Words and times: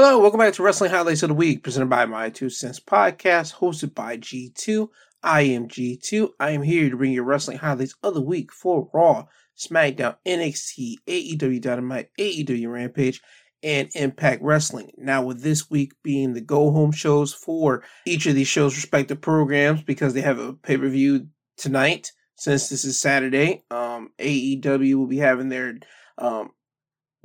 Hello, 0.00 0.20
welcome 0.20 0.38
back 0.38 0.54
to 0.54 0.62
Wrestling 0.62 0.92
Highlights 0.92 1.24
of 1.24 1.30
the 1.30 1.34
Week, 1.34 1.64
presented 1.64 1.90
by 1.90 2.06
My 2.06 2.30
Two 2.30 2.50
Cents 2.50 2.78
Podcast, 2.78 3.56
hosted 3.56 3.96
by 3.96 4.16
G2. 4.16 4.86
I 5.24 5.40
am 5.40 5.66
G2. 5.66 6.28
I 6.38 6.50
am 6.50 6.62
here 6.62 6.88
to 6.88 6.96
bring 6.96 7.10
you 7.10 7.24
wrestling 7.24 7.58
highlights 7.58 7.96
of 8.04 8.14
the 8.14 8.22
week 8.22 8.52
for 8.52 8.88
Raw, 8.94 9.24
SmackDown, 9.56 10.14
NXT, 10.24 10.98
AEW 11.08 11.60
Dynamite, 11.60 12.10
AEW 12.16 12.70
Rampage, 12.70 13.20
and 13.64 13.90
Impact 13.96 14.40
Wrestling. 14.40 14.92
Now, 14.96 15.24
with 15.24 15.42
this 15.42 15.68
week 15.68 15.94
being 16.04 16.32
the 16.32 16.42
go 16.42 16.70
home 16.70 16.92
shows 16.92 17.34
for 17.34 17.82
each 18.06 18.26
of 18.26 18.36
these 18.36 18.46
shows' 18.46 18.76
respective 18.76 19.20
programs, 19.20 19.82
because 19.82 20.14
they 20.14 20.20
have 20.20 20.38
a 20.38 20.52
pay 20.52 20.76
per 20.76 20.88
view 20.88 21.26
tonight, 21.56 22.12
since 22.36 22.68
this 22.68 22.84
is 22.84 23.00
Saturday, 23.00 23.64
um, 23.72 24.10
AEW 24.20 24.94
will 24.94 25.08
be 25.08 25.18
having 25.18 25.48
their 25.48 25.80
um, 26.18 26.50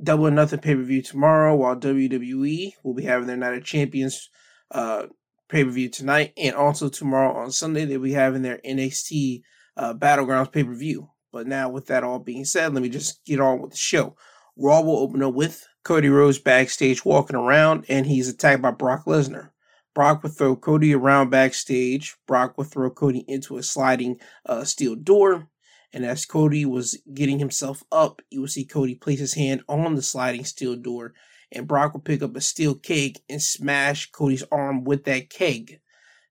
Double 0.04 0.26
or 0.26 0.30
Nothing 0.30 0.60
pay 0.60 0.74
per 0.74 0.82
view 0.82 1.02
tomorrow, 1.02 1.54
while 1.54 1.76
WWE 1.76 2.72
will 2.82 2.94
be 2.94 3.04
having 3.04 3.26
their 3.26 3.36
Night 3.36 3.56
of 3.56 3.64
Champions 3.64 4.28
uh, 4.70 5.06
pay 5.48 5.64
per 5.64 5.70
view 5.70 5.88
tonight, 5.88 6.32
and 6.36 6.54
also 6.54 6.88
tomorrow 6.88 7.34
on 7.36 7.50
Sunday 7.50 7.84
they'll 7.84 8.00
be 8.00 8.12
having 8.12 8.42
their 8.42 8.60
NXT 8.64 9.42
uh, 9.76 9.94
Battlegrounds 9.94 10.52
pay 10.52 10.64
per 10.64 10.74
view. 10.74 11.10
But 11.32 11.46
now, 11.46 11.68
with 11.68 11.86
that 11.86 12.04
all 12.04 12.20
being 12.20 12.44
said, 12.44 12.74
let 12.74 12.82
me 12.82 12.88
just 12.88 13.24
get 13.24 13.40
on 13.40 13.60
with 13.60 13.72
the 13.72 13.76
show. 13.76 14.16
Raw 14.56 14.82
will 14.82 14.98
open 14.98 15.22
up 15.22 15.34
with 15.34 15.66
Cody 15.82 16.08
Rhodes 16.08 16.38
backstage 16.38 17.04
walking 17.04 17.36
around, 17.36 17.86
and 17.88 18.06
he's 18.06 18.28
attacked 18.28 18.62
by 18.62 18.70
Brock 18.70 19.04
Lesnar. 19.06 19.50
Brock 19.94 20.22
would 20.22 20.36
throw 20.36 20.56
Cody 20.56 20.94
around 20.94 21.30
backstage. 21.30 22.16
Brock 22.26 22.58
would 22.58 22.68
throw 22.68 22.90
Cody 22.90 23.24
into 23.28 23.56
a 23.56 23.62
sliding 23.62 24.20
uh, 24.46 24.64
steel 24.64 24.96
door. 24.96 25.48
And 25.94 26.04
as 26.04 26.26
Cody 26.26 26.64
was 26.64 27.00
getting 27.14 27.38
himself 27.38 27.84
up, 27.92 28.20
you 28.28 28.40
will 28.40 28.48
see 28.48 28.64
Cody 28.64 28.96
place 28.96 29.20
his 29.20 29.34
hand 29.34 29.62
on 29.68 29.94
the 29.94 30.02
sliding 30.02 30.44
steel 30.44 30.74
door, 30.74 31.14
and 31.52 31.68
Brock 31.68 31.94
will 31.94 32.00
pick 32.00 32.20
up 32.20 32.34
a 32.34 32.40
steel 32.40 32.74
keg 32.74 33.20
and 33.30 33.40
smash 33.40 34.10
Cody's 34.10 34.42
arm 34.50 34.82
with 34.82 35.04
that 35.04 35.30
keg. 35.30 35.78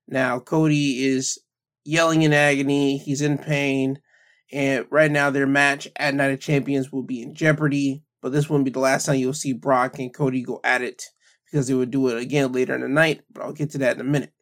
Now, 0.06 0.38
Cody 0.38 1.06
is 1.06 1.38
yelling 1.82 2.20
in 2.20 2.34
agony, 2.34 2.98
he's 2.98 3.22
in 3.22 3.38
pain, 3.38 4.00
and 4.52 4.84
right 4.90 5.10
now 5.10 5.30
their 5.30 5.46
match 5.46 5.88
at 5.96 6.14
Night 6.14 6.32
of 6.32 6.40
Champions 6.40 6.92
will 6.92 7.02
be 7.02 7.22
in 7.22 7.34
jeopardy. 7.34 8.02
But 8.20 8.32
this 8.32 8.50
won't 8.50 8.66
be 8.66 8.70
the 8.70 8.80
last 8.80 9.06
time 9.06 9.16
you'll 9.16 9.32
see 9.32 9.54
Brock 9.54 9.98
and 9.98 10.12
Cody 10.12 10.42
go 10.42 10.60
at 10.62 10.82
it 10.82 11.04
because 11.46 11.68
they 11.68 11.74
will 11.74 11.86
do 11.86 12.08
it 12.08 12.20
again 12.20 12.52
later 12.52 12.74
in 12.74 12.82
the 12.82 12.88
night. 12.88 13.22
But 13.32 13.44
I'll 13.44 13.52
get 13.52 13.70
to 13.70 13.78
that 13.78 13.96
in 13.96 14.02
a 14.02 14.04
minute. 14.04 14.32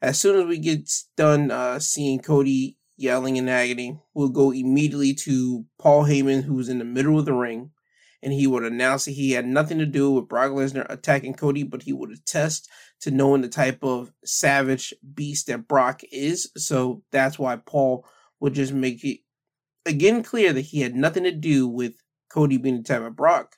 As 0.00 0.18
soon 0.18 0.40
as 0.40 0.46
we 0.46 0.58
get 0.58 0.90
done 1.18 1.50
uh, 1.50 1.78
seeing 1.80 2.20
Cody 2.20 2.78
yelling 2.96 3.36
in 3.36 3.48
agony, 3.48 4.00
we'll 4.14 4.28
go 4.28 4.52
immediately 4.52 5.14
to 5.14 5.64
Paul 5.78 6.04
Heyman, 6.04 6.44
who's 6.44 6.68
in 6.68 6.78
the 6.78 6.84
middle 6.84 7.18
of 7.18 7.24
the 7.24 7.32
ring, 7.32 7.70
and 8.22 8.32
he 8.32 8.46
would 8.46 8.64
announce 8.64 9.04
that 9.04 9.12
he 9.12 9.32
had 9.32 9.46
nothing 9.46 9.78
to 9.78 9.86
do 9.86 10.10
with 10.10 10.28
Brock 10.28 10.52
Lesnar 10.52 10.86
attacking 10.88 11.34
Cody, 11.34 11.62
but 11.62 11.82
he 11.82 11.92
would 11.92 12.10
attest 12.10 12.68
to 13.00 13.10
knowing 13.10 13.42
the 13.42 13.48
type 13.48 13.82
of 13.82 14.12
savage 14.24 14.94
beast 15.14 15.46
that 15.48 15.68
Brock 15.68 16.00
is. 16.10 16.50
So 16.56 17.02
that's 17.12 17.38
why 17.38 17.56
Paul 17.56 18.06
would 18.40 18.54
just 18.54 18.72
make 18.72 19.04
it 19.04 19.20
again 19.86 20.22
clear 20.22 20.52
that 20.52 20.60
he 20.62 20.80
had 20.80 20.94
nothing 20.94 21.24
to 21.24 21.32
do 21.32 21.68
with 21.68 21.94
Cody 22.30 22.56
being 22.56 22.82
type 22.82 23.02
of 23.02 23.16
Brock. 23.16 23.56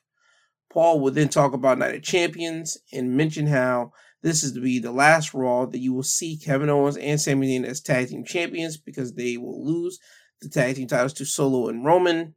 Paul 0.73 1.00
would 1.00 1.15
then 1.15 1.28
talk 1.28 1.53
about 1.53 1.78
Night 1.78 1.95
of 1.95 2.03
Champions 2.03 2.77
and 2.93 3.17
mention 3.17 3.47
how 3.47 3.93
this 4.27 4.43
is 4.43 4.55
to 4.55 4.61
be 4.61 4.81
the 4.81 4.91
last 4.91 5.33
Raw 5.35 5.67
that 5.67 5.79
you 5.79 5.95
will 5.95 6.03
see 6.03 6.37
Kevin 6.37 6.69
Owens 6.69 6.97
and 6.97 7.21
Sami 7.21 7.47
Zayn 7.47 7.65
as 7.65 7.81
tag 7.81 8.09
team 8.09 8.25
champions 8.25 8.77
because 8.77 9.13
they 9.13 9.37
will 9.37 9.65
lose 9.65 10.01
the 10.43 10.49
tag 10.49 10.75
team 10.75 10.89
titles 10.89 11.13
to 11.15 11.25
Solo 11.25 11.69
and 11.69 11.85
Roman. 11.85 12.35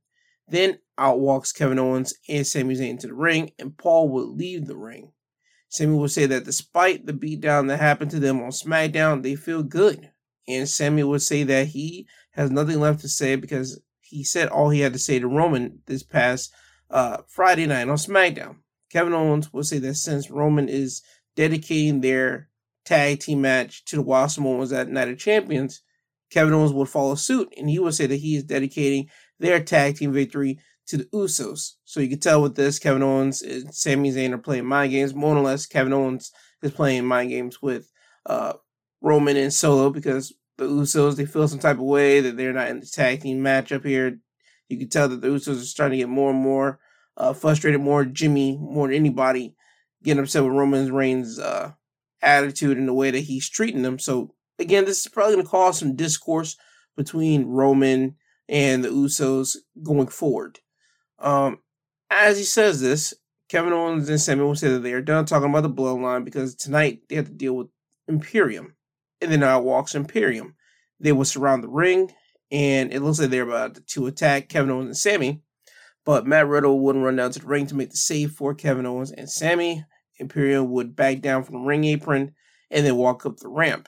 Then 0.47 0.77
out 0.99 1.19
walks 1.19 1.51
Kevin 1.51 1.79
Owens 1.79 2.13
and 2.29 2.45
Sami 2.45 2.75
Zayn 2.75 2.99
to 2.99 3.07
the 3.07 3.15
ring, 3.15 3.53
and 3.57 3.75
Paul 3.75 4.09
would 4.09 4.27
leave 4.27 4.67
the 4.67 4.77
ring. 4.77 5.13
Sami 5.69 5.95
will 5.97 6.07
say 6.07 6.27
that 6.27 6.45
despite 6.45 7.07
the 7.07 7.13
beatdown 7.13 7.67
that 7.69 7.79
happened 7.79 8.11
to 8.11 8.19
them 8.19 8.39
on 8.39 8.51
SmackDown, 8.51 9.23
they 9.23 9.33
feel 9.33 9.63
good. 9.63 10.11
And 10.47 10.69
Sami 10.69 11.01
would 11.01 11.23
say 11.23 11.41
that 11.41 11.69
he 11.69 12.07
has 12.33 12.51
nothing 12.51 12.79
left 12.79 12.99
to 12.99 13.09
say 13.09 13.35
because 13.35 13.81
he 14.01 14.23
said 14.23 14.47
all 14.49 14.69
he 14.69 14.81
had 14.81 14.93
to 14.93 14.99
say 14.99 15.17
to 15.17 15.27
Roman 15.27 15.79
this 15.87 16.03
past 16.03 16.53
uh, 16.91 17.17
Friday 17.27 17.65
night 17.65 17.89
on 17.89 17.97
SmackDown. 17.97 18.57
Kevin 18.91 19.13
Owens 19.13 19.53
will 19.53 19.63
say 19.63 19.77
that 19.79 19.95
since 19.95 20.31
Roman 20.31 20.67
is 20.67 21.01
dedicating 21.39 22.01
their 22.01 22.49
tag 22.83 23.21
team 23.21 23.39
match 23.39 23.85
to 23.85 23.95
the 23.95 24.01
Wild 24.01 24.29
Samoans 24.29 24.73
at 24.73 24.89
Night 24.89 25.07
of 25.07 25.17
Champions, 25.17 25.81
Kevin 26.29 26.53
Owens 26.53 26.73
would 26.73 26.89
follow 26.89 27.15
suit 27.15 27.53
and 27.57 27.69
he 27.69 27.79
would 27.79 27.93
say 27.93 28.05
that 28.07 28.17
he 28.17 28.35
is 28.35 28.43
dedicating 28.43 29.07
their 29.39 29.63
tag 29.63 29.95
team 29.95 30.11
victory 30.11 30.59
to 30.87 30.97
the 30.97 31.05
Usos. 31.05 31.75
So 31.85 32.01
you 32.01 32.09
can 32.09 32.19
tell 32.19 32.41
with 32.41 32.55
this, 32.55 32.77
Kevin 32.77 33.01
Owens 33.01 33.41
and 33.41 33.73
Sami 33.73 34.11
Zayn 34.11 34.33
are 34.33 34.37
playing 34.37 34.65
mind 34.65 34.91
games. 34.91 35.15
More 35.15 35.33
or 35.33 35.39
less, 35.39 35.65
Kevin 35.65 35.93
Owens 35.93 36.29
is 36.61 36.71
playing 36.71 37.05
mind 37.05 37.29
games 37.29 37.61
with 37.61 37.89
uh, 38.25 38.53
Roman 38.99 39.37
and 39.37 39.53
Solo 39.53 39.91
because 39.91 40.33
the 40.57 40.65
Usos, 40.65 41.15
they 41.15 41.25
feel 41.25 41.47
some 41.47 41.59
type 41.59 41.77
of 41.77 41.83
way 41.83 42.19
that 42.19 42.35
they're 42.35 42.51
not 42.51 42.67
in 42.67 42.81
the 42.81 42.85
tag 42.85 43.21
team 43.21 43.39
matchup 43.39 43.85
here. 43.85 44.19
You 44.67 44.77
can 44.77 44.89
tell 44.89 45.07
that 45.07 45.21
the 45.21 45.29
Usos 45.29 45.61
are 45.61 45.65
starting 45.65 45.99
to 45.99 46.03
get 46.03 46.09
more 46.09 46.31
and 46.31 46.39
more 46.41 46.81
uh, 47.15 47.31
frustrated, 47.31 47.79
more 47.79 48.03
Jimmy, 48.03 48.57
more 48.57 48.87
than 48.87 48.97
anybody, 48.97 49.55
getting 50.03 50.21
upset 50.21 50.43
with 50.43 50.53
Roman 50.53 50.93
Reigns' 50.93 51.39
uh, 51.39 51.73
attitude 52.21 52.77
and 52.77 52.87
the 52.87 52.93
way 52.93 53.11
that 53.11 53.19
he's 53.19 53.49
treating 53.49 53.81
them. 53.81 53.99
So, 53.99 54.33
again, 54.57 54.85
this 54.85 54.99
is 55.01 55.11
probably 55.11 55.35
going 55.35 55.45
to 55.45 55.51
cause 55.51 55.79
some 55.79 55.95
discourse 55.95 56.57
between 56.95 57.45
Roman 57.45 58.15
and 58.47 58.83
the 58.83 58.89
Usos 58.89 59.57
going 59.83 60.07
forward. 60.07 60.59
Um, 61.19 61.59
as 62.09 62.37
he 62.37 62.43
says 62.43 62.81
this, 62.81 63.13
Kevin 63.47 63.73
Owens 63.73 64.09
and 64.09 64.21
Sami 64.21 64.43
will 64.43 64.55
say 64.55 64.69
that 64.69 64.79
they 64.79 64.93
are 64.93 65.01
done 65.01 65.25
talking 65.25 65.49
about 65.49 65.61
the 65.61 65.69
bloodline 65.69 66.23
because 66.23 66.55
tonight 66.55 67.01
they 67.09 67.15
have 67.15 67.25
to 67.25 67.33
deal 67.33 67.53
with 67.53 67.67
Imperium 68.07 68.75
and 69.21 69.31
then 69.31 69.43
out 69.43 69.63
walks 69.63 69.95
Imperium. 69.95 70.55
They 70.99 71.11
will 71.11 71.25
surround 71.25 71.63
the 71.63 71.69
ring, 71.69 72.11
and 72.51 72.93
it 72.93 73.01
looks 73.01 73.19
like 73.19 73.29
they're 73.29 73.43
about 73.43 73.85
to 73.87 74.07
attack 74.07 74.49
Kevin 74.49 74.71
Owens 74.71 74.87
and 74.87 74.97
Sami. 74.97 75.41
But 76.05 76.25
Matt 76.25 76.47
Riddle 76.47 76.79
wouldn't 76.79 77.03
run 77.03 77.17
down 77.17 77.31
to 77.31 77.39
the 77.39 77.47
ring 77.47 77.67
to 77.67 77.75
make 77.75 77.91
the 77.91 77.97
save 77.97 78.31
for 78.31 78.53
Kevin 78.53 78.85
Owens 78.85 79.11
and 79.11 79.29
Sami. 79.29 79.85
Imperium 80.17 80.71
would 80.71 80.95
back 80.95 81.21
down 81.21 81.43
from 81.43 81.55
the 81.55 81.67
ring 81.67 81.83
apron 81.83 82.33
and 82.71 82.85
then 82.85 82.95
walk 82.95 83.25
up 83.25 83.37
the 83.37 83.47
ramp. 83.47 83.87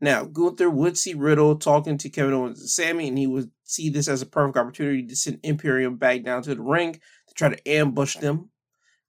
Now, 0.00 0.24
Gunther 0.24 0.68
would 0.68 0.98
see 0.98 1.14
Riddle 1.14 1.56
talking 1.56 1.96
to 1.98 2.10
Kevin 2.10 2.34
Owens 2.34 2.60
and 2.60 2.68
Sami, 2.68 3.08
and 3.08 3.16
he 3.16 3.26
would 3.26 3.50
see 3.62 3.88
this 3.88 4.08
as 4.08 4.20
a 4.20 4.26
perfect 4.26 4.58
opportunity 4.58 5.06
to 5.06 5.16
send 5.16 5.40
Imperium 5.42 5.96
back 5.96 6.24
down 6.24 6.42
to 6.42 6.54
the 6.54 6.60
ring 6.60 6.94
to 7.28 7.34
try 7.34 7.48
to 7.48 7.68
ambush 7.68 8.16
them. 8.16 8.50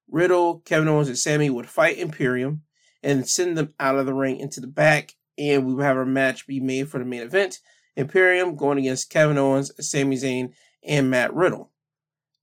Riddle, 0.08 0.60
Kevin 0.60 0.88
Owens, 0.88 1.10
and 1.10 1.18
Sami 1.18 1.50
would 1.50 1.68
fight 1.68 1.98
Imperium 1.98 2.62
and 3.04 3.28
send 3.28 3.58
them 3.58 3.74
out 3.80 3.98
of 3.98 4.06
the 4.06 4.14
ring 4.14 4.38
into 4.40 4.62
the 4.62 4.68
back 4.68 5.16
and 5.38 5.66
we 5.66 5.74
would 5.74 5.84
have 5.84 5.98
our 5.98 6.06
match 6.06 6.48
be 6.48 6.60
made 6.60 6.90
for 6.90 7.00
the 7.00 7.06
main 7.06 7.22
event. 7.22 7.60
Imperium 7.96 8.56
going 8.56 8.78
against 8.78 9.10
Kevin 9.10 9.38
Owens, 9.38 9.72
Sami 9.80 10.16
Zayn, 10.16 10.54
and 10.84 11.10
Matt 11.10 11.34
Riddle. 11.34 11.72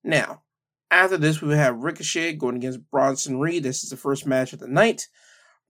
Now, 0.04 0.42
after 0.90 1.16
this, 1.16 1.40
we 1.40 1.54
have 1.54 1.82
Ricochet 1.82 2.34
going 2.34 2.56
against 2.56 2.90
Bronson 2.90 3.38
Reed. 3.38 3.62
This 3.62 3.82
is 3.82 3.90
the 3.90 3.96
first 3.96 4.26
match 4.26 4.52
of 4.52 4.58
the 4.58 4.68
night. 4.68 5.08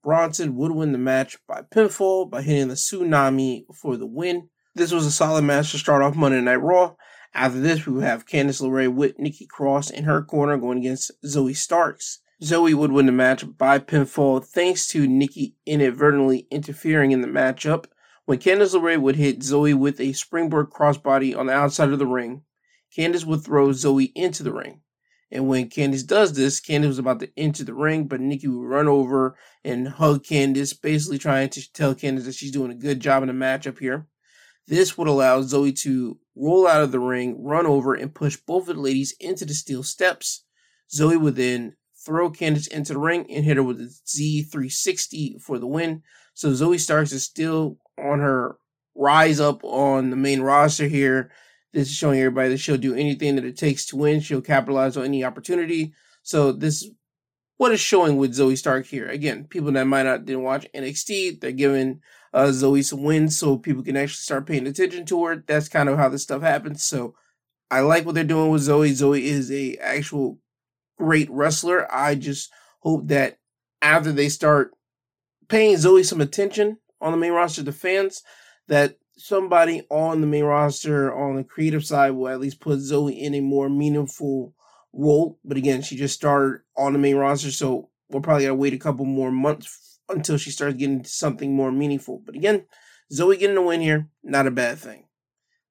Bronson 0.03 0.56
would 0.56 0.72
win 0.72 0.93
the 0.93 0.98
match 0.98 1.38
by 1.47 1.62
pinfall 1.62 2.28
by 2.28 2.42
hitting 2.42 2.69
the 2.69 2.75
tsunami 2.75 3.65
for 3.75 3.97
the 3.97 4.06
win. 4.06 4.48
This 4.75 4.91
was 4.91 5.06
a 5.06 5.12
solid 5.12 5.42
match 5.42 5.71
to 5.71 5.78
start 5.78 6.03
off 6.03 6.16
Monday 6.16 6.41
Night 6.41 6.56
Raw. 6.56 6.94
After 7.34 7.60
this, 7.60 7.87
we 7.87 7.92
will 7.92 8.03
have 8.03 8.26
Candice 8.26 8.60
LeRae 8.60 8.92
with 8.92 9.19
Nikki 9.19 9.47
Cross 9.47 9.91
in 9.91 10.04
her 10.04 10.22
corner 10.22 10.56
going 10.56 10.78
against 10.78 11.12
Zoe 11.25 11.54
Starks. 11.54 12.21
Zoe 12.42 12.75
would 12.75 12.91
win 12.91 13.06
the 13.06 13.12
match 13.12 13.44
by 13.56 13.78
pinfall 13.78 14.44
thanks 14.44 14.88
to 14.88 15.06
Nikki 15.06 15.54
inadvertently 15.65 16.48
interfering 16.50 17.12
in 17.12 17.21
the 17.21 17.28
matchup 17.28 17.84
when 18.25 18.38
Candice 18.38 18.75
LeRae 18.75 19.00
would 19.00 19.16
hit 19.16 19.42
Zoe 19.42 19.75
with 19.75 20.00
a 20.00 20.12
springboard 20.15 20.71
crossbody 20.71 21.37
on 21.37 21.47
the 21.47 21.53
outside 21.53 21.91
of 21.91 21.98
the 22.00 22.06
ring. 22.06 22.42
Candice 22.97 23.25
would 23.25 23.42
throw 23.42 23.69
Zoey 23.69 24.12
into 24.14 24.42
the 24.42 24.53
ring. 24.53 24.80
And 25.30 25.48
when 25.48 25.71
Candice 25.71 26.06
does 26.06 26.34
this, 26.34 26.60
Candice 26.60 26.89
was 26.89 26.98
about 26.98 27.21
to 27.21 27.30
enter 27.39 27.65
the 27.65 27.72
ring, 27.72 28.04
but 28.04 28.21
Nikki 28.21 28.48
would 28.48 28.68
run 28.68 28.86
over 28.86 29.36
and 29.65 29.89
hug 29.89 30.24
Candice, 30.24 30.78
basically 30.80 31.18
trying 31.18 31.48
to 31.50 31.72
tell 31.72 31.94
Candice 31.94 32.27
that 32.27 32.34
she's 32.34 32.50
doing 32.50 32.71
a 32.71 32.74
good 32.74 33.00
job 33.00 33.22
in 33.22 33.28
the 33.28 33.33
matchup 33.33 33.78
here. 33.78 34.06
This 34.68 34.97
would 34.98 35.09
allow 35.09 35.41
Zoey 35.41 35.74
to 35.80 36.18
roll 36.36 36.66
out 36.68 36.83
of 36.83 36.92
the 36.92 37.00
ring, 37.00 37.42
run 37.42 37.66
over, 37.66 37.94
and 37.94 38.15
push 38.15 38.36
both 38.36 38.68
of 38.68 38.77
the 38.77 38.83
ladies 38.83 39.15
into 39.21 39.44
the 39.44 39.54
steel 39.54 39.83
steps. 39.83 40.44
Zoey 40.94 41.18
would 41.18 41.36
then 41.36 41.77
throw 42.04 42.30
Candice 42.30 42.68
into 42.68 42.92
the 42.92 42.98
ring 42.98 43.27
and 43.30 43.44
hit 43.44 43.56
her 43.56 43.62
with 43.62 43.80
a 43.80 43.92
Z360 44.06 45.41
for 45.41 45.59
the 45.59 45.66
win. 45.66 46.03
So 46.34 46.50
Zoey 46.50 46.78
Starks 46.78 47.12
is 47.12 47.24
still 47.24 47.78
on 47.98 48.18
her 48.18 48.56
rise 48.94 49.41
up 49.41 49.65
on 49.65 50.10
the 50.10 50.16
main 50.16 50.42
roster 50.42 50.89
here. 50.89 51.30
This 51.72 51.89
is 51.89 51.95
showing 51.95 52.21
everybody 52.21 52.51
that 52.51 52.59
she'll 52.59 52.77
do 52.77 52.95
anything 52.95 53.36
that 53.36 53.45
it 53.45 53.57
takes 53.57 53.86
to 53.86 53.97
win. 53.97 54.21
She'll 54.21 54.41
capitalize 54.42 54.97
on 54.97 55.04
any 55.04 55.24
opportunity. 55.24 55.95
So 56.22 56.53
this 56.53 56.89
what 57.57 57.72
is 57.72 57.80
showing 57.80 58.16
with 58.16 58.34
Zoe 58.34 58.57
Stark 58.57 58.86
here. 58.86 59.09
Again, 59.09 59.45
people 59.45 59.71
that 59.72 59.84
might 59.86 60.03
not 60.03 60.24
didn't 60.24 60.42
watch 60.42 60.66
NXT, 60.74 61.41
they're 61.41 61.53
giving 61.53 62.01
uh, 62.33 62.47
Zoey 62.47 62.84
some 62.84 63.04
wins 63.04 63.39
so 63.39 63.57
people 63.57 63.83
can 63.83 63.97
actually 63.97 64.22
start 64.22 64.47
paying 64.47 64.66
attention 64.66 65.07
to 65.07 65.24
her. 65.24 65.45
That's 65.47 65.69
kind 65.69 65.89
of 65.89 65.97
how 65.97 66.09
this 66.09 66.24
stuff 66.24 66.42
happens. 66.42 66.84
So 66.84 67.15
I 67.71 67.80
like 67.80 68.04
what 68.04 68.15
they're 68.15 68.25
doing 68.25 68.51
with 68.51 68.63
Zoe. 68.63 68.92
Zoe 68.92 69.27
is 69.27 69.51
a 69.51 69.77
actual 69.77 70.39
great 70.98 71.30
wrestler. 71.30 71.86
I 71.92 72.16
just 72.16 72.51
hope 72.80 73.07
that 73.09 73.39
after 73.80 74.13
they 74.13 74.28
start 74.28 74.72
paying 75.48 75.77
Zoe 75.77 76.03
some 76.03 76.21
attention 76.21 76.78
on 77.01 77.13
the 77.13 77.18
main 77.18 77.33
roster, 77.33 77.63
the 77.63 77.72
fans, 77.72 78.22
that 78.68 78.97
somebody 79.22 79.83
on 79.89 80.21
the 80.21 80.27
main 80.27 80.45
roster 80.45 81.15
on 81.15 81.36
the 81.36 81.45
creative 81.45 81.84
side 81.84 82.10
will 82.10 82.28
at 82.28 82.41
least 82.41 82.60
put 82.60 82.80
Zoe 82.80 83.13
in 83.13 83.34
a 83.34 83.41
more 83.41 83.69
meaningful 83.69 84.53
role. 84.92 85.39
But 85.45 85.57
again, 85.57 85.83
she 85.83 85.97
just 85.97 86.15
started 86.15 86.63
on 86.77 86.92
the 86.92 86.98
main 86.98 87.16
roster, 87.16 87.53
so 87.53 87.91
we'll 88.09 88.22
probably 88.22 88.45
gotta 88.45 88.54
wait 88.54 88.74
a 88.74 88.78
couple 88.78 89.04
more 89.04 89.30
months 89.30 90.01
until 90.09 90.36
she 90.36 90.51
starts 90.51 90.77
getting 90.77 91.04
something 91.04 91.54
more 91.54 91.71
meaningful. 91.71 92.21
But 92.24 92.34
again, 92.34 92.65
Zoe 93.13 93.36
getting 93.36 93.57
a 93.57 93.63
win 93.63 93.80
here, 93.80 94.09
not 94.24 94.47
a 94.47 94.51
bad 94.51 94.78
thing. 94.78 95.04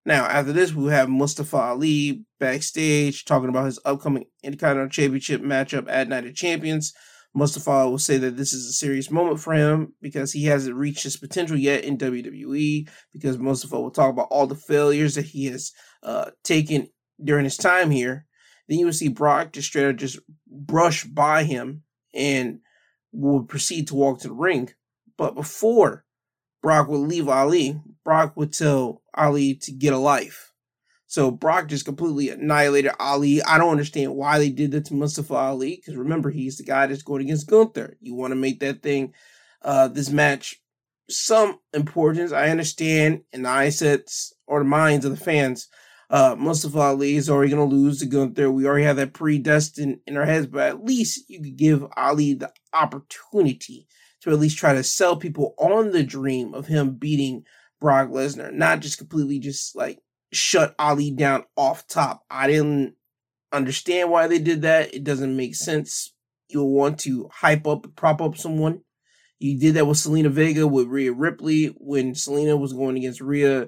Now, 0.06 0.26
after 0.26 0.54
this, 0.54 0.74
we 0.74 0.90
have 0.92 1.10
Mustafa 1.10 1.58
Ali 1.58 2.26
backstage 2.40 3.26
talking 3.26 3.50
about 3.50 3.66
his 3.66 3.80
upcoming 3.86 4.26
Intercontinental 4.42 4.90
Championship 4.90 5.42
matchup 5.42 5.88
at 5.88 6.08
Night 6.08 6.26
of 6.26 6.34
Champions. 6.34 6.94
Mustafa 7.34 7.90
will 7.90 7.98
say 7.98 8.18
that 8.18 8.36
this 8.36 8.52
is 8.54 8.68
a 8.68 8.74
serious 8.74 9.10
moment 9.10 9.40
for 9.40 9.54
him 9.54 9.94
because 10.02 10.34
he 10.34 10.46
hasn't 10.46 10.76
reached 10.76 11.04
his 11.04 11.16
potential 11.16 11.58
yet 11.58 11.84
in 11.84 11.98
WWE. 11.98 12.90
Because 13.14 13.38
Mustafa 13.38 13.80
will 13.80 13.92
talk 13.92 14.10
about 14.10 14.28
all 14.30 14.48
the 14.48 14.56
failures 14.56 15.16
that 15.16 15.26
he 15.26 15.46
has 15.46 15.72
uh, 16.04 16.32
taken 16.44 16.88
during 17.24 17.46
his 17.46 17.58
time 17.58 17.92
here. 17.92 18.26
Then 18.68 18.80
you 18.80 18.86
will 18.86 18.94
see 18.94 19.08
Brock 19.08 19.54
just 19.54 19.70
straight 19.70 19.90
up 19.90 19.96
just 19.96 20.20
brush 20.48 21.06
by 21.06 21.44
him 21.44 21.84
and 22.14 22.60
will 23.12 23.44
proceed 23.44 23.88
to 23.88 23.96
walk 23.96 24.20
to 24.22 24.28
the 24.28 24.34
ring. 24.34 24.70
But 25.18 25.36
before 25.36 26.06
Brock 26.62 26.88
would 26.88 26.98
leave 26.98 27.30
Ali, 27.30 27.80
Brock 28.04 28.36
would 28.36 28.54
tell 28.54 29.04
Ali 29.14 29.56
to 29.56 29.72
get 29.72 29.94
a 29.94 29.98
life. 29.98 30.51
So 31.12 31.30
Brock 31.30 31.68
just 31.68 31.84
completely 31.84 32.30
annihilated 32.30 32.94
Ali. 32.98 33.42
I 33.42 33.58
don't 33.58 33.72
understand 33.72 34.16
why 34.16 34.40
they 34.40 34.48
did 34.50 34.72
that 34.72 34.86
to 34.86 34.94
Mustafa 34.94 35.34
Ali 35.34 35.76
because 35.76 35.98
remember 35.98 36.30
he's 36.30 36.56
the 36.56 36.64
guy 36.64 36.88
that's 36.88 37.02
going 37.04 37.22
against 37.22 37.50
Gunther. 37.50 37.98
You 38.00 38.16
want 38.16 38.32
to 38.32 38.38
make 38.38 38.62
that 38.62 38.82
thing, 38.82 39.14
uh, 39.62 39.90
this 39.90 40.10
match, 40.10 40.62
some 41.10 41.60
importance. 41.74 42.32
I 42.32 42.48
understand 42.48 43.24
in 43.34 43.42
the 43.42 43.50
eyesets 43.50 44.34
or 44.48 44.60
the 44.60 44.70
minds 44.70 45.04
of 45.04 45.12
the 45.12 45.22
fans. 45.22 45.68
Uh, 46.10 46.38
Mustafa 46.40 46.80
Ali 46.80 47.18
is 47.18 47.30
already 47.30 47.52
going 47.52 47.70
to 47.70 47.76
lose 47.76 48.00
to 48.00 48.06
Gunther. 48.06 48.50
We 48.50 48.66
already 48.66 48.86
have 48.86 48.96
that 48.96 49.12
predestined 49.12 50.00
in 50.08 50.16
our 50.16 50.26
heads, 50.26 50.48
but 50.48 50.70
at 50.70 50.86
least 50.86 51.30
you 51.30 51.42
could 51.42 51.58
give 51.58 51.86
Ali 51.98 52.36
the 52.36 52.54
opportunity 52.72 53.86
to 54.22 54.32
at 54.32 54.40
least 54.40 54.58
try 54.58 54.72
to 54.72 54.82
sell 54.82 55.18
people 55.18 55.56
on 55.58 55.92
the 55.92 56.04
dream 56.04 56.54
of 56.54 56.68
him 56.68 56.92
beating 56.92 57.44
Brock 57.82 58.08
Lesnar, 58.08 58.54
not 58.54 58.80
just 58.80 58.98
completely 58.98 59.40
just 59.40 59.76
like 59.76 60.00
shut 60.34 60.76
Ali 60.80 61.12
down 61.12 61.44
off 61.56 61.88
top. 61.88 62.24
I 62.30 62.48
didn't 62.48 62.96
understand 63.52 64.10
why 64.10 64.28
they 64.28 64.40
did 64.40 64.64
that. 64.64 64.94
It 64.94 65.04
doesn't 65.04 65.36
make 65.36 65.56
sense. 65.56 66.14
You'll 66.50 66.72
want 66.72 67.00
to 67.02 67.30
hype 67.34 67.68
up, 67.68 67.88
prop 67.96 68.22
up 68.22 68.38
someone. 68.38 68.82
You 69.40 69.60
did 69.60 69.74
that 69.76 69.88
with 69.88 69.98
Zelina 69.98 70.30
Vega, 70.30 70.68
with 70.68 70.88
Rhea 70.88 71.12
Ripley, 71.14 71.74
when 71.78 72.14
Zelina 72.14 72.60
was 72.60 72.74
going 72.74 72.98
against 72.98 73.22
Rhea 73.22 73.68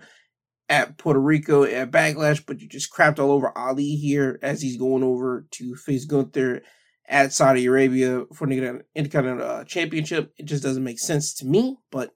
at 0.69 0.98
Puerto 0.98 1.19
Rico 1.19 1.63
at 1.63 1.92
Backlash, 1.92 2.45
but 2.45 2.60
you 2.60 2.68
just 2.68 2.94
crapped 2.94 3.19
all 3.19 3.31
over 3.31 3.56
Ali 3.57 3.95
here 3.95 4.39
as 4.42 4.62
he's 4.62 4.77
going 4.77 5.04
over 5.04 5.45
to 5.51 5.75
face 5.75 6.06
Gunther 6.06 6.62
at 7.07 7.33
Saudi 7.33 7.65
Arabia 7.65 8.24
for 8.33 8.48
the 8.48 8.81
Intercontinental 8.95 9.48
uh, 9.48 9.63
Championship. 9.65 10.31
It 10.38 10.45
just 10.45 10.63
doesn't 10.63 10.83
make 10.83 11.00
sense 11.00 11.33
to 11.36 11.45
me, 11.45 11.77
but 11.92 12.12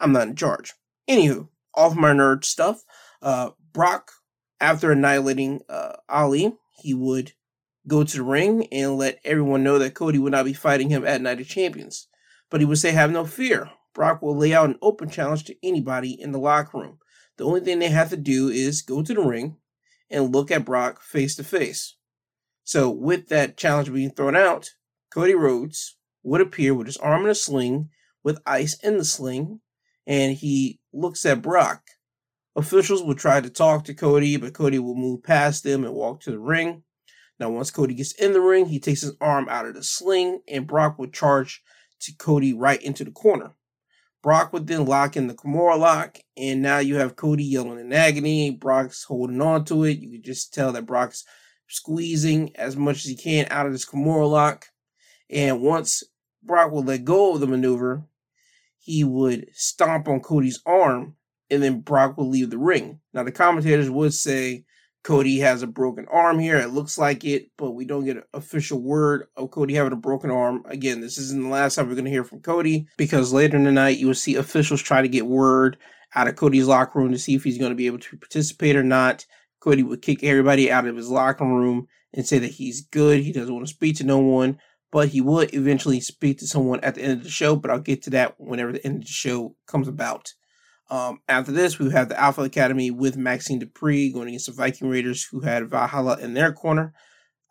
I'm 0.00 0.12
not 0.12 0.28
in 0.28 0.36
charge. 0.36 0.72
Anywho, 1.08 1.48
off 1.74 1.94
my 1.94 2.12
nerd 2.12 2.44
stuff. 2.44 2.82
Uh, 3.22 3.50
Brock, 3.76 4.10
after 4.58 4.90
annihilating 4.90 5.60
uh, 5.68 5.96
Ali, 6.08 6.56
he 6.78 6.94
would 6.94 7.32
go 7.86 8.04
to 8.04 8.16
the 8.16 8.22
ring 8.22 8.66
and 8.72 8.96
let 8.96 9.20
everyone 9.22 9.62
know 9.62 9.78
that 9.78 9.92
Cody 9.92 10.18
would 10.18 10.32
not 10.32 10.46
be 10.46 10.54
fighting 10.54 10.88
him 10.88 11.06
at 11.06 11.20
Night 11.20 11.42
of 11.42 11.46
Champions. 11.46 12.08
But 12.50 12.60
he 12.60 12.64
would 12.64 12.78
say, 12.78 12.92
Have 12.92 13.10
no 13.10 13.26
fear. 13.26 13.70
Brock 13.92 14.22
will 14.22 14.34
lay 14.34 14.54
out 14.54 14.70
an 14.70 14.78
open 14.80 15.10
challenge 15.10 15.44
to 15.44 15.56
anybody 15.62 16.18
in 16.18 16.32
the 16.32 16.38
locker 16.38 16.78
room. 16.78 17.00
The 17.36 17.44
only 17.44 17.60
thing 17.60 17.78
they 17.78 17.90
have 17.90 18.08
to 18.08 18.16
do 18.16 18.48
is 18.48 18.80
go 18.80 19.02
to 19.02 19.12
the 19.12 19.20
ring 19.20 19.58
and 20.08 20.34
look 20.34 20.50
at 20.50 20.64
Brock 20.64 21.02
face 21.02 21.36
to 21.36 21.44
face. 21.44 21.96
So, 22.64 22.88
with 22.88 23.28
that 23.28 23.58
challenge 23.58 23.92
being 23.92 24.10
thrown 24.10 24.36
out, 24.36 24.70
Cody 25.12 25.34
Rhodes 25.34 25.98
would 26.22 26.40
appear 26.40 26.72
with 26.72 26.86
his 26.86 26.96
arm 26.96 27.24
in 27.24 27.30
a 27.30 27.34
sling, 27.34 27.90
with 28.24 28.40
ice 28.46 28.82
in 28.82 28.96
the 28.96 29.04
sling, 29.04 29.60
and 30.06 30.34
he 30.34 30.80
looks 30.94 31.26
at 31.26 31.42
Brock 31.42 31.82
Officials 32.56 33.02
would 33.02 33.18
try 33.18 33.40
to 33.40 33.50
talk 33.50 33.84
to 33.84 33.94
Cody, 33.94 34.38
but 34.38 34.54
Cody 34.54 34.78
will 34.78 34.94
move 34.94 35.22
past 35.22 35.62
them 35.62 35.84
and 35.84 35.92
walk 35.92 36.20
to 36.22 36.30
the 36.30 36.38
ring. 36.38 36.82
Now, 37.38 37.50
once 37.50 37.70
Cody 37.70 37.92
gets 37.92 38.12
in 38.12 38.32
the 38.32 38.40
ring, 38.40 38.66
he 38.66 38.80
takes 38.80 39.02
his 39.02 39.14
arm 39.20 39.46
out 39.50 39.66
of 39.66 39.74
the 39.74 39.84
sling, 39.84 40.40
and 40.48 40.66
Brock 40.66 40.98
would 40.98 41.12
charge 41.12 41.62
to 42.00 42.16
Cody 42.16 42.54
right 42.54 42.82
into 42.82 43.04
the 43.04 43.10
corner. 43.10 43.52
Brock 44.22 44.54
would 44.54 44.66
then 44.66 44.86
lock 44.86 45.16
in 45.16 45.26
the 45.26 45.34
Kimura 45.34 45.78
lock, 45.78 46.18
and 46.36 46.62
now 46.62 46.78
you 46.78 46.96
have 46.96 47.14
Cody 47.14 47.44
yelling 47.44 47.78
in 47.78 47.92
agony. 47.92 48.50
Brock's 48.50 49.04
holding 49.04 49.42
on 49.42 49.66
to 49.66 49.84
it. 49.84 49.98
You 49.98 50.12
can 50.12 50.22
just 50.22 50.54
tell 50.54 50.72
that 50.72 50.86
Brock's 50.86 51.24
squeezing 51.68 52.56
as 52.56 52.74
much 52.74 53.04
as 53.04 53.04
he 53.04 53.16
can 53.16 53.46
out 53.50 53.66
of 53.66 53.72
this 53.72 53.88
Kimura 53.88 54.30
lock. 54.30 54.68
And 55.28 55.60
once 55.60 56.02
Brock 56.42 56.72
would 56.72 56.86
let 56.86 57.04
go 57.04 57.34
of 57.34 57.40
the 57.40 57.46
maneuver, 57.46 58.06
he 58.78 59.04
would 59.04 59.48
stomp 59.52 60.08
on 60.08 60.20
Cody's 60.20 60.62
arm 60.64 61.15
and 61.50 61.62
then 61.62 61.80
Brock 61.80 62.16
will 62.16 62.28
leave 62.28 62.50
the 62.50 62.58
ring. 62.58 63.00
Now, 63.12 63.22
the 63.22 63.32
commentators 63.32 63.90
would 63.90 64.14
say 64.14 64.64
Cody 65.06 65.38
has 65.38 65.62
a 65.62 65.68
broken 65.68 66.06
arm 66.10 66.40
here. 66.40 66.56
It 66.56 66.70
looks 66.70 66.98
like 66.98 67.24
it, 67.24 67.50
but 67.56 67.70
we 67.72 67.84
don't 67.84 68.04
get 68.04 68.16
an 68.16 68.24
official 68.34 68.82
word 68.82 69.28
of 69.36 69.52
Cody 69.52 69.74
having 69.74 69.92
a 69.92 69.96
broken 69.96 70.32
arm. 70.32 70.64
Again, 70.66 71.00
this 71.00 71.16
isn't 71.16 71.44
the 71.44 71.48
last 71.48 71.76
time 71.76 71.86
we're 71.86 71.94
going 71.94 72.06
to 72.06 72.10
hear 72.10 72.24
from 72.24 72.40
Cody 72.40 72.88
because 72.96 73.32
later 73.32 73.56
in 73.56 73.62
the 73.62 73.70
night, 73.70 73.98
you 73.98 74.08
will 74.08 74.14
see 74.14 74.34
officials 74.34 74.82
try 74.82 75.02
to 75.02 75.08
get 75.08 75.26
word 75.26 75.76
out 76.16 76.26
of 76.26 76.34
Cody's 76.34 76.66
locker 76.66 76.98
room 76.98 77.12
to 77.12 77.18
see 77.18 77.36
if 77.36 77.44
he's 77.44 77.58
going 77.58 77.70
to 77.70 77.76
be 77.76 77.86
able 77.86 78.00
to 78.00 78.16
participate 78.16 78.74
or 78.74 78.82
not. 78.82 79.24
Cody 79.60 79.84
would 79.84 80.02
kick 80.02 80.24
everybody 80.24 80.72
out 80.72 80.86
of 80.86 80.96
his 80.96 81.08
locker 81.08 81.44
room 81.44 81.86
and 82.12 82.26
say 82.26 82.40
that 82.40 82.50
he's 82.50 82.80
good. 82.80 83.20
He 83.20 83.30
doesn't 83.30 83.54
want 83.54 83.64
to 83.64 83.72
speak 83.72 83.96
to 83.98 84.04
no 84.04 84.18
one, 84.18 84.58
but 84.90 85.10
he 85.10 85.20
would 85.20 85.54
eventually 85.54 86.00
speak 86.00 86.38
to 86.38 86.48
someone 86.48 86.80
at 86.80 86.96
the 86.96 87.02
end 87.02 87.18
of 87.18 87.22
the 87.22 87.30
show. 87.30 87.54
But 87.54 87.70
I'll 87.70 87.78
get 87.78 88.02
to 88.02 88.10
that 88.10 88.40
whenever 88.40 88.72
the 88.72 88.84
end 88.84 88.96
of 88.96 89.02
the 89.02 89.12
show 89.12 89.54
comes 89.68 89.86
about. 89.86 90.32
Um, 90.88 91.20
after 91.28 91.50
this, 91.52 91.78
we 91.78 91.90
have 91.90 92.08
the 92.08 92.20
Alpha 92.20 92.42
Academy 92.42 92.90
with 92.90 93.16
Maxxine 93.16 93.60
Dupri 93.60 94.12
going 94.12 94.28
against 94.28 94.46
the 94.46 94.52
Viking 94.52 94.88
Raiders, 94.88 95.24
who 95.24 95.40
had 95.40 95.68
Valhalla 95.68 96.18
in 96.18 96.34
their 96.34 96.52
corner. 96.52 96.94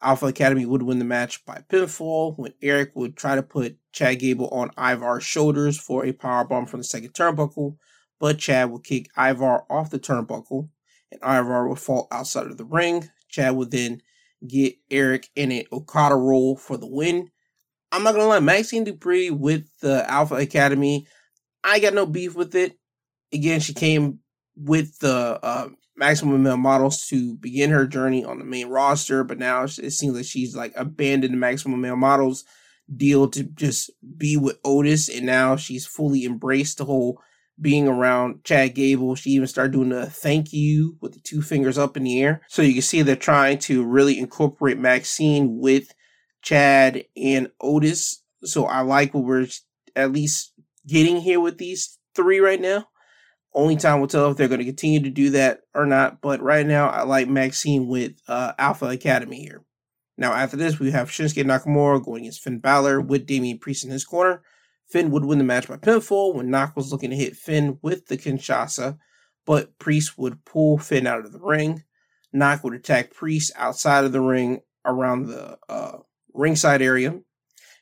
Alpha 0.01 0.27
Academy 0.27 0.65
would 0.65 0.83
win 0.83 0.99
the 0.99 1.05
match 1.05 1.43
by 1.45 1.63
pinfall 1.69 2.37
when 2.37 2.53
Eric 2.61 2.91
would 2.95 3.17
try 3.17 3.35
to 3.35 3.43
put 3.43 3.77
Chad 3.91 4.19
Gable 4.19 4.47
on 4.49 4.71
Ivar's 4.77 5.23
shoulders 5.23 5.77
for 5.77 6.05
a 6.05 6.13
powerbomb 6.13 6.69
from 6.69 6.79
the 6.79 6.83
second 6.85 7.13
turnbuckle, 7.13 7.77
but 8.19 8.37
Chad 8.37 8.71
would 8.71 8.83
kick 8.83 9.09
Ivar 9.17 9.65
off 9.69 9.89
the 9.89 9.99
turnbuckle 9.99 10.69
and 11.11 11.21
Ivar 11.21 11.67
would 11.67 11.79
fall 11.79 12.07
outside 12.11 12.47
of 12.47 12.57
the 12.57 12.65
ring. 12.65 13.09
Chad 13.29 13.55
would 13.55 13.71
then 13.71 14.01
get 14.47 14.75
Eric 14.91 15.29
in 15.35 15.51
an 15.51 15.63
Okada 15.71 16.15
roll 16.15 16.55
for 16.55 16.77
the 16.77 16.87
win. 16.87 17.31
I'm 17.91 18.03
not 18.03 18.13
gonna 18.13 18.27
lie, 18.27 18.39
Maxxine 18.39 18.85
Dupri 18.85 19.31
with 19.31 19.65
the 19.79 20.09
Alpha 20.09 20.35
Academy, 20.35 21.07
I 21.63 21.79
got 21.79 21.95
no 21.95 22.05
beef 22.05 22.35
with 22.35 22.53
it 22.53 22.77
again, 23.33 23.59
she 23.59 23.73
came 23.73 24.19
with 24.55 24.99
the 24.99 25.39
uh, 25.43 25.69
maximum 25.97 26.43
male 26.43 26.57
models 26.57 27.05
to 27.07 27.35
begin 27.37 27.71
her 27.71 27.85
journey 27.87 28.23
on 28.23 28.39
the 28.39 28.45
main 28.45 28.67
roster, 28.67 29.23
but 29.23 29.37
now 29.37 29.63
it 29.63 29.91
seems 29.91 30.15
like 30.15 30.25
she's 30.25 30.55
like 30.55 30.73
abandoned 30.75 31.33
the 31.33 31.37
maximum 31.37 31.81
male 31.81 31.95
models 31.95 32.43
deal 32.95 33.27
to 33.29 33.43
just 33.43 33.89
be 34.17 34.37
with 34.37 34.59
Otis, 34.63 35.09
and 35.09 35.25
now 35.25 35.55
she's 35.55 35.85
fully 35.85 36.25
embraced 36.25 36.77
the 36.77 36.85
whole 36.85 37.21
being 37.59 37.87
around 37.87 38.43
Chad 38.43 38.75
Gable. 38.75 39.15
She 39.15 39.31
even 39.31 39.47
started 39.47 39.73
doing 39.73 39.91
a 39.91 40.05
thank 40.05 40.51
you 40.51 40.97
with 41.01 41.13
the 41.13 41.21
two 41.21 41.41
fingers 41.41 41.77
up 41.77 41.95
in 41.95 42.03
the 42.03 42.21
air. 42.21 42.41
So 42.49 42.61
you 42.61 42.73
can 42.73 42.81
see 42.81 43.01
they're 43.01 43.15
trying 43.15 43.59
to 43.59 43.83
really 43.85 44.19
incorporate 44.19 44.77
Maxxine 44.77 45.57
with 45.59 45.93
Chad 46.41 47.05
and 47.15 47.49
Otis. 47.61 48.21
So 48.43 48.65
I 48.65 48.81
like 48.81 49.13
what 49.13 49.23
we're 49.23 49.47
at 49.95 50.11
least 50.11 50.53
getting 50.85 51.17
here 51.17 51.39
with 51.39 51.57
these 51.57 51.97
three 52.13 52.39
right 52.39 52.61
now. 52.61 52.87
Only 53.55 53.77
time 53.77 54.01
will 54.01 54.07
tell 54.07 54.29
if 54.29 54.35
they're 54.35 54.49
going 54.49 54.59
to 54.59 54.65
continue 54.65 54.99
to 54.99 55.09
do 55.09 55.29
that 55.31 55.61
or 55.73 55.85
not. 55.85 56.21
But 56.21 56.41
right 56.41 56.65
now, 56.65 56.89
I 56.89 57.03
like 57.03 57.29
Maxxine 57.29 57.87
with 57.87 58.19
uh, 58.27 58.51
Alpha 58.59 58.87
Academy 58.87 59.39
here. 59.39 59.63
Now, 60.17 60.33
after 60.33 60.57
this, 60.57 60.77
we 60.77 60.91
have 60.91 61.09
Shinsuke 61.09 61.43
Nakamura 61.45 62.03
going 62.03 62.23
against 62.23 62.43
Finn 62.43 62.59
Balor 62.59 62.99
with 62.99 63.25
Damian 63.25 63.57
Priest 63.57 63.85
in 63.85 63.91
his 63.91 64.03
corner. 64.03 64.43
Finn 64.87 65.09
would 65.11 65.23
win 65.23 65.37
the 65.37 65.45
match 65.45 65.67
by 65.67 65.77
pinfall 65.77 66.35
when 66.35 66.49
Nak 66.49 66.75
was 66.75 66.91
looking 66.91 67.09
to 67.09 67.15
hit 67.15 67.35
Finn 67.35 67.79
with 67.81 68.07
the 68.07 68.17
Kinshasa, 68.17 68.97
but 69.45 69.77
Priest 69.79 70.17
would 70.17 70.43
pull 70.45 70.77
Finn 70.77 71.07
out 71.07 71.25
of 71.25 71.31
the 71.31 71.39
ring. 71.39 71.83
Nak 72.33 72.63
would 72.63 72.73
attack 72.73 73.13
Priest 73.13 73.53
outside 73.55 74.03
of 74.03 74.11
the 74.11 74.21
ring 74.21 74.61
around 74.85 75.27
the 75.27 75.57
uh, 75.69 75.99
ringside 76.33 76.81
area, 76.81 77.19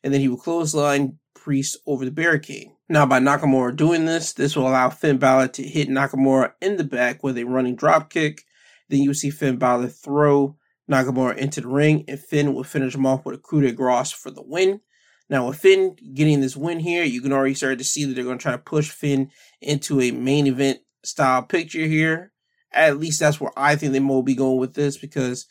and 0.04 0.14
then 0.14 0.22
he 0.22 0.28
would 0.28 0.40
clothesline 0.40 1.18
Priest 1.34 1.78
over 1.88 2.06
the 2.06 2.12
barricade. 2.12 2.70
Now, 2.90 3.06
by 3.06 3.20
Nakamura 3.20 3.76
doing 3.76 4.06
this, 4.06 4.34
this 4.34 4.56
will 4.56 4.68
allow 4.68 4.90
Finn 4.90 5.18
Balor 5.18 5.48
to 5.50 5.64
hit 5.64 5.88
Nakamura 5.88 6.52
in 6.62 6.76
the 6.76 6.84
back 6.84 7.24
with 7.24 7.38
a 7.38 7.46
running 7.46 7.76
drop 7.76 8.10
kick. 8.10 8.44
Then 8.90 9.02
you 9.02 9.14
see 9.14 9.30
Finn 9.30 9.58
Balor 9.58 9.88
throw 9.88 10.58
Nakamura 10.92 11.38
into 11.38 11.62
the 11.62 11.70
ring, 11.70 12.04
and 12.08 12.20
Finn 12.20 12.54
will 12.54 12.66
finish 12.66 12.94
him 12.94 13.06
off 13.06 13.26
with 13.26 13.36
a 13.36 13.42
coup 13.42 13.62
de 13.62 13.72
grace 13.72 14.12
for 14.12 14.32
the 14.32 14.44
win. 14.44 14.82
Now, 15.30 15.48
with 15.48 15.60
Finn 15.60 15.96
getting 16.14 16.42
this 16.42 16.58
win 16.58 16.80
here, 16.80 17.04
you 17.04 17.22
can 17.22 17.32
already 17.32 17.54
start 17.54 17.78
to 17.78 17.86
see 17.86 18.04
that 18.04 18.14
they're 18.14 18.26
going 18.26 18.38
to 18.38 18.44
try 18.44 18.52
to 18.52 18.58
push 18.58 18.90
Finn 18.90 19.32
into 19.62 20.02
a 20.02 20.12
main 20.12 20.46
event 20.46 20.80
style 21.06 21.44
picture 21.44 21.86
here. 21.86 22.34
At 22.74 23.00
least 23.00 23.20
that's 23.20 23.40
where 23.40 23.52
I 23.56 23.78
think 23.78 23.94
they 23.94 24.00
will 24.02 24.24
be 24.24 24.36
going 24.36 24.58
with 24.58 24.74
this 24.74 24.98
because 24.98 25.48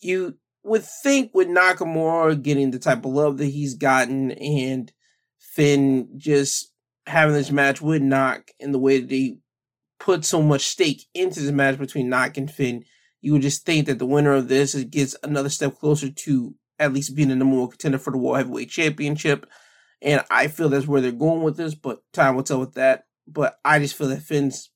you 0.00 0.38
would 0.64 0.82
think 0.82 1.30
with 1.34 1.46
Nakamura 1.46 2.42
getting 2.42 2.72
the 2.72 2.78
type 2.78 3.04
of 3.04 3.12
love 3.12 3.38
that 3.38 3.46
he's 3.46 3.74
gotten 3.74 4.32
and 4.32 4.92
Finn 5.54 6.08
just 6.16 6.72
having 7.06 7.34
this 7.34 7.50
match 7.50 7.80
with 7.80 8.02
Nak 8.02 8.50
in 8.58 8.72
the 8.72 8.78
way 8.78 9.00
that 9.00 9.08
they 9.08 9.38
put 10.00 10.24
so 10.24 10.42
much 10.42 10.66
stake 10.66 11.06
into 11.14 11.40
this 11.40 11.52
match 11.52 11.78
between 11.78 12.08
Nak 12.08 12.36
and 12.36 12.50
Finn, 12.50 12.84
you 13.20 13.32
would 13.32 13.42
just 13.42 13.64
think 13.64 13.86
that 13.86 13.98
the 13.98 14.06
winner 14.06 14.32
of 14.32 14.48
this 14.48 14.74
gets 14.84 15.16
another 15.22 15.48
step 15.48 15.78
closer 15.78 16.10
to 16.10 16.54
at 16.78 16.92
least 16.92 17.14
being 17.14 17.28
the 17.28 17.36
number 17.36 17.56
one 17.56 17.70
contender 17.70 17.98
for 17.98 18.10
the 18.10 18.18
World 18.18 18.38
Heavyweight 18.38 18.68
Championship. 18.68 19.46
And 20.02 20.22
I 20.28 20.48
feel 20.48 20.68
that's 20.68 20.86
where 20.86 21.00
they're 21.00 21.12
going 21.12 21.42
with 21.42 21.56
this, 21.56 21.74
but 21.74 22.00
time 22.12 22.34
will 22.34 22.42
tell 22.42 22.60
with 22.60 22.74
that. 22.74 23.04
But 23.26 23.58
I 23.64 23.78
just 23.78 23.94
feel 23.94 24.08
that 24.08 24.22
Finn's 24.22 24.70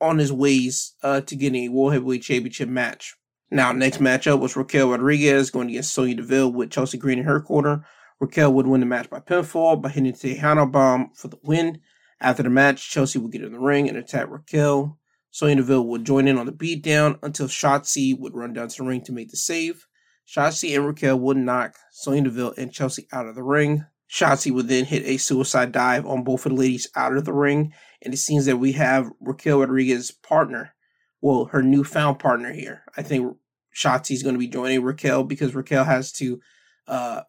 on 0.00 0.18
his 0.18 0.32
ways 0.32 0.94
uh, 1.02 1.20
to 1.22 1.36
getting 1.36 1.64
a 1.64 1.68
World 1.68 1.92
Heavyweight 1.92 2.22
Championship 2.22 2.68
match. 2.68 3.14
Now, 3.50 3.72
next 3.72 3.98
matchup 3.98 4.40
was 4.40 4.56
Raquel 4.56 4.90
Rodriguez 4.90 5.50
going 5.50 5.68
against 5.68 5.92
Sonya 5.92 6.14
Deville 6.14 6.52
with 6.52 6.70
Chelsea 6.70 6.96
Green 6.96 7.18
in 7.18 7.24
her 7.24 7.40
corner. 7.40 7.84
Raquel 8.20 8.52
would 8.52 8.66
win 8.66 8.80
the 8.80 8.86
match 8.86 9.10
by 9.10 9.20
pinfall 9.20 9.80
by 9.80 9.88
hitting 9.88 10.12
the 10.12 10.36
Tejano 10.36 10.70
bomb 10.70 11.10
for 11.14 11.28
the 11.28 11.38
win. 11.42 11.80
After 12.20 12.42
the 12.42 12.50
match, 12.50 12.90
Chelsea 12.90 13.18
would 13.18 13.32
get 13.32 13.42
in 13.42 13.52
the 13.52 13.58
ring 13.58 13.88
and 13.88 13.98
attack 13.98 14.28
Raquel. 14.28 14.98
Sonya 15.30 15.56
Deville 15.56 15.86
would 15.86 16.04
join 16.04 16.28
in 16.28 16.38
on 16.38 16.46
the 16.46 16.52
beatdown 16.52 17.18
until 17.22 17.48
Shotzi 17.48 18.16
would 18.18 18.34
run 18.34 18.52
down 18.52 18.68
to 18.68 18.76
the 18.76 18.84
ring 18.84 19.00
to 19.02 19.12
make 19.12 19.30
the 19.30 19.36
save. 19.36 19.86
Shotzi 20.28 20.76
and 20.76 20.86
Raquel 20.86 21.18
would 21.18 21.36
knock 21.36 21.74
Sonya 21.90 22.22
Deville 22.22 22.54
and 22.56 22.72
Chelsea 22.72 23.08
out 23.12 23.26
of 23.26 23.34
the 23.34 23.42
ring. 23.42 23.86
Shotzi 24.12 24.52
would 24.52 24.68
then 24.68 24.84
hit 24.84 25.04
a 25.04 25.16
suicide 25.16 25.72
dive 25.72 26.06
on 26.06 26.22
both 26.22 26.44
of 26.44 26.52
the 26.52 26.58
ladies 26.58 26.86
out 26.94 27.16
of 27.16 27.24
the 27.24 27.32
ring, 27.32 27.72
and 28.02 28.12
it 28.12 28.18
seems 28.18 28.44
that 28.44 28.58
we 28.58 28.72
have 28.72 29.10
Raquel 29.20 29.60
Rodriguez's 29.60 30.10
partner, 30.10 30.74
well, 31.22 31.46
her 31.46 31.62
newfound 31.62 32.18
partner 32.18 32.52
here. 32.52 32.82
I 32.94 33.02
think 33.02 33.34
Shotzi 33.74 34.10
is 34.10 34.22
going 34.22 34.34
to 34.34 34.38
be 34.38 34.48
joining 34.48 34.82
Raquel 34.82 35.24
because 35.24 35.54
Raquel 35.54 35.84
has 35.84 36.12
to 36.12 36.40
uh, 36.86 37.22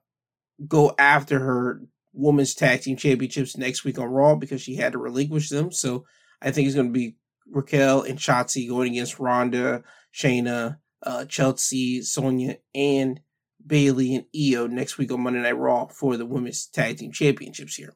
go 0.68 0.94
after 0.98 1.40
her 1.40 1.82
women's 2.14 2.54
tag 2.54 2.82
team 2.82 2.96
championships 2.96 3.58
next 3.58 3.84
week 3.84 3.98
on 3.98 4.06
Raw 4.06 4.36
because 4.36 4.62
she 4.62 4.76
had 4.76 4.94
to 4.94 5.00
relinquish 5.00 5.50
them. 5.50 5.72
So 5.72 6.06
I 6.42 6.52
think 6.52 6.68
it's 6.68 6.76
going 6.76 6.88
to 6.88 6.94
be 6.94 7.18
Raquel 7.50 8.04
and 8.04 8.20
Shotzi 8.20 8.68
going 8.68 8.94
against 8.94 9.20
Ronda, 9.20 9.84
Shayna, 10.14 10.78
uh, 11.02 11.26
Chelsea, 11.26 12.02
Sonya, 12.02 12.58
and 12.74 13.20
Bayley 13.66 14.16
and 14.16 14.26
Io 14.36 14.68
next 14.68 14.98
week 14.98 15.12
on 15.12 15.22
Monday 15.22 15.42
Night 15.42 15.58
Raw 15.58 15.88
for 15.88 16.18
the 16.18 16.26
women's 16.26 16.68
tag 16.68 16.98
team 16.98 17.12
championships 17.12 17.76
here. 17.76 17.96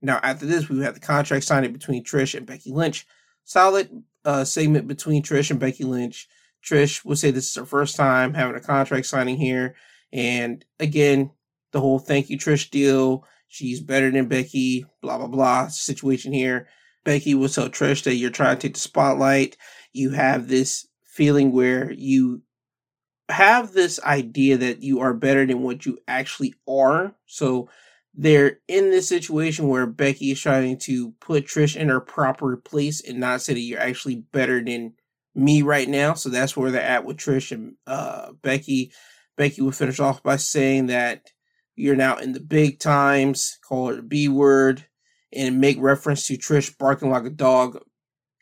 Now, 0.00 0.18
after 0.22 0.46
this, 0.46 0.68
we 0.68 0.82
have 0.82 0.94
the 0.94 1.00
contract 1.00 1.44
signing 1.44 1.72
between 1.72 2.04
Trish 2.04 2.36
and 2.36 2.46
Becky 2.46 2.72
Lynch. 2.72 3.06
Solid 3.44 4.02
uh, 4.24 4.44
segment 4.44 4.88
between 4.88 5.22
Trish 5.22 5.50
and 5.50 5.60
Becky 5.60 5.84
Lynch. 5.84 6.28
Trish 6.64 7.04
would 7.04 7.18
say 7.18 7.30
this 7.30 7.48
is 7.48 7.54
her 7.54 7.64
first 7.64 7.96
time 7.96 8.34
having 8.34 8.56
a 8.56 8.60
contract 8.60 9.06
signing 9.06 9.36
here. 9.36 9.74
And 10.12 10.64
again, 10.78 11.30
the 11.72 11.80
whole 11.80 11.98
thank 11.98 12.30
you, 12.30 12.38
Trish 12.38 12.70
deal. 12.70 13.24
She's 13.48 13.80
better 13.80 14.10
than 14.10 14.28
Becky, 14.28 14.86
blah, 15.02 15.18
blah, 15.18 15.26
blah 15.26 15.68
situation 15.68 16.32
here. 16.32 16.68
Becky 17.04 17.34
will 17.34 17.48
tell 17.48 17.68
Trish 17.68 18.04
that 18.04 18.14
you're 18.14 18.30
trying 18.30 18.56
to 18.56 18.62
take 18.62 18.74
the 18.74 18.80
spotlight. 18.80 19.56
You 19.92 20.10
have 20.10 20.48
this 20.48 20.86
feeling 21.04 21.52
where 21.52 21.90
you 21.92 22.42
have 23.28 23.72
this 23.72 24.00
idea 24.02 24.56
that 24.58 24.82
you 24.82 25.00
are 25.00 25.14
better 25.14 25.44
than 25.44 25.62
what 25.62 25.84
you 25.84 25.98
actually 26.06 26.54
are. 26.68 27.14
So 27.26 27.68
they're 28.14 28.58
in 28.68 28.90
this 28.90 29.08
situation 29.08 29.68
where 29.68 29.86
Becky 29.86 30.30
is 30.30 30.40
trying 30.40 30.78
to 30.80 31.12
put 31.12 31.46
Trish 31.46 31.76
in 31.76 31.88
her 31.88 32.00
proper 32.00 32.56
place 32.56 33.00
and 33.06 33.18
not 33.18 33.42
say 33.42 33.54
that 33.54 33.60
you're 33.60 33.80
actually 33.80 34.16
better 34.16 34.62
than 34.62 34.94
me 35.34 35.62
right 35.62 35.88
now. 35.88 36.14
So 36.14 36.28
that's 36.28 36.56
where 36.56 36.70
they're 36.70 36.82
at 36.82 37.04
with 37.04 37.16
Trish 37.16 37.52
and 37.52 37.74
uh, 37.86 38.32
Becky. 38.42 38.92
Becky 39.36 39.62
will 39.62 39.72
finish 39.72 39.98
off 39.98 40.22
by 40.22 40.36
saying 40.36 40.86
that 40.86 41.30
you're 41.82 41.96
now 41.96 42.16
in 42.16 42.30
the 42.30 42.38
big 42.38 42.78
times, 42.78 43.58
call 43.66 43.90
it 43.90 43.98
a 43.98 44.02
B 44.02 44.28
word, 44.28 44.86
and 45.32 45.60
make 45.60 45.78
reference 45.80 46.28
to 46.28 46.38
Trish 46.38 46.78
barking 46.78 47.10
like 47.10 47.24
a 47.24 47.30
dog. 47.30 47.80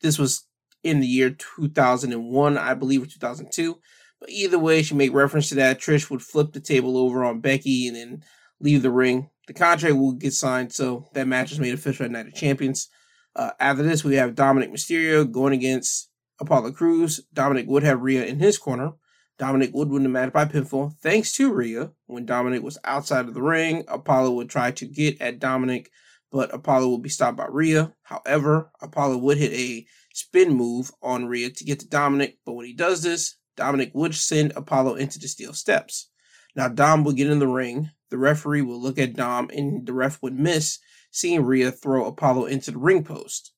This 0.03 0.19
was 0.19 0.47
in 0.85 1.01
the 1.01 1.07
year 1.07 1.31
2001, 1.31 2.59
I 2.59 2.75
believe, 2.75 3.03
or 3.03 3.07
2002. 3.07 3.79
But 4.21 4.29
either 4.29 4.59
way, 4.59 4.83
she 4.83 4.95
made 4.95 5.15
reference 5.15 5.49
to 5.49 5.55
that. 5.55 5.81
Trish 5.81 6.11
would 6.11 6.21
flip 6.21 6.53
the 6.53 6.61
table 6.61 6.99
over 6.99 7.25
on 7.25 7.41
Becky 7.41 7.87
and 7.87 7.97
then 7.97 8.23
leave 8.61 8.83
the 8.83 8.91
ring. 8.91 9.31
The 9.47 9.55
contract 9.55 9.97
will 9.97 10.13
get 10.13 10.35
signed, 10.35 10.75
so 10.75 11.09
that 11.15 11.27
match 11.27 11.51
is 11.51 11.59
made 11.59 11.73
official 11.73 12.05
at 12.05 12.11
Night 12.11 12.27
of 12.27 12.35
Champions. 12.35 12.91
Uh, 13.35 13.53
after 13.59 13.83
this, 13.83 14.05
we 14.05 14.17
have 14.17 14.35
Dominic 14.35 14.71
Mysterio 14.71 15.31
going 15.31 15.55
against 15.55 16.11
Apollo 16.41 16.73
Crews. 16.73 17.23
Dominic 17.33 17.67
would 17.69 17.85
have 17.85 18.03
Rhea 18.03 18.27
in 18.27 18.39
his 18.39 18.59
corner. 18.59 18.93
Dominic 19.41 19.71
would 19.73 19.89
win 19.89 20.03
the 20.03 20.11
match 20.11 20.35
by 20.35 20.45
pinfall 20.45 20.95
thanks 20.99 21.33
to 21.33 21.51
Rhea. 21.51 21.93
When 22.05 22.27
Dominic 22.27 22.63
was 22.63 22.77
outside 22.85 23.27
of 23.27 23.33
the 23.33 23.41
ring, 23.41 23.85
Apollo 23.89 24.33
would 24.33 24.51
try 24.51 24.71
to 24.73 24.85
get 24.85 25.19
at 25.19 25.39
Dominic, 25.39 25.91
but 26.31 26.53
Apollo 26.53 26.91
would 26.91 27.01
be 27.01 27.09
stopped 27.09 27.39
by 27.39 27.47
Rhea. 27.49 27.95
However, 28.03 28.71
Apollo 28.83 29.17
would 29.17 29.39
hit 29.39 29.53
a 29.55 29.87
spin 30.13 30.53
move 30.53 30.91
on 31.01 31.25
Rhea 31.25 31.49
to 31.49 31.65
get 31.65 31.81
to 31.81 31.89
Dominic, 31.89 32.37
but 32.45 32.53
when 32.53 32.67
he 32.67 32.75
does 32.75 33.03
this, 33.03 33.37
Dominic 33.57 33.93
would 33.95 34.15
send 34.15 34.53
Apollo 34.57 34.97
into 34.97 35.19
the 35.19 35.27
steel 35.27 35.55
steps. 35.55 36.11
Now, 36.55 36.69
Dom 36.69 37.03
would 37.05 37.17
get 37.17 37.31
in 37.31 37.39
the 37.39 37.49
ring. 37.49 37.89
The 38.11 38.19
referee 38.19 38.61
would 38.61 38.77
look 38.77 38.99
at 38.99 39.17
Dom, 39.17 39.49
and 39.57 39.87
the 39.87 39.95
ref 39.95 40.23
would 40.23 40.39
miss, 40.39 40.81
seeing 41.11 41.47
Rhea 41.47 41.73
throw 41.73 42.05
Apollo 42.05 42.45
into 42.45 42.73
the 42.73 42.79
ring 42.79 43.05
post. 43.05 43.55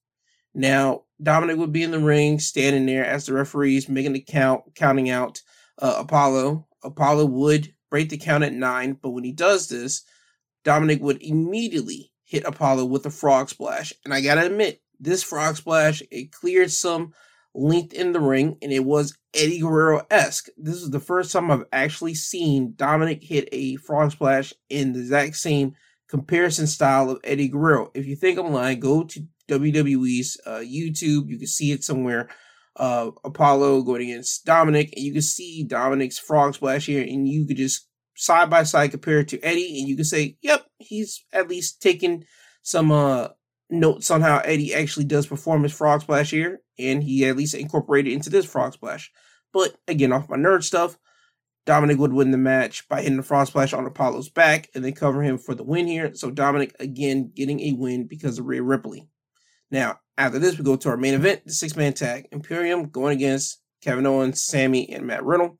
Now, 0.54 1.06
Dominic 1.20 1.56
would 1.56 1.72
be 1.72 1.82
in 1.82 1.90
the 1.90 1.98
ring, 1.98 2.38
standing 2.38 2.86
there 2.86 3.04
as 3.04 3.26
the 3.26 3.32
referees 3.32 3.88
making 3.88 4.12
the 4.12 4.20
count, 4.20 4.76
counting 4.76 5.10
out 5.10 5.42
uh, 5.82 5.96
Apollo. 5.98 6.66
Apollo 6.82 7.26
would 7.26 7.74
break 7.90 8.08
the 8.08 8.16
count 8.16 8.44
at 8.44 8.54
nine, 8.54 8.96
but 9.02 9.10
when 9.10 9.24
he 9.24 9.32
does 9.32 9.68
this, 9.68 10.02
Dominic 10.64 11.02
would 11.02 11.22
immediately 11.22 12.12
hit 12.24 12.44
Apollo 12.46 12.86
with 12.86 13.04
a 13.04 13.10
frog 13.10 13.50
splash. 13.50 13.92
And 14.04 14.14
I 14.14 14.22
gotta 14.22 14.46
admit, 14.46 14.80
this 14.98 15.22
frog 15.22 15.56
splash 15.56 16.02
it 16.10 16.32
cleared 16.32 16.70
some 16.70 17.12
length 17.54 17.92
in 17.92 18.12
the 18.12 18.20
ring, 18.20 18.56
and 18.62 18.72
it 18.72 18.84
was 18.84 19.18
Eddie 19.34 19.58
Guerrero 19.58 20.06
esque. 20.10 20.48
This 20.56 20.76
is 20.76 20.90
the 20.90 21.00
first 21.00 21.32
time 21.32 21.50
I've 21.50 21.66
actually 21.72 22.14
seen 22.14 22.74
Dominic 22.76 23.22
hit 23.22 23.48
a 23.52 23.76
frog 23.76 24.12
splash 24.12 24.54
in 24.70 24.92
the 24.92 25.00
exact 25.00 25.36
same 25.36 25.74
comparison 26.08 26.66
style 26.66 27.10
of 27.10 27.20
Eddie 27.24 27.48
Guerrero. 27.48 27.90
If 27.94 28.06
you 28.06 28.16
think 28.16 28.38
I'm 28.38 28.52
lying, 28.52 28.80
go 28.80 29.04
to 29.04 29.26
WWE's 29.48 30.38
uh, 30.46 30.60
YouTube. 30.60 31.28
You 31.28 31.38
can 31.38 31.46
see 31.46 31.72
it 31.72 31.84
somewhere 31.84 32.28
uh, 32.76 33.10
Apollo 33.24 33.82
going 33.82 34.02
against 34.02 34.44
Dominic, 34.44 34.92
and 34.94 35.04
you 35.04 35.12
can 35.12 35.22
see 35.22 35.64
Dominic's 35.64 36.18
frog 36.18 36.54
splash 36.54 36.86
here, 36.86 37.02
and 37.02 37.28
you 37.28 37.46
could 37.46 37.56
just 37.56 37.88
side 38.14 38.50
by 38.50 38.62
side 38.62 38.90
compare 38.90 39.20
it 39.20 39.28
to 39.28 39.40
Eddie, 39.40 39.78
and 39.80 39.88
you 39.88 39.96
can 39.96 40.04
say, 40.04 40.36
yep, 40.42 40.66
he's 40.78 41.24
at 41.32 41.48
least 41.48 41.80
taking 41.80 42.24
some 42.62 42.90
uh, 42.90 43.28
notes 43.70 44.10
on 44.10 44.20
how 44.20 44.38
Eddie 44.38 44.74
actually 44.74 45.04
does 45.04 45.26
perform 45.26 45.62
his 45.62 45.72
frog 45.72 46.02
splash 46.02 46.30
here, 46.30 46.60
and 46.78 47.02
he 47.02 47.26
at 47.26 47.36
least 47.36 47.54
incorporated 47.54 48.12
into 48.12 48.30
this 48.30 48.46
frog 48.46 48.72
splash. 48.72 49.10
But 49.52 49.76
again, 49.86 50.12
off 50.12 50.30
my 50.30 50.36
nerd 50.36 50.62
stuff, 50.62 50.98
Dominic 51.64 51.98
would 51.98 52.12
win 52.12 52.30
the 52.30 52.38
match 52.38 52.88
by 52.88 53.02
hitting 53.02 53.18
the 53.18 53.22
frog 53.22 53.46
splash 53.46 53.72
on 53.72 53.86
Apollo's 53.86 54.28
back 54.28 54.68
and 54.74 54.84
then 54.84 54.94
cover 54.94 55.22
him 55.22 55.38
for 55.38 55.54
the 55.54 55.62
win 55.62 55.86
here. 55.86 56.12
So 56.14 56.30
Dominic 56.30 56.74
again 56.80 57.32
getting 57.34 57.60
a 57.60 57.72
win 57.72 58.06
because 58.08 58.38
of 58.38 58.46
Rhea 58.46 58.62
Ripley. 58.62 59.08
Now, 59.72 60.00
after 60.18 60.38
this, 60.38 60.58
we 60.58 60.64
go 60.64 60.76
to 60.76 60.90
our 60.90 60.98
main 60.98 61.14
event, 61.14 61.46
the 61.46 61.52
six 61.52 61.74
man 61.74 61.94
tag 61.94 62.28
Imperium 62.30 62.90
going 62.90 63.16
against 63.16 63.60
Kevin 63.80 64.06
Owens, 64.06 64.42
Sami, 64.42 64.88
and 64.92 65.06
Matt 65.06 65.24
Riddle. 65.24 65.58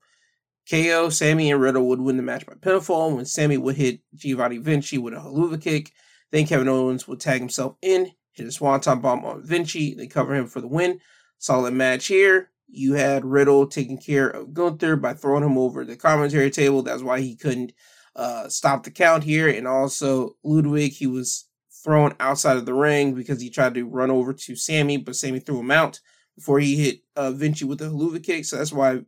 KO, 0.70 1.08
Sami, 1.08 1.50
and 1.50 1.60
Riddle 1.60 1.88
would 1.88 2.00
win 2.00 2.18
the 2.18 2.22
match 2.22 2.46
by 2.46 2.52
pinfall 2.52 3.16
when 3.16 3.24
Sami 3.24 3.56
would 3.56 3.74
hit 3.74 4.00
Giovanni 4.14 4.58
Vinci 4.58 4.98
with 4.98 5.14
a 5.14 5.16
Helluva 5.16 5.60
kick. 5.60 5.90
Then 6.30 6.46
Kevin 6.46 6.68
Owens 6.68 7.08
would 7.08 7.20
tag 7.20 7.40
himself 7.40 7.76
in, 7.82 8.12
hit 8.32 8.46
a 8.46 8.52
swanton 8.52 9.00
bomb 9.00 9.24
on 9.24 9.44
Vinci, 9.44 9.94
they 9.94 10.06
cover 10.06 10.34
him 10.34 10.46
for 10.46 10.60
the 10.60 10.68
win. 10.68 11.00
Solid 11.38 11.74
match 11.74 12.06
here. 12.06 12.50
You 12.68 12.94
had 12.94 13.24
Riddle 13.24 13.66
taking 13.66 13.98
care 13.98 14.28
of 14.28 14.54
Gunther 14.54 14.96
by 14.96 15.14
throwing 15.14 15.42
him 15.42 15.58
over 15.58 15.84
the 15.84 15.96
commentary 15.96 16.50
table. 16.50 16.82
That's 16.82 17.02
why 17.02 17.20
he 17.20 17.34
couldn't 17.34 17.72
uh, 18.14 18.48
stop 18.48 18.84
the 18.84 18.90
count 18.90 19.24
here. 19.24 19.48
And 19.48 19.66
also 19.66 20.36
Ludwig, 20.44 20.92
he 20.92 21.06
was 21.06 21.48
thrown 21.82 22.14
outside 22.20 22.56
of 22.56 22.66
the 22.66 22.74
ring 22.74 23.14
because 23.14 23.40
he 23.40 23.50
tried 23.50 23.74
to 23.74 23.84
run 23.84 24.10
over 24.10 24.32
to 24.32 24.56
Sami, 24.56 24.96
but 24.96 25.16
Sami 25.16 25.40
threw 25.40 25.60
him 25.60 25.70
out 25.70 26.00
before 26.36 26.60
he 26.60 26.76
hit 26.76 27.00
uh, 27.16 27.30
Vinci 27.32 27.64
with 27.64 27.78
the 27.78 27.86
Helluva 27.86 28.22
kick. 28.22 28.44
So 28.44 28.56
that's 28.56 28.72
why 28.72 29.00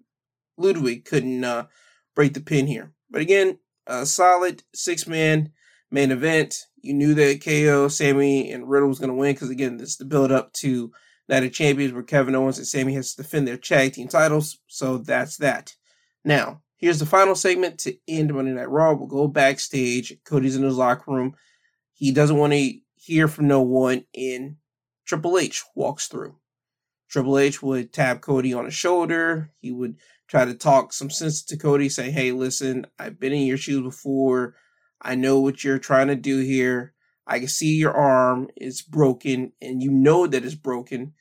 Ludwig 0.56 1.04
couldn't 1.04 1.44
uh, 1.44 1.66
break 2.14 2.34
the 2.34 2.40
pin 2.40 2.66
here. 2.66 2.92
But 3.10 3.22
again, 3.22 3.58
a 3.86 4.06
solid 4.06 4.62
six 4.74 5.06
man 5.06 5.52
main 5.90 6.10
event. 6.10 6.66
You 6.82 6.94
knew 6.94 7.14
that 7.14 7.42
KO, 7.44 7.88
Sami, 7.88 8.50
and 8.50 8.68
Riddle 8.68 8.88
was 8.88 8.98
going 8.98 9.08
to 9.08 9.14
win 9.14 9.34
because, 9.34 9.50
again, 9.50 9.78
this 9.78 9.90
is 9.90 9.96
the 9.96 10.04
build 10.04 10.32
up 10.32 10.52
to 10.54 10.92
Night 11.28 11.44
of 11.44 11.52
Champions 11.52 11.92
where 11.92 12.02
Kevin 12.02 12.34
Owens 12.34 12.58
and 12.58 12.66
Sami 12.66 12.94
has 12.94 13.14
to 13.14 13.22
defend 13.22 13.48
their 13.48 13.56
tag 13.56 13.94
team 13.94 14.08
titles. 14.08 14.58
So 14.66 14.98
that's 14.98 15.38
that. 15.38 15.74
Now, 16.24 16.62
Here's 16.84 16.98
the 16.98 17.06
final 17.06 17.34
segment 17.34 17.78
to 17.80 17.96
end 18.06 18.34
Monday 18.34 18.52
Night 18.52 18.68
Raw. 18.68 18.92
We'll 18.92 19.06
go 19.06 19.26
backstage. 19.26 20.18
Cody's 20.26 20.54
in 20.54 20.64
his 20.64 20.76
locker 20.76 21.12
room. 21.12 21.34
He 21.94 22.12
doesn't 22.12 22.36
want 22.36 22.52
to 22.52 22.72
hear 22.96 23.28
from 23.28 23.48
no 23.48 23.62
one, 23.62 24.04
and 24.14 24.56
Triple 25.06 25.38
H 25.38 25.62
walks 25.74 26.08
through. 26.08 26.36
Triple 27.08 27.38
H 27.38 27.62
would 27.62 27.92
tap 27.92 28.20
Cody 28.20 28.52
on 28.52 28.64
the 28.64 28.70
shoulder. 28.70 29.52
He 29.60 29.70
would 29.70 29.96
try 30.26 30.44
to 30.44 30.54
talk 30.54 30.92
some 30.92 31.10
sense 31.10 31.44
to 31.44 31.56
Cody, 31.56 31.88
say, 31.88 32.10
Hey, 32.10 32.32
listen, 32.32 32.86
I've 32.98 33.20
been 33.20 33.32
in 33.32 33.46
your 33.46 33.56
shoes 33.56 33.82
before. 33.82 34.56
I 35.00 35.14
know 35.14 35.38
what 35.38 35.62
you're 35.62 35.78
trying 35.78 36.08
to 36.08 36.16
do 36.16 36.40
here. 36.40 36.94
I 37.26 37.38
can 37.38 37.48
see 37.48 37.76
your 37.76 37.94
arm 37.94 38.48
is 38.56 38.82
broken, 38.82 39.52
and 39.62 39.82
you 39.82 39.90
know 39.90 40.26
that 40.26 40.44
it's 40.44 40.54
broken. 40.54 41.14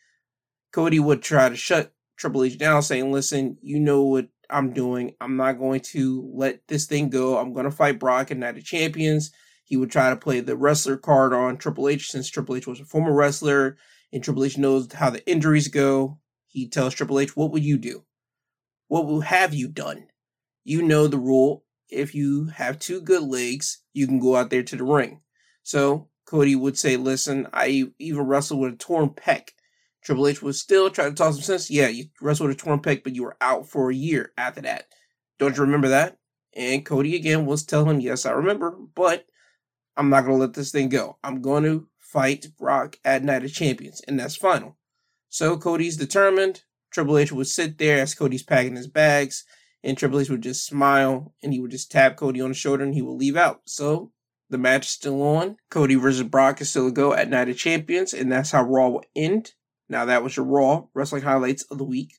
Cody 0.72 1.00
would 1.00 1.22
try 1.22 1.50
to 1.50 1.56
shut 1.56 1.94
Triple 2.18 2.44
H 2.44 2.58
down, 2.58 2.82
saying, 2.82 3.12
Listen, 3.12 3.58
you 3.62 3.80
know 3.80 4.04
what 4.04 4.30
I'm 4.50 4.74
doing. 4.74 5.16
I'm 5.22 5.38
not 5.38 5.60
going 5.60 5.82
to 5.92 6.30
let 6.34 6.68
this 6.68 6.86
thing 6.86 7.10
go. 7.10 7.38
I'm 7.38 7.54
going 7.54 7.66
to 7.66 7.72
fight 7.72 8.00
Brock 8.00 8.32
and 8.32 8.40
Night 8.40 8.58
of 8.58 8.64
Champions. 8.64 9.32
He 9.74 9.78
would 9.78 9.90
try 9.90 10.12
to 10.12 10.16
play 10.16 10.40
the 10.40 10.56
wrestler 10.56 10.98
card 10.98 11.34
on 11.34 11.58
Triple 11.58 11.90
H 11.90 12.12
since 12.12 12.30
Triple 12.30 12.56
H 12.56 12.68
was 12.68 12.80
a 12.80 12.86
former 12.86 13.12
wrestler 13.12 13.76
and 14.12 14.24
Triple 14.24 14.44
H 14.44 14.56
knows 14.56 14.94
how 14.94 15.10
the 15.10 15.28
injuries 15.28 15.68
go. 15.68 16.20
He 16.46 16.70
tells 16.70 16.94
Triple 16.94 17.20
H, 17.20 17.36
What 17.36 17.50
would 17.50 17.64
you 17.64 17.80
do? 17.80 18.06
What 18.88 19.08
will 19.08 19.22
have 19.22 19.52
you 19.56 19.68
done? 19.68 20.10
You 20.64 20.84
know 20.84 21.08
the 21.08 21.18
rule. 21.18 21.66
If 21.90 22.14
you 22.14 22.50
have 22.50 22.78
two 22.78 23.02
good 23.02 23.24
legs, 23.24 23.80
you 23.94 24.06
can 24.06 24.20
go 24.20 24.36
out 24.36 24.52
there 24.52 24.62
to 24.62 24.76
the 24.76 24.84
ring. 24.84 25.22
So 25.64 26.10
Cody 26.28 26.56
would 26.56 26.78
say, 26.78 26.96
Listen, 26.96 27.48
I 27.52 27.86
even 27.98 28.28
wrestled 28.28 28.60
with 28.60 28.74
a 28.74 28.78
torn 28.78 29.10
pec. 29.10 29.54
Triple 30.04 30.28
H 30.28 30.44
would 30.44 30.54
still 30.54 30.92
try 30.92 31.10
to 31.10 31.16
talk 31.16 31.34
some 31.34 31.42
sense. 31.42 31.72
Yeah, 31.72 31.88
you 31.88 32.10
wrestled 32.22 32.50
with 32.50 32.60
a 32.60 32.64
torn 32.64 32.80
pec, 32.80 33.04
but 33.04 33.16
you 33.16 33.24
were 33.24 33.38
out 33.42 33.68
for 33.68 33.90
a 33.90 33.96
year 33.96 34.34
after 34.38 34.62
that. 34.62 34.86
Don't 35.40 35.58
you 35.58 35.64
remember 35.64 35.88
that? 35.88 36.20
And 36.56 36.86
Cody 36.86 37.16
again 37.16 37.48
was 37.48 37.66
telling 37.66 37.96
him, 37.96 38.02
Yes, 38.02 38.28
I 38.28 38.34
remember, 38.34 38.78
but 38.94 39.26
I'm 39.96 40.10
not 40.10 40.22
going 40.22 40.38
to 40.38 40.42
let 40.42 40.54
this 40.54 40.72
thing 40.72 40.90
go. 40.90 41.18
I'm 41.24 41.42
going 41.42 41.64
to 41.64 41.88
fight 42.00 42.48
Brock 42.58 42.98
at 43.04 43.24
Night 43.24 43.44
of 43.44 43.54
Champions, 43.54 44.02
and 44.08 44.20
that's 44.20 44.36
final. 44.36 44.78
So 45.30 45.58
Cody's 45.58 45.98
determined. 45.98 46.64
Triple 46.92 47.18
H 47.18 47.32
would 47.32 47.48
sit 47.48 47.78
there 47.80 48.00
as 48.00 48.14
Cody's 48.14 48.44
packing 48.44 48.76
his 48.76 48.88
bags, 48.88 49.46
and 49.84 49.98
Triple 49.98 50.20
H 50.20 50.30
would 50.30 50.44
just 50.44 50.66
smile 50.66 51.34
and 51.42 51.52
he 51.52 51.60
would 51.60 51.72
just 51.72 51.92
tap 51.92 52.18
Cody 52.18 52.40
on 52.40 52.50
the 52.50 52.56
shoulder 52.56 52.84
and 52.84 52.94
he 52.94 53.02
would 53.02 53.18
leave 53.18 53.36
out. 53.36 53.62
So 53.66 54.12
the 54.50 54.58
match 54.58 54.86
is 54.86 54.92
still 54.92 55.22
on. 55.24 55.58
Cody 55.70 55.96
versus 55.96 56.24
Brock 56.24 56.62
is 56.62 56.70
still 56.70 56.88
a 56.88 56.92
go 56.92 57.14
at 57.14 57.30
Night 57.30 57.50
of 57.50 57.58
Champions, 57.58 58.14
and 58.14 58.32
that's 58.32 58.52
how 58.52 58.64
Raw 58.64 58.90
will 58.90 59.06
end. 59.16 59.54
Now 59.90 60.06
that 60.06 60.24
was 60.24 60.38
your 60.38 60.46
Raw 60.46 60.86
wrestling 60.94 61.24
highlights 61.24 61.64
of 61.64 61.80
the 61.80 61.84
week. 61.84 62.14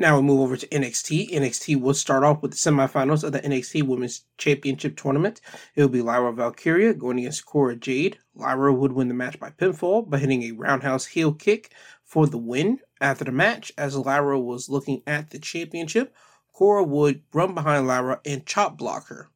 Now 0.00 0.14
we 0.14 0.22
move 0.22 0.42
over 0.42 0.56
to 0.56 0.66
NXT. 0.68 1.32
NXT 1.32 1.80
will 1.80 1.92
start 1.92 2.22
off 2.22 2.40
with 2.40 2.52
the 2.52 2.56
semifinals 2.56 3.24
of 3.24 3.32
the 3.32 3.40
NXT 3.40 3.82
Women's 3.82 4.22
Championship 4.36 4.96
Tournament. 4.96 5.40
It 5.74 5.82
will 5.82 5.88
be 5.88 6.02
Lyra 6.02 6.32
Valkyria 6.32 6.94
going 6.94 7.18
against 7.18 7.46
Cora 7.46 7.74
Jade. 7.74 8.16
Lyra 8.32 8.72
would 8.72 8.92
win 8.92 9.08
the 9.08 9.14
match 9.14 9.40
by 9.40 9.50
pinfall 9.50 10.08
by 10.08 10.18
hitting 10.18 10.44
a 10.44 10.52
roundhouse 10.52 11.06
heel 11.06 11.32
kick 11.32 11.72
for 12.04 12.28
the 12.28 12.38
win. 12.38 12.78
After 13.00 13.24
the 13.24 13.32
match, 13.32 13.72
as 13.76 13.96
Lyra 13.96 14.38
was 14.38 14.68
looking 14.68 15.02
at 15.04 15.30
the 15.30 15.40
championship, 15.40 16.14
Cora 16.52 16.84
would 16.84 17.22
run 17.32 17.54
behind 17.54 17.88
Lyra 17.88 18.20
and 18.24 18.46
chop 18.46 18.78
block 18.78 19.08
her. 19.08 19.30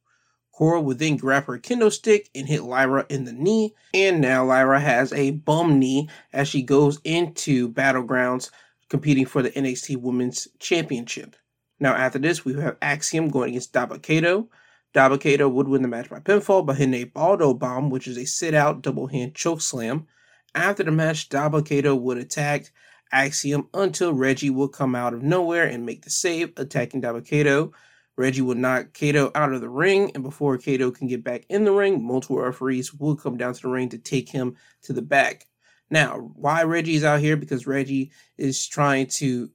Cora 0.53 0.81
would 0.81 1.01
then 1.01 1.17
grab 1.17 1.47
her 1.47 1.59
kendo 1.59 1.91
stick 1.91 2.31
and 2.37 2.47
hit 2.47 2.63
Lyra 2.63 3.05
in 3.09 3.25
the 3.25 3.33
knee, 3.33 3.75
and 3.93 4.21
now 4.21 4.45
Lyra 4.45 4.79
has 4.79 5.13
a 5.13 5.33
bum 5.33 5.81
knee 5.81 6.09
as 6.33 6.47
she 6.47 6.63
goes 6.63 7.01
into 7.03 7.69
Battlegrounds 7.69 8.51
competing 8.93 9.25
for 9.25 9.41
the 9.41 9.51
NXT 9.53 9.97
Women's 9.97 10.47
Championship. 10.59 11.35
Now, 11.81 11.95
after 11.95 12.19
this, 12.19 12.45
we 12.45 12.53
have 12.61 12.77
Axiom 12.83 13.31
going 13.31 13.49
against 13.49 13.73
Dabba-Kato. 13.73 14.51
Dabba-Kato 14.95 15.49
would 15.49 15.67
win 15.67 15.81
the 15.81 15.89
match 15.89 16.11
by 16.11 16.21
pinfall 16.21 16.67
by 16.67 16.75
hitting 16.75 16.93
a 16.93 17.05
Baldo 17.05 17.55
bomb, 17.55 17.89
which 17.89 18.07
is 18.07 18.19
a 18.19 18.27
sit 18.27 18.53
out 18.53 18.83
double 18.83 19.07
hand 19.07 19.35
choke 19.35 19.63
slam. 19.63 20.07
After 20.55 20.83
the 20.83 20.91
match, 20.91 21.31
Dabba-Kato 21.31 21.95
would 21.95 22.19
attack 22.19 22.71
Axiom 23.11 23.67
until 23.73 24.13
Reggie 24.13 24.51
would 24.51 24.73
come 24.73 24.95
out 24.95 25.15
of 25.15 25.23
nowhere 25.23 25.65
and 25.65 25.87
make 25.87 26.03
the 26.03 26.11
save, 26.11 26.53
attacking 26.59 27.01
Dabba-Kato. 27.01 27.73
Reggie 28.19 28.43
would 28.43 28.59
knock 28.59 28.93
Kato 28.93 29.31
out 29.35 29.55
of 29.55 29.63
the 29.63 29.71
ring, 29.71 30.11
and 30.15 30.23
before 30.23 30.59
Kato 30.59 30.91
can 30.91 31.07
get 31.07 31.25
back 31.25 31.47
in 31.49 31.65
the 31.65 31.73
ring, 31.73 32.05
multiple 32.05 32.41
referees 32.41 32.93
would 32.93 33.21
come 33.21 33.39
down 33.39 33.55
to 33.55 33.63
the 33.63 33.69
ring 33.69 33.89
to 33.89 33.97
take 33.97 34.29
him 34.29 34.55
to 34.83 34.93
the 34.93 35.01
back. 35.01 35.47
Now, 35.93 36.33
why 36.37 36.63
Reggie's 36.63 37.05
out 37.05 37.21
here? 37.21 37.37
Because 37.37 37.67
Reggie 37.67 38.13
is 38.39 38.67
trying 38.67 39.09
to 39.09 39.51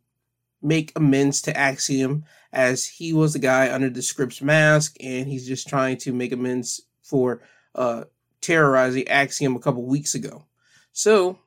make 0.62 0.92
amends 0.96 1.42
to 1.42 1.58
Axiom 1.58 2.26
as 2.54 2.86
he 2.86 3.12
was 3.12 3.34
the 3.34 3.40
guy 3.40 3.74
under 3.74 3.90
the 3.90 4.02
Scrypts 4.02 4.40
mask, 4.40 4.98
and 5.02 5.28
he's 5.28 5.48
just 5.48 5.68
trying 5.68 5.98
to 5.98 6.14
make 6.14 6.32
amends 6.32 6.84
for 7.02 7.42
uh, 7.74 8.04
terrorizing 8.40 9.08
Axiom 9.08 9.56
a 9.56 9.60
couple 9.60 9.84
weeks 9.84 10.14
ago. 10.14 10.46
So 10.92 11.40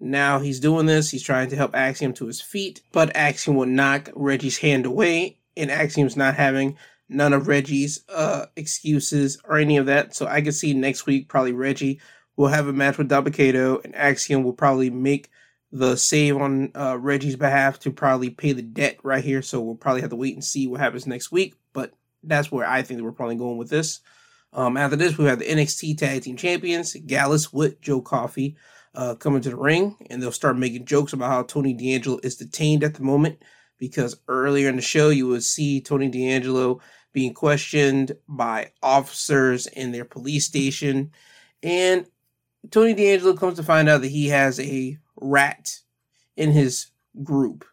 now 0.00 0.38
he's 0.38 0.60
doing 0.60 0.86
this. 0.86 1.10
He's 1.10 1.22
trying 1.22 1.50
to 1.50 1.56
help 1.56 1.76
Axiom 1.76 2.14
to 2.14 2.26
his 2.26 2.40
feet, 2.40 2.80
but 2.90 3.14
Axiom 3.14 3.54
will 3.54 3.66
knock 3.66 4.08
Reggie's 4.14 4.56
hand 4.56 4.86
away, 4.86 5.40
and 5.58 5.70
Axiom's 5.70 6.16
not 6.16 6.36
having 6.36 6.78
none 7.06 7.34
of 7.34 7.48
Reggie's 7.48 8.02
uh, 8.08 8.46
excuses 8.56 9.36
or 9.44 9.58
any 9.58 9.76
of 9.76 9.84
that. 9.84 10.14
So 10.14 10.26
I 10.26 10.40
could 10.40 10.54
see 10.54 10.72
next 10.72 11.04
week 11.04 11.28
probably 11.28 11.52
Reggie 11.52 12.00
will 12.38 12.48
have 12.48 12.68
a 12.68 12.72
match 12.72 12.96
with 12.96 13.10
Dabba-Kato, 13.10 13.80
and 13.82 13.94
Axiom 13.96 14.44
will 14.44 14.52
probably 14.52 14.90
make 14.90 15.28
the 15.72 15.96
save 15.96 16.36
on 16.36 16.70
uh, 16.74 16.96
Reggie's 16.96 17.34
behalf 17.34 17.80
to 17.80 17.90
probably 17.90 18.30
pay 18.30 18.52
the 18.52 18.62
debt 18.62 18.98
right 19.02 19.22
here. 19.22 19.42
So 19.42 19.60
we'll 19.60 19.74
probably 19.74 20.02
have 20.02 20.10
to 20.10 20.16
wait 20.16 20.34
and 20.34 20.44
see 20.44 20.68
what 20.68 20.80
happens 20.80 21.06
next 21.06 21.32
week. 21.32 21.56
But 21.72 21.92
that's 22.22 22.50
where 22.50 22.66
I 22.66 22.82
think 22.82 23.02
we're 23.02 23.10
probably 23.10 23.34
going 23.34 23.58
with 23.58 23.70
this. 23.70 24.00
Um, 24.52 24.76
after 24.76 24.94
this, 24.94 25.18
we 25.18 25.24
have 25.24 25.40
the 25.40 25.46
NXT 25.46 25.98
Tag 25.98 26.22
Team 26.22 26.36
Champions, 26.36 26.94
Gallus 26.94 27.52
with 27.52 27.80
Joe 27.80 28.00
Coffey, 28.00 28.56
uh, 28.94 29.16
coming 29.16 29.42
to 29.42 29.50
the 29.50 29.56
ring, 29.56 29.96
and 30.08 30.22
they'll 30.22 30.30
start 30.30 30.56
making 30.56 30.86
jokes 30.86 31.12
about 31.12 31.30
how 31.30 31.42
Tony 31.42 31.74
D'Angelo 31.74 32.20
is 32.22 32.36
detained 32.36 32.84
at 32.84 32.94
the 32.94 33.02
moment 33.02 33.42
because 33.78 34.16
earlier 34.28 34.68
in 34.68 34.76
the 34.76 34.82
show 34.82 35.08
you 35.10 35.26
would 35.26 35.44
see 35.44 35.80
Tony 35.80 36.08
D'Angelo 36.08 36.80
being 37.12 37.34
questioned 37.34 38.12
by 38.28 38.70
officers 38.80 39.66
in 39.66 39.90
their 39.90 40.04
police 40.04 40.44
station, 40.44 41.10
and 41.64 42.06
Tony 42.70 42.94
D'Angelo 42.94 43.34
comes 43.34 43.56
to 43.56 43.62
find 43.62 43.88
out 43.88 44.02
that 44.02 44.08
he 44.08 44.28
has 44.28 44.60
a 44.60 44.98
rat 45.16 45.80
in 46.36 46.52
his 46.52 46.86
group. 47.22 47.64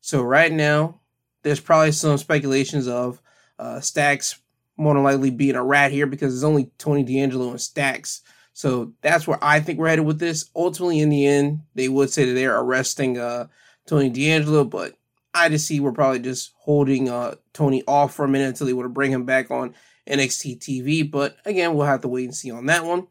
So 0.00 0.22
right 0.22 0.52
now, 0.52 1.00
there's 1.42 1.60
probably 1.60 1.92
some 1.92 2.18
speculations 2.18 2.88
of 2.88 3.20
uh, 3.58 3.80
Stacks 3.80 4.40
more 4.76 4.94
than 4.94 5.02
likely 5.02 5.30
being 5.30 5.56
a 5.56 5.62
rat 5.62 5.92
here 5.92 6.06
because 6.06 6.34
it's 6.34 6.44
only 6.44 6.70
Tony 6.78 7.02
D'Angelo 7.02 7.50
and 7.50 7.60
Stacks. 7.60 8.22
So 8.52 8.92
that's 9.02 9.26
where 9.26 9.38
I 9.42 9.60
think 9.60 9.78
we're 9.78 9.88
headed 9.88 10.04
with 10.04 10.18
this. 10.18 10.50
Ultimately, 10.56 11.00
in 11.00 11.10
the 11.10 11.26
end, 11.26 11.60
they 11.74 11.88
would 11.88 12.10
say 12.10 12.24
that 12.24 12.32
they're 12.32 12.58
arresting 12.58 13.18
uh, 13.18 13.46
Tony 13.86 14.10
D'Angelo, 14.10 14.64
but 14.64 14.94
I 15.32 15.48
just 15.48 15.66
see 15.66 15.80
we're 15.80 15.92
probably 15.92 16.18
just 16.18 16.52
holding 16.58 17.08
uh, 17.08 17.36
Tony 17.52 17.82
off 17.86 18.14
for 18.14 18.24
a 18.24 18.28
minute 18.28 18.48
until 18.48 18.66
they 18.66 18.72
want 18.72 18.86
to 18.86 18.90
bring 18.90 19.12
him 19.12 19.24
back 19.24 19.50
on 19.50 19.74
NXT 20.08 20.58
TV. 20.58 21.08
But 21.08 21.36
again, 21.44 21.74
we'll 21.74 21.86
have 21.86 22.00
to 22.02 22.08
wait 22.08 22.24
and 22.24 22.34
see 22.34 22.50
on 22.50 22.66
that 22.66 22.84
one 22.84 23.06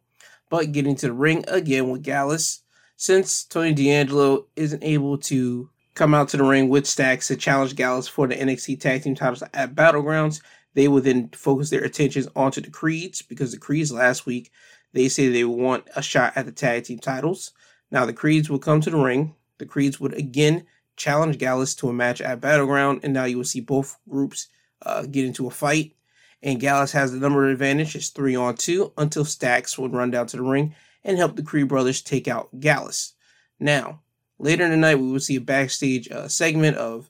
but 0.49 0.71
getting 0.71 0.95
to 0.97 1.07
the 1.07 1.13
ring 1.13 1.45
again 1.47 1.89
with 1.89 2.03
Gallus. 2.03 2.61
Since 2.97 3.45
Tony 3.45 3.73
D'Angelo 3.73 4.47
isn't 4.55 4.83
able 4.83 5.17
to 5.19 5.69
come 5.93 6.13
out 6.13 6.29
to 6.29 6.37
the 6.37 6.43
ring 6.43 6.69
with 6.69 6.85
Stacks 6.85 7.27
to 7.27 7.35
challenge 7.35 7.75
Gallus 7.75 8.07
for 8.07 8.27
the 8.27 8.35
NXT 8.35 8.79
Tag 8.79 9.03
Team 9.03 9.15
titles 9.15 9.43
at 9.53 9.75
Battlegrounds, 9.75 10.41
they 10.73 10.87
will 10.87 11.01
then 11.01 11.29
focus 11.29 11.69
their 11.69 11.83
attentions 11.83 12.27
onto 12.35 12.61
the 12.61 12.69
Creeds 12.69 13.21
because 13.21 13.51
the 13.51 13.57
Creeds 13.57 13.91
last 13.91 14.25
week 14.25 14.51
they 14.93 15.07
say 15.09 15.29
they 15.29 15.43
want 15.43 15.87
a 15.95 16.01
shot 16.01 16.33
at 16.35 16.45
the 16.45 16.51
tag 16.51 16.85
team 16.85 16.99
titles. 16.99 17.51
Now 17.91 18.05
the 18.05 18.13
Creeds 18.13 18.49
will 18.49 18.59
come 18.59 18.81
to 18.81 18.89
the 18.89 18.97
ring. 18.97 19.35
The 19.57 19.65
Creeds 19.65 19.99
would 19.99 20.13
again 20.13 20.65
challenge 20.95 21.37
Gallus 21.37 21.75
to 21.75 21.89
a 21.89 21.93
match 21.93 22.21
at 22.21 22.41
Battleground, 22.41 23.01
and 23.03 23.13
now 23.13 23.25
you 23.25 23.37
will 23.37 23.43
see 23.43 23.61
both 23.61 23.97
groups 24.09 24.47
uh, 24.81 25.03
get 25.03 25.25
into 25.25 25.47
a 25.47 25.51
fight 25.51 25.95
and 26.41 26.59
Gallus 26.59 26.91
has 26.93 27.11
the 27.11 27.19
number 27.19 27.47
advantage. 27.47 27.95
It's 27.95 28.09
three 28.09 28.35
on 28.35 28.55
two 28.55 28.93
until 28.97 29.25
Stacks 29.25 29.77
would 29.77 29.93
run 29.93 30.11
down 30.11 30.27
to 30.27 30.37
the 30.37 30.43
ring 30.43 30.75
and 31.03 31.17
help 31.17 31.35
the 31.35 31.43
Creed 31.43 31.67
brothers 31.67 32.01
take 32.01 32.27
out 32.27 32.59
Gallus. 32.59 33.13
Now, 33.59 34.01
later 34.37 34.63
in 34.63 34.71
the 34.71 34.77
night, 34.77 34.95
we 34.95 35.11
will 35.11 35.19
see 35.19 35.35
a 35.35 35.41
backstage 35.41 36.09
uh, 36.11 36.27
segment 36.27 36.77
of 36.77 37.09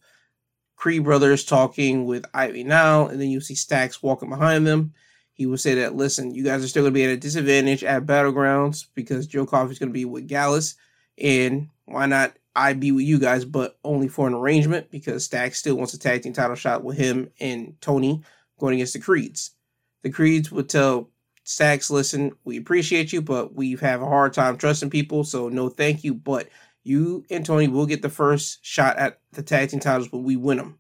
Creed 0.76 1.04
brothers 1.04 1.44
talking 1.44 2.06
with 2.06 2.26
Ivy 2.34 2.64
Nile, 2.64 3.08
and 3.08 3.20
then 3.20 3.30
you 3.30 3.42
see 3.42 3.56
Stacks 3.56 4.02
walking 4.02 4.30
behind 4.30 4.66
them. 4.66 4.94
He 5.34 5.46
will 5.46 5.58
say 5.58 5.76
that, 5.76 5.96
listen, 5.96 6.34
you 6.34 6.44
guys 6.44 6.64
are 6.64 6.68
still 6.68 6.84
going 6.84 6.94
to 6.94 6.98
be 6.98 7.04
at 7.04 7.12
a 7.12 7.18
disadvantage 7.18 7.84
at 7.84 8.06
Battlegrounds 8.06 8.88
because 8.94 9.28
Joe 9.28 9.46
Coffey 9.46 9.72
is 9.72 9.80
going 9.80 9.90
to 9.90 9.94
be 9.94 10.06
with 10.06 10.28
Gallus, 10.28 10.76
and 11.18 11.70
why 11.86 12.06
not 12.06 12.34
I 12.56 12.74
be 12.74 12.92
with 12.92 13.06
you 13.06 13.20
guys, 13.20 13.46
but 13.46 13.78
only 13.84 14.08
for 14.08 14.28
an 14.28 14.34
arrangement 14.34 14.92
because 14.92 15.26
Stacks 15.26 15.60
still 15.60 15.76
wants 15.76 15.94
a 15.94 16.00
tag 16.00 16.24
team 16.24 16.34
title 16.34 16.56
shot 16.56 16.84
with 16.84 16.98
him 16.98 17.30
and 17.40 17.76
Tony 17.80 18.24
going 18.60 18.76
against 18.76 18.94
the 18.94 19.00
Creeds. 19.00 19.52
The 20.04 20.10
Creeds 20.10 20.52
would 20.52 20.70
tell 20.70 21.10
Stacks, 21.50 21.90
listen, 21.90 22.32
we 22.44 22.58
appreciate 22.58 23.12
you, 23.12 23.24
but 23.24 23.56
we 23.56 23.76
have 23.78 24.04
a 24.04 24.06
hard 24.06 24.34
time 24.34 24.56
trusting 24.56 24.92
people, 24.92 25.24
so 25.24 25.50
no 25.50 25.68
thank 25.68 26.04
you. 26.04 26.14
But 26.14 26.48
you 26.84 27.26
and 27.32 27.44
Tony 27.44 27.68
will 27.68 27.88
get 27.88 28.04
the 28.04 28.10
first 28.10 28.64
shot 28.64 28.98
at 28.98 29.20
the 29.32 29.42
tag 29.42 29.70
team 29.70 29.80
titles 29.80 30.12
when 30.12 30.24
we 30.24 30.36
win 30.36 30.58
them. 30.58 30.78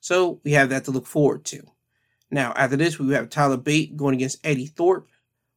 So 0.00 0.40
we 0.42 0.52
have 0.52 0.70
that 0.70 0.84
to 0.86 0.90
look 0.90 1.06
forward 1.06 1.44
to. 1.46 1.62
Now, 2.30 2.54
after 2.56 2.76
this, 2.76 2.98
we 2.98 3.12
have 3.12 3.28
Tyler 3.28 3.58
Bate 3.58 3.94
going 3.94 4.14
against 4.14 4.38
Eddy 4.42 4.64
Thorpe. 4.64 5.06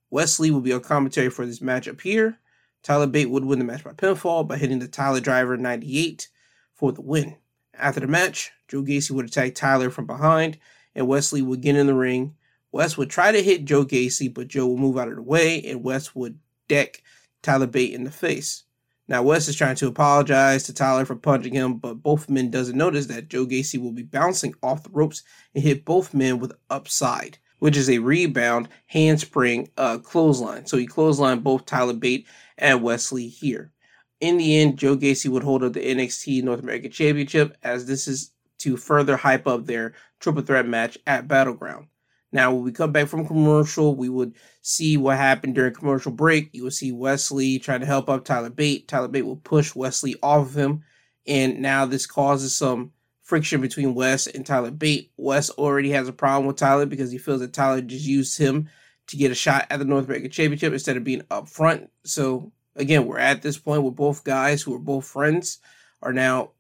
Wes 0.10 0.40
Lee 0.42 0.52
will 0.52 0.60
be 0.60 0.74
on 0.74 0.82
commentary 0.82 1.30
for 1.30 1.46
this 1.46 1.60
matchup 1.60 2.02
here. 2.02 2.38
Tyler 2.84 3.08
Bate 3.08 3.30
would 3.30 3.46
win 3.46 3.60
the 3.60 3.66
match 3.66 3.86
by 3.86 3.92
pinfall 3.92 4.46
by 4.46 4.58
hitting 4.58 4.80
the 4.80 4.90
Tyler 4.90 5.22
Driver 5.22 5.56
98 5.56 6.28
for 6.74 6.92
the 6.92 7.02
win. 7.02 7.38
After 7.74 8.02
the 8.02 8.08
match, 8.08 8.52
Joe 8.68 8.84
Gacy 8.84 9.12
would 9.12 9.26
attack 9.26 9.56
Tyler 9.56 9.90
from 9.90 10.06
behind, 10.06 10.58
and 11.00 11.08
Wes 11.08 11.32
Lee 11.32 11.42
would 11.42 11.62
get 11.62 11.78
in 11.78 11.88
the 11.88 11.96
ring. 11.96 12.36
Wes 12.74 12.98
would 12.98 13.10
try 13.10 13.32
to 13.32 13.42
hit 13.42 13.64
Joe 13.64 13.86
Gacy, 13.86 14.32
but 14.32 14.50
Joe 14.50 14.68
would 14.68 14.80
move 14.80 14.98
out 14.98 15.08
of 15.08 15.16
the 15.16 15.22
way, 15.22 15.64
and 15.64 15.82
Wes 15.82 16.14
would 16.14 16.38
deck 16.68 17.02
Tyler 17.42 17.68
Bate 17.68 17.94
in 17.94 18.04
the 18.04 18.12
face. 18.12 18.66
Now 19.08 19.24
Wes 19.24 19.48
is 19.48 19.56
trying 19.56 19.78
to 19.78 19.88
apologize 19.88 20.64
to 20.64 20.74
Tyler 20.74 21.06
for 21.06 21.16
punching 21.16 21.54
him, 21.54 21.78
but 21.78 22.04
both 22.04 22.30
men 22.30 22.52
doesn't 22.52 22.78
notice 22.78 23.06
that 23.06 23.30
Joe 23.30 23.46
Gacy 23.46 23.82
will 23.82 23.94
be 23.94 24.04
bouncing 24.04 24.54
off 24.62 24.84
the 24.84 24.90
ropes 24.90 25.24
and 25.56 25.64
hit 25.64 25.86
both 25.86 26.14
men 26.14 26.38
with 26.38 26.52
upside, 26.70 27.38
which 27.60 27.78
is 27.78 27.90
a 27.90 28.00
rebound 28.00 28.68
handspring 28.88 29.70
uh, 29.78 30.00
clothesline. 30.00 30.66
So 30.66 30.76
he 30.78 30.86
clotheslined 30.86 31.44
both 31.44 31.66
Tyler 31.66 31.94
Bate 31.94 32.28
and 32.58 32.84
Wes 32.84 33.14
Lee 33.14 33.30
here. 33.30 33.72
In 34.20 34.36
the 34.38 34.58
end, 34.58 34.78
Joe 34.78 34.98
Gacy 34.98 35.30
would 35.30 35.44
hold 35.44 35.64
up 35.64 35.72
the 35.72 35.80
NXT 35.80 36.44
North 36.44 36.60
American 36.60 36.92
Championship 36.92 37.56
as 37.64 37.86
this 37.86 38.06
is 38.06 38.32
to 38.60 38.78
further 38.78 39.18
hype 39.18 39.48
up 39.48 39.66
their 39.66 39.94
triple 40.20 40.42
threat 40.44 40.68
match 40.68 40.98
at 41.08 41.28
Battleground. 41.28 41.88
Now, 42.32 42.54
when 42.54 42.64
we 42.64 42.72
come 42.72 42.92
back 42.92 43.08
from 43.08 43.26
commercial, 43.26 43.96
we 43.96 44.08
would 44.08 44.36
see 44.62 44.98
what 44.98 45.18
happened 45.18 45.56
during 45.56 45.74
commercial 45.74 46.12
break. 46.12 46.50
You 46.54 46.64
will 46.64 46.72
see 46.72 46.92
Wes 46.92 47.32
Lee 47.32 47.58
trying 47.58 47.80
to 47.80 47.88
help 47.88 48.08
up 48.10 48.24
Tyler 48.24 48.52
Bate. 48.52 48.88
Tyler 48.88 49.08
Bate 49.08 49.26
will 49.26 49.38
push 49.38 49.74
Wes 49.74 50.04
Lee 50.04 50.16
off 50.22 50.48
of 50.48 50.56
him. 50.56 50.84
And 51.26 51.60
now 51.60 51.86
this 51.86 52.06
causes 52.06 52.56
some 52.56 52.92
friction 53.24 53.62
between 53.62 53.96
Wes 53.96 54.28
and 54.28 54.46
Tyler 54.46 54.72
Bate. 54.72 55.12
Wes 55.18 55.50
already 55.52 55.90
has 55.92 56.08
a 56.08 56.14
problem 56.14 56.46
with 56.46 56.58
Tyler 56.58 56.86
because 56.86 57.12
he 57.12 57.18
feels 57.18 57.40
that 57.40 57.54
Tyler 57.54 57.82
just 57.82 58.06
used 58.06 58.38
him 58.38 58.70
to 59.08 59.18
get 59.18 59.32
a 59.32 59.36
shot 59.36 59.66
at 59.72 59.80
the 59.80 59.86
North 59.86 60.06
American 60.06 60.30
Championship 60.30 60.72
instead 60.72 60.98
of 60.98 61.04
being 61.04 61.24
up 61.32 61.48
front. 61.50 61.90
So 62.04 62.52
again, 62.76 63.08
we're 63.08 63.18
at 63.18 63.42
this 63.42 63.58
point 63.58 63.82
where 63.82 63.92
both 63.92 64.24
guys 64.24 64.62
who 64.62 64.74
are 64.76 64.80
both 64.80 65.06
friends 65.06 65.60
are 66.02 66.14
now 66.14 66.52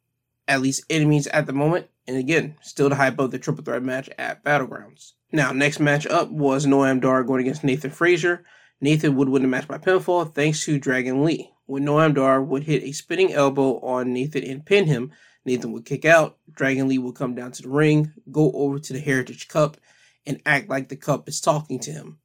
at 0.49 0.61
least 0.61 0.83
enemies 0.89 1.27
at 1.27 1.45
the 1.45 1.53
moment. 1.53 1.87
And 2.07 2.17
again, 2.17 2.57
still 2.61 2.89
to 2.89 2.95
hype 2.95 3.19
up 3.19 3.31
the 3.31 3.39
triple 3.39 3.63
threat 3.63 3.83
match 3.83 4.09
at 4.17 4.43
Battlegrounds. 4.43 5.13
Now, 5.31 5.51
next 5.51 5.79
match 5.79 6.07
up 6.07 6.31
was 6.31 6.65
Noam 6.65 6.99
Dar 6.99 7.23
going 7.23 7.41
against 7.41 7.63
Nathan 7.63 7.91
Frazer. 7.91 8.43
Nathan 8.81 9.15
would 9.15 9.29
win 9.29 9.43
the 9.43 9.47
match 9.47 9.67
by 9.67 9.77
pinfall 9.77 10.33
thanks 10.33 10.65
to 10.65 10.79
Dragon 10.79 11.23
Lee. 11.23 11.51
When 11.67 11.85
Noam 11.85 12.15
Dar 12.15 12.41
would 12.41 12.63
hit 12.63 12.81
a 12.83 12.91
spinning 12.93 13.31
elbow 13.31 13.79
on 13.81 14.11
Nathan 14.11 14.43
and 14.43 14.65
pin 14.65 14.87
him, 14.87 15.11
Nathan 15.45 15.71
would 15.71 15.85
kick 15.85 16.03
out. 16.03 16.37
Dragon 16.51 16.87
Lee 16.87 16.97
would 16.97 17.15
come 17.15 17.35
down 17.35 17.51
to 17.51 17.61
the 17.61 17.69
ring, 17.69 18.11
go 18.31 18.51
over 18.53 18.79
to 18.79 18.93
the 18.93 18.99
Heritage 18.99 19.47
Cup, 19.47 19.77
and 20.25 20.41
act 20.45 20.67
like 20.67 20.89
the 20.89 20.95
cup 20.95 21.29
is 21.29 21.39
talking 21.39 21.79
to 21.79 21.91
him. 21.91 22.17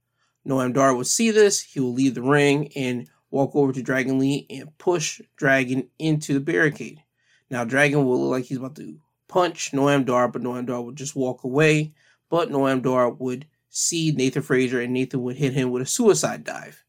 Noam 0.49 0.73
Dar 0.73 0.95
would 0.95 1.07
see 1.07 1.31
this, 1.31 1.61
he 1.61 1.81
will 1.81 1.93
leave 1.93 2.15
the 2.15 2.23
ring 2.23 2.71
and 2.75 3.09
walk 3.31 3.55
over 3.55 3.73
to 3.73 3.83
Dragon 3.83 4.19
Lee 4.19 4.47
and 4.49 4.77
push 4.79 5.21
Dragon 5.37 5.89
into 5.99 6.33
the 6.33 6.41
barricade. 6.41 7.03
Now, 7.55 7.65
Dragon 7.65 8.05
will 8.05 8.21
look 8.21 8.33
like 8.33 8.45
he's 8.47 8.59
about 8.59 8.75
to 8.77 8.99
punch 9.29 9.71
Noam 9.71 10.05
Dar, 10.05 10.27
but 10.27 10.43
Noam 10.43 10.67
Dar 10.67 10.83
would 10.83 10.97
just 10.97 11.15
walk 11.15 11.45
away 11.45 11.95
but 12.35 12.51
Noam 12.51 12.83
Dar 12.83 13.11
would 13.11 13.47
see 13.71 14.11
Nathan 14.11 14.43
Frazer 14.43 14.81
and 14.81 14.93
Nathan 14.93 15.23
would 15.23 15.37
hit 15.37 15.53
him 15.53 15.71
with 15.71 15.83
a 15.83 15.87
suicide 15.87 16.43
dive. 16.43 16.83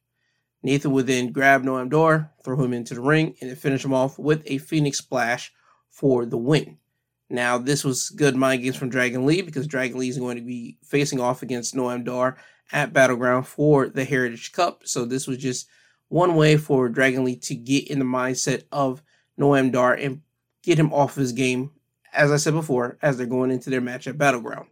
Nathan 0.63 0.91
would 0.91 1.05
then 1.05 1.31
grab 1.31 1.63
Noam 1.63 1.87
Dar, 1.87 2.31
throw 2.43 2.59
him 2.63 2.73
into 2.73 2.95
the 2.95 3.01
ring, 3.01 3.35
and 3.39 3.51
then 3.51 3.55
finish 3.55 3.85
him 3.85 3.93
off 3.93 4.17
with 4.17 4.41
a 4.47 4.57
Phoenix 4.57 4.97
Splash 4.97 5.53
for 5.91 6.25
the 6.25 6.37
win. 6.37 6.79
Now, 7.29 7.59
this 7.59 7.83
was 7.83 8.09
good 8.09 8.35
mind 8.35 8.63
games 8.63 8.75
from 8.75 8.89
Dragon 8.89 9.27
Lee 9.27 9.43
because 9.43 9.67
Dragon 9.67 9.99
Lee 9.99 10.09
is 10.09 10.17
going 10.17 10.37
to 10.37 10.43
be 10.43 10.79
facing 10.83 11.19
off 11.19 11.43
against 11.43 11.75
Noam 11.75 12.03
Dar 12.03 12.37
at 12.71 12.91
Battleground 12.91 13.45
for 13.45 13.87
the 13.87 14.03
Heritage 14.03 14.51
Cup. 14.51 14.81
So 14.85 15.05
this 15.05 15.27
was 15.27 15.37
just 15.37 15.67
one 16.07 16.33
way 16.33 16.57
for 16.57 16.89
Dragon 16.89 17.23
Lee 17.23 17.35
to 17.35 17.53
get 17.53 17.87
in 17.87 17.99
the 17.99 18.05
mindset 18.05 18.63
of 18.71 19.03
Noam 19.39 19.71
Dar 19.71 19.93
and 19.93 20.21
get 20.65 20.79
him 20.79 20.91
off 20.91 21.15
his 21.15 21.31
game, 21.31 21.71
as 22.13 22.31
I 22.31 22.37
said 22.37 22.53
before, 22.53 22.97
as 23.01 23.17
they're 23.17 23.27
going 23.27 23.51
into 23.51 23.69
their 23.69 23.81
match 23.81 24.07
at 24.07 24.17
Battleground. 24.17 24.67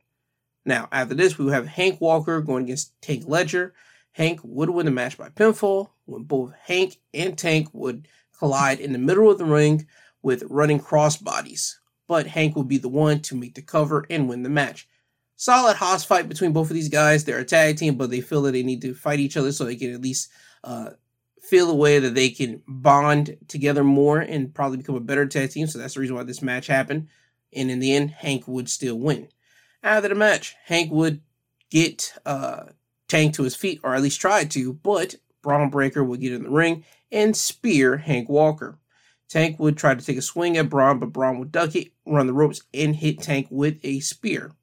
Now, 0.66 0.88
after 0.92 1.14
this, 1.14 1.38
we 1.38 1.46
will 1.46 1.54
have 1.54 1.68
Hank 1.68 2.02
Walker 2.02 2.42
going 2.42 2.64
against 2.64 3.00
Tank 3.02 3.24
Ledger. 3.28 3.74
Hank 4.14 4.40
would 4.44 4.70
win 4.70 4.86
the 4.86 4.92
match 4.92 5.18
by 5.18 5.30
pinfall 5.30 5.90
when 6.06 6.24
both 6.24 6.54
Hank 6.66 7.00
and 7.14 7.38
Tank 7.38 7.70
would 7.74 8.08
collide 8.38 8.80
in 8.80 8.94
the 8.94 9.00
middle 9.00 9.30
of 9.30 9.38
the 9.38 9.46
ring 9.46 9.88
with 10.22 10.44
running 10.50 10.80
crossbodies. 10.80 11.76
But 12.08 12.28
Hank 12.28 12.56
will 12.56 12.64
be 12.64 12.78
the 12.78 12.90
one 12.90 13.22
to 13.22 13.36
make 13.36 13.56
the 13.56 13.62
cover 13.62 14.06
and 14.10 14.30
win 14.30 14.44
the 14.44 14.50
match. 14.50 14.88
Solid 15.36 15.76
hoss 15.76 16.06
fight 16.06 16.30
between 16.30 16.54
both 16.54 16.70
of 16.70 16.76
these 16.76 16.90
guys. 16.90 17.26
They're 17.26 17.40
a 17.40 17.46
tag 17.46 17.78
team, 17.78 17.96
but 17.96 18.10
they 18.10 18.22
feel 18.22 18.42
that 18.44 18.52
they 18.52 18.64
need 18.64 18.82
to 18.84 18.94
fight 18.94 19.20
each 19.20 19.36
other 19.36 19.52
so 19.52 19.66
they 19.66 19.76
can 19.76 19.94
at 19.94 20.02
least 20.02 20.30
uh, 20.64 20.92
feel 21.44 21.70
a 21.70 21.76
way 21.76 22.00
that 22.00 22.16
they 22.16 22.30
can 22.30 22.64
bond 22.68 23.38
together 23.48 23.84
more 23.84 24.20
and 24.20 24.54
probably 24.54 24.78
become 24.78 24.96
a 24.96 25.02
better 25.02 25.26
tag 25.26 25.52
team. 25.52 25.68
So 25.68 25.78
that's 25.78 25.94
the 25.94 26.00
reason 26.00 26.16
why 26.16 26.24
this 26.24 26.42
match 26.42 26.68
happened. 26.68 27.10
And 27.54 27.70
in 27.70 27.80
the 27.80 27.94
end, 27.94 28.12
Hank 28.12 28.48
would 28.48 28.70
still 28.70 28.98
win. 28.98 29.28
After 29.84 30.08
the 30.08 30.16
match, 30.16 30.56
Hank 30.66 30.92
would 30.92 31.22
get 31.70 32.14
uh, 32.26 32.64
Tank 33.08 33.36
to 33.36 33.44
his 33.44 33.56
feet, 33.56 33.82
or 33.84 33.94
at 33.94 34.02
least 34.02 34.22
try 34.22 34.46
to, 34.46 34.74
but 34.74 35.16
Bron 35.42 35.70
Breakker 35.70 36.04
would 36.04 36.22
get 36.22 36.32
in 36.32 36.44
the 36.44 36.50
ring 36.50 36.86
and 37.12 37.36
spear 37.36 37.98
Hank 37.98 38.30
Walker. 38.30 38.80
Tank 39.28 39.60
would 39.60 39.78
try 39.78 39.94
to 39.94 40.04
take 40.04 40.18
a 40.18 40.22
swing 40.22 40.58
at 40.58 40.70
Bron, 40.70 41.00
but 41.00 41.12
Bron 41.12 41.40
would 41.40 41.52
duck 41.52 41.76
it, 41.76 41.92
run 42.06 42.28
the 42.28 42.34
ropes, 42.34 42.62
and 42.74 42.96
hit 42.96 43.22
Tank 43.22 43.48
with 43.50 43.80
a 43.84 44.00
spear. 44.00 44.54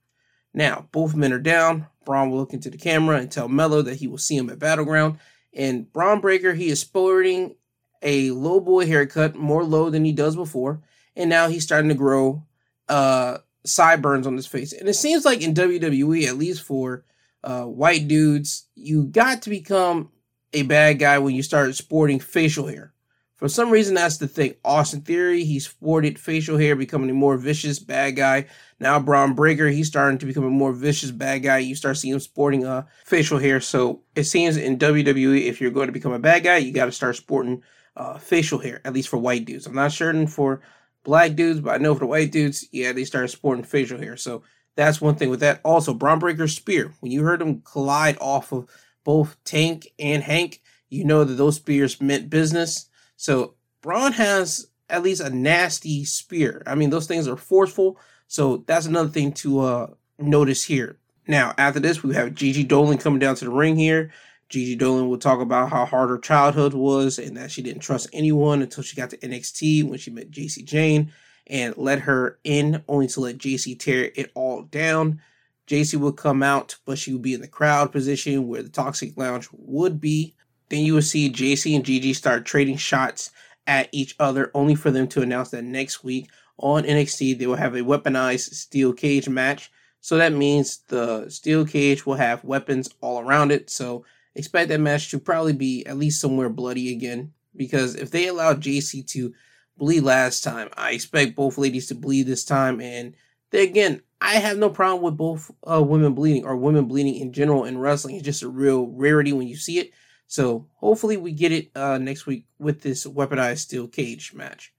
Now, 0.55 0.89
both 0.93 1.15
men 1.15 1.33
are 1.33 1.39
down. 1.39 1.87
Bron 2.05 2.31
will 2.31 2.39
look 2.39 2.55
into 2.55 2.71
the 2.71 2.79
camera 2.79 3.19
and 3.19 3.31
tell 3.31 3.49
Melo 3.49 3.83
that 3.83 3.97
he 3.97 4.07
will 4.07 4.19
see 4.19 4.37
him 4.37 4.49
at 4.49 4.59
Battleground. 4.59 5.19
And 5.53 5.93
Bron 5.93 6.21
Breakker, 6.21 6.55
he 6.55 6.69
is 6.69 6.81
sporting 6.81 7.57
a 8.03 8.31
low 8.31 8.61
boy 8.61 8.87
haircut, 8.87 9.35
more 9.37 9.65
low 9.65 9.91
than 9.91 10.05
he 10.05 10.13
does 10.13 10.37
before. 10.37 10.83
And 11.17 11.29
now 11.29 11.49
he's 11.49 11.65
starting 11.65 11.89
to 11.89 11.95
grow 11.95 12.45
uh, 12.89 13.39
sideburns 13.65 14.27
on 14.27 14.37
his 14.37 14.47
face. 14.47 14.73
And 14.73 14.89
it 14.89 14.95
seems 14.95 15.25
like 15.25 15.43
in 15.43 15.55
WWE, 15.55 16.27
at 16.27 16.39
least 16.39 16.63
for 16.63 17.05
uh, 17.43 17.65
white 17.65 18.09
dudes, 18.09 18.67
you 18.75 19.05
got 19.05 19.43
to 19.43 19.51
become 19.51 20.11
a 20.53 20.63
bad 20.63 20.99
guy 20.99 21.19
when 21.19 21.35
you 21.35 21.43
start 21.43 21.75
sporting 21.75 22.21
facial 22.21 22.67
hair. 22.67 22.93
For 23.41 23.49
some 23.49 23.71
reason, 23.71 23.95
that's 23.95 24.19
the 24.19 24.29
thing. 24.29 24.55
Austin 24.67 25.01
Theory, 25.01 25.45
he's 25.45 25.67
sported 25.67 26.19
facial 26.19 26.59
hair, 26.59 26.77
becoming 26.77 27.09
a 27.09 27.15
more 27.15 27.39
vicious 27.39 27.79
bad 27.79 28.15
guy. 28.15 28.45
Now, 28.79 29.01
Bron 29.01 29.33
Breakker, 29.33 29.69
he's 29.69 29.89
starting 29.89 30.19
to 30.19 30.27
become 30.27 30.45
a 30.45 30.51
more 30.51 30.75
vicious 30.75 31.11
bad 31.11 31.39
guy. 31.39 31.59
You 31.59 31.75
start 31.75 31.97
seeing 31.97 32.13
him 32.13 32.21
sporting 32.21 32.67
uh, 32.67 32.85
facial 33.07 33.39
hair. 33.39 33.61
So 33.63 34.03
it 34.15 34.25
seems 34.25 34.59
in 34.59 34.79
WWE, 34.79 35.47
if 35.47 35.59
you're 35.59 35.71
going 35.71 35.87
to 35.87 35.93
become 35.93 36.13
a 36.13 36.19
bad 36.19 36.45
guy, 36.45 36.59
you 36.59 36.71
got 36.71 36.85
to 36.85 36.93
start 36.93 37.17
sporting 37.17 37.63
uh, 37.97 38.19
facial 38.19 38.59
hair, 38.59 38.83
at 38.85 38.93
least 38.93 39.09
for 39.09 39.17
white 39.17 39.47
dudes. 39.47 39.67
I'm 39.67 39.75
not 39.75 39.93
certain 39.93 40.27
for 40.27 40.61
black 41.03 41.35
dudes, 41.35 41.61
but 41.61 41.71
I 41.71 41.79
know 41.79 41.95
for 41.95 42.01
the 42.01 42.07
white 42.07 42.33
dudes, 42.33 42.69
yeah, 42.73 42.93
they 42.93 43.05
started 43.05 43.29
sporting 43.29 43.65
facial 43.65 43.99
hair. 43.99 44.19
So 44.19 44.43
that's 44.77 45.01
one 45.01 45.15
thing 45.15 45.31
with 45.31 45.41
that. 45.41 45.63
Also, 45.65 45.95
Bron 45.95 46.19
Breakker's 46.19 46.55
spear. 46.55 46.93
When 47.01 47.11
you 47.11 47.25
heard 47.25 47.41
him 47.41 47.63
collide 47.63 48.19
off 48.21 48.53
of 48.53 48.69
both 49.03 49.43
Tank 49.45 49.89
and 49.99 50.23
Hank, 50.23 50.61
you 50.91 51.05
know 51.05 51.25
that 51.25 51.35
those 51.35 51.57
spears 51.57 52.03
meant 52.03 52.29
business. 52.29 52.90
So 53.21 53.53
Bron 53.83 54.13
has 54.13 54.69
at 54.89 55.03
least 55.03 55.21
a 55.21 55.29
nasty 55.29 56.07
spear. 56.07 56.63
I 56.67 56.75
mean, 56.75 56.89
those 56.89 57.07
things 57.07 57.29
are 57.29 57.37
forceful. 57.37 57.99
So 58.29 58.65
that's 58.67 58.87
another 58.87 59.11
thing 59.11 59.33
to 59.35 59.61
uh, 59.61 59.87
notice 60.19 60.65
here. 60.65 60.97
Now, 61.29 61.53
after 61.59 61.81
this, 61.81 62.03
we 62.03 62.15
have 62.15 62.35
Gigi 62.35 62.65
Dolan 62.65 62.97
coming 62.97 63.19
down 63.19 63.35
to 63.35 63.45
the 63.45 63.51
ring 63.51 63.77
here. 63.77 64.11
Gigi 64.49 64.75
Dolan 64.75 65.11
will 65.11 65.19
talk 65.19 65.43
about 65.43 65.69
how 65.69 65.85
hard 65.85 66.09
her 66.09 66.17
childhood 66.17 66.73
was 66.73 67.19
and 67.19 67.37
that 67.37 67.51
she 67.51 67.61
didn't 67.61 67.83
trust 67.83 68.09
anyone 68.15 68.63
until 68.63 68.83
she 68.83 68.97
got 68.97 69.11
to 69.11 69.19
NXT 69.19 69.87
when 69.87 69.99
she 69.99 70.11
met 70.11 70.31
Jacy 70.31 70.63
Jayne 70.63 71.13
and 71.47 71.77
let 71.77 71.99
her 72.01 72.39
in 72.43 72.83
only 72.89 73.07
to 73.09 73.21
let 73.21 73.37
Jacy 73.37 73.75
tear 73.75 74.11
it 74.17 74.33
all 74.35 74.63
down. 74.63 75.21
Jacy 75.67 75.99
would 75.99 76.17
come 76.17 76.43
out, 76.43 76.77
but 76.87 76.99
she 76.99 77.13
would 77.13 77.21
be 77.21 77.35
in 77.35 77.43
the 77.43 77.49
crowd 77.49 77.93
position 77.93 78.49
where 78.49 78.63
the 78.63 78.71
Toxic 78.71 79.15
Lounge 79.19 79.47
would 79.53 80.01
be. 80.01 80.35
Then 80.71 80.81
you 80.81 80.95
will 80.95 81.03
see 81.03 81.29
Jacy 81.29 81.75
and 81.75 81.85
Gigi 81.85 82.15
start 82.15 82.47
trading 82.47 82.79
shots 82.79 83.31
at 83.67 83.89
each 83.93 84.17
other, 84.19 84.51
only 84.55 84.75
for 84.75 84.91
them 84.91 85.07
to 85.09 85.23
announce 85.23 85.51
that 85.51 85.65
next 85.65 86.03
week 86.03 86.31
on 86.61 86.85
NXT 86.85 87.39
they 87.39 87.47
will 87.47 87.57
have 87.57 87.75
a 87.75 87.81
weaponized 87.81 88.55
steel 88.55 88.93
cage 88.93 89.29
match. 89.29 89.71
So 90.01 90.17
that 90.17 90.33
means 90.33 90.79
the 90.89 91.29
steel 91.29 91.67
cage 91.67 92.07
will 92.07 92.15
have 92.15 92.45
weapons 92.45 92.89
all 93.01 93.21
around 93.21 93.53
it. 93.53 93.69
So 93.69 94.05
expect 94.35 94.69
that 94.69 94.81
match 94.81 95.11
to 95.11 95.19
probably 95.19 95.53
be 95.53 95.85
at 95.87 95.99
least 95.99 96.21
somewhere 96.21 96.49
bloody 96.49 96.93
again. 96.93 97.33
Because 97.55 97.97
if 97.97 98.11
they 98.11 98.29
allowed 98.29 98.61
Jacy 98.61 99.03
to 99.09 99.35
bleed 99.77 100.03
last 100.03 100.45
time, 100.45 100.69
I 100.77 100.93
expect 100.93 101.37
both 101.37 101.59
ladies 101.59 101.89
to 101.89 101.95
bleed 101.95 102.27
this 102.27 102.45
time. 102.45 102.81
And 102.81 103.15
then 103.51 103.69
again, 103.69 104.03
I 104.21 104.35
have 104.35 104.57
no 104.59 104.71
problem 104.71 105.03
with 105.03 105.17
both 105.17 105.51
uh, 105.69 105.83
women 105.83 106.15
bleeding 106.15 106.45
or 106.45 106.57
women 106.57 106.87
bleeding 106.87 107.17
in 107.17 107.33
general 107.33 107.65
in 107.65 107.79
wrestling. 107.79 108.17
It's 108.17 108.25
just 108.25 108.43
a 108.43 108.49
real 108.49 108.87
rarity 108.87 109.33
when 109.33 109.49
you 109.49 109.57
see 109.57 109.79
it. 109.79 109.91
So 110.31 110.69
hopefully 110.77 111.17
we 111.17 111.33
get 111.33 111.51
it 111.51 111.73
uh, 111.75 111.99
next 111.99 112.25
week 112.25 112.45
with 112.57 112.83
this 112.83 113.05
weaponized 113.05 113.59
steel 113.59 113.89
cage 113.89 114.33
match. 114.33 114.73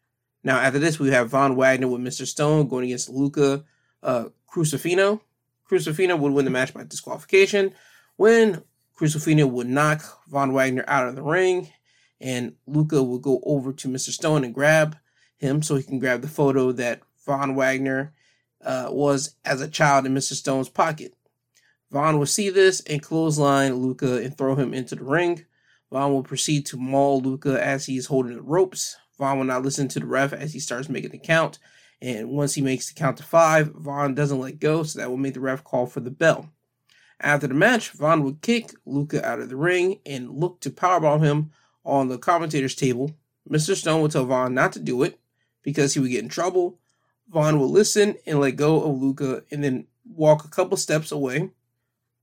Now 0.45 0.57
after 0.57 0.79
this 0.79 0.97
we 0.97 1.09
have 1.09 1.29
Von 1.29 1.57
Wagner 1.57 1.89
with 1.89 1.99
Mr. 1.99 2.25
Stone 2.25 2.69
going 2.69 2.85
against 2.85 3.09
Luca 3.09 3.65
uh, 4.01 4.29
Crusifino. 4.49 5.19
Crusifino 5.69 6.17
would 6.17 6.31
win 6.31 6.45
the 6.45 6.51
match 6.51 6.73
by 6.73 6.85
disqualification 6.85 7.75
when 8.15 8.63
Crusifino 8.97 9.45
would 9.45 9.67
knock 9.67 10.01
Von 10.29 10.53
Wagner 10.53 10.85
out 10.87 11.09
of 11.09 11.17
the 11.17 11.21
ring 11.21 11.67
and 12.21 12.53
Luca 12.65 13.03
would 13.03 13.21
go 13.21 13.41
over 13.45 13.73
to 13.73 13.89
Mr. 13.89 14.11
Stone 14.11 14.45
and 14.45 14.53
grab 14.53 14.95
him 15.35 15.61
so 15.61 15.75
he 15.75 15.83
can 15.83 15.99
grab 15.99 16.21
the 16.21 16.29
photo 16.29 16.71
that 16.71 17.01
Von 17.25 17.55
Wagner 17.55 18.13
uh, 18.63 18.87
was 18.89 19.35
as 19.43 19.59
a 19.59 19.67
child 19.67 20.05
in 20.05 20.13
Mr. 20.13 20.31
Stone's 20.31 20.69
pocket. 20.69 21.13
Von 21.91 22.17
will 22.17 22.25
see 22.25 22.49
this 22.49 22.79
and 22.81 23.01
clothesline 23.01 23.75
Luca 23.75 24.17
and 24.23 24.37
throw 24.37 24.55
him 24.55 24.73
into 24.73 24.95
the 24.95 25.03
ring. 25.03 25.45
Von 25.91 26.13
will 26.13 26.23
proceed 26.23 26.65
to 26.67 26.77
maul 26.77 27.19
Luca 27.19 27.61
as 27.61 27.85
he 27.85 27.97
is 27.97 28.05
holding 28.05 28.35
the 28.35 28.41
ropes. 28.41 28.95
Von 29.17 29.37
will 29.37 29.45
not 29.45 29.63
listen 29.63 29.89
to 29.89 29.99
the 29.99 30.05
ref 30.05 30.31
as 30.31 30.53
he 30.53 30.59
starts 30.59 30.87
making 30.87 31.11
the 31.11 31.17
count. 31.17 31.59
And 32.01 32.29
once 32.29 32.55
he 32.55 32.61
makes 32.61 32.87
the 32.87 32.93
count 32.93 33.17
to 33.17 33.23
five, 33.23 33.73
Von 33.75 34.15
doesn't 34.15 34.39
let 34.39 34.59
go, 34.59 34.83
so 34.83 34.99
that 34.99 35.09
will 35.09 35.17
make 35.17 35.33
the 35.33 35.41
ref 35.41 35.63
call 35.63 35.85
for 35.85 35.99
the 35.99 36.09
bell. 36.09 36.49
After 37.19 37.45
the 37.45 37.53
match, 37.53 37.89
Von 37.91 38.23
would 38.23 38.41
kick 38.41 38.73
Luca 38.85 39.23
out 39.27 39.39
of 39.39 39.49
the 39.49 39.55
ring 39.55 39.99
and 40.05 40.31
look 40.31 40.61
to 40.61 40.71
powerbomb 40.71 41.23
him 41.23 41.51
on 41.85 42.07
the 42.07 42.17
commentator's 42.17 42.73
table. 42.73 43.11
Mr. 43.49 43.75
Stone 43.75 44.01
would 44.01 44.11
tell 44.11 44.25
Von 44.25 44.53
not 44.53 44.71
to 44.73 44.79
do 44.79 45.03
it 45.03 45.19
because 45.61 45.93
he 45.93 45.99
would 45.99 46.09
get 46.09 46.23
in 46.23 46.29
trouble. 46.29 46.79
Von 47.29 47.59
will 47.59 47.69
listen 47.69 48.15
and 48.25 48.39
let 48.39 48.55
go 48.55 48.81
of 48.81 48.99
Luca 48.99 49.43
and 49.51 49.63
then 49.63 49.87
walk 50.05 50.43
a 50.43 50.49
couple 50.49 50.77
steps 50.77 51.11
away, 51.11 51.51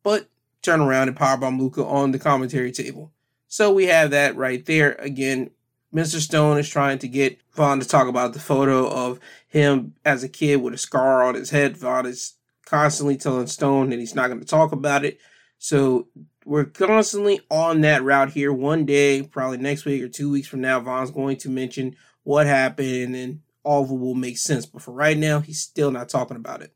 but 0.08 0.26
turn 0.62 0.80
around 0.80 1.08
and 1.08 1.16
powerbomb 1.18 1.60
Luca 1.60 1.84
on 1.84 2.12
the 2.12 2.18
commentary 2.18 2.72
table. 2.72 3.12
So 3.46 3.70
we 3.70 3.88
have 3.88 4.10
that 4.12 4.36
right 4.36 4.64
there. 4.64 4.92
Again, 4.92 5.50
Mr. 5.94 6.18
Stone 6.18 6.56
is 6.56 6.66
trying 6.66 6.98
to 7.00 7.08
get 7.08 7.38
Von 7.52 7.78
to 7.78 7.86
talk 7.86 8.08
about 8.08 8.32
the 8.32 8.40
photo 8.40 8.88
of 8.88 9.20
him 9.48 9.96
as 10.06 10.24
a 10.24 10.28
kid 10.30 10.62
with 10.62 10.72
a 10.72 10.78
scar 10.78 11.22
on 11.22 11.34
his 11.34 11.50
head. 11.50 11.76
Von 11.76 12.06
is 12.06 12.36
constantly 12.64 13.18
telling 13.18 13.48
Stone 13.48 13.90
that 13.90 13.98
he's 13.98 14.14
not 14.14 14.28
going 14.28 14.40
to 14.40 14.46
talk 14.46 14.72
about 14.72 15.04
it. 15.04 15.18
So 15.58 16.08
we're 16.46 16.64
constantly 16.64 17.40
on 17.50 17.82
that 17.82 18.02
route 18.02 18.30
here. 18.30 18.50
One 18.50 18.86
day, 18.86 19.22
probably 19.22 19.58
next 19.58 19.84
week 19.84 20.02
or 20.02 20.08
two 20.08 20.30
weeks 20.30 20.48
from 20.48 20.62
now, 20.62 20.80
Von's 20.80 21.10
going 21.10 21.36
to 21.38 21.50
mention 21.50 21.96
what 22.22 22.46
happened 22.46 23.14
and 23.14 23.42
all 23.62 23.84
of 23.84 23.90
it 23.90 23.94
will 23.94 24.14
make 24.14 24.38
sense. 24.38 24.64
But 24.64 24.80
for 24.80 24.92
right 24.92 25.18
now, 25.18 25.40
he's 25.40 25.60
still 25.60 25.90
not 25.90 26.08
talking 26.08 26.38
about 26.38 26.62
it. 26.62 26.72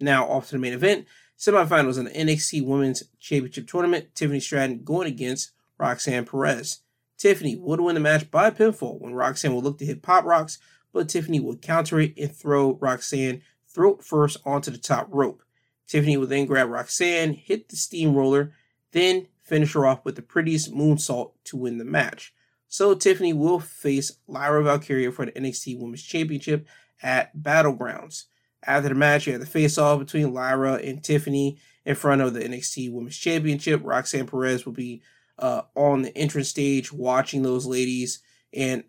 Now, 0.00 0.26
off 0.26 0.46
to 0.46 0.52
the 0.52 0.58
main 0.58 0.72
event. 0.72 1.06
Semifinals 1.42 1.98
in 1.98 2.04
the 2.04 2.10
NXT 2.12 2.64
Women's 2.64 3.02
Championship 3.18 3.66
Tournament. 3.66 4.14
Tiffany 4.14 4.38
Stratton 4.38 4.84
going 4.84 5.08
against 5.08 5.50
Roxanne 5.76 6.24
Perez. 6.24 6.82
Tiffany 7.18 7.56
would 7.56 7.80
win 7.80 7.96
the 7.96 8.00
match 8.00 8.30
by 8.30 8.48
pinfall 8.50 9.00
when 9.00 9.12
Roxanne 9.12 9.52
would 9.52 9.64
look 9.64 9.78
to 9.78 9.84
hit 9.84 10.02
pop 10.02 10.24
rocks, 10.24 10.60
but 10.92 11.08
Tiffany 11.08 11.40
would 11.40 11.60
counter 11.60 11.98
it 11.98 12.16
and 12.16 12.30
throw 12.30 12.74
Roxanne 12.74 13.42
throat 13.66 14.04
first 14.04 14.36
onto 14.44 14.70
the 14.70 14.78
top 14.78 15.08
rope. 15.10 15.42
Tiffany 15.88 16.16
would 16.16 16.28
then 16.28 16.46
grab 16.46 16.68
Roxanne, 16.68 17.32
hit 17.32 17.68
the 17.68 17.76
steamroller, 17.76 18.52
then 18.92 19.26
finish 19.42 19.72
her 19.72 19.84
off 19.84 20.04
with 20.04 20.14
the 20.14 20.22
prettiest 20.22 20.72
moonsault 20.72 21.32
to 21.42 21.56
win 21.56 21.78
the 21.78 21.84
match. 21.84 22.32
So 22.68 22.94
Tiffany 22.94 23.32
will 23.32 23.58
face 23.58 24.12
Lyra 24.28 24.62
Valkyria 24.62 25.10
for 25.10 25.26
the 25.26 25.32
NXT 25.32 25.80
Women's 25.80 26.04
Championship 26.04 26.68
at 27.02 27.36
Battlegrounds. 27.36 28.26
After 28.64 28.90
the 28.90 28.94
match, 28.94 29.26
you 29.26 29.32
have 29.32 29.40
the 29.40 29.46
face-off 29.46 29.98
between 29.98 30.32
Lyra 30.32 30.74
and 30.74 31.02
Tiffany 31.02 31.58
in 31.84 31.94
front 31.94 32.22
of 32.22 32.32
the 32.32 32.40
NXT 32.40 32.92
Women's 32.92 33.16
Championship. 33.16 33.80
Roxanne 33.82 34.26
Perez 34.26 34.64
will 34.64 34.72
be 34.72 35.02
uh, 35.38 35.62
on 35.74 36.02
the 36.02 36.16
entrance 36.16 36.48
stage 36.48 36.92
watching 36.92 37.42
those 37.42 37.66
ladies, 37.66 38.20
and 38.52 38.84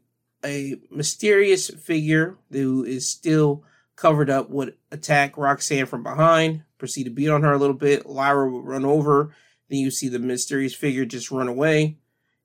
a 0.46 0.76
mysterious 0.92 1.70
figure 1.70 2.38
who 2.52 2.84
is 2.84 3.10
still 3.10 3.64
covered 3.96 4.30
up 4.30 4.50
would 4.50 4.76
attack 4.92 5.38
Roxanne 5.38 5.86
from 5.86 6.04
behind, 6.04 6.64
proceed 6.78 7.06
to 7.06 7.10
beat 7.10 7.30
on 7.30 7.44
her 7.44 7.54
a 7.54 7.58
little 7.58 7.76
bit. 7.76 8.06
Lyra 8.06 8.50
would 8.50 8.66
run 8.66 8.86
over. 8.86 9.34
Then 9.70 9.80
you 9.80 9.92
see 9.92 10.10
the 10.10 10.20
mysterious 10.20 10.76
figure 10.76 11.06
just 11.06 11.32
run 11.32 11.48
away, 11.48 11.98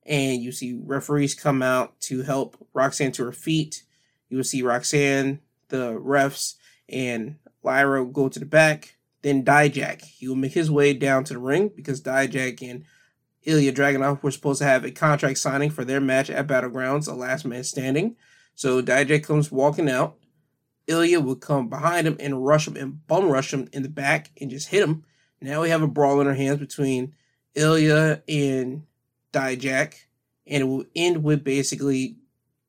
and 0.06 0.42
you 0.42 0.52
see 0.52 0.80
referees 0.82 1.34
come 1.34 1.62
out 1.62 2.00
to 2.02 2.22
help 2.22 2.56
Roxanne 2.72 3.12
to 3.12 3.24
her 3.24 3.32
feet. 3.32 3.82
You 4.28 4.36
will 4.38 4.44
see 4.44 4.62
Roxanne, 4.62 5.40
the 5.68 5.92
refs, 5.94 6.54
and 6.88 7.36
Lyra 7.62 8.04
will 8.04 8.12
go 8.12 8.28
to 8.28 8.38
the 8.38 8.46
back. 8.46 8.96
Then 9.22 9.44
Dijak, 9.44 10.02
he 10.02 10.28
will 10.28 10.36
make 10.36 10.52
his 10.52 10.70
way 10.70 10.94
down 10.94 11.24
to 11.24 11.34
the 11.34 11.40
ring 11.40 11.70
because 11.74 12.00
Dijak 12.00 12.62
and 12.62 12.84
Ilya 13.44 13.72
Dragunov 13.72 14.22
were 14.22 14.30
supposed 14.30 14.60
to 14.60 14.64
have 14.64 14.84
a 14.84 14.90
contract 14.90 15.38
signing 15.38 15.70
for 15.70 15.84
their 15.84 16.00
match 16.00 16.30
at 16.30 16.46
Battlegrounds, 16.46 17.08
a 17.08 17.14
last 17.14 17.44
man 17.44 17.64
standing. 17.64 18.16
So 18.54 18.82
Dijak 18.82 19.24
comes 19.24 19.50
walking 19.50 19.88
out. 19.88 20.16
Ilya 20.86 21.20
will 21.20 21.36
come 21.36 21.68
behind 21.68 22.06
him 22.06 22.16
and 22.18 22.44
rush 22.44 22.66
him 22.66 22.76
and 22.76 23.06
bum 23.06 23.28
rush 23.28 23.52
him 23.52 23.68
in 23.72 23.82
the 23.82 23.88
back 23.88 24.30
and 24.40 24.50
just 24.50 24.68
hit 24.68 24.82
him. 24.82 25.04
Now 25.40 25.62
we 25.62 25.70
have 25.70 25.82
a 25.82 25.86
brawl 25.88 26.20
in 26.20 26.26
our 26.26 26.34
hands 26.34 26.58
between 26.58 27.14
Ilya 27.54 28.22
and 28.28 28.84
Dijak, 29.32 29.94
and 30.46 30.62
it 30.62 30.64
will 30.64 30.84
end 30.96 31.22
with 31.22 31.44
basically 31.44 32.16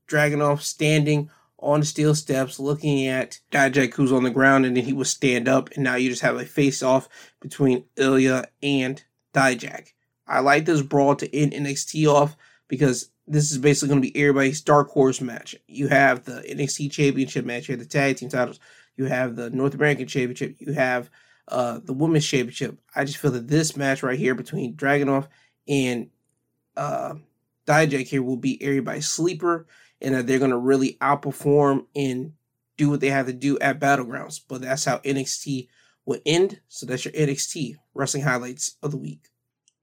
Dragunov 0.07 0.61
standing 0.61 1.29
on 1.61 1.83
steel 1.83 2.15
steps 2.15 2.59
looking 2.59 3.07
at 3.07 3.39
Dijak 3.51 3.93
who's 3.93 4.11
on 4.11 4.23
the 4.23 4.29
ground, 4.29 4.65
and 4.65 4.75
then 4.75 4.85
he 4.85 4.93
will 4.93 5.05
stand 5.05 5.47
up, 5.47 5.69
and 5.71 5.83
now 5.83 5.95
you 5.95 6.09
just 6.09 6.21
have 6.21 6.37
a 6.37 6.45
face 6.45 6.81
off 6.81 7.09
between 7.41 7.85
Ilya 7.97 8.45
and 8.63 9.03
Dijak. 9.33 9.93
I 10.27 10.39
like 10.39 10.65
this 10.65 10.81
brawl 10.81 11.15
to 11.15 11.35
end 11.35 11.53
NXT 11.53 12.07
off 12.07 12.37
because 12.67 13.09
this 13.27 13.51
is 13.51 13.57
basically 13.57 13.89
going 13.89 14.01
to 14.01 14.11
be 14.11 14.19
everybody's 14.19 14.61
dark 14.61 14.89
horse 14.89 15.21
match. 15.21 15.55
You 15.67 15.87
have 15.87 16.25
the 16.25 16.43
NXT 16.49 16.91
Championship 16.91 17.45
match, 17.45 17.67
you 17.67 17.73
have 17.73 17.79
the 17.79 17.85
tag 17.85 18.17
team 18.17 18.29
titles, 18.29 18.59
you 18.95 19.05
have 19.05 19.35
the 19.35 19.49
North 19.49 19.73
American 19.73 20.07
Championship, 20.07 20.55
you 20.59 20.73
have 20.73 21.09
uh, 21.47 21.79
the 21.83 21.93
Women's 21.93 22.27
Championship. 22.27 22.79
I 22.95 23.05
just 23.05 23.17
feel 23.17 23.31
that 23.31 23.47
this 23.47 23.75
match 23.75 24.03
right 24.03 24.17
here 24.17 24.35
between 24.35 24.75
Dragunov 24.75 25.27
and 25.67 26.09
uh, 26.77 27.15
Dijak 27.67 28.07
here 28.07 28.23
will 28.23 28.37
be 28.37 28.61
everybody's 28.63 29.07
sleeper, 29.07 29.67
and 30.01 30.15
that 30.15 30.27
they're 30.27 30.39
going 30.39 30.51
to 30.51 30.57
really 30.57 30.97
outperform 31.01 31.85
and 31.95 32.33
do 32.77 32.89
what 32.89 33.01
they 33.01 33.09
have 33.09 33.25
to 33.25 33.33
do 33.33 33.59
at 33.59 33.79
Battlegrounds. 33.79 34.39
But 34.47 34.61
that's 34.61 34.85
how 34.85 34.99
NXT 34.99 35.67
will 36.05 36.19
end. 36.25 36.61
So 36.67 36.85
that's 36.85 37.05
your 37.05 37.13
NXT 37.13 37.75
wrestling 37.93 38.23
highlights 38.23 38.77
of 38.81 38.91
the 38.91 38.97
week. 38.97 39.27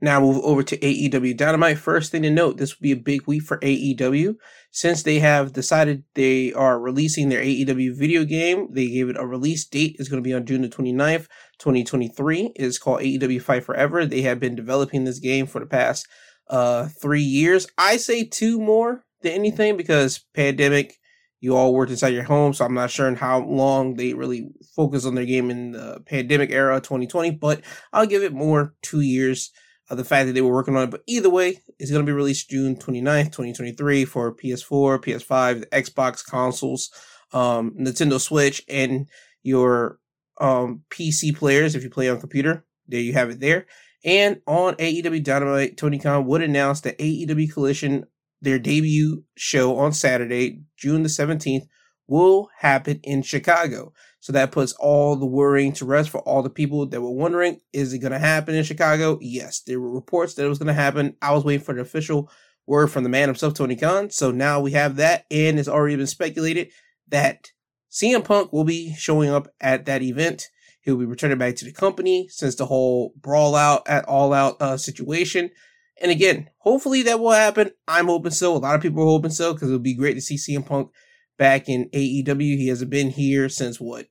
Now 0.00 0.20
move 0.20 0.44
over 0.44 0.62
to 0.62 0.76
AEW 0.76 1.36
Dynamite. 1.36 1.78
First 1.78 2.12
thing 2.12 2.22
to 2.22 2.30
note, 2.30 2.58
this 2.58 2.76
will 2.76 2.82
be 2.82 2.92
a 2.92 2.96
big 2.96 3.26
week 3.26 3.42
for 3.42 3.58
AEW 3.60 4.36
since 4.70 5.02
they 5.02 5.20
have 5.20 5.54
decided 5.54 6.04
they 6.14 6.52
are 6.52 6.78
releasing 6.78 7.30
their 7.30 7.40
AEW 7.40 7.96
video 7.96 8.24
game. 8.24 8.68
They 8.70 8.88
gave 8.90 9.08
it 9.08 9.16
a 9.18 9.26
release 9.26 9.64
date. 9.64 9.96
It's 9.98 10.10
going 10.10 10.22
to 10.22 10.26
be 10.26 10.34
on 10.34 10.44
June 10.44 10.60
the 10.60 10.68
29th, 10.68 11.28
2023. 11.58 12.52
It 12.54 12.62
is 12.62 12.78
called 12.78 13.00
AEW 13.00 13.40
Fight 13.40 13.64
Forever. 13.64 14.04
They 14.04 14.20
have 14.20 14.38
been 14.38 14.54
developing 14.54 15.04
this 15.04 15.18
game 15.18 15.46
for 15.46 15.60
the 15.60 15.66
past 15.66 16.06
uh, 16.48 16.88
three 17.00 17.22
years. 17.22 17.66
I 17.78 17.96
say 17.96 18.24
two 18.24 18.60
more 18.60 19.05
anything 19.32 19.76
because 19.76 20.24
pandemic, 20.34 20.96
you 21.40 21.56
all 21.56 21.74
worked 21.74 21.90
inside 21.90 22.08
your 22.08 22.24
home, 22.24 22.54
so 22.54 22.64
I'm 22.64 22.74
not 22.74 22.90
sure 22.90 23.14
how 23.14 23.40
long 23.44 23.94
they 23.94 24.14
really 24.14 24.48
focus 24.74 25.04
on 25.04 25.14
their 25.14 25.26
game 25.26 25.50
in 25.50 25.72
the 25.72 26.00
pandemic 26.06 26.50
era 26.50 26.80
2020, 26.80 27.32
but 27.32 27.62
I'll 27.92 28.06
give 28.06 28.22
it 28.22 28.32
more 28.32 28.74
two 28.82 29.00
years 29.00 29.52
of 29.88 29.96
the 29.96 30.04
fact 30.04 30.26
that 30.26 30.32
they 30.32 30.40
were 30.40 30.52
working 30.52 30.76
on 30.76 30.84
it. 30.84 30.90
But 30.90 31.02
either 31.06 31.30
way, 31.30 31.62
it's 31.78 31.90
going 31.90 32.04
to 32.04 32.10
be 32.10 32.14
released 32.14 32.50
June 32.50 32.76
29th, 32.76 33.26
2023 33.26 34.04
for 34.04 34.34
PS4, 34.34 34.98
PS5, 34.98 35.60
the 35.60 35.66
Xbox 35.66 36.24
consoles, 36.24 36.90
um, 37.32 37.72
Nintendo 37.78 38.20
Switch, 38.20 38.62
and 38.68 39.08
your 39.42 39.98
um, 40.40 40.82
PC 40.90 41.36
players 41.36 41.74
if 41.74 41.84
you 41.84 41.90
play 41.90 42.08
on 42.08 42.20
computer. 42.20 42.64
There 42.88 43.00
you 43.00 43.12
have 43.12 43.30
it 43.30 43.40
there. 43.40 43.66
And 44.04 44.40
on 44.46 44.74
AEW 44.74 45.22
Dynamite, 45.22 45.76
Tony 45.76 45.98
Khan 45.98 46.26
would 46.26 46.42
announce 46.42 46.82
that 46.82 46.98
AEW 46.98 47.52
Collision, 47.52 48.06
their 48.40 48.58
debut 48.58 49.24
show 49.36 49.76
on 49.78 49.92
Saturday, 49.92 50.62
June 50.76 51.02
the 51.02 51.08
17th, 51.08 51.66
will 52.06 52.48
happen 52.58 53.00
in 53.02 53.22
Chicago. 53.22 53.92
So 54.20 54.32
that 54.32 54.52
puts 54.52 54.72
all 54.74 55.16
the 55.16 55.26
worrying 55.26 55.72
to 55.74 55.84
rest 55.84 56.10
for 56.10 56.20
all 56.20 56.42
the 56.42 56.50
people 56.50 56.86
that 56.86 57.00
were 57.00 57.10
wondering, 57.10 57.60
is 57.72 57.92
it 57.92 57.98
going 57.98 58.12
to 58.12 58.18
happen 58.18 58.54
in 58.54 58.64
Chicago? 58.64 59.18
Yes, 59.20 59.60
there 59.60 59.80
were 59.80 59.90
reports 59.90 60.34
that 60.34 60.44
it 60.44 60.48
was 60.48 60.58
going 60.58 60.66
to 60.68 60.72
happen. 60.72 61.16
I 61.22 61.32
was 61.32 61.44
waiting 61.44 61.64
for 61.64 61.74
the 61.74 61.80
official 61.80 62.30
word 62.66 62.88
from 62.88 63.04
the 63.04 63.08
man 63.08 63.28
himself, 63.28 63.54
Tony 63.54 63.76
Khan. 63.76 64.10
So 64.10 64.30
now 64.30 64.60
we 64.60 64.72
have 64.72 64.96
that, 64.96 65.26
and 65.30 65.58
it's 65.58 65.68
already 65.68 65.96
been 65.96 66.06
speculated 66.06 66.70
that 67.08 67.50
CM 67.90 68.24
Punk 68.24 68.52
will 68.52 68.64
be 68.64 68.94
showing 68.94 69.30
up 69.30 69.48
at 69.60 69.86
that 69.86 70.02
event. 70.02 70.48
He'll 70.80 70.96
be 70.96 71.04
returning 71.04 71.38
back 71.38 71.56
to 71.56 71.64
the 71.64 71.72
company 71.72 72.28
since 72.28 72.56
the 72.56 72.66
whole 72.66 73.12
brawl 73.16 73.54
out 73.54 73.88
at 73.88 74.04
all 74.04 74.32
out 74.32 74.60
uh, 74.60 74.76
situation. 74.76 75.50
And 76.00 76.10
again, 76.10 76.50
hopefully 76.58 77.02
that 77.02 77.20
will 77.20 77.32
happen. 77.32 77.70
I'm 77.88 78.06
hoping 78.06 78.32
so. 78.32 78.54
A 78.54 78.58
lot 78.58 78.74
of 78.74 78.82
people 78.82 79.02
are 79.02 79.06
hoping 79.06 79.30
so 79.30 79.54
because 79.54 79.70
it 79.70 79.72
would 79.72 79.82
be 79.82 79.94
great 79.94 80.14
to 80.14 80.20
see 80.20 80.36
CM 80.36 80.66
Punk 80.66 80.90
back 81.38 81.68
in 81.68 81.88
AEW. 81.94 82.56
He 82.56 82.68
hasn't 82.68 82.90
been 82.90 83.10
here 83.10 83.48
since 83.48 83.80
what 83.80 84.06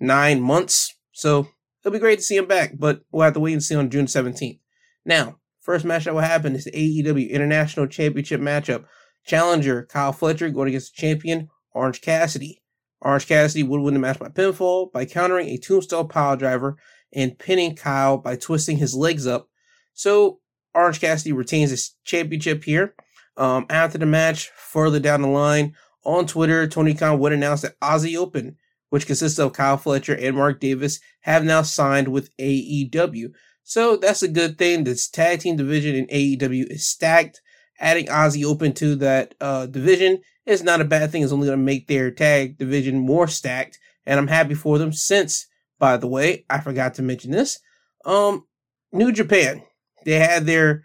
nine 0.00 0.40
months. 0.40 0.94
So 1.12 1.48
it'll 1.82 1.92
be 1.92 2.00
great 2.00 2.18
to 2.18 2.24
see 2.24 2.36
him 2.36 2.46
back, 2.46 2.72
but 2.78 3.02
we'll 3.12 3.24
have 3.24 3.34
to 3.34 3.40
wait 3.40 3.52
and 3.52 3.62
see 3.62 3.76
on 3.76 3.90
June 3.90 4.06
17th. 4.06 4.58
Now, 5.04 5.38
first 5.60 5.84
match 5.84 6.04
that 6.04 6.14
will 6.14 6.22
happen 6.22 6.54
is 6.54 6.64
the 6.64 6.72
AEW 6.72 7.30
International 7.30 7.86
Championship 7.86 8.40
matchup. 8.40 8.84
Challenger 9.24 9.86
Kyle 9.86 10.12
Fletcher 10.12 10.50
going 10.50 10.68
against 10.68 10.94
the 10.94 11.00
champion 11.00 11.48
Orange 11.72 12.00
Cassidy. 12.00 12.62
Orange 13.00 13.26
Cassidy 13.26 13.62
would 13.62 13.80
win 13.80 13.94
the 13.94 14.00
match 14.00 14.18
by 14.18 14.28
pinfall 14.28 14.92
by 14.92 15.04
countering 15.04 15.48
a 15.48 15.58
tombstone 15.58 16.08
pile 16.08 16.36
driver 16.36 16.76
and 17.12 17.38
pinning 17.38 17.76
Kyle 17.76 18.18
by 18.18 18.36
twisting 18.36 18.78
his 18.78 18.94
legs 18.94 19.26
up. 19.26 19.48
So 19.92 20.40
Orange 20.74 21.00
Cassidy 21.00 21.32
retains 21.32 21.70
his 21.70 21.94
championship 22.04 22.64
here. 22.64 22.94
Um, 23.36 23.66
after 23.68 23.98
the 23.98 24.06
match, 24.06 24.50
further 24.50 25.00
down 25.00 25.22
the 25.22 25.28
line, 25.28 25.74
on 26.04 26.26
Twitter, 26.26 26.66
Tony 26.66 26.94
Khan 26.94 27.18
would 27.18 27.32
announce 27.32 27.62
that 27.62 27.78
Aussie 27.80 28.16
Open, 28.16 28.56
which 28.90 29.06
consists 29.06 29.38
of 29.38 29.52
Kyle 29.52 29.76
Fletcher 29.76 30.14
and 30.14 30.36
Mark 30.36 30.60
Davis, 30.60 31.00
have 31.20 31.44
now 31.44 31.62
signed 31.62 32.08
with 32.08 32.36
AEW. 32.36 33.32
So 33.62 33.96
that's 33.96 34.22
a 34.22 34.28
good 34.28 34.58
thing. 34.58 34.84
This 34.84 35.08
tag 35.08 35.40
team 35.40 35.56
division 35.56 35.94
in 35.96 36.06
AEW 36.06 36.70
is 36.70 36.86
stacked. 36.86 37.40
Adding 37.80 38.06
Aussie 38.06 38.44
Open 38.44 38.72
to 38.74 38.94
that 38.96 39.34
uh, 39.40 39.66
division 39.66 40.20
is 40.46 40.62
not 40.62 40.80
a 40.80 40.84
bad 40.84 41.10
thing. 41.10 41.22
It's 41.22 41.32
only 41.32 41.46
going 41.46 41.58
to 41.58 41.64
make 41.64 41.88
their 41.88 42.10
tag 42.10 42.58
division 42.58 42.98
more 42.98 43.26
stacked, 43.26 43.78
and 44.06 44.18
I'm 44.18 44.28
happy 44.28 44.54
for 44.54 44.78
them. 44.78 44.92
Since, 44.92 45.46
by 45.78 45.96
the 45.96 46.06
way, 46.06 46.44
I 46.48 46.60
forgot 46.60 46.94
to 46.94 47.02
mention 47.02 47.32
this. 47.32 47.58
Um, 48.04 48.46
New 48.92 49.10
Japan, 49.10 49.64
they 50.04 50.18
had 50.18 50.46
their 50.46 50.84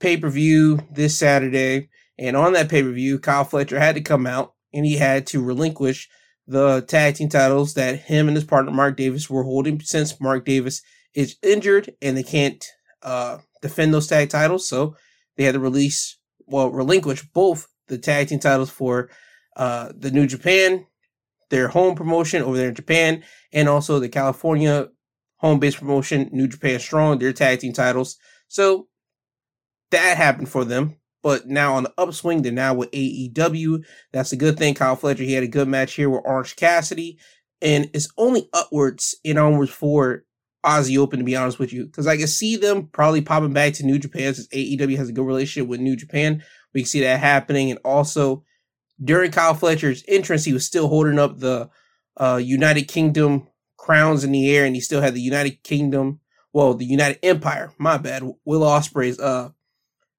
pay 0.00 0.16
per 0.16 0.28
view 0.28 0.80
this 0.90 1.16
Saturday, 1.16 1.88
and 2.18 2.36
on 2.36 2.52
that 2.52 2.68
pay 2.68 2.82
per 2.82 2.90
view, 2.92 3.18
Kyle 3.18 3.44
Fletcher 3.44 3.78
had 3.78 3.94
to 3.94 4.00
come 4.00 4.26
out 4.26 4.54
and 4.72 4.84
he 4.84 4.96
had 4.96 5.26
to 5.28 5.42
relinquish 5.42 6.08
the 6.46 6.80
tag 6.82 7.14
team 7.14 7.28
titles 7.28 7.74
that 7.74 8.00
him 8.00 8.26
and 8.26 8.36
his 8.36 8.44
partner 8.44 8.72
Mark 8.72 8.96
Davis 8.96 9.28
were 9.28 9.44
holding 9.44 9.80
since 9.80 10.20
Mark 10.20 10.46
Davis 10.46 10.82
is 11.14 11.36
injured 11.42 11.94
and 12.00 12.16
they 12.16 12.22
can't 12.22 12.64
uh, 13.02 13.38
defend 13.60 13.92
those 13.92 14.06
tag 14.06 14.30
titles. 14.30 14.68
So 14.68 14.96
they 15.36 15.44
had 15.44 15.54
to 15.54 15.60
release, 15.60 16.18
well, 16.46 16.70
relinquish 16.70 17.22
both 17.34 17.68
the 17.88 17.98
tag 17.98 18.28
team 18.28 18.38
titles 18.38 18.70
for 18.70 19.10
uh, 19.56 19.92
the 19.94 20.10
New 20.10 20.26
Japan, 20.26 20.86
their 21.50 21.68
home 21.68 21.94
promotion 21.94 22.42
over 22.42 22.56
there 22.56 22.68
in 22.68 22.74
Japan, 22.74 23.22
and 23.52 23.68
also 23.68 23.98
the 23.98 24.08
California 24.08 24.88
home 25.36 25.58
based 25.58 25.78
promotion, 25.78 26.28
New 26.32 26.48
Japan 26.48 26.80
Strong, 26.80 27.18
their 27.18 27.32
tag 27.32 27.60
team 27.60 27.72
titles. 27.72 28.16
So 28.48 28.88
that 29.90 30.16
happened 30.16 30.48
for 30.48 30.64
them. 30.64 30.96
But 31.22 31.46
now 31.46 31.74
on 31.74 31.82
the 31.82 31.94
upswing, 31.98 32.42
they're 32.42 32.52
now 32.52 32.74
with 32.74 32.90
AEW. 32.92 33.84
That's 34.12 34.32
a 34.32 34.36
good 34.36 34.56
thing. 34.56 34.74
Kyle 34.74 34.96
Fletcher, 34.96 35.24
he 35.24 35.32
had 35.32 35.42
a 35.42 35.48
good 35.48 35.68
match 35.68 35.94
here 35.94 36.08
with 36.08 36.22
Orange 36.24 36.56
Cassidy. 36.56 37.18
And 37.60 37.90
it's 37.92 38.08
only 38.16 38.48
upwards 38.52 39.16
and 39.24 39.38
onwards 39.38 39.72
for 39.72 40.24
Aussie 40.64 40.98
Open, 40.98 41.18
to 41.18 41.24
be 41.24 41.36
honest 41.36 41.58
with 41.58 41.72
you. 41.72 41.86
Because 41.86 42.06
I 42.06 42.16
can 42.16 42.28
see 42.28 42.56
them 42.56 42.86
probably 42.86 43.20
popping 43.20 43.52
back 43.52 43.74
to 43.74 43.86
New 43.86 43.98
Japan 43.98 44.34
since 44.34 44.48
AEW 44.48 44.96
has 44.96 45.08
a 45.08 45.12
good 45.12 45.26
relationship 45.26 45.68
with 45.68 45.80
New 45.80 45.96
Japan. 45.96 46.42
We 46.72 46.82
can 46.82 46.88
see 46.88 47.00
that 47.00 47.20
happening. 47.20 47.70
And 47.70 47.80
also, 47.84 48.44
during 49.02 49.32
Kyle 49.32 49.54
Fletcher's 49.54 50.04
entrance, 50.06 50.44
he 50.44 50.52
was 50.52 50.66
still 50.66 50.88
holding 50.88 51.18
up 51.18 51.38
the 51.38 51.68
uh, 52.16 52.40
United 52.42 52.84
Kingdom 52.84 53.48
crowns 53.76 54.24
in 54.24 54.32
the 54.32 54.54
air, 54.54 54.64
and 54.64 54.74
he 54.74 54.80
still 54.80 55.00
had 55.00 55.14
the 55.14 55.20
United 55.20 55.62
Kingdom, 55.62 56.20
well, 56.58 56.74
the 56.74 56.84
United 56.84 57.24
Empire, 57.24 57.72
my 57.78 57.98
bad, 57.98 58.24
Will 58.44 58.62
Ospreay's 58.62 59.20
uh, 59.20 59.50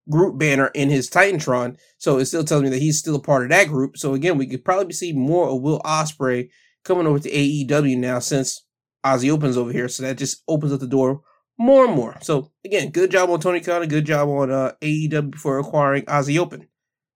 group 0.10 0.39
banner 0.39 0.67
in 0.67 0.89
his 0.89 1.10
Titantron. 1.10 1.78
So 1.97 2.17
it 2.17 2.28
still 2.28 2.45
tells 2.45 2.63
me 2.63 2.69
that 2.69 2.80
he's 2.80 2.97
still 2.97 3.17
a 3.17 3.21
part 3.21 3.43
of 3.43 3.49
that 3.49 3.67
group. 3.67 3.97
So 3.97 4.13
again, 4.13 4.38
we 4.38 4.47
could 4.47 4.63
probably 4.63 4.93
see 4.93 5.12
more 5.12 5.49
of 5.49 5.62
Will 5.62 5.82
Ospreay 5.82 6.49
coming 6.86 7.08
over 7.08 7.19
to 7.19 7.30
AEW 7.30 7.97
now 7.97 8.19
since 8.19 8.65
Aussie 9.06 9.30
Open's 9.30 9.58
over 9.58 9.73
here. 9.73 9.89
So 9.89 10.04
that 10.04 10.17
just 10.17 10.41
opens 10.47 10.71
up 10.71 10.80
the 10.80 10.88
door 10.88 11.19
more 11.58 11.84
and 11.84 11.93
more. 11.93 12.17
So 12.21 12.54
again, 12.63 12.91
good 12.91 13.12
job 13.12 13.30
on 13.30 13.41
Tony 13.41 13.60
Khan, 13.60 13.86
good 13.89 14.06
job 14.06 14.30
on 14.30 14.49
uh, 14.49 14.71
AEW 14.82 15.36
for 15.36 15.60
acquiring 15.60 16.06
Aussie 16.06 16.39
Open. 16.39 16.69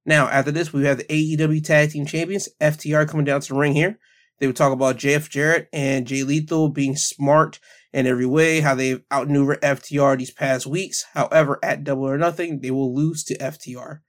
Now 0.05 0.27
after 0.27 0.51
this, 0.51 0.73
we 0.73 0.83
have 0.83 0.97
the 0.97 1.05
AEW 1.05 1.63
Tag 1.63 1.91
Team 1.91 2.05
Champions 2.05 2.49
FTR 2.59 3.07
coming 3.07 3.25
down 3.25 3.39
to 3.39 3.53
the 3.53 3.57
ring 3.57 3.71
here. 3.71 3.97
They 4.39 4.47
would 4.47 4.57
talk 4.57 4.73
about 4.73 4.97
Jeff 4.97 5.29
Jarrett 5.29 5.69
and 5.71 6.05
Jay 6.05 6.23
Lethal 6.23 6.67
being 6.67 6.97
smart 6.97 7.61
in 7.93 8.07
every 8.07 8.25
way, 8.25 8.61
how 8.61 8.75
they've 8.75 9.03
outmaneuvered 9.11 9.61
FTR 9.61 10.17
these 10.17 10.31
past 10.31 10.65
weeks. 10.65 11.05
However, 11.13 11.59
at 11.61 11.83
Double 11.83 12.09
or 12.09 12.17
Nothing, 12.17 12.59
they 12.61 12.71
will 12.71 12.93
lose 12.93 13.23
to 13.25 13.37
FTR. 13.37 13.99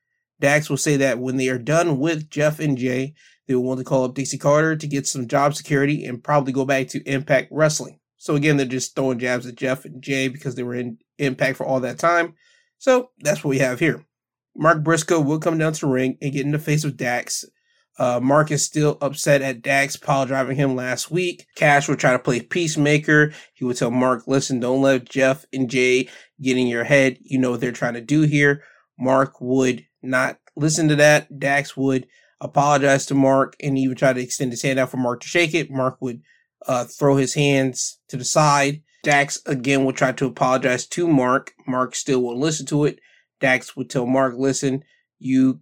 Dax 0.41 0.69
will 0.69 0.77
say 0.77 0.97
that 0.97 1.19
when 1.19 1.37
they 1.37 1.49
are 1.49 1.59
done 1.59 1.99
with 1.99 2.31
Jeff 2.31 2.59
and 2.59 2.77
Jay, 2.77 3.15
they 3.47 3.55
will 3.55 3.63
want 3.63 3.79
to 3.79 3.85
call 3.85 4.05
up 4.05 4.15
Dixie 4.15 4.39
Carter 4.39 4.75
to 4.75 4.87
get 4.87 5.07
some 5.07 5.29
job 5.29 5.55
security 5.55 6.05
and 6.05 6.25
probably 6.25 6.53
go 6.53 6.65
back 6.65 6.89
to 6.89 7.03
Impact 7.09 7.49
Wrestling. 7.51 8.01
So 8.17 8.35
again, 8.37 8.57
they're 8.57 8.67
just 8.67 8.97
throwing 8.97 9.19
jabs 9.19 9.47
at 9.47 9.55
Jeff 9.55 9.85
and 9.85 10.03
Jay 10.03 10.29
because 10.29 10.55
they 10.55 10.63
were 10.63 10.75
in 10.75 10.99
Impact 11.19 11.59
for 11.59 11.67
all 11.67 11.81
that 11.81 11.99
time. 11.99 12.35
So 12.79 13.11
that's 13.19 13.45
what 13.45 13.51
we 13.51 13.59
have 13.59 13.81
here. 13.81 14.05
Mark 14.57 14.83
Briscoe 14.83 15.21
will 15.21 15.39
come 15.39 15.59
down 15.59 15.75
to 15.75 15.87
ring 15.87 16.17
and 16.23 16.33
get 16.33 16.47
in 16.47 16.53
the 16.53 16.59
face 16.59 16.85
of 16.85 16.97
Dax 16.97 17.45
uh, 17.99 18.21
Mark 18.21 18.51
is 18.51 18.65
still 18.65 18.99
upset 19.01 19.43
at 19.43 19.63
Dax 19.63 19.97
pile 19.97 20.27
driving 20.27 20.57
him 20.57 20.75
last 20.75 21.11
week. 21.11 21.47
Cash 21.55 21.89
will 21.89 21.97
try 21.97 22.13
to 22.13 22.19
play 22.19 22.41
peacemaker. 22.41 23.33
He 23.55 23.65
would 23.65 23.77
tell 23.77 23.91
Mark, 23.91 24.27
listen, 24.27 24.61
don't 24.61 24.83
let 24.83 25.09
Jeff 25.09 25.45
and 25.53 25.71
Jay 25.71 26.09
get 26.41 26.57
in 26.57 26.67
your 26.67 26.85
head. 26.85 27.19
You 27.21 27.39
know 27.39 27.53
what 27.53 27.61
they're 27.61 27.73
trying 27.73 27.95
to 27.95 28.01
do 28.01 28.23
here. 28.23 28.65
Mark 28.99 29.41
would 29.41 29.87
not 30.03 30.39
listen 30.57 30.89
to 30.89 30.97
that. 30.97 31.39
Dax 31.39 31.77
would 31.77 32.07
apologize 32.41 33.07
to 33.07 33.15
Mark 33.15 33.57
and 33.61 33.79
even 33.79 33.97
try 33.97 34.13
to 34.13 34.21
extend 34.21 34.51
his 34.51 34.63
hand 34.63 34.79
out 34.79 34.91
for 34.91 34.97
Mark 34.97 35.21
to 35.21 35.29
shake 35.29 35.55
it. 35.55 35.71
Mark 35.71 35.99
would 36.01 36.23
uh, 36.67 36.85
throw 36.85 37.17
his 37.17 37.35
hands 37.35 38.01
to 38.09 38.17
the 38.17 38.25
side. 38.25 38.83
Dax 39.05 39.41
again 39.47 39.85
would 39.85 39.97
try 39.97 40.13
to 40.13 40.27
apologize 40.27 40.87
to 40.89 41.07
Mark. 41.07 41.53
Mark 41.67 41.95
still 41.95 42.21
won't 42.21 42.39
listen 42.39 42.67
to 42.67 42.87
it. 42.87 42.99
Dax 43.41 43.77
would 43.77 43.91
tell 43.91 44.07
Mark, 44.07 44.35
listen, 44.37 44.83
you 45.19 45.61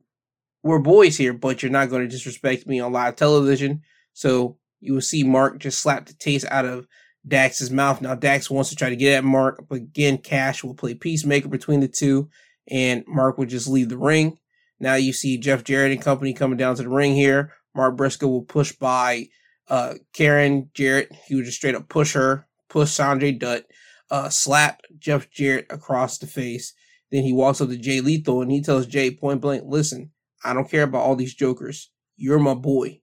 we're 0.62 0.78
boys 0.78 1.16
here, 1.16 1.32
but 1.32 1.62
you're 1.62 1.72
not 1.72 1.90
going 1.90 2.02
to 2.02 2.08
disrespect 2.08 2.66
me 2.66 2.80
on 2.80 2.92
live 2.92 3.16
television. 3.16 3.82
So 4.12 4.58
you 4.80 4.94
will 4.94 5.00
see 5.00 5.24
Mark 5.24 5.58
just 5.58 5.80
slap 5.80 6.06
the 6.06 6.14
taste 6.14 6.46
out 6.50 6.64
of 6.64 6.86
Dax's 7.26 7.70
mouth. 7.70 8.00
Now 8.00 8.14
Dax 8.14 8.50
wants 8.50 8.70
to 8.70 8.76
try 8.76 8.90
to 8.90 8.96
get 8.96 9.18
at 9.18 9.24
Mark, 9.24 9.64
but 9.68 9.76
again, 9.76 10.18
Cash 10.18 10.64
will 10.64 10.74
play 10.74 10.94
peacemaker 10.94 11.48
between 11.48 11.80
the 11.80 11.88
two, 11.88 12.28
and 12.68 13.04
Mark 13.06 13.38
will 13.38 13.46
just 13.46 13.68
leave 13.68 13.88
the 13.88 13.98
ring. 13.98 14.38
Now 14.80 14.94
you 14.94 15.12
see 15.12 15.38
Jeff 15.38 15.64
Jarrett 15.64 15.92
and 15.92 16.02
company 16.02 16.32
coming 16.32 16.56
down 16.58 16.74
to 16.76 16.82
the 16.82 16.88
ring 16.88 17.14
here. 17.14 17.52
Mark 17.74 17.96
Briscoe 17.96 18.28
will 18.28 18.42
push 18.42 18.72
by 18.72 19.28
uh, 19.68 19.94
Karen 20.12 20.70
Jarrett. 20.74 21.12
He 21.26 21.34
would 21.34 21.44
just 21.44 21.56
straight 21.56 21.74
up 21.74 21.88
push 21.88 22.14
her, 22.14 22.46
push 22.68 22.90
Sanjay 22.90 23.38
Dutt, 23.38 23.64
uh, 24.10 24.28
slap 24.28 24.80
Jeff 24.98 25.30
Jarrett 25.30 25.66
across 25.70 26.18
the 26.18 26.26
face. 26.26 26.74
Then 27.10 27.22
he 27.22 27.32
walks 27.32 27.60
up 27.60 27.68
to 27.68 27.76
Jay 27.76 28.00
Lethal 28.00 28.42
and 28.42 28.50
he 28.50 28.62
tells 28.62 28.86
Jay 28.86 29.10
point 29.10 29.40
blank, 29.40 29.62
listen, 29.66 30.10
I 30.44 30.54
don't 30.54 30.70
care 30.70 30.82
about 30.84 31.02
all 31.02 31.16
these 31.16 31.34
jokers. 31.34 31.90
You're 32.16 32.38
my 32.38 32.54
boy. 32.54 33.00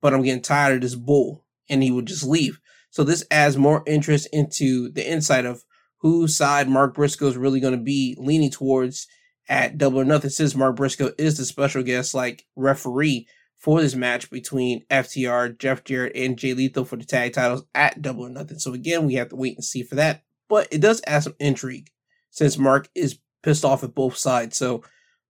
But 0.00 0.14
I'm 0.14 0.22
getting 0.22 0.42
tired 0.42 0.76
of 0.76 0.80
this 0.80 0.94
bull. 0.94 1.44
And 1.68 1.82
he 1.82 1.90
would 1.90 2.06
just 2.06 2.24
leave. 2.24 2.60
So 2.90 3.04
this 3.04 3.24
adds 3.30 3.56
more 3.56 3.84
interest 3.86 4.28
into 4.32 4.90
the 4.90 5.08
insight 5.08 5.44
of 5.46 5.62
whose 5.98 6.36
side 6.36 6.68
Mark 6.68 6.94
Briscoe 6.94 7.28
is 7.28 7.36
really 7.36 7.60
going 7.60 7.76
to 7.76 7.82
be 7.82 8.16
leaning 8.18 8.50
towards 8.50 9.06
at 9.48 9.78
Double 9.78 10.00
or 10.00 10.04
Nothing, 10.04 10.30
since 10.30 10.54
Mark 10.54 10.76
Briscoe 10.76 11.12
is 11.18 11.36
the 11.36 11.44
special 11.44 11.82
guest, 11.82 12.14
like 12.14 12.46
referee 12.56 13.26
for 13.58 13.80
this 13.80 13.94
match 13.94 14.30
between 14.30 14.84
FTR, 14.86 15.58
Jeff 15.58 15.84
Jarrett, 15.84 16.16
and 16.16 16.38
Jay 16.38 16.54
Lethal 16.54 16.84
for 16.84 16.96
the 16.96 17.04
tag 17.04 17.34
titles 17.34 17.64
at 17.74 18.00
Double 18.00 18.26
or 18.26 18.30
Nothing. 18.30 18.58
So 18.58 18.72
again, 18.72 19.06
we 19.06 19.14
have 19.14 19.28
to 19.28 19.36
wait 19.36 19.56
and 19.56 19.64
see 19.64 19.82
for 19.82 19.96
that. 19.96 20.22
But 20.48 20.68
it 20.70 20.80
does 20.80 21.02
add 21.06 21.24
some 21.24 21.34
intrigue 21.38 21.90
since 22.30 22.56
Mark 22.58 22.88
is 22.94 23.18
pissed 23.42 23.64
off 23.64 23.84
at 23.84 23.94
both 23.94 24.16
sides. 24.16 24.56
So 24.56 24.82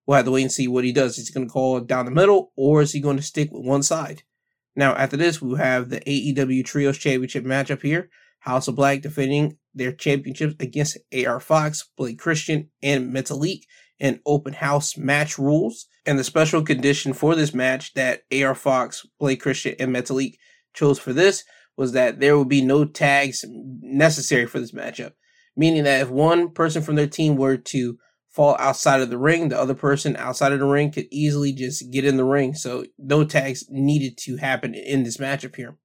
We'll 0.07 0.17
have 0.17 0.25
to 0.25 0.31
wait 0.31 0.43
and 0.43 0.53
see 0.53 0.69
what 0.69 0.85
he 0.85 0.93
does. 0.93 1.19
Is 1.19 1.29
he 1.29 1.35
going 1.35 1.47
to 1.47 1.53
call 1.53 1.81
down 1.81 2.05
the 2.05 2.11
middle 2.11 2.53
or 2.57 2.83
is 2.83 2.93
he 2.93 3.01
going 3.01 3.17
to 3.17 3.23
stick 3.23 3.51
with 3.53 3.65
one 3.65 3.83
side? 3.83 4.23
Now, 4.77 4.95
after 4.95 5.17
this, 5.17 5.43
we 5.43 5.59
have 5.59 5.89
the 5.89 6.01
AEW 6.01 6.65
Trios 6.65 6.99
Championship 6.99 7.45
matchup 7.45 7.83
here. 7.83 8.09
House 8.41 8.69
of 8.69 8.75
Black 8.77 9.03
defending 9.03 9.59
their 9.75 9.93
championships 9.93 10.55
against 10.59 10.99
AR 11.15 11.41
Fox, 11.41 11.89
Blake 11.97 12.19
Christian, 12.19 12.71
and 12.83 13.13
Metalik 13.13 13.63
in 13.99 14.21
open 14.25 14.55
house 14.55 14.97
match 14.97 15.39
rules. 15.39 15.87
And 16.07 16.19
the 16.19 16.25
special 16.25 16.63
condition 16.63 17.13
for 17.13 17.35
this 17.35 17.53
match 17.53 17.93
that 17.95 18.23
AR 18.33 18.55
Fox, 18.55 19.07
Blake 19.19 19.41
Christian, 19.41 19.75
and 19.79 19.95
Metalik 19.95 20.37
chose 20.73 20.99
for 20.99 21.13
this 21.13 21.45
was 21.77 21.93
that 21.93 22.21
there 22.21 22.39
would 22.39 22.49
be 22.49 22.63
no 22.63 22.85
tags 22.85 23.45
necessary 23.49 24.47
for 24.47 24.59
this 24.59 24.73
matchup. 24.73 25.13
Meaning 25.57 25.85
that 25.85 26.03
if 26.03 26.11
one 26.11 26.51
person 26.51 26.83
from 26.83 26.97
their 26.97 27.07
team 27.07 27.37
were 27.37 27.57
to 27.57 27.99
fall 28.31 28.57
outside 28.59 29.01
of 29.01 29.11
the 29.11 29.19
ring. 29.19 29.49
The 29.49 29.61
other 29.61 29.75
person 29.75 30.17
outside 30.17 30.53
of 30.53 30.61
the 30.61 30.67
ring 30.67 30.93
could 30.93 31.07
easily 31.11 31.53
just 31.53 31.91
get 31.91 32.05
in 32.05 32.17
the 32.17 32.25
ring. 32.25 32.55
So 32.55 32.85
no 32.99 33.25
tags 33.25 33.65
needed 33.69 34.17
to 34.19 34.37
happen 34.37 34.75
in 34.75 35.03
this 35.03 35.17
matchup 35.17 35.57
here. 35.57 35.77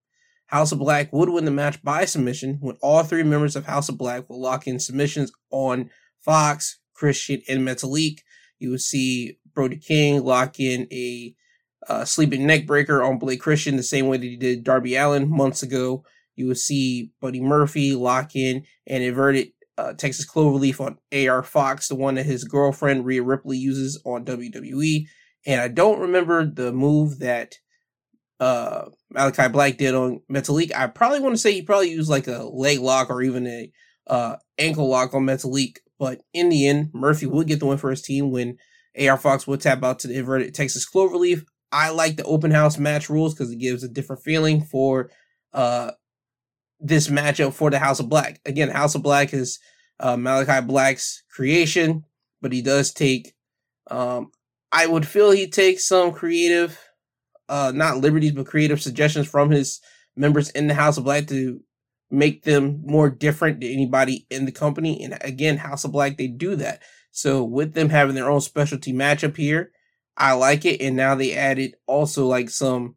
House 0.47 0.71
of 0.71 0.79
Black 0.79 1.11
would 1.11 1.29
win 1.29 1.45
the 1.45 1.51
match 1.51 1.81
by 1.83 2.05
submission 2.05 2.57
when 2.61 2.77
all 2.81 3.03
three 3.03 3.23
members 3.23 3.55
of 3.55 3.65
House 3.65 3.89
of 3.89 3.97
Black 3.97 4.29
will 4.29 4.39
lock 4.39 4.67
in 4.67 4.79
submissions 4.79 5.31
on 5.49 5.89
Fox, 6.21 6.79
Christian, 6.93 7.41
and 7.49 7.67
Metalik. 7.67 8.19
You 8.59 8.71
will 8.71 8.77
see 8.77 9.39
Brody 9.53 9.77
King 9.77 10.23
lock 10.23 10.59
in 10.59 10.87
a 10.91 11.35
uh, 11.87 12.05
sleeping 12.05 12.45
neck 12.45 12.67
breaker 12.67 13.01
on 13.03 13.19
Blake 13.19 13.41
Christian 13.41 13.75
the 13.75 13.83
same 13.83 14.07
way 14.07 14.17
that 14.17 14.25
he 14.25 14.37
did 14.37 14.63
Darby 14.63 14.95
Allin 14.95 15.29
months 15.29 15.63
ago. 15.63 16.03
You 16.35 16.47
will 16.47 16.55
see 16.55 17.11
Buddy 17.21 17.41
Murphy 17.41 17.95
lock 17.95 18.35
in 18.35 18.65
an 18.87 19.01
inverted 19.01 19.47
uh, 19.77 19.93
Texas 19.93 20.25
Cloverleaf 20.25 20.79
on 20.79 20.97
AR 21.13 21.43
Fox, 21.43 21.87
the 21.87 21.95
one 21.95 22.15
that 22.15 22.25
his 22.25 22.43
girlfriend 22.43 23.05
Rhea 23.05 23.23
Ripley 23.23 23.57
uses 23.57 24.01
on 24.05 24.25
WWE. 24.25 25.05
And 25.45 25.61
I 25.61 25.67
don't 25.67 25.99
remember 25.99 26.45
the 26.45 26.71
move 26.71 27.19
that 27.19 27.55
uh, 28.39 28.85
Malachi 29.11 29.47
Black 29.49 29.77
did 29.77 29.93
on 29.93 30.21
Metalik. 30.31 30.73
I 30.75 30.87
probably 30.87 31.19
want 31.19 31.33
to 31.35 31.41
say 31.41 31.53
he 31.53 31.61
probably 31.61 31.91
used 31.91 32.09
like 32.09 32.27
a 32.27 32.43
leg 32.43 32.79
lock 32.79 33.09
or 33.09 33.21
even 33.21 33.47
a 33.47 33.71
uh, 34.07 34.35
ankle 34.57 34.87
lock 34.87 35.13
on 35.13 35.23
Metalik. 35.23 35.77
But 35.99 36.21
in 36.33 36.49
the 36.49 36.67
end, 36.67 36.89
Murphy 36.93 37.25
would 37.25 37.47
get 37.47 37.59
the 37.59 37.65
win 37.65 37.77
for 37.77 37.89
his 37.89 38.01
team 38.01 38.31
when 38.31 38.57
AR 38.99 39.17
Fox 39.17 39.47
would 39.47 39.61
tap 39.61 39.83
out 39.83 39.99
to 39.99 40.07
the 40.07 40.17
inverted 40.17 40.53
Texas 40.53 40.89
Cloverleaf. 40.89 41.43
I 41.71 41.89
like 41.89 42.15
the 42.15 42.23
open 42.23 42.51
house 42.51 42.77
match 42.77 43.09
rules 43.09 43.33
because 43.33 43.51
it 43.51 43.59
gives 43.59 43.83
a 43.83 43.89
different 43.89 44.23
feeling 44.23 44.61
for 44.63 45.11
uh, 45.53 45.91
this 46.79 47.07
matchup 47.07 47.53
for 47.53 47.69
the 47.69 47.79
House 47.79 47.99
of 47.99 48.09
Black. 48.09 48.39
Again, 48.45 48.69
House 48.69 48.95
of 48.95 49.03
Black 49.03 49.33
is 49.33 49.59
uh, 49.99 50.17
Malachi 50.17 50.65
Black's 50.65 51.23
creation, 51.29 52.03
but 52.41 52.51
he 52.51 52.61
does 52.61 52.93
take. 52.93 53.33
Um, 53.89 54.31
I 54.71 54.87
would 54.87 55.07
feel 55.07 55.31
he 55.31 55.47
takes 55.47 55.87
some 55.87 56.11
creative, 56.11 56.77
uh, 57.47 57.71
not 57.73 57.97
liberties, 57.97 58.33
but 58.33 58.47
creative 58.47 58.81
suggestions 58.81 59.27
from 59.27 59.51
his 59.51 59.79
members 60.15 60.49
in 60.49 60.67
the 60.67 60.73
House 60.73 60.97
of 60.97 61.05
Black 61.05 61.27
to 61.27 61.61
make 62.11 62.43
them 62.43 62.81
more 62.85 63.09
different 63.09 63.61
than 63.61 63.69
anybody 63.69 64.25
in 64.29 64.45
the 64.45 64.51
company. 64.51 65.03
And 65.03 65.17
again, 65.21 65.57
House 65.57 65.85
of 65.85 65.91
Black, 65.91 66.17
they 66.17 66.27
do 66.27 66.55
that. 66.57 66.81
So 67.11 67.43
with 67.43 67.73
them 67.73 67.89
having 67.89 68.15
their 68.15 68.29
own 68.29 68.41
specialty 68.41 68.93
matchup 68.93 69.37
here, 69.37 69.71
I 70.17 70.33
like 70.33 70.65
it. 70.65 70.81
And 70.81 70.95
now 70.95 71.15
they 71.15 71.33
added 71.33 71.75
also 71.87 72.25
like 72.27 72.49
some 72.49 72.95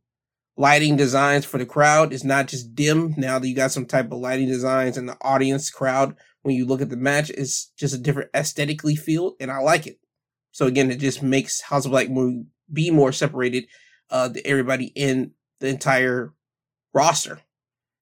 lighting 0.58 0.96
designs 0.96 1.44
for 1.44 1.56
the 1.56 1.64
crowd. 1.64 2.12
It's 2.12 2.24
not 2.24 2.48
just 2.48 2.74
dim. 2.74 3.14
Now 3.16 3.38
that 3.38 3.48
you 3.48 3.54
got 3.54 3.70
some 3.70 3.86
type 3.86 4.12
of 4.12 4.18
lighting 4.18 4.48
designs 4.48 4.98
and 4.98 5.08
the 5.08 5.16
audience 5.22 5.70
crowd, 5.70 6.16
when 6.42 6.56
you 6.56 6.66
look 6.66 6.82
at 6.82 6.90
the 6.90 6.96
match, 6.96 7.30
it's 7.30 7.66
just 7.76 7.94
a 7.94 7.98
different 7.98 8.30
aesthetically 8.34 8.96
feel. 8.96 9.36
And 9.40 9.50
I 9.50 9.58
like 9.58 9.86
it. 9.86 10.00
So 10.50 10.66
again, 10.66 10.90
it 10.90 10.98
just 10.98 11.22
makes 11.22 11.60
House 11.60 11.84
of 11.84 11.92
Black 11.92 12.10
more, 12.10 12.42
be 12.72 12.90
more 12.90 13.12
separated 13.12 13.66
uh, 14.10 14.28
to 14.30 14.44
everybody 14.46 14.86
in 14.96 15.30
the 15.60 15.68
entire 15.68 16.34
roster. 16.92 17.40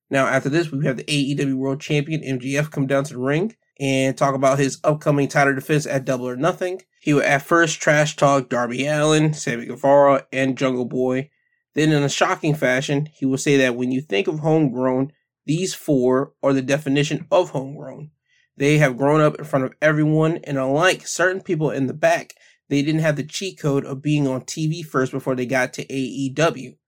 Now, 0.09 0.27
after 0.27 0.49
this, 0.49 0.73
we 0.73 0.87
have 0.87 0.97
the 0.97 1.05
AEW 1.05 1.55
World 1.55 1.81
Champion 1.81 2.23
MJF 2.23 2.71
come 2.71 2.87
down 2.87 3.05
to 3.05 3.15
the 3.15 3.21
ring 3.21 3.55
and 3.79 4.17
talk 4.17 4.35
about 4.35 4.59
his 4.59 4.79
upcoming 4.83 5.29
title 5.29 5.55
defense 5.55 5.85
at 5.85 6.07
Double 6.07 6.29
or 6.29 6.37
Nothing. 6.37 6.81
He 7.01 7.13
would 7.13 7.25
at 7.25 7.43
first 7.43 7.81
trash 7.83 8.17
talk 8.17 8.49
Darby 8.49 8.87
Allin, 8.87 9.35
Sammy 9.35 9.67
Guevara, 9.67 10.27
and 10.33 10.57
Jungle 10.57 10.87
Boy. 10.87 11.31
Then, 11.77 11.93
in 11.93 12.03
a 12.03 12.09
shocking 12.09 12.55
fashion, 12.55 13.07
he 13.13 13.27
will 13.27 13.37
say 13.37 13.59
that 13.59 13.77
when 13.77 13.93
you 13.93 14.01
think 14.01 14.29
of 14.29 14.39
homegrown, 14.39 15.13
these 15.45 15.75
four 15.75 16.33
are 16.43 16.55
the 16.55 16.63
definition 16.63 17.27
of 17.31 17.51
homegrown. 17.51 18.13
They 18.57 18.79
have 18.79 18.97
grown 18.97 19.21
up 19.21 19.35
in 19.39 19.45
front 19.45 19.67
of 19.67 19.75
everyone, 19.83 20.39
and 20.45 20.57
unlike 20.57 21.07
certain 21.07 21.43
people 21.43 21.71
in 21.71 21.87
the 21.87 21.93
back, 21.93 22.33
they 22.71 22.81
didn't 22.81 23.03
have 23.03 23.17
the 23.17 23.23
cheat 23.23 23.61
code 23.61 23.85
of 23.85 24.01
being 24.01 24.27
on 24.27 24.41
TV 24.41 24.83
first 24.83 25.13
before 25.13 25.37
they 25.37 25.45
got 25.45 25.75
to 25.75 25.87
AEW. 25.87 26.79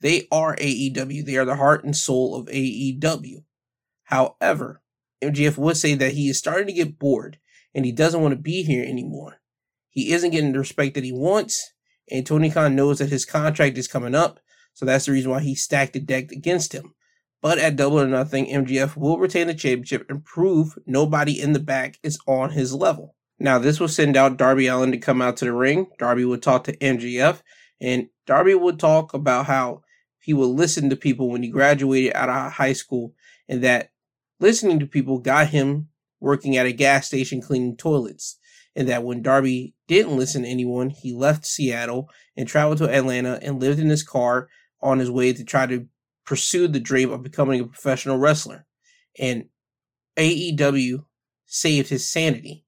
They 0.00 0.26
are 0.32 0.56
AEW. 0.56 1.24
They 1.24 1.36
are 1.36 1.44
the 1.44 1.54
heart 1.54 1.84
and 1.84 1.96
soul 1.96 2.34
of 2.34 2.48
AEW. 2.48 3.44
However, 4.06 4.82
MJF 5.22 5.56
would 5.56 5.76
say 5.76 5.94
that 5.94 6.14
he 6.14 6.28
is 6.28 6.38
starting 6.38 6.66
to 6.66 6.72
get 6.72 6.98
bored 6.98 7.38
and 7.72 7.84
he 7.84 7.92
doesn't 7.92 8.20
want 8.20 8.32
to 8.32 8.42
be 8.42 8.64
here 8.64 8.82
anymore. 8.82 9.40
He 9.88 10.12
isn't 10.12 10.30
getting 10.30 10.52
the 10.52 10.58
respect 10.58 10.94
that 10.94 11.04
he 11.04 11.12
wants, 11.12 11.72
and 12.12 12.26
Tony 12.26 12.50
Khan 12.50 12.76
knows 12.76 12.98
that 12.98 13.08
his 13.08 13.24
contract 13.24 13.78
is 13.78 13.88
coming 13.88 14.14
up, 14.14 14.38
so 14.74 14.84
that's 14.84 15.06
the 15.06 15.12
reason 15.12 15.30
why 15.30 15.40
he 15.40 15.54
stacked 15.54 15.94
the 15.94 16.00
deck 16.00 16.30
against 16.30 16.74
him. 16.74 16.94
But 17.40 17.58
at 17.58 17.74
double 17.74 18.00
or 18.00 18.06
nothing, 18.06 18.46
MJF 18.46 18.98
will 18.98 19.18
retain 19.18 19.46
the 19.46 19.54
championship 19.54 20.04
and 20.10 20.22
prove 20.22 20.78
nobody 20.86 21.40
in 21.40 21.54
the 21.54 21.58
back 21.58 21.98
is 22.02 22.18
on 22.26 22.50
his 22.50 22.74
level. 22.74 23.16
Now, 23.38 23.58
this 23.58 23.80
will 23.80 23.88
send 23.88 24.16
out 24.16 24.36
Darby 24.36 24.66
Allin 24.66 24.92
to 24.92 24.98
come 24.98 25.22
out 25.22 25.38
to 25.38 25.46
the 25.46 25.52
ring. 25.52 25.86
Darby 25.98 26.26
would 26.26 26.42
talk 26.42 26.64
to 26.64 26.76
MJF, 26.76 27.40
and 27.80 28.08
Darby 28.26 28.54
would 28.54 28.78
talk 28.78 29.14
about 29.14 29.46
how 29.46 29.82
he 30.20 30.34
would 30.34 30.46
listen 30.46 30.90
to 30.90 30.96
people 30.96 31.30
when 31.30 31.42
he 31.42 31.48
graduated 31.48 32.12
out 32.12 32.28
of 32.28 32.52
high 32.52 32.74
school, 32.74 33.14
and 33.48 33.64
that 33.64 33.90
listening 34.38 34.78
to 34.80 34.86
people 34.86 35.18
got 35.18 35.48
him 35.48 35.88
working 36.20 36.58
at 36.58 36.66
a 36.66 36.72
gas 36.72 37.06
station 37.06 37.40
cleaning 37.40 37.76
toilets. 37.76 38.38
And 38.76 38.88
that 38.88 39.02
when 39.02 39.20
Darby 39.22 39.74
didn't 39.92 40.16
listen 40.16 40.42
to 40.42 40.48
anyone, 40.48 40.90
he 40.90 41.12
left 41.12 41.46
Seattle 41.46 42.08
and 42.36 42.48
traveled 42.48 42.78
to 42.78 42.90
Atlanta 42.90 43.38
and 43.42 43.60
lived 43.60 43.78
in 43.78 43.88
his 43.88 44.02
car 44.02 44.48
on 44.80 44.98
his 44.98 45.10
way 45.10 45.32
to 45.32 45.44
try 45.44 45.66
to 45.66 45.86
pursue 46.24 46.68
the 46.68 46.80
dream 46.80 47.10
of 47.10 47.22
becoming 47.22 47.60
a 47.60 47.66
professional 47.66 48.18
wrestler. 48.18 48.66
And 49.18 49.46
AEW 50.16 51.04
saved 51.46 51.88
his 51.88 52.08
sanity 52.08 52.64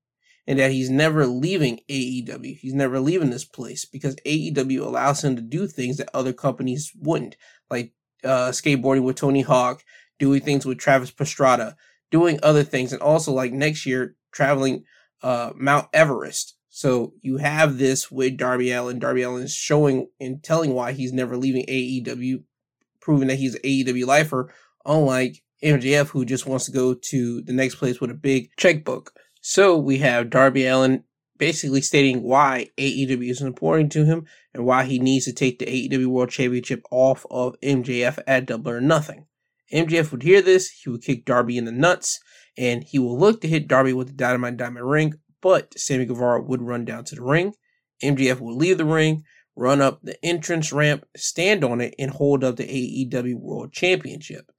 and 0.46 0.58
that 0.58 0.72
he's 0.72 0.90
never 0.90 1.26
leaving 1.26 1.80
AEW. 1.88 2.58
He's 2.58 2.74
never 2.74 3.00
leaving 3.00 3.30
this 3.30 3.44
place 3.44 3.84
because 3.84 4.16
AEW 4.26 4.80
allows 4.80 5.24
him 5.24 5.36
to 5.36 5.42
do 5.42 5.66
things 5.66 5.96
that 5.96 6.10
other 6.12 6.32
companies 6.32 6.92
wouldn't, 6.94 7.36
like 7.70 7.92
uh, 8.22 8.50
skateboarding 8.50 9.04
with 9.04 9.16
Tony 9.16 9.42
Hawk, 9.42 9.82
doing 10.18 10.42
things 10.42 10.66
with 10.66 10.78
Travis 10.78 11.10
Pastrana, 11.10 11.74
doing 12.10 12.38
other 12.42 12.62
things, 12.62 12.92
and 12.92 13.00
also 13.00 13.32
like 13.32 13.52
next 13.52 13.86
year 13.86 14.16
traveling 14.32 14.84
uh, 15.22 15.52
Mount 15.56 15.88
Everest. 15.92 16.53
So 16.76 17.12
you 17.20 17.36
have 17.36 17.78
this 17.78 18.10
with 18.10 18.36
Darby 18.36 18.72
Allin. 18.72 18.98
Darby 18.98 19.22
Allin 19.22 19.44
is 19.44 19.54
showing 19.54 20.08
and 20.18 20.42
telling 20.42 20.74
why 20.74 20.90
he's 20.90 21.12
never 21.12 21.36
leaving 21.36 21.64
AEW, 21.66 22.42
proving 23.00 23.28
that 23.28 23.38
he's 23.38 23.56
AEW 23.60 24.04
lifer, 24.04 24.52
unlike 24.84 25.40
MJF, 25.62 26.08
who 26.08 26.24
just 26.24 26.48
wants 26.48 26.64
to 26.64 26.72
go 26.72 26.92
to 26.94 27.42
the 27.42 27.52
next 27.52 27.76
place 27.76 28.00
with 28.00 28.10
a 28.10 28.14
big 28.14 28.50
checkbook. 28.56 29.12
So 29.40 29.78
we 29.78 29.98
have 29.98 30.30
Darby 30.30 30.66
Allin 30.66 31.04
basically 31.38 31.80
stating 31.80 32.24
why 32.24 32.70
AEW 32.76 33.30
is 33.30 33.40
important 33.40 33.92
to 33.92 34.04
him 34.04 34.26
and 34.52 34.64
why 34.64 34.82
he 34.82 34.98
needs 34.98 35.26
to 35.26 35.32
take 35.32 35.60
the 35.60 35.66
AEW 35.66 36.06
World 36.06 36.30
Championship 36.30 36.82
off 36.90 37.24
of 37.30 37.54
MJF 37.60 38.18
at 38.26 38.46
Double 38.46 38.72
or 38.72 38.80
Nothing. 38.80 39.26
MJF 39.72 40.10
would 40.10 40.24
hear 40.24 40.42
this, 40.42 40.70
he 40.70 40.90
would 40.90 41.04
kick 41.04 41.24
Darby 41.24 41.56
in 41.56 41.66
the 41.66 41.72
nuts, 41.72 42.18
and 42.58 42.82
he 42.82 42.98
will 42.98 43.16
look 43.16 43.40
to 43.42 43.48
hit 43.48 43.68
Darby 43.68 43.92
with 43.92 44.08
the 44.08 44.12
Dynamite 44.12 44.56
Diamond 44.56 44.90
ring, 44.90 45.14
but 45.44 45.78
Sammy 45.78 46.06
Guevara 46.06 46.40
would 46.40 46.62
run 46.62 46.86
down 46.86 47.04
to 47.04 47.16
the 47.16 47.22
ring. 47.22 47.52
MJF 48.02 48.40
would 48.40 48.56
leave 48.56 48.78
the 48.78 48.86
ring, 48.86 49.24
run 49.54 49.82
up 49.82 50.00
the 50.02 50.16
entrance 50.24 50.72
ramp, 50.72 51.04
stand 51.14 51.62
on 51.62 51.82
it, 51.82 51.94
and 51.98 52.10
hold 52.10 52.42
up 52.42 52.56
the 52.56 52.64
AEW 52.64 53.34
World 53.34 53.70
Championship. 53.70 54.50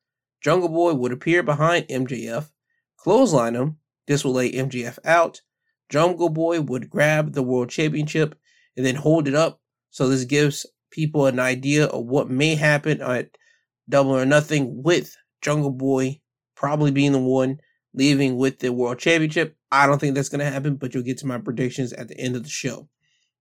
Jungle 0.44 0.70
Boy 0.70 0.94
would 0.94 1.12
appear 1.12 1.42
behind 1.42 1.88
MJF, 1.88 2.52
clothesline 2.98 3.56
him, 3.56 3.78
this 4.06 4.24
will 4.24 4.34
lay 4.34 4.52
MJF 4.52 5.00
out. 5.04 5.42
Jungle 5.90 6.30
Boy 6.30 6.62
would 6.62 6.88
grab 6.88 7.34
the 7.34 7.42
World 7.42 7.72
Championship 7.72 8.36
and 8.78 8.86
then 8.86 8.96
hold 8.96 9.28
it 9.28 9.34
up. 9.34 9.60
So 9.90 10.08
this 10.08 10.26
gives 10.26 10.68
people 10.92 11.26
an 11.26 11.40
idea 11.40 11.88
of 11.88 12.06
what 12.06 12.30
may 12.30 12.54
happen 12.54 13.02
at 13.02 13.30
Double 13.90 14.16
or 14.16 14.24
Nothing 14.24 14.84
with 14.84 15.16
Jungle 15.42 15.72
Boy 15.72 16.22
probably 16.56 16.92
being 16.92 17.12
the 17.12 17.18
one 17.18 17.60
leaving 17.96 18.38
with 18.38 18.60
the 18.60 18.72
World 18.72 19.00
Championship. 19.00 19.56
I 19.72 19.88
don't 19.88 20.00
think 20.00 20.16
that's 20.16 20.30
going 20.30 20.40
to 20.40 20.52
happen, 20.52 20.76
but 20.76 20.94
you'll 20.94 21.04
get 21.04 21.18
to 21.20 21.28
my 21.28 21.38
predictions 21.38 21.94
at 21.94 22.08
the 22.08 22.18
end 22.20 22.36
of 22.36 22.44
the 22.44 22.50
show. 22.50 22.90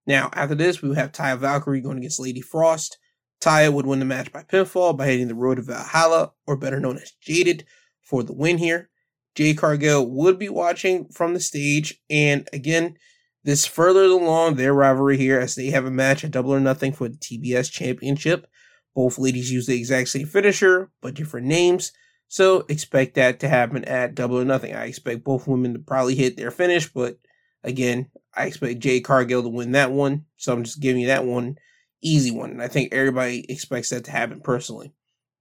Now, 0.07 0.31
after 0.33 0.55
this, 0.55 0.81
we 0.81 0.89
will 0.89 0.97
have 0.97 1.13
Taya 1.13 1.39
Valkyrie 1.39 1.81
going 1.81 1.99
against 1.99 2.21
Lady 2.21 2.41
Frost. 2.41 2.99
Taya 3.41 3.73
would 3.73 3.87
win 3.87 3.99
the 3.99 4.05
match 4.05 4.33
by 4.33 4.43
pinfall 4.43 4.97
by 4.97 5.07
hitting 5.07 5.29
the 5.29 5.35
Road 5.35 5.57
to 5.57 5.63
Valhalla, 5.63 6.33
or 6.47 6.57
better 6.57 6.81
known 6.81 6.99
as 6.99 7.13
Jaded, 7.21 7.65
for 8.03 8.23
the 8.23 8.33
win 8.33 8.59
here. 8.59 8.91
Jade 9.35 9.59
Cargill 9.59 10.09
would 10.09 10.39
be 10.39 10.49
watching 10.49 11.09
from 11.09 11.35
the 11.35 11.41
stage. 11.41 12.01
And 12.09 12.49
again, 12.53 12.97
this 13.43 13.67
furthers 13.67 14.11
along 14.11 14.55
their 14.55 14.73
rivalry 14.73 15.19
here 15.19 15.41
as 15.41 15.55
they 15.55 15.67
have 15.67 15.85
a 15.85 15.91
match 15.91 16.25
at 16.25 16.31
Double 16.31 16.55
or 16.55 16.61
Nothing 16.61 16.93
for 16.93 17.09
the 17.09 17.17
TBS 17.17 17.71
Championship. 17.71 18.47
Both 18.95 19.19
ladies 19.19 19.51
use 19.51 19.67
the 19.67 19.77
exact 19.77 20.09
same 20.09 20.27
finisher, 20.27 20.91
but 21.03 21.15
different 21.15 21.47
names. 21.47 21.93
So 22.29 22.65
expect 22.69 23.15
that 23.15 23.41
to 23.41 23.49
happen 23.49 23.85
at 23.85 24.15
Double 24.15 24.41
or 24.41 24.45
Nothing. 24.45 24.75
I 24.75 24.87
expect 24.87 25.25
both 25.25 25.47
women 25.47 25.75
to 25.75 25.79
probably 25.79 26.15
hit 26.15 26.37
their 26.37 26.51
finish, 26.51 26.93
but 26.93 27.19
again, 27.63 28.11
I 28.37 28.47
expect 28.47 28.81
Jade 28.81 29.05
Cargill 29.05 29.43
to 29.43 29.49
win 29.49 29.73
that 29.73 29.93
one. 29.93 30.25
So 30.37 30.53
I'm 30.53 30.65
just 30.65 30.81
giving 30.81 31.03
you 31.03 31.09
that 31.09 31.25
one 31.25 31.57
easy 32.03 32.31
one. 32.31 32.51
And 32.51 32.63
I 32.63 32.69
think 32.69 32.93
everybody 32.93 33.51
expects 33.51 33.91
that 33.91 34.05
to 34.05 34.11
happen 34.11 34.41
personally. 34.41 34.93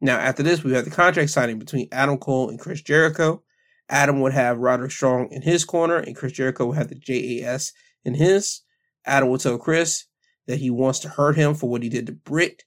Now, 0.02 0.18
after 0.18 0.44
this, 0.44 0.64
we 0.64 0.74
have 0.74 0.86
the 0.86 0.92
contract 0.92 1.30
signing 1.30 1.60
between 1.60 1.88
Adam 1.92 2.18
Cole 2.18 2.50
and 2.50 2.60
Chris 2.60 2.82
Jericho. 2.82 3.44
Adam 3.90 4.22
would 4.22 4.34
have 4.34 4.58
Roderick 4.58 4.92
Strong 4.92 5.32
in 5.32 5.42
his 5.42 5.66
corner, 5.66 5.98
and 5.98 6.16
Chris 6.16 6.32
Jericho 6.32 6.66
would 6.66 6.78
have 6.78 6.90
the 6.90 6.96
JAS 6.96 7.74
in 8.04 8.16
his. 8.16 8.62
Adam 9.06 9.30
will 9.30 9.38
tell 9.38 9.58
Chris 9.58 10.06
that 10.48 10.60
he 10.60 10.70
wants 10.70 11.00
to 11.00 11.10
hurt 11.10 11.36
him 11.36 11.54
for 11.54 11.70
what 11.70 11.84
he 11.84 11.90
did 11.90 12.08
to 12.08 12.14
Britt, 12.14 12.64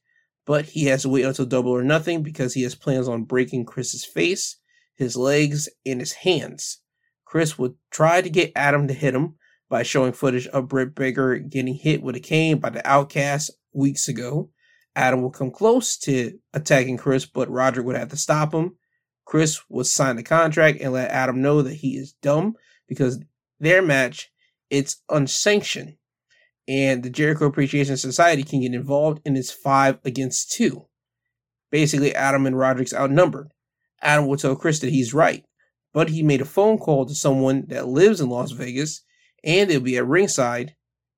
but 0.47 0.65
he 0.67 0.87
has 0.87 1.03
to 1.03 1.09
wait 1.09 1.25
until 1.25 1.45
double 1.45 1.73
or 1.73 1.83
nothing 1.83 2.23
because 2.23 2.55
he 2.55 2.63
has 2.63 2.75
plans 2.75 3.09
on 3.09 3.25
breaking 3.25 3.67
Chris's 3.67 4.05
face, 4.05 4.57
his 4.95 5.17
legs, 5.17 5.69
and 5.85 6.01
his 6.01 6.13
hands. 6.13 6.81
Chris 7.25 7.59
would 7.59 7.75
try 7.91 8.23
to 8.23 8.31
get 8.31 8.53
Adam 8.55 8.87
to 8.89 8.95
hit 8.95 9.15
him 9.15 9.35
by 9.69 9.83
showing 9.83 10.13
footage 10.13 10.47
of 10.49 10.69
Britt 10.69 10.95
Baker 10.95 11.39
getting 11.39 11.75
hit 11.75 12.03
with 12.03 12.15
a 12.15 12.21
cane 12.21 12.59
by 12.59 12.71
the 12.71 12.89
Outcast 12.89 13.51
weeks 13.73 14.09
ago. 14.09 14.51
Adam 14.95 15.21
will 15.21 15.31
come 15.31 15.51
close 15.51 15.99
to 15.99 16.39
attacking 16.55 16.97
Chris, 16.97 17.27
but 17.27 17.51
Roderick 17.51 17.85
would 17.85 17.97
have 17.97 18.09
to 18.11 18.17
stop 18.17 18.55
him. 18.55 18.77
Chris 19.25 19.61
would 19.69 19.87
sign 19.87 20.15
the 20.15 20.23
contract 20.23 20.81
and 20.81 20.93
let 20.93 21.11
Adam 21.11 21.43
know 21.43 21.61
that 21.63 21.75
he 21.75 21.97
is 21.97 22.15
dumb 22.23 22.55
because 22.89 23.19
their 23.59 23.83
match 23.83 24.31
it's 24.71 25.03
unsanctioned 25.09 25.97
and 26.69 27.03
the 27.03 27.11
Jericho 27.11 27.47
Appreciation 27.47 27.97
Society 27.97 28.43
can 28.43 28.61
get 28.61 28.75
involved 28.75 29.21
and 29.25 29.37
it's 29.37 29.53
five 29.53 29.99
against 30.05 30.53
two. 30.53 30.87
Basically, 31.71 32.15
Adam 32.15 32.47
and 32.47 32.59
Roderick's 32.59 32.95
outnumbered. 32.95 33.49
Adam 34.03 34.27
will 34.27 34.37
tell 34.37 34.57
Chris 34.57 34.81
that 34.81 34.91
he's 34.91 35.15
right, 35.15 35.45
but 35.93 36.11
he 36.11 36.23
made 36.23 36.41
a 36.41 36.47
phone 36.47 36.79
call 36.79 37.07
to 37.07 37.15
someone 37.15 37.65
that 37.69 37.89
lives 37.89 38.21
in 38.21 38.29
Las 38.29 38.53
Vegas, 38.53 39.03
and 39.43 39.69
they'll 39.69 39.81
be 39.81 39.97
at 39.97 40.07
ringside, 40.07 40.75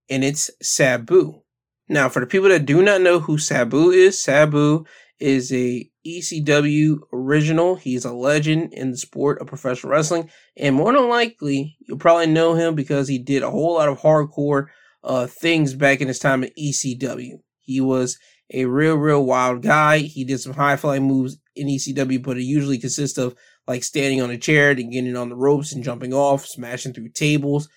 and 0.09 0.25
it's 0.25 0.51
Sabu. 0.63 1.43
Now, 1.89 2.09
for 2.09 2.21
the 2.21 2.27
people 2.27 2.49
that 2.51 2.67
do 2.67 2.83
not 2.83 3.01
know 3.01 3.19
who 3.19 3.39
Sabu 3.39 3.91
is, 3.91 4.23
Sabu 4.23 4.85
is 5.19 5.53
a 5.53 5.91
ECW 6.07 6.99
original. 7.13 7.77
He's 7.77 8.05
a 8.05 8.13
legend 8.13 8.73
in 8.73 8.93
the 8.93 8.97
sport 8.97 9.41
of 9.41 9.49
professional 9.49 9.93
wrestling, 9.93 10.31
and 10.57 10.77
more 10.77 10.93
than 10.93 11.09
likely, 11.09 11.77
you'll 11.81 11.99
probably 11.99 12.27
know 12.27 12.55
him 12.55 12.75
because 12.75 13.09
he 13.09 13.19
did 13.19 13.43
a 13.43 13.51
whole 13.51 13.75
lot 13.75 13.89
of 13.89 14.01
hardcore 14.01 14.67
uh, 15.03 15.27
things 15.27 15.75
back 15.75 16.01
in 16.01 16.09
his 16.09 16.19
time 16.19 16.45
at 16.45 16.57
ECW. 16.57 17.41
He 17.61 17.81
was 17.81 18.19
a 18.53 18.65
real, 18.65 18.97
real 18.97 19.25
wild 19.25 19.63
guy. 19.63 19.99
He 19.99 20.25
did 20.25 20.41
some 20.41 20.55
high 20.55 20.77
flying 20.77 21.05
moves 21.05 21.37
in 21.55 21.69
ECW, 21.69 22.23
but 22.23 22.39
it 22.39 22.43
usually 22.45 22.79
consists 22.79 23.19
of 23.19 23.35
like 23.67 23.85
standing 23.85 24.23
on 24.23 24.31
a 24.31 24.39
chair, 24.39 24.71
and 24.71 24.91
getting 24.91 25.15
on 25.15 25.29
the 25.29 25.37
ropes 25.37 25.73
and 25.73 25.85
jumping 25.85 26.15
off, 26.15 26.47
smashing 26.47 26.95
through 26.95 27.11
tables, 27.11 27.69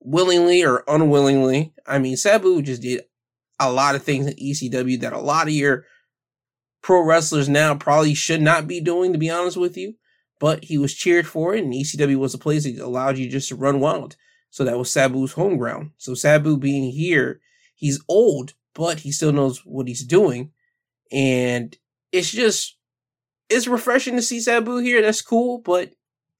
willingly 0.00 0.64
or 0.64 0.84
unwillingly. 0.86 1.74
I 1.86 1.98
mean, 1.98 2.16
Sabu 2.16 2.62
just 2.62 2.82
did 2.82 3.02
a 3.58 3.70
lot 3.70 3.96
of 3.96 4.04
things 4.04 4.26
in 4.28 4.34
ECW 4.34 5.00
that 5.00 5.12
a 5.12 5.18
lot 5.18 5.48
of 5.48 5.52
your 5.52 5.84
pro 6.82 7.02
wrestlers 7.02 7.48
now 7.48 7.74
probably 7.74 8.14
should 8.14 8.40
not 8.40 8.68
be 8.68 8.80
doing, 8.80 9.12
to 9.12 9.18
be 9.18 9.28
honest 9.28 9.56
with 9.56 9.76
you. 9.76 9.94
But 10.38 10.64
he 10.64 10.78
was 10.78 10.94
cheered 10.94 11.26
for 11.26 11.52
it, 11.52 11.64
and 11.64 11.74
ECW 11.74 12.16
was 12.16 12.32
a 12.32 12.38
place 12.38 12.62
that 12.62 12.78
allowed 12.78 13.18
you 13.18 13.28
just 13.28 13.48
to 13.48 13.56
run 13.56 13.80
wild. 13.80 14.14
So 14.50 14.64
that 14.64 14.78
was 14.78 14.90
Sabu's 14.90 15.32
home 15.32 15.56
ground. 15.56 15.92
So 15.98 16.14
Sabu 16.14 16.56
being 16.56 16.90
here, 16.90 17.40
he's 17.74 18.02
old, 18.08 18.54
but 18.74 19.00
he 19.00 19.12
still 19.12 19.32
knows 19.32 19.64
what 19.64 19.88
he's 19.88 20.04
doing. 20.04 20.52
And 21.12 21.76
it's 22.12 22.30
just 22.30 22.76
it's 23.48 23.68
refreshing 23.68 24.16
to 24.16 24.22
see 24.22 24.40
Sabu 24.40 24.78
here. 24.78 25.02
That's 25.02 25.22
cool, 25.22 25.58
but 25.58 25.92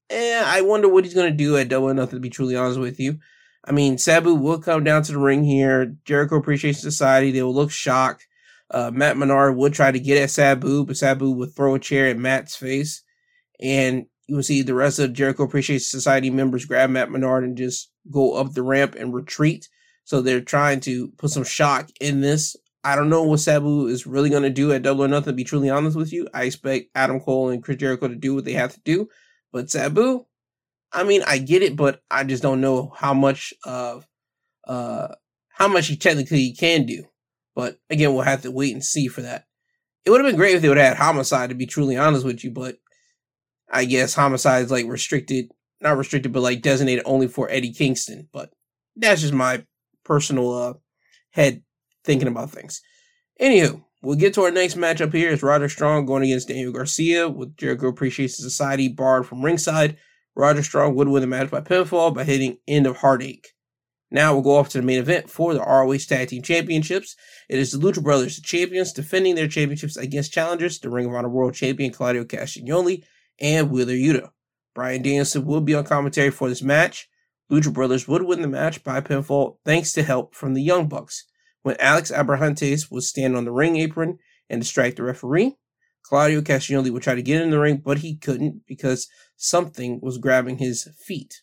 eh, 0.09 0.41
I 0.45 0.61
wonder 0.61 0.87
what 0.87 1.05
he's 1.05 1.13
gonna 1.13 1.31
do 1.31 1.57
at 1.57 1.69
Double 1.69 1.93
Nothing. 1.93 2.17
To 2.17 2.21
be 2.21 2.29
truly 2.29 2.55
honest 2.55 2.79
with 2.79 2.99
you, 2.99 3.19
I 3.65 3.71
mean 3.71 3.97
Sabu 3.97 4.35
will 4.35 4.59
come 4.59 4.83
down 4.83 5.03
to 5.03 5.11
the 5.11 5.19
ring 5.19 5.43
here. 5.43 5.95
Jericho 6.05 6.37
Appreciation 6.37 6.81
Society 6.81 7.31
they 7.31 7.43
will 7.43 7.53
look 7.53 7.71
shocked. 7.71 8.27
Uh, 8.71 8.91
Matt 8.93 9.17
Menard 9.17 9.55
would 9.55 9.73
try 9.73 9.91
to 9.91 9.99
get 9.99 10.21
at 10.21 10.29
Sabu, 10.29 10.85
but 10.85 10.97
Sabu 10.97 11.31
would 11.31 11.55
throw 11.55 11.73
a 11.73 11.79
chair 11.79 12.07
at 12.07 12.17
Matt's 12.17 12.55
face, 12.55 13.03
and 13.59 14.05
you 14.29 14.35
will 14.35 14.43
see 14.43 14.61
the 14.61 14.75
rest 14.75 14.99
of 14.99 15.13
Jericho 15.13 15.43
Appreciation 15.43 15.83
Society 15.83 16.29
members 16.29 16.65
grab 16.65 16.89
Matt 16.89 17.11
Menard 17.11 17.43
and 17.43 17.57
just 17.57 17.91
go 18.11 18.35
up 18.35 18.53
the 18.53 18.63
ramp 18.63 18.95
and 18.95 19.13
retreat. 19.13 19.67
So 20.03 20.21
they're 20.21 20.41
trying 20.41 20.79
to 20.81 21.09
put 21.17 21.31
some 21.31 21.43
shock 21.43 21.89
in 21.99 22.21
this. 22.21 22.55
I 22.83 22.95
don't 22.95 23.09
know 23.09 23.23
what 23.23 23.39
Sabu 23.39 23.87
is 23.87 24.07
really 24.07 24.29
going 24.29 24.43
to 24.43 24.49
do 24.49 24.71
at 24.71 24.83
Double 24.83 25.03
or 25.03 25.07
Nothing, 25.07 25.33
to 25.33 25.33
be 25.33 25.43
truly 25.43 25.69
honest 25.69 25.97
with 25.97 26.13
you. 26.13 26.27
I 26.33 26.43
expect 26.43 26.91
Adam 26.95 27.19
Cole 27.19 27.49
and 27.49 27.61
Chris 27.61 27.77
Jericho 27.77 28.07
to 28.07 28.15
do 28.15 28.33
what 28.33 28.45
they 28.45 28.53
have 28.53 28.73
to 28.73 28.81
do. 28.85 29.09
But 29.51 29.69
Sabu, 29.69 30.25
I 30.93 31.03
mean, 31.03 31.21
I 31.27 31.39
get 31.39 31.61
it, 31.63 31.75
but 31.75 32.01
I 32.09 32.23
just 32.23 32.41
don't 32.43 32.61
know 32.61 32.93
how 32.95 33.13
much 33.13 33.53
of 33.65 34.07
uh 34.67 35.09
how 35.49 35.67
much 35.67 35.87
he 35.87 35.97
technically 35.97 36.53
can 36.53 36.85
do. 36.85 37.03
But 37.55 37.79
again, 37.89 38.13
we'll 38.13 38.23
have 38.23 38.43
to 38.43 38.51
wait 38.51 38.73
and 38.73 38.83
see 38.83 39.07
for 39.07 39.21
that. 39.23 39.45
It 40.05 40.11
would 40.11 40.21
have 40.21 40.29
been 40.29 40.37
great 40.37 40.55
if 40.55 40.61
they 40.61 40.69
would 40.69 40.77
have 40.77 40.97
had 40.97 40.97
homicide, 40.97 41.49
to 41.49 41.55
be 41.55 41.65
truly 41.65 41.97
honest 41.97 42.25
with 42.25 42.43
you, 42.43 42.51
but 42.51 42.77
I 43.71 43.85
guess 43.85 44.13
homicide 44.13 44.65
is 44.65 44.71
like 44.71 44.85
restricted, 44.87 45.51
not 45.81 45.97
restricted, 45.97 46.33
but 46.33 46.41
like 46.41 46.61
designated 46.61 47.03
only 47.05 47.27
for 47.27 47.49
Eddie 47.49 47.73
Kingston. 47.73 48.27
But 48.31 48.51
that's 48.95 49.21
just 49.21 49.33
my 49.33 49.65
personal 50.03 50.53
uh 50.53 50.73
head 51.31 51.63
thinking 52.03 52.27
about 52.27 52.51
things. 52.51 52.81
Anywho, 53.39 53.83
we'll 54.01 54.15
get 54.15 54.33
to 54.33 54.41
our 54.41 54.51
next 54.51 54.75
matchup 54.75 55.13
here. 55.13 55.31
It's 55.31 55.43
Roderick 55.43 55.71
Strong 55.71 56.05
going 56.05 56.23
against 56.23 56.47
Daniel 56.47 56.73
Garcia 56.73 57.29
with 57.29 57.55
Jericho 57.55 57.87
Appreciation 57.87 58.35
Society 58.35 58.87
barred 58.87 59.25
from 59.25 59.43
ringside. 59.43 59.97
Roger 60.35 60.63
Strong 60.63 60.95
would 60.95 61.07
win 61.07 61.21
the 61.21 61.27
match 61.27 61.49
by 61.49 61.61
pinfall 61.61 62.13
by 62.13 62.23
hitting 62.23 62.57
End 62.67 62.87
of 62.87 62.97
Heartache. 62.97 63.49
Now 64.11 64.33
we'll 64.33 64.41
go 64.41 64.55
off 64.55 64.69
to 64.69 64.79
the 64.79 64.85
main 64.85 64.99
event 64.99 65.29
for 65.29 65.53
the 65.53 65.59
ROH 65.59 65.97
Tag 66.07 66.29
Team 66.29 66.41
Championships. 66.41 67.15
It 67.47 67.59
is 67.59 67.71
the 67.71 67.77
Lucha 67.77 68.01
Brothers, 68.01 68.37
the 68.37 68.41
champions, 68.41 68.91
defending 68.91 69.35
their 69.35 69.47
championships 69.47 69.97
against 69.97 70.33
challengers, 70.33 70.79
the 70.79 70.89
Ring 70.89 71.05
of 71.05 71.13
Honor 71.13 71.29
World 71.29 71.53
Champion 71.53 71.91
Claudio 71.91 72.23
Castagnoli 72.23 73.03
and 73.39 73.69
Wheeler 73.69 73.93
Yuta. 73.93 74.29
Bryan 74.75 75.01
Danielson 75.01 75.45
will 75.45 75.61
be 75.61 75.75
on 75.75 75.83
commentary 75.83 76.31
for 76.31 76.49
this 76.49 76.61
match. 76.61 77.09
Lucha 77.51 77.73
Brothers 77.73 78.07
would 78.07 78.23
win 78.23 78.41
the 78.41 78.47
match 78.47 78.83
by 78.83 79.01
pinfall 79.01 79.57
thanks 79.65 79.91
to 79.93 80.03
help 80.03 80.35
from 80.35 80.53
the 80.53 80.61
Young 80.61 80.87
Bucks. 80.87 81.25
When 81.63 81.75
Alex 81.79 82.11
Abrahantes 82.11 82.91
would 82.91 83.03
stand 83.03 83.35
on 83.35 83.45
the 83.45 83.51
ring 83.51 83.75
apron 83.77 84.19
and 84.49 84.61
distract 84.61 84.97
the 84.97 85.03
referee, 85.03 85.57
Claudio 86.03 86.41
Castagnoli 86.41 86.91
would 86.91 87.03
try 87.03 87.15
to 87.15 87.21
get 87.21 87.41
in 87.41 87.49
the 87.49 87.59
ring, 87.59 87.81
but 87.83 87.99
he 87.99 88.15
couldn't 88.15 88.65
because 88.65 89.07
something 89.35 89.99
was 90.01 90.17
grabbing 90.17 90.57
his 90.57 90.87
feet. 91.05 91.41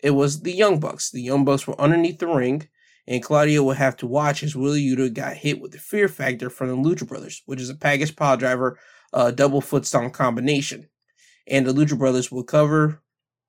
It 0.00 0.10
was 0.10 0.40
the 0.40 0.52
Young 0.52 0.80
Bucks. 0.80 1.10
The 1.10 1.22
Young 1.22 1.44
Bucks 1.44 1.66
were 1.66 1.80
underneath 1.80 2.18
the 2.18 2.26
ring, 2.26 2.68
and 3.06 3.22
Claudio 3.22 3.62
would 3.62 3.76
have 3.76 3.96
to 3.98 4.06
watch 4.06 4.42
as 4.42 4.56
Wheeler 4.56 4.76
Yuta 4.76 5.12
got 5.12 5.36
hit 5.36 5.60
with 5.60 5.72
the 5.72 5.78
Fear 5.78 6.08
Factor 6.08 6.50
from 6.50 6.68
the 6.68 6.76
Lucha 6.76 7.06
Brothers, 7.06 7.42
which 7.46 7.60
is 7.60 7.70
a 7.70 7.74
package 7.74 8.16
pile 8.16 8.36
driver, 8.36 8.78
uh, 9.12 9.30
double 9.30 9.60
foot 9.60 9.86
stomp 9.86 10.12
combination. 10.12 10.88
And 11.46 11.66
the 11.66 11.72
Lucha 11.72 11.98
Brothers 11.98 12.30
will 12.30 12.44
cover 12.44 13.02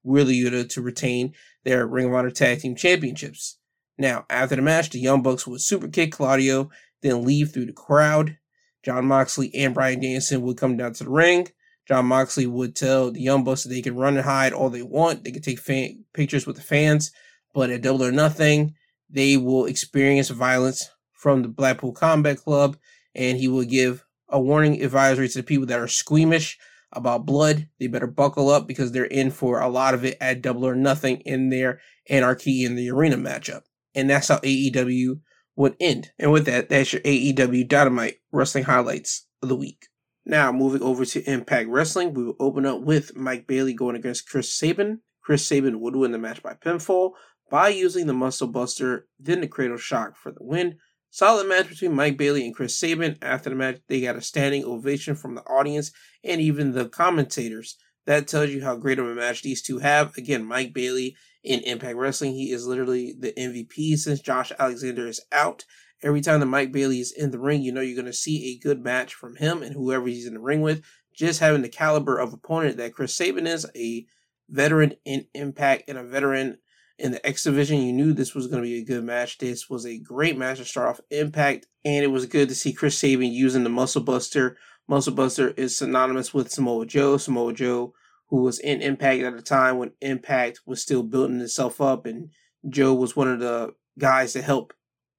Wheeler 0.03 0.31
Yuta 0.31 0.69
to 0.69 0.81
retain 0.81 1.33
their 1.63 1.87
Ring 1.87 2.07
of 2.07 2.13
Honor 2.13 2.31
Tag 2.31 2.59
Team 2.59 2.75
Championships. 2.75 3.57
Now, 3.97 4.25
after 4.29 4.55
the 4.55 4.61
match, 4.61 4.89
the 4.89 4.99
Young 4.99 5.21
Bucks 5.21 5.45
would 5.47 5.61
super 5.61 5.87
kick 5.87 6.11
Claudio, 6.11 6.69
then 7.01 7.23
leave 7.23 7.51
through 7.51 7.67
the 7.67 7.73
crowd. 7.73 8.37
Jon 8.83 9.05
Moxley 9.05 9.53
and 9.55 9.73
Bryan 9.73 10.01
Danielson 10.01 10.41
would 10.41 10.57
come 10.57 10.77
down 10.77 10.93
to 10.93 11.03
the 11.05 11.09
ring. 11.09 11.47
Jon 11.87 12.05
Moxley 12.05 12.47
would 12.47 12.75
tell 12.75 13.11
the 13.11 13.21
Young 13.21 13.43
Bucks 13.43 13.63
that 13.63 13.69
they 13.69 13.81
can 13.81 13.95
run 13.95 14.15
and 14.15 14.25
hide 14.25 14.53
all 14.53 14.69
they 14.69 14.81
want. 14.81 15.23
They 15.23 15.31
can 15.31 15.41
take 15.41 15.59
fan- 15.59 16.05
pictures 16.13 16.47
with 16.47 16.55
the 16.55 16.61
fans, 16.61 17.11
but 17.53 17.69
at 17.69 17.81
Double 17.81 18.03
or 18.03 18.11
Nothing, 18.11 18.75
they 19.09 19.37
will 19.37 19.65
experience 19.65 20.29
violence 20.29 20.89
from 21.11 21.41
the 21.41 21.47
Blackpool 21.47 21.93
Combat 21.93 22.37
Club, 22.37 22.77
and 23.15 23.37
he 23.37 23.47
will 23.47 23.63
give 23.63 24.05
a 24.27 24.39
warning 24.39 24.81
advisory 24.81 25.29
to 25.29 25.37
the 25.37 25.43
people 25.43 25.65
that 25.67 25.79
are 25.79 25.87
squeamish 25.87 26.57
about 26.93 27.25
blood. 27.25 27.67
They 27.79 27.87
better 27.87 28.07
buckle 28.07 28.49
up 28.49 28.67
because 28.67 28.91
they're 28.91 29.05
in 29.05 29.31
for 29.31 29.59
a 29.59 29.67
lot 29.67 29.93
of 29.93 30.05
it 30.05 30.17
at 30.21 30.41
Double 30.41 30.65
or 30.65 30.75
Nothing 30.75 31.21
in 31.21 31.49
their 31.49 31.81
Anarchy 32.09 32.63
in 32.63 32.75
the 32.75 32.89
Arena 32.89 33.17
matchup 33.17 33.63
and 33.95 34.09
that's 34.09 34.27
how 34.27 34.37
AEW 34.37 35.19
would 35.55 35.75
end. 35.79 36.11
And 36.17 36.31
with 36.31 36.45
that, 36.45 36.69
that's 36.69 36.93
your 36.93 37.01
AEW 37.01 37.67
Dynamite 37.67 38.17
Wrestling 38.31 38.63
highlights 38.63 39.27
of 39.41 39.49
the 39.49 39.55
week. 39.55 39.87
Now, 40.25 40.51
moving 40.51 40.81
over 40.81 41.05
to 41.05 41.29
Impact 41.29 41.69
Wrestling, 41.69 42.13
we 42.13 42.23
will 42.23 42.35
open 42.39 42.65
up 42.65 42.81
with 42.81 43.15
Mike 43.15 43.45
Bailey 43.45 43.73
going 43.73 43.95
against 43.95 44.27
Chris 44.27 44.53
Sabin. 44.53 45.01
Chris 45.21 45.45
Sabin 45.45 45.79
would 45.81 45.95
win 45.95 46.11
the 46.11 46.17
match 46.17 46.41
by 46.41 46.53
pinfall 46.53 47.11
by 47.51 47.69
using 47.69 48.07
the 48.07 48.13
Muscle 48.13 48.47
Buster, 48.47 49.07
then 49.19 49.41
the 49.41 49.47
Cradle 49.47 49.77
Shock 49.77 50.15
for 50.15 50.31
the 50.31 50.43
win. 50.43 50.77
Solid 51.14 51.47
match 51.47 51.70
between 51.70 51.93
Mike 51.93 52.18
Bailey 52.18 52.43
and 52.43 52.55
Chris 52.55 52.80
Sabin. 52.80 53.20
After 53.22 53.51
the 53.51 53.55
match, 53.55 53.82
they 53.88 54.01
got 54.01 54.16
a 54.16 54.22
standing 54.22 54.64
ovation 54.66 55.14
from 55.14 55.36
the 55.36 55.43
audience 55.43 55.91
and 56.24 56.41
even 56.41 56.72
the 56.72 56.89
commentators. 56.89 57.78
That 58.07 58.28
tells 58.28 58.49
you 58.49 58.64
how 58.64 58.78
great 58.78 58.97
of 58.97 59.05
a 59.05 59.14
match 59.14 59.43
these 59.43 59.61
two 59.61 59.78
have. 59.78 60.18
Again, 60.18 60.43
Mike 60.43 60.74
Bailey 60.74 61.16
in 61.43 61.59
Impact 61.59 61.95
Wrestling. 61.97 62.34
He 62.34 62.51
is 62.51 62.66
literally 62.66 63.14
the 63.16 63.32
MVP 63.34 63.95
since 63.97 64.22
Josh 64.22 64.51
Alexander 64.57 65.05
is 65.05 65.22
out. 65.32 65.66
Every 66.01 66.20
time 66.20 66.39
that 66.39 66.47
Mike 66.47 66.72
Bailey 66.72 66.99
is 66.99 67.11
in 67.11 67.30
the 67.30 67.39
ring, 67.39 67.61
you 67.61 67.72
know 67.72 67.82
you're 67.82 67.93
going 67.93 68.07
to 68.07 68.14
see 68.14 68.47
a 68.49 68.57
good 68.57 68.84
match 68.84 69.14
from 69.14 69.36
him 69.36 69.61
and 69.61 69.76
whoever 69.76 70.07
he's 70.07 70.26
in 70.26 70.34
the 70.34 70.39
ring 70.39 70.61
with. 70.61 70.84
Just 71.16 71.41
having 71.41 71.61
the 71.61 71.70
caliber 71.70 72.18
of 72.18 72.34
opponent 72.34 72.78
that 72.78 72.95
Chris 72.95 73.16
Sabin 73.16 73.45
is, 73.45 73.68
a 73.76 74.07
veteran 74.49 74.95
in 75.05 75.28
Impact 75.36 75.84
and 75.88 75.99
a 75.99 76.03
veteran 76.03 76.57
in 76.99 77.11
the 77.11 77.25
X 77.25 77.43
Division, 77.43 77.81
you 77.81 77.93
knew 77.93 78.13
this 78.13 78.35
was 78.35 78.47
going 78.47 78.61
to 78.61 78.67
be 78.67 78.79
a 78.79 78.85
good 78.85 79.03
match. 79.03 79.37
This 79.37 79.69
was 79.69 79.85
a 79.85 79.99
great 79.99 80.37
match 80.37 80.59
to 80.59 80.65
start 80.65 80.89
off 80.89 81.01
Impact, 81.09 81.67
and 81.83 82.03
it 82.03 82.07
was 82.07 82.25
good 82.25 82.49
to 82.49 82.55
see 82.55 82.73
Chris 82.73 82.97
Sabin 82.97 83.31
using 83.31 83.63
the 83.63 83.69
Muscle 83.69 84.01
Buster. 84.01 84.57
Muscle 84.87 85.13
Buster 85.13 85.49
is 85.49 85.77
synonymous 85.77 86.33
with 86.33 86.51
Samoa 86.51 86.85
Joe. 86.85 87.17
Samoa 87.17 87.53
Joe 87.53 87.93
who 88.33 88.41
was 88.41 88.57
in 88.57 88.81
Impact 88.81 89.21
at 89.21 89.35
a 89.35 89.43
time 89.43 89.77
when 89.77 89.91
Impact 90.01 90.61
was 90.65 90.81
still 90.81 91.03
building 91.03 91.39
itself 91.39 91.79
up, 91.79 92.07
and 92.07 92.31
Joe 92.67 92.95
was 92.95 93.15
one 93.15 93.27
of 93.27 93.39
the 93.39 93.75
guys 93.99 94.33
to 94.33 94.41
help 94.41 94.73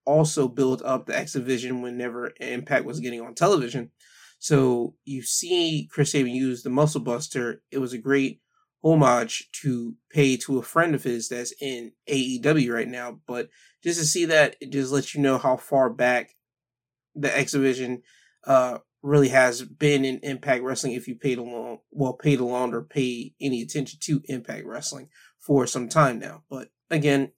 also 0.04 0.48
build 0.48 0.82
up 0.82 1.06
the 1.06 1.16
X 1.16 1.34
Division 1.34 1.80
whenever 1.80 2.32
Impact 2.40 2.84
was 2.84 2.98
getting 2.98 3.20
on 3.20 3.36
television. 3.36 3.92
So 4.40 4.96
you 5.04 5.22
see 5.22 5.88
Chris 5.92 6.10
Sabin 6.10 6.34
use 6.34 6.64
the 6.64 6.70
Muscle 6.70 7.00
Buster. 7.00 7.62
It 7.70 7.78
was 7.78 7.92
a 7.92 7.98
great 7.98 8.40
homage 8.84 9.48
to 9.62 9.94
pay 10.10 10.36
to 10.36 10.58
a 10.58 10.62
friend 10.62 10.94
of 10.94 11.02
his 11.02 11.28
that's 11.28 11.54
in 11.60 11.92
AEW 12.08 12.72
right 12.72 12.88
now. 12.88 13.18
But 13.26 13.48
just 13.82 13.98
to 13.98 14.04
see 14.04 14.26
that, 14.26 14.56
it 14.60 14.70
just 14.70 14.92
lets 14.92 15.14
you 15.14 15.22
know 15.22 15.38
how 15.38 15.56
far 15.56 15.88
back 15.88 16.34
the 17.14 17.36
X 17.36 17.52
Division 17.52 18.02
uh, 18.46 18.78
really 19.02 19.28
has 19.28 19.62
been 19.62 20.04
in 20.04 20.18
Impact 20.22 20.62
Wrestling 20.62 20.92
if 20.92 21.08
you 21.08 21.14
paid 21.14 21.38
along, 21.38 21.78
well, 21.90 22.12
paid 22.12 22.40
along 22.40 22.74
or 22.74 22.82
pay 22.82 23.34
any 23.40 23.62
attention 23.62 23.98
to 24.02 24.22
Impact 24.26 24.66
Wrestling 24.66 25.08
for 25.38 25.66
some 25.66 25.88
time 25.88 26.18
now. 26.18 26.42
But 26.50 26.68
again, 26.90 27.32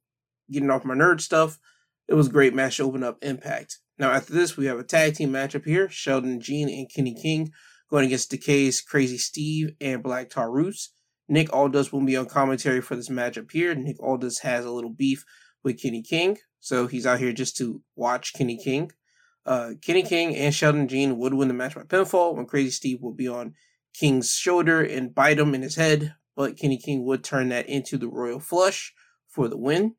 getting 0.50 0.70
off 0.70 0.84
my 0.84 0.94
nerd 0.94 1.20
stuff, 1.20 1.58
it 2.08 2.14
was 2.14 2.28
a 2.28 2.32
great 2.32 2.54
match 2.54 2.78
to 2.78 2.84
open 2.84 3.02
up 3.02 3.18
Impact. 3.22 3.78
Now 3.98 4.10
after 4.10 4.32
this, 4.32 4.56
we 4.56 4.66
have 4.66 4.78
a 4.78 4.84
tag 4.84 5.14
team 5.14 5.30
matchup 5.30 5.64
here: 5.64 5.88
Sheldon 5.88 6.40
Jean 6.40 6.68
and 6.68 6.90
Kenny 6.92 7.14
King 7.14 7.52
going 7.90 8.06
against 8.06 8.30
Decay's 8.30 8.80
Crazy 8.80 9.18
Steve 9.18 9.70
and 9.80 10.02
Black 10.02 10.30
Taurus. 10.30 10.92
Nick 11.28 11.52
Aldis 11.52 11.92
will 11.92 12.04
be 12.04 12.16
on 12.16 12.26
commentary 12.26 12.80
for 12.80 12.94
this 12.96 13.08
matchup 13.08 13.50
here. 13.50 13.74
Nick 13.74 13.96
Aldis 14.00 14.40
has 14.40 14.64
a 14.64 14.70
little 14.70 14.90
beef 14.90 15.24
with 15.64 15.80
Kenny 15.80 16.02
King, 16.02 16.38
so 16.60 16.86
he's 16.86 17.06
out 17.06 17.18
here 17.18 17.32
just 17.32 17.56
to 17.56 17.82
watch 17.96 18.32
Kenny 18.34 18.56
King. 18.56 18.92
Uh, 19.44 19.72
Kenny 19.80 20.02
King 20.02 20.34
and 20.36 20.54
Sheldon 20.54 20.88
Jean 20.88 21.18
would 21.18 21.34
win 21.34 21.48
the 21.48 21.54
match 21.54 21.74
by 21.74 21.82
pinfall 21.82 22.34
when 22.34 22.46
Crazy 22.46 22.70
Steve 22.70 22.98
will 23.00 23.14
be 23.14 23.28
on 23.28 23.54
King's 23.94 24.32
shoulder 24.32 24.82
and 24.82 25.14
bite 25.14 25.38
him 25.38 25.54
in 25.54 25.62
his 25.62 25.76
head, 25.76 26.14
but 26.34 26.56
Kenny 26.56 26.78
King 26.78 27.04
would 27.04 27.24
turn 27.24 27.48
that 27.48 27.68
into 27.68 27.96
the 27.96 28.08
Royal 28.08 28.40
Flush 28.40 28.92
for 29.28 29.48
the 29.48 29.56
win. 29.56 29.94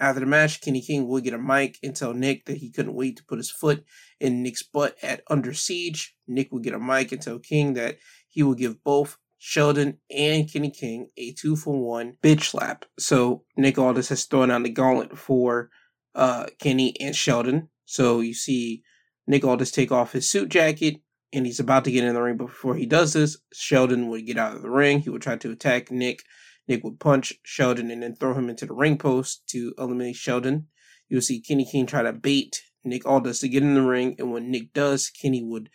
After 0.00 0.20
the 0.20 0.26
match, 0.26 0.60
Kenny 0.60 0.80
King 0.80 1.06
would 1.08 1.24
get 1.24 1.34
a 1.34 1.38
mic 1.38 1.78
and 1.82 1.94
tell 1.94 2.14
Nick 2.14 2.46
that 2.46 2.56
he 2.56 2.70
couldn't 2.70 2.94
wait 2.94 3.16
to 3.18 3.24
put 3.24 3.38
his 3.38 3.50
foot 3.50 3.84
in 4.20 4.42
Nick's 4.42 4.62
butt 4.62 4.96
at 5.02 5.22
Under 5.28 5.52
Siege. 5.52 6.16
Nick 6.26 6.50
would 6.50 6.62
get 6.64 6.74
a 6.74 6.78
mic 6.78 7.12
and 7.12 7.20
tell 7.20 7.38
King 7.38 7.74
that 7.74 7.98
he 8.28 8.42
will 8.42 8.54
give 8.54 8.82
both 8.82 9.18
Sheldon 9.44 9.98
and 10.08 10.50
Kenny 10.50 10.70
King 10.70 11.08
a 11.16 11.32
two 11.32 11.56
for 11.56 11.76
one 11.76 12.16
bitch 12.22 12.44
slap. 12.44 12.84
So 12.96 13.42
Nick 13.56 13.76
Aldis 13.76 14.10
has 14.10 14.24
thrown 14.24 14.52
out 14.52 14.62
the 14.62 14.70
gauntlet 14.70 15.18
for 15.18 15.68
uh, 16.14 16.46
Kenny 16.60 16.94
and 17.00 17.14
Sheldon. 17.14 17.68
So 17.84 18.20
you 18.20 18.34
see 18.34 18.84
Nick 19.26 19.44
Aldis 19.44 19.72
take 19.72 19.90
off 19.90 20.12
his 20.12 20.30
suit 20.30 20.48
jacket 20.48 21.00
and 21.32 21.44
he's 21.44 21.58
about 21.58 21.84
to 21.86 21.90
get 21.90 22.04
in 22.04 22.14
the 22.14 22.22
ring. 22.22 22.36
But 22.36 22.46
before 22.46 22.76
he 22.76 22.86
does 22.86 23.14
this, 23.14 23.36
Sheldon 23.52 24.06
would 24.10 24.26
get 24.26 24.38
out 24.38 24.54
of 24.54 24.62
the 24.62 24.70
ring. 24.70 25.00
He 25.00 25.10
would 25.10 25.22
try 25.22 25.34
to 25.34 25.50
attack 25.50 25.90
Nick 25.90 26.22
Nick 26.68 26.84
would 26.84 27.00
punch 27.00 27.32
Sheldon 27.42 27.90
and 27.90 28.00
then 28.00 28.14
throw 28.14 28.34
him 28.34 28.48
into 28.48 28.66
the 28.66 28.74
ring 28.74 28.96
post 28.96 29.42
to 29.48 29.74
eliminate 29.76 30.14
Sheldon. 30.14 30.68
You'll 31.08 31.20
see 31.20 31.40
Kenny 31.40 31.64
King 31.64 31.86
try 31.86 32.02
to 32.02 32.12
bait 32.12 32.62
Nick 32.84 33.04
Aldis 33.04 33.40
to 33.40 33.48
get 33.48 33.64
in 33.64 33.74
the 33.74 33.82
ring, 33.82 34.14
and 34.20 34.30
when 34.30 34.52
Nick 34.52 34.72
does, 34.72 35.10
Kenny 35.10 35.42
would 35.42 35.68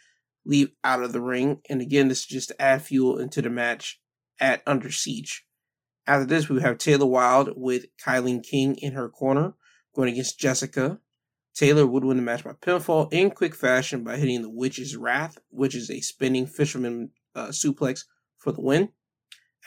leave 0.48 0.70
out 0.84 1.04
of 1.04 1.14
the 1.14 1.22
ring. 1.22 1.62
And 1.70 1.82
again, 1.82 2.08
this 2.08 2.20
is 2.20 2.26
just 2.26 2.50
to 2.50 2.62
add 2.62 2.82
fuel 2.82 3.20
into 3.20 3.41
the 3.41 3.50
match 3.50 4.00
at 4.39 4.64
Under 4.66 4.89
Siege. 4.89 5.45
After 6.08 6.26
this, 6.26 6.48
we 6.48 6.62
have 6.62 6.78
Taylor 6.78 7.06
Wilde 7.06 7.54
with 7.58 7.88
Kilynn 8.04 8.41
King 8.41 8.78
in 8.78 8.93
her 8.93 9.10
corner, 9.10 9.54
going 9.93 10.14
against 10.14 10.39
Jessica. 10.39 11.00
Taylor 11.54 11.86
would 11.86 12.06
win 12.06 12.18
the 12.18 12.24
match 12.24 12.43
by 12.43 12.54
pinfall 12.54 13.12
in 13.12 13.32
quick 13.32 13.54
fashion 13.54 14.04
by 14.04 14.16
hitting 14.16 14.41
the 14.41 14.50
Witch's 14.50 14.95
Wrath, 14.95 15.38
which 15.50 15.76
is 15.76 15.89
a 15.89 16.00
spinning 16.00 16.48
fisherman 16.48 17.10
uh, 17.36 17.48
suplex 17.48 18.06
for 18.38 18.52
the 18.54 18.62
win. 18.62 18.89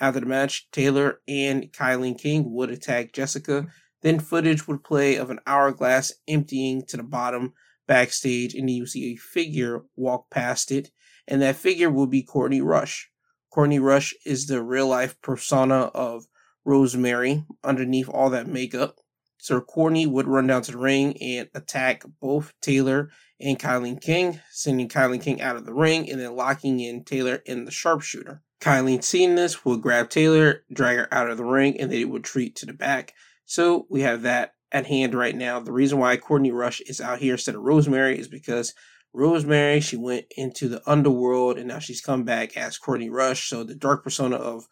After 0.00 0.20
the 0.20 0.26
match, 0.26 0.70
Taylor 0.70 1.20
and 1.28 1.64
Kilynn 1.72 2.18
King 2.18 2.52
would 2.52 2.70
attack 2.70 3.12
Jessica. 3.12 3.66
Then 4.00 4.18
footage 4.18 4.66
would 4.66 4.82
play 4.82 5.16
of 5.16 5.28
an 5.28 5.40
hourglass 5.46 6.12
emptying 6.26 6.86
to 6.86 6.96
the 6.96 7.02
bottom 7.02 7.52
backstage, 7.90 8.54
and 8.54 8.70
you 8.70 8.86
see 8.86 9.12
a 9.12 9.16
figure 9.16 9.82
walk 9.96 10.30
past 10.30 10.70
it, 10.70 10.92
and 11.26 11.42
that 11.42 11.56
figure 11.56 11.90
will 11.90 12.06
be 12.06 12.22
Courtney 12.22 12.60
Rush. 12.60 13.10
Courtney 13.52 13.80
Rush 13.80 14.14
is 14.24 14.46
the 14.46 14.62
real 14.62 14.86
life 14.86 15.20
persona 15.22 15.86
of 15.92 16.26
Rosemary 16.64 17.44
underneath 17.64 18.08
all 18.08 18.30
that 18.30 18.46
makeup. 18.46 18.94
So 19.38 19.60
Courtney 19.60 20.06
would 20.06 20.28
run 20.28 20.46
down 20.46 20.62
to 20.62 20.70
the 20.70 20.78
ring 20.78 21.20
and 21.20 21.48
attack 21.52 22.04
both 22.20 22.52
Taylor 22.62 23.10
and 23.40 23.58
Kilynn 23.58 24.00
King, 24.00 24.38
sending 24.52 24.88
Kilynn 24.88 25.20
King 25.20 25.40
out 25.40 25.56
of 25.56 25.66
the 25.66 25.74
ring 25.74 26.08
and 26.08 26.20
then 26.20 26.36
locking 26.36 26.78
in 26.78 27.02
Taylor 27.02 27.42
in 27.44 27.64
the 27.64 27.72
sharpshooter. 27.72 28.40
Kylie, 28.60 29.02
seeing 29.02 29.34
this, 29.34 29.64
will 29.64 29.78
grab 29.78 30.10
Taylor, 30.10 30.62
drag 30.72 30.98
her 30.98 31.08
out 31.12 31.28
of 31.28 31.38
the 31.38 31.44
ring, 31.44 31.80
and 31.80 31.90
they 31.90 32.04
would 32.04 32.22
retreat 32.22 32.54
to 32.56 32.66
the 32.66 32.72
back. 32.72 33.14
So 33.46 33.86
we 33.90 34.02
have 34.02 34.22
that 34.22 34.52
at 34.72 34.86
hand 34.86 35.14
right 35.14 35.36
now. 35.36 35.60
The 35.60 35.72
reason 35.72 35.98
why 35.98 36.16
Courtney 36.16 36.52
Rush 36.52 36.80
is 36.82 37.00
out 37.00 37.18
here 37.18 37.34
instead 37.34 37.54
of 37.54 37.62
Rosemary 37.62 38.18
is 38.18 38.28
because 38.28 38.74
Rosemary, 39.12 39.80
she 39.80 39.96
went 39.96 40.26
into 40.36 40.68
the 40.68 40.82
underworld 40.86 41.58
and 41.58 41.68
now 41.68 41.80
she's 41.80 42.00
come 42.00 42.24
back 42.24 42.56
as 42.56 42.78
Courtney 42.78 43.10
Rush. 43.10 43.48
So 43.48 43.64
the 43.64 43.74
dark 43.74 44.04
persona 44.04 44.36
of 44.36 44.64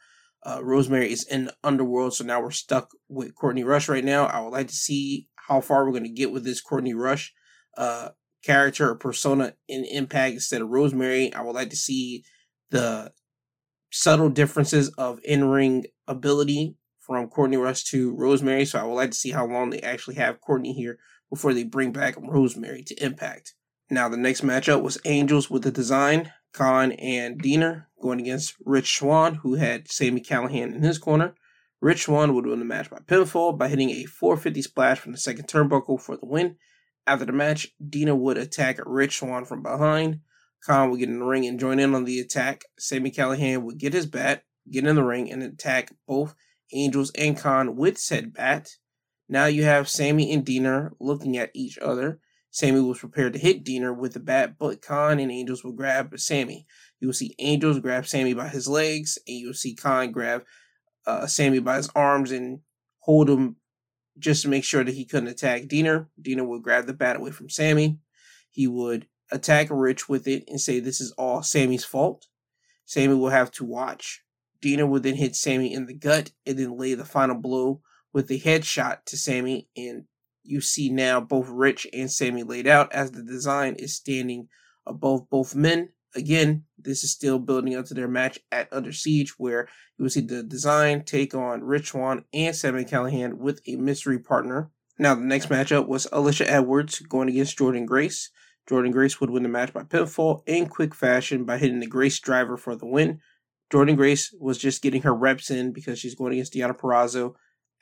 uh, 0.44 0.60
Rosemary 0.62 1.10
is 1.10 1.24
in 1.24 1.46
the 1.46 1.54
underworld. 1.64 2.14
So 2.14 2.24
now 2.24 2.40
we're 2.40 2.50
stuck 2.50 2.90
with 3.08 3.34
Courtney 3.34 3.64
Rush 3.64 3.88
right 3.88 4.04
now. 4.04 4.26
I 4.26 4.40
would 4.40 4.52
like 4.52 4.68
to 4.68 4.74
see 4.74 5.28
how 5.34 5.60
far 5.60 5.84
we're 5.84 5.92
going 5.92 6.04
to 6.04 6.10
get 6.10 6.30
with 6.30 6.44
this 6.44 6.60
Courtney 6.60 6.94
Rush 6.94 7.34
uh, 7.76 8.10
character 8.44 8.90
or 8.90 8.94
persona 8.94 9.54
in 9.66 9.84
Impact 9.84 10.34
instead 10.34 10.62
of 10.62 10.68
Rosemary. 10.68 11.32
I 11.34 11.42
would 11.42 11.54
like 11.54 11.70
to 11.70 11.76
see 11.76 12.22
the 12.70 13.12
subtle 13.90 14.28
differences 14.28 14.90
of 14.90 15.18
in 15.24 15.48
ring 15.48 15.86
ability 16.06 16.76
from 17.08 17.28
Courtney 17.28 17.56
Rush 17.56 17.84
to 17.84 18.14
Rosemary. 18.14 18.66
So 18.66 18.78
I 18.78 18.84
would 18.84 18.94
like 18.94 19.10
to 19.10 19.16
see 19.16 19.30
how 19.30 19.46
long 19.46 19.70
they 19.70 19.80
actually 19.80 20.16
have 20.16 20.42
Courtney 20.42 20.74
here 20.74 20.98
before 21.30 21.54
they 21.54 21.64
bring 21.64 21.90
back 21.90 22.14
Rosemary 22.18 22.84
to 22.84 23.04
Impact. 23.04 23.54
Now, 23.90 24.08
the 24.10 24.18
next 24.18 24.42
matchup 24.42 24.82
was 24.82 24.98
Angels 25.06 25.50
with 25.50 25.62
the 25.62 25.70
Design, 25.70 26.30
Khan 26.52 26.92
and 26.92 27.42
Deaner 27.42 27.86
going 28.02 28.20
against 28.20 28.54
Rich 28.64 28.98
Swann, 28.98 29.36
who 29.36 29.54
had 29.54 29.90
Sami 29.90 30.20
Callihan 30.20 30.74
in 30.74 30.82
his 30.82 30.98
corner. 30.98 31.34
Rich 31.80 32.04
Swann 32.04 32.34
would 32.34 32.46
win 32.46 32.58
the 32.58 32.64
match 32.66 32.90
by 32.90 32.98
pinfall 32.98 33.56
by 33.56 33.68
hitting 33.68 33.90
a 33.90 34.04
450 34.04 34.60
splash 34.62 34.98
from 34.98 35.12
the 35.12 35.18
second 35.18 35.46
turnbuckle 35.46 36.00
for 36.00 36.16
the 36.16 36.26
win. 36.26 36.56
After 37.06 37.24
the 37.24 37.32
match, 37.32 37.68
Deaner 37.82 38.16
would 38.16 38.36
attack 38.36 38.78
Rich 38.84 39.20
Swann 39.20 39.46
from 39.46 39.62
behind. 39.62 40.20
Khan 40.66 40.90
would 40.90 41.00
get 41.00 41.08
in 41.08 41.20
the 41.20 41.24
ring 41.24 41.46
and 41.46 41.58
join 41.58 41.78
in 41.78 41.94
on 41.94 42.04
the 42.04 42.20
attack. 42.20 42.64
Sami 42.78 43.10
Callihan 43.10 43.62
would 43.62 43.78
get 43.78 43.94
his 43.94 44.06
bat, 44.06 44.42
get 44.70 44.86
in 44.86 44.96
the 44.96 45.04
ring, 45.04 45.30
and 45.32 45.42
attack 45.42 45.92
both 46.06 46.34
Angels 46.72 47.10
and 47.14 47.36
Kon 47.36 47.76
with 47.76 47.98
said 47.98 48.32
bat. 48.32 48.70
Now 49.28 49.46
you 49.46 49.64
have 49.64 49.88
Sammy 49.88 50.32
and 50.32 50.44
Deaner 50.44 50.90
looking 51.00 51.36
at 51.36 51.50
each 51.54 51.78
other. 51.78 52.20
Sammy 52.50 52.80
was 52.80 52.98
prepared 52.98 53.34
to 53.34 53.38
hit 53.38 53.64
Deaner 53.64 53.96
with 53.96 54.14
the 54.14 54.20
bat, 54.20 54.56
but 54.58 54.82
Kon 54.82 55.18
and 55.18 55.30
Angels 55.30 55.62
will 55.62 55.72
grab 55.72 56.18
Sammy. 56.18 56.66
You 56.98 57.08
will 57.08 57.14
see 57.14 57.34
Angels 57.38 57.78
grab 57.78 58.06
Sammy 58.06 58.34
by 58.34 58.48
his 58.48 58.66
legs, 58.66 59.18
and 59.26 59.36
you 59.36 59.48
will 59.48 59.54
see 59.54 59.74
Kon 59.74 60.12
grab 60.12 60.44
uh, 61.06 61.26
Sami 61.26 61.58
by 61.58 61.76
his 61.76 61.90
arms 61.94 62.30
and 62.30 62.60
hold 63.00 63.30
him 63.30 63.56
just 64.18 64.42
to 64.42 64.48
make 64.48 64.64
sure 64.64 64.84
that 64.84 64.94
he 64.94 65.04
couldn't 65.04 65.28
attack 65.28 65.62
Deaner. 65.62 66.06
Deaner 66.20 66.46
would 66.46 66.62
grab 66.62 66.86
the 66.86 66.92
bat 66.92 67.16
away 67.16 67.30
from 67.30 67.48
Sammy. 67.48 67.98
He 68.50 68.66
would 68.66 69.06
attack 69.30 69.68
Rich 69.70 70.08
with 70.08 70.26
it 70.26 70.44
and 70.48 70.60
say 70.60 70.80
this 70.80 71.00
is 71.00 71.12
all 71.12 71.42
Sammy's 71.42 71.84
fault. 71.84 72.26
Sammy 72.84 73.14
will 73.14 73.30
have 73.30 73.50
to 73.52 73.64
watch. 73.64 74.22
Deaner 74.62 74.88
would 74.88 75.02
then 75.02 75.14
hit 75.14 75.36
Sammy 75.36 75.72
in 75.72 75.86
the 75.86 75.94
gut 75.94 76.32
and 76.46 76.58
then 76.58 76.76
lay 76.76 76.94
the 76.94 77.04
final 77.04 77.36
blow 77.36 77.80
with 78.12 78.28
the 78.28 78.40
headshot 78.40 79.04
to 79.06 79.16
Sammy. 79.16 79.68
And 79.76 80.04
you 80.42 80.60
see 80.60 80.90
now 80.90 81.20
both 81.20 81.48
Rich 81.48 81.86
and 81.92 82.10
Sammy 82.10 82.42
laid 82.42 82.66
out 82.66 82.92
as 82.92 83.10
the 83.10 83.22
design 83.22 83.74
is 83.74 83.94
standing 83.94 84.48
above 84.86 85.28
both 85.30 85.54
men. 85.54 85.90
Again, 86.14 86.64
this 86.78 87.04
is 87.04 87.12
still 87.12 87.38
building 87.38 87.76
up 87.76 87.84
to 87.86 87.94
their 87.94 88.08
match 88.08 88.38
at 88.50 88.72
Under 88.72 88.92
Siege, 88.92 89.34
where 89.38 89.68
you 89.98 90.04
will 90.04 90.10
see 90.10 90.22
the 90.22 90.42
design 90.42 91.04
take 91.04 91.34
on 91.34 91.62
Rich 91.62 91.90
Swann 91.90 92.24
and 92.32 92.56
Sami 92.56 92.84
Callihan 92.84 93.34
with 93.34 93.60
a 93.66 93.76
mystery 93.76 94.18
partner. 94.18 94.70
Now, 94.98 95.14
the 95.14 95.20
next 95.20 95.48
matchup 95.48 95.86
was 95.86 96.06
Alisha 96.06 96.46
Edwards 96.48 96.98
going 97.00 97.28
against 97.28 97.58
Jordynne 97.58 97.86
Grace. 97.86 98.30
Jordynne 98.68 98.92
Grace 98.92 99.20
would 99.20 99.30
win 99.30 99.42
the 99.42 99.48
match 99.48 99.72
by 99.72 99.82
pinfall 99.82 100.42
in 100.46 100.66
quick 100.66 100.94
fashion 100.94 101.44
by 101.44 101.58
hitting 101.58 101.80
the 101.80 101.86
Grace 101.86 102.18
driver 102.18 102.56
for 102.56 102.74
the 102.74 102.86
win. 102.86 103.20
Jordynne 103.72 103.96
Grace 103.96 104.34
was 104.38 104.58
just 104.58 104.82
getting 104.82 105.02
her 105.02 105.14
reps 105.14 105.50
in 105.50 105.72
because 105.72 105.98
she's 105.98 106.14
going 106.14 106.32
against 106.32 106.54
Deonna 106.54 106.76
Purrazzo 106.76 107.34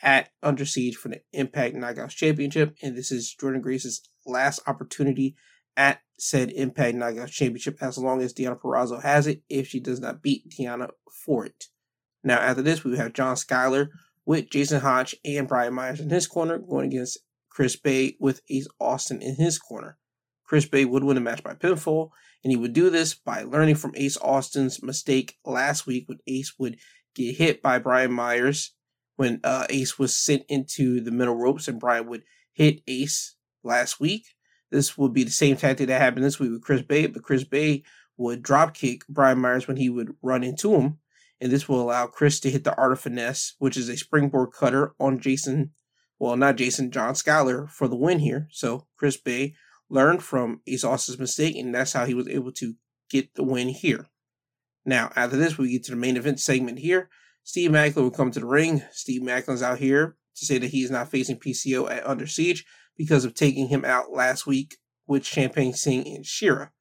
at 0.02 0.30
Under 0.42 0.64
Siege 0.64 0.96
for 0.96 1.08
the 1.08 1.20
Impact 1.32 1.74
Knockouts 1.74 2.10
Championship, 2.10 2.76
and 2.82 2.96
this 2.96 3.10
is 3.10 3.34
Jordynne 3.40 3.62
Grace's 3.62 4.02
last 4.26 4.60
opportunity 4.66 5.36
at 5.76 6.00
said 6.18 6.50
Impact 6.50 6.96
Knockouts 6.96 7.30
Championship 7.30 7.78
as 7.80 7.98
long 7.98 8.20
as 8.20 8.34
Deonna 8.34 8.60
Purrazzo 8.60 9.02
has 9.02 9.26
it 9.26 9.42
if 9.48 9.68
she 9.68 9.80
does 9.80 10.00
not 10.00 10.22
beat 10.22 10.50
Deonna 10.50 10.90
for 11.24 11.46
it. 11.46 11.66
Now, 12.24 12.38
after 12.38 12.62
this, 12.62 12.82
we 12.82 12.96
have 12.96 13.12
John 13.12 13.36
Skyler 13.36 13.88
with 14.24 14.50
Jason 14.50 14.80
Hotch 14.80 15.14
and 15.24 15.46
Brian 15.46 15.74
Myers 15.74 16.00
in 16.00 16.10
his 16.10 16.26
corner 16.26 16.58
going 16.58 16.86
against 16.86 17.18
Chris 17.48 17.76
Bey 17.76 18.16
with 18.18 18.42
Ace 18.50 18.66
Austin 18.80 19.22
in 19.22 19.36
his 19.36 19.58
corner. 19.58 19.98
Chris 20.46 20.66
Bey 20.66 20.84
would 20.84 21.04
win 21.04 21.16
the 21.16 21.20
match 21.20 21.42
by 21.42 21.54
pinfall, 21.54 22.10
and 22.44 22.50
he 22.50 22.56
would 22.56 22.72
do 22.72 22.90
this 22.90 23.14
by 23.14 23.42
learning 23.42 23.74
from 23.74 23.94
Ace 23.96 24.16
Austin's 24.18 24.82
mistake 24.82 25.36
last 25.44 25.86
week 25.86 26.08
when 26.08 26.18
Ace 26.26 26.54
would 26.58 26.78
get 27.14 27.36
hit 27.36 27.62
by 27.62 27.78
Brian 27.78 28.12
Myers 28.12 28.72
when 29.16 29.40
uh, 29.42 29.66
Ace 29.70 29.98
was 29.98 30.16
sent 30.16 30.44
into 30.48 31.00
the 31.00 31.10
middle 31.10 31.36
ropes 31.36 31.68
and 31.68 31.80
Brian 31.80 32.06
would 32.06 32.22
hit 32.52 32.82
Ace 32.86 33.34
last 33.64 33.98
week. 33.98 34.26
This 34.70 34.96
would 34.96 35.12
be 35.12 35.24
the 35.24 35.30
same 35.30 35.56
tactic 35.56 35.88
that 35.88 36.00
happened 36.00 36.24
this 36.24 36.38
week 36.38 36.50
with 36.50 36.62
Chris 36.62 36.82
Bey, 36.82 37.06
but 37.06 37.22
Chris 37.22 37.44
Bey 37.44 37.82
would 38.16 38.42
drop 38.42 38.74
kick 38.74 39.02
Brian 39.08 39.38
Myers 39.38 39.66
when 39.66 39.76
he 39.76 39.88
would 39.88 40.14
run 40.22 40.42
into 40.42 40.74
him, 40.74 40.98
and 41.40 41.52
this 41.52 41.68
will 41.68 41.80
allow 41.80 42.06
Chris 42.06 42.40
to 42.40 42.50
hit 42.50 42.64
the 42.64 42.74
Art 42.76 42.92
of 42.92 43.00
Finesse, 43.00 43.54
which 43.58 43.76
is 43.76 43.88
a 43.88 43.96
springboard 43.96 44.52
cutter 44.52 44.94
on 44.98 45.20
Jason, 45.20 45.72
well, 46.18 46.36
not 46.36 46.56
Jason, 46.56 46.90
John 46.90 47.14
Skyler 47.14 47.68
for 47.70 47.88
the 47.88 47.96
win 47.96 48.18
here. 48.18 48.48
So 48.50 48.86
Chris 48.96 49.16
Bey 49.16 49.54
learned 49.88 50.22
from 50.22 50.60
Ace 50.66 51.18
mistake, 51.18 51.56
and 51.56 51.74
that's 51.74 51.92
how 51.92 52.04
he 52.04 52.14
was 52.14 52.28
able 52.28 52.52
to 52.52 52.74
get 53.10 53.34
the 53.34 53.44
win 53.44 53.68
here. 53.68 54.06
Now, 54.84 55.12
after 55.16 55.36
this, 55.36 55.58
we 55.58 55.70
get 55.72 55.84
to 55.84 55.92
the 55.92 55.96
main 55.96 56.16
event 56.16 56.40
segment 56.40 56.78
here. 56.78 57.08
Steve 57.42 57.70
Maclin 57.70 58.02
will 58.02 58.10
come 58.10 58.30
to 58.32 58.40
the 58.40 58.46
ring. 58.46 58.82
Steve 58.92 59.22
Maclin's 59.22 59.62
out 59.62 59.78
here 59.78 60.16
to 60.36 60.46
say 60.46 60.58
that 60.58 60.70
he 60.70 60.82
is 60.82 60.90
not 60.90 61.10
facing 61.10 61.38
PCO 61.38 61.90
at 61.90 62.06
Under 62.06 62.26
Siege 62.26 62.64
because 62.96 63.24
of 63.24 63.34
taking 63.34 63.68
him 63.68 63.84
out 63.84 64.12
last 64.12 64.46
week 64.46 64.76
with 65.06 65.24
Champagne 65.24 65.72
Singh 65.72 66.06
and 66.14 66.26
Shera. 66.26 66.72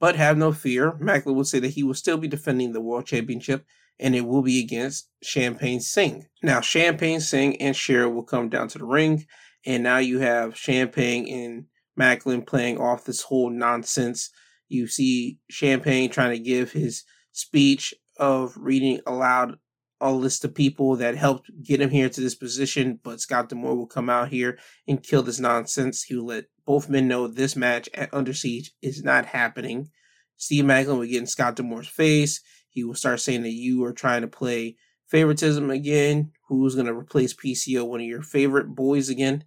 But 0.00 0.16
have 0.16 0.36
no 0.36 0.52
fear, 0.52 0.92
Maclin 0.92 1.34
will 1.34 1.44
say 1.44 1.60
that 1.60 1.70
he 1.70 1.82
will 1.82 1.94
still 1.94 2.16
be 2.16 2.28
defending 2.28 2.72
the 2.72 2.80
World 2.80 3.06
Championship 3.06 3.64
and 3.98 4.14
it 4.14 4.26
will 4.26 4.42
be 4.42 4.60
against 4.60 5.08
Champagne 5.22 5.80
Singh. 5.80 6.26
Now, 6.42 6.60
Champagne 6.60 7.20
Singh 7.20 7.60
and 7.60 7.76
Shera 7.76 8.10
will 8.10 8.24
come 8.24 8.48
down 8.48 8.68
to 8.68 8.78
the 8.78 8.84
ring, 8.84 9.26
and 9.64 9.82
now 9.82 9.98
you 9.98 10.18
have 10.18 10.56
Champagne 10.56 11.28
and 11.28 11.66
Maclin 11.98 12.46
playing 12.46 12.78
off 12.78 13.04
this 13.04 13.22
whole 13.22 13.50
nonsense. 13.50 14.30
You 14.68 14.86
see 14.86 15.38
Champagne 15.50 16.10
trying 16.10 16.32
to 16.32 16.38
give 16.38 16.72
his 16.72 17.04
speech 17.32 17.94
of 18.18 18.54
reading 18.56 19.00
aloud 19.06 19.58
a 20.00 20.12
list 20.12 20.44
of 20.44 20.54
people 20.54 20.96
that 20.96 21.16
helped 21.16 21.50
get 21.62 21.80
him 21.80 21.90
here 21.90 22.08
to 22.08 22.20
this 22.20 22.34
position, 22.34 22.98
but 23.02 23.20
Scott 23.20 23.48
D'Amore 23.48 23.76
will 23.76 23.86
come 23.86 24.10
out 24.10 24.28
here 24.28 24.58
and 24.86 25.02
kill 25.02 25.22
this 25.22 25.38
nonsense. 25.38 26.02
He 26.02 26.14
will 26.14 26.26
let 26.26 26.44
both 26.66 26.88
men 26.88 27.08
know 27.08 27.26
this 27.26 27.56
match 27.56 27.88
at 27.94 28.12
Under 28.12 28.34
Siege 28.34 28.72
is 28.82 29.02
not 29.02 29.26
happening. 29.26 29.88
Steve 30.36 30.64
Maclin 30.64 30.98
will 30.98 31.06
get 31.06 31.20
in 31.20 31.26
Scott 31.26 31.56
D'Amore's 31.56 31.88
face. 31.88 32.40
He 32.68 32.84
will 32.84 32.94
start 32.94 33.20
saying 33.20 33.42
that 33.42 33.52
you 33.52 33.84
are 33.84 33.92
trying 33.92 34.22
to 34.22 34.28
play 34.28 34.76
favoritism 35.06 35.70
again. 35.70 36.32
Who's 36.48 36.74
going 36.74 36.86
to 36.86 36.94
replace 36.94 37.32
PCO, 37.32 37.86
one 37.86 38.00
of 38.00 38.06
your 38.06 38.22
favorite 38.22 38.74
boys 38.74 39.08
again? 39.08 39.44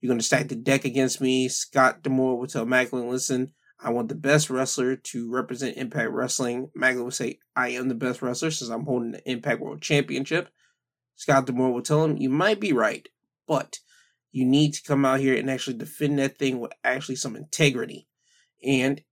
You're 0.00 0.08
going 0.08 0.18
to 0.18 0.24
stack 0.24 0.48
the 0.48 0.56
deck 0.56 0.84
against 0.84 1.20
me. 1.20 1.48
Scott 1.48 2.02
D'Amore 2.02 2.38
will 2.38 2.46
tell 2.46 2.64
Maclin, 2.64 3.10
listen, 3.10 3.52
I 3.78 3.90
want 3.90 4.08
the 4.08 4.14
best 4.14 4.50
wrestler 4.50 4.96
to 4.96 5.30
represent 5.30 5.76
Impact 5.76 6.10
Wrestling. 6.10 6.70
Maclin 6.76 7.04
will 7.04 7.10
say, 7.10 7.38
I 7.54 7.70
am 7.70 7.88
the 7.88 7.94
best 7.94 8.22
wrestler 8.22 8.50
since 8.50 8.70
I'm 8.70 8.84
holding 8.84 9.12
the 9.12 9.30
Impact 9.30 9.60
World 9.60 9.82
Championship. 9.82 10.48
Scott 11.16 11.46
D'Amore 11.46 11.72
will 11.72 11.82
tell 11.82 12.04
him, 12.04 12.16
you 12.16 12.30
might 12.30 12.60
be 12.60 12.72
right, 12.72 13.06
but 13.46 13.78
you 14.32 14.46
need 14.46 14.72
to 14.72 14.82
come 14.82 15.04
out 15.04 15.20
here 15.20 15.36
and 15.36 15.50
actually 15.50 15.76
defend 15.76 16.18
that 16.18 16.38
thing 16.38 16.60
with 16.60 16.72
actually 16.84 17.16
some 17.16 17.36
integrity. 17.36 18.08
And 18.64 19.02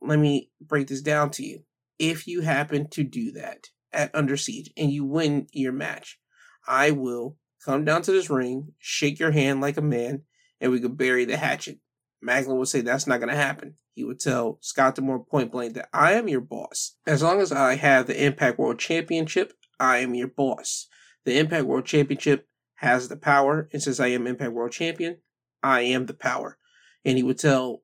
let 0.00 0.18
me 0.18 0.50
break 0.60 0.88
this 0.88 1.00
down 1.00 1.30
to 1.30 1.42
you. 1.42 1.60
If 1.98 2.26
you 2.26 2.42
happen 2.42 2.88
to 2.90 3.04
do 3.04 3.32
that 3.32 3.68
at 3.92 4.14
Under 4.14 4.36
Siege 4.36 4.70
and 4.76 4.90
you 4.90 5.04
win 5.04 5.46
your 5.52 5.72
match, 5.72 6.18
I 6.66 6.90
will 6.90 7.36
come 7.64 7.84
down 7.84 8.02
to 8.02 8.12
this 8.12 8.28
ring, 8.28 8.72
shake 8.78 9.18
your 9.18 9.30
hand 9.30 9.60
like 9.60 9.76
a 9.76 9.82
man, 9.82 10.22
and 10.60 10.72
we 10.72 10.80
could 10.80 10.96
bury 10.96 11.24
the 11.24 11.36
hatchet. 11.36 11.78
Maclin 12.24 12.56
would 12.56 12.68
say 12.68 12.80
that's 12.80 13.06
not 13.06 13.20
going 13.20 13.30
to 13.30 13.36
happen. 13.36 13.74
He 13.94 14.04
would 14.04 14.18
tell 14.18 14.58
Scott 14.60 14.96
D'Amore 14.96 15.24
point 15.24 15.52
blank 15.52 15.74
that 15.74 15.88
I 15.92 16.14
am 16.14 16.28
your 16.28 16.40
boss. 16.40 16.96
As 17.06 17.22
long 17.22 17.40
as 17.40 17.52
I 17.52 17.76
have 17.76 18.06
the 18.06 18.24
Impact 18.24 18.58
World 18.58 18.78
Championship, 18.78 19.52
I 19.78 19.98
am 19.98 20.14
your 20.14 20.28
boss. 20.28 20.88
The 21.24 21.38
Impact 21.38 21.66
World 21.66 21.86
Championship 21.86 22.48
has 22.76 23.08
the 23.08 23.16
power, 23.16 23.68
and 23.72 23.82
since 23.82 24.00
I 24.00 24.08
am 24.08 24.26
Impact 24.26 24.52
World 24.52 24.72
Champion, 24.72 25.18
I 25.62 25.82
am 25.82 26.06
the 26.06 26.14
power. 26.14 26.58
And 27.04 27.16
he 27.16 27.22
would 27.22 27.38
tell 27.38 27.82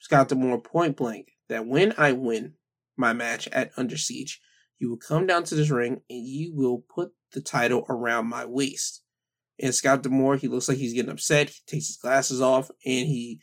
Scott 0.00 0.28
D'Amore 0.28 0.60
point 0.60 0.96
blank 0.96 1.32
that 1.48 1.66
when 1.66 1.94
I 1.96 2.12
win 2.12 2.54
my 2.96 3.12
match 3.12 3.48
at 3.48 3.70
Under 3.76 3.96
Siege, 3.96 4.40
you 4.78 4.90
will 4.90 4.96
come 4.96 5.26
down 5.26 5.44
to 5.44 5.54
this 5.54 5.70
ring 5.70 6.02
and 6.08 6.26
you 6.26 6.54
will 6.54 6.84
put 6.94 7.12
the 7.32 7.40
title 7.40 7.84
around 7.88 8.28
my 8.28 8.44
waist. 8.44 9.02
And 9.60 9.74
Scott 9.74 10.02
D'Amore, 10.02 10.36
he 10.36 10.48
looks 10.48 10.68
like 10.68 10.78
he's 10.78 10.94
getting 10.94 11.10
upset. 11.10 11.50
He 11.50 11.60
takes 11.66 11.88
his 11.88 11.96
glasses 11.96 12.40
off 12.40 12.70
and 12.84 13.06
he 13.06 13.40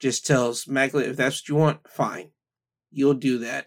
just 0.00 0.26
tells 0.26 0.64
Maclin, 0.64 1.06
if 1.06 1.16
that's 1.16 1.42
what 1.42 1.48
you 1.48 1.54
want, 1.54 1.88
fine. 1.88 2.30
You'll 2.90 3.14
do 3.14 3.38
that. 3.38 3.66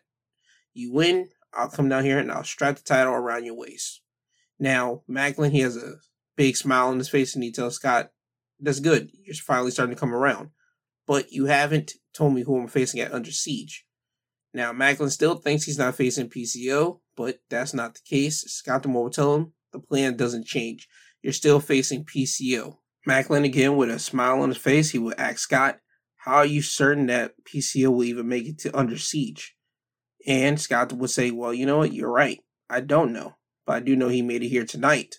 You 0.73 0.91
win, 0.91 1.29
I'll 1.53 1.69
come 1.69 1.87
down 1.87 2.03
here 2.03 2.19
and 2.19 2.31
I'll 2.31 2.43
strap 2.43 2.75
the 2.75 2.83
title 2.83 3.13
around 3.13 3.45
your 3.45 3.55
waist. 3.55 4.01
Now, 4.59 5.03
Maclin, 5.09 5.51
he 5.51 5.61
has 5.61 5.77
a 5.77 5.95
big 6.35 6.57
smile 6.57 6.87
on 6.87 6.97
his 6.97 7.09
face 7.09 7.33
and 7.33 7.43
he 7.43 7.51
tells 7.51 7.75
Scott, 7.75 8.11
that's 8.59 8.79
good. 8.79 9.11
You're 9.23 9.35
finally 9.35 9.71
starting 9.71 9.95
to 9.95 9.99
come 9.99 10.13
around. 10.13 10.49
But 11.07 11.31
you 11.31 11.45
haven't 11.45 11.93
told 12.13 12.33
me 12.33 12.43
who 12.43 12.59
I'm 12.59 12.67
facing 12.67 12.99
at 12.99 13.13
Under 13.13 13.31
Siege. 13.31 13.85
Now, 14.53 14.71
Maclin 14.71 15.11
still 15.11 15.35
thinks 15.35 15.65
he's 15.65 15.77
not 15.77 15.95
facing 15.95 16.29
PCO, 16.29 16.99
but 17.15 17.39
that's 17.49 17.73
not 17.73 17.93
the 17.93 17.99
case. 18.05 18.41
Scott 18.47 18.83
D'Amore 18.83 19.03
will 19.03 19.09
tell 19.11 19.35
him 19.35 19.53
the 19.71 19.79
plan 19.79 20.15
doesn't 20.15 20.45
change. 20.45 20.87
You're 21.25 21.33
still 21.33 21.59
facing 21.59 22.05
PCO. 22.05 22.77
Maclin 23.07 23.45
again, 23.45 23.77
with 23.77 23.89
a 23.89 23.97
smile 23.97 24.41
on 24.43 24.49
his 24.49 24.59
face, 24.59 24.91
he 24.91 24.99
would 24.99 25.19
ask 25.19 25.39
Scott, 25.39 25.79
How 26.17 26.35
are 26.35 26.45
you 26.45 26.61
certain 26.61 27.07
that 27.07 27.33
PCO 27.51 27.87
will 27.87 28.03
even 28.03 28.27
make 28.27 28.45
it 28.45 28.59
to 28.59 28.77
Under 28.77 28.95
Siege? 28.95 29.55
And 30.27 30.61
Scott 30.61 30.93
would 30.93 31.09
say, 31.09 31.31
Well, 31.31 31.51
you 31.51 31.65
know 31.65 31.79
what? 31.79 31.93
You're 31.93 32.11
right. 32.11 32.41
I 32.69 32.81
don't 32.81 33.11
know, 33.11 33.37
but 33.65 33.77
I 33.77 33.79
do 33.79 33.95
know 33.95 34.07
he 34.07 34.21
made 34.21 34.43
it 34.43 34.49
here 34.49 34.65
tonight. 34.65 35.15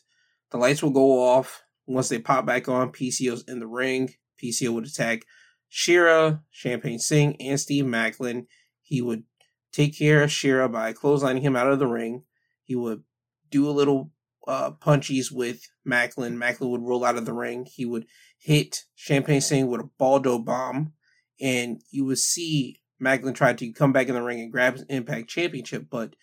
The 0.53 0.59
lights 0.59 0.81
will 0.81 0.91
go 0.91 1.25
off. 1.25 1.65
Once 1.89 2.09
they 2.09 2.21
pop 2.21 2.47
back 2.47 2.69
on, 2.69 2.93
PCO's 2.93 3.43
in 3.49 3.59
the 3.59 3.67
ring. 3.67 4.15
PCO 4.41 4.73
would 4.75 4.87
attack 4.87 5.23
Shera, 5.69 6.45
Champagne 6.53 7.01
Singh, 7.01 7.35
and 7.43 7.59
Steve 7.59 7.85
Maclin. 7.85 8.47
He 8.81 9.03
would 9.03 9.25
take 9.73 9.99
care 9.99 10.23
of 10.23 10.31
Shera 10.31 10.69
by 10.69 10.93
clotheslining 10.93 11.41
him 11.41 11.57
out 11.57 11.73
of 11.73 11.81
the 11.81 11.89
ring. 11.89 12.23
He 12.63 12.77
would 12.77 13.03
do 13.51 13.69
a 13.69 13.73
little 13.73 14.13
uh, 14.47 14.71
punchies 14.73 15.33
with 15.33 15.63
Maclin. 15.87 16.37
Maclin 16.37 16.71
would 16.71 16.83
roll 16.83 17.05
out 17.05 17.17
of 17.17 17.27
the 17.27 17.33
ring. 17.33 17.67
He 17.71 17.85
would 17.85 18.07
hit 18.39 18.85
Champagne 18.95 19.41
Singh 19.41 19.69
with 19.69 19.81
a 19.81 19.91
Baldo 19.99 20.39
bomb, 20.39 20.93
and 21.41 21.81
you 21.91 22.05
would 22.05 22.19
see 22.19 22.81
Maclin 23.03 23.35
try 23.35 23.53
to 23.53 23.73
come 23.73 23.93
back 23.93 24.09
in 24.09 24.15
the 24.15 24.23
ring 24.23 24.41
and 24.41 24.53
grab 24.53 24.75
his 24.75 24.85
Impact 24.89 25.29
Championship, 25.29 25.87
but 25.91 26.15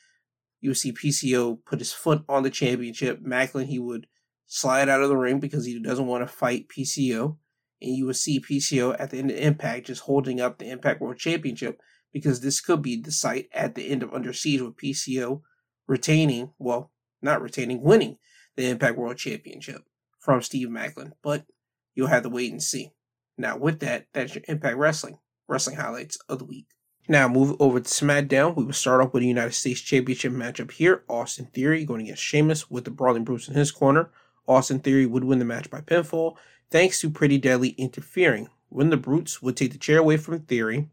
you 0.61 0.69
would 0.69 0.77
see 0.77 0.93
PCO 0.93 1.59
put 1.65 1.79
his 1.79 1.91
foot 1.91 2.23
on 2.29 2.43
the 2.43 2.49
championship. 2.49 3.21
Maclin 3.21 3.65
he 3.65 3.79
would 3.79 4.07
slide 4.45 4.87
out 4.87 5.01
of 5.01 5.09
the 5.09 5.17
ring 5.17 5.39
because 5.39 5.65
he 5.65 5.77
doesn't 5.81 6.07
want 6.07 6.25
to 6.25 6.33
fight 6.33 6.67
PCO. 6.69 7.37
And 7.81 7.97
you 7.97 8.05
would 8.05 8.15
see 8.15 8.39
PCO 8.39 8.95
at 8.97 9.09
the 9.09 9.17
end 9.17 9.29
of 9.29 9.37
Impact 9.37 9.87
just 9.87 10.03
holding 10.03 10.39
up 10.39 10.57
the 10.57 10.69
Impact 10.69 11.01
World 11.01 11.17
Championship 11.17 11.81
because 12.13 12.39
this 12.39 12.61
could 12.61 12.81
be 12.81 13.01
the 13.01 13.11
site 13.11 13.49
at 13.53 13.75
the 13.75 13.89
end 13.89 14.03
of 14.03 14.13
Under 14.13 14.31
Siege 14.31 14.61
with 14.61 14.77
PCO 14.77 15.41
retaining, 15.85 16.53
well, 16.57 16.92
not 17.23 17.41
retaining, 17.41 17.81
winning 17.81 18.17
the 18.55 18.69
Impact 18.69 18.97
World 18.97 19.17
Championship 19.17 19.83
from 20.19 20.41
Steve 20.41 20.67
Maclin. 20.67 21.13
But 21.21 21.45
you'll 21.95 22.07
have 22.07 22.23
to 22.23 22.29
wait 22.29 22.51
and 22.51 22.61
see. 22.61 22.91
Now, 23.37 23.57
with 23.57 23.79
that, 23.79 24.07
that's 24.13 24.35
your 24.35 24.43
Impact 24.47 24.77
Wrestling, 24.77 25.17
wrestling 25.47 25.77
highlights 25.77 26.17
of 26.29 26.39
the 26.39 26.45
week. 26.45 26.67
Now, 27.07 27.27
move 27.27 27.55
over 27.59 27.79
to 27.79 27.89
SmackDown. 27.89 28.55
We 28.55 28.63
will 28.63 28.73
start 28.73 29.01
off 29.01 29.13
with 29.13 29.23
a 29.23 29.27
United 29.27 29.53
States 29.53 29.81
Championship 29.81 30.31
matchup 30.31 30.71
here. 30.71 31.03
Austin 31.09 31.47
Theory 31.47 31.83
going 31.83 32.01
against 32.01 32.23
Sheamus 32.23 32.69
with 32.69 32.85
the 32.85 32.91
Brawling 32.91 33.25
Brutes 33.25 33.49
in 33.49 33.55
his 33.55 33.71
corner. 33.71 34.09
Austin 34.47 34.79
Theory 34.79 35.05
would 35.05 35.23
win 35.23 35.39
the 35.39 35.45
match 35.45 35.69
by 35.69 35.81
pinfall, 35.81 36.35
thanks 36.69 37.01
to 37.01 37.09
Pretty 37.09 37.37
Deadly 37.37 37.69
interfering. 37.69 38.49
When 38.69 38.89
the 38.89 38.97
Brutes 38.97 39.41
would 39.41 39.57
take 39.57 39.71
the 39.71 39.77
chair 39.77 39.99
away 39.99 40.17
from 40.17 40.39
Theory, 40.39 40.89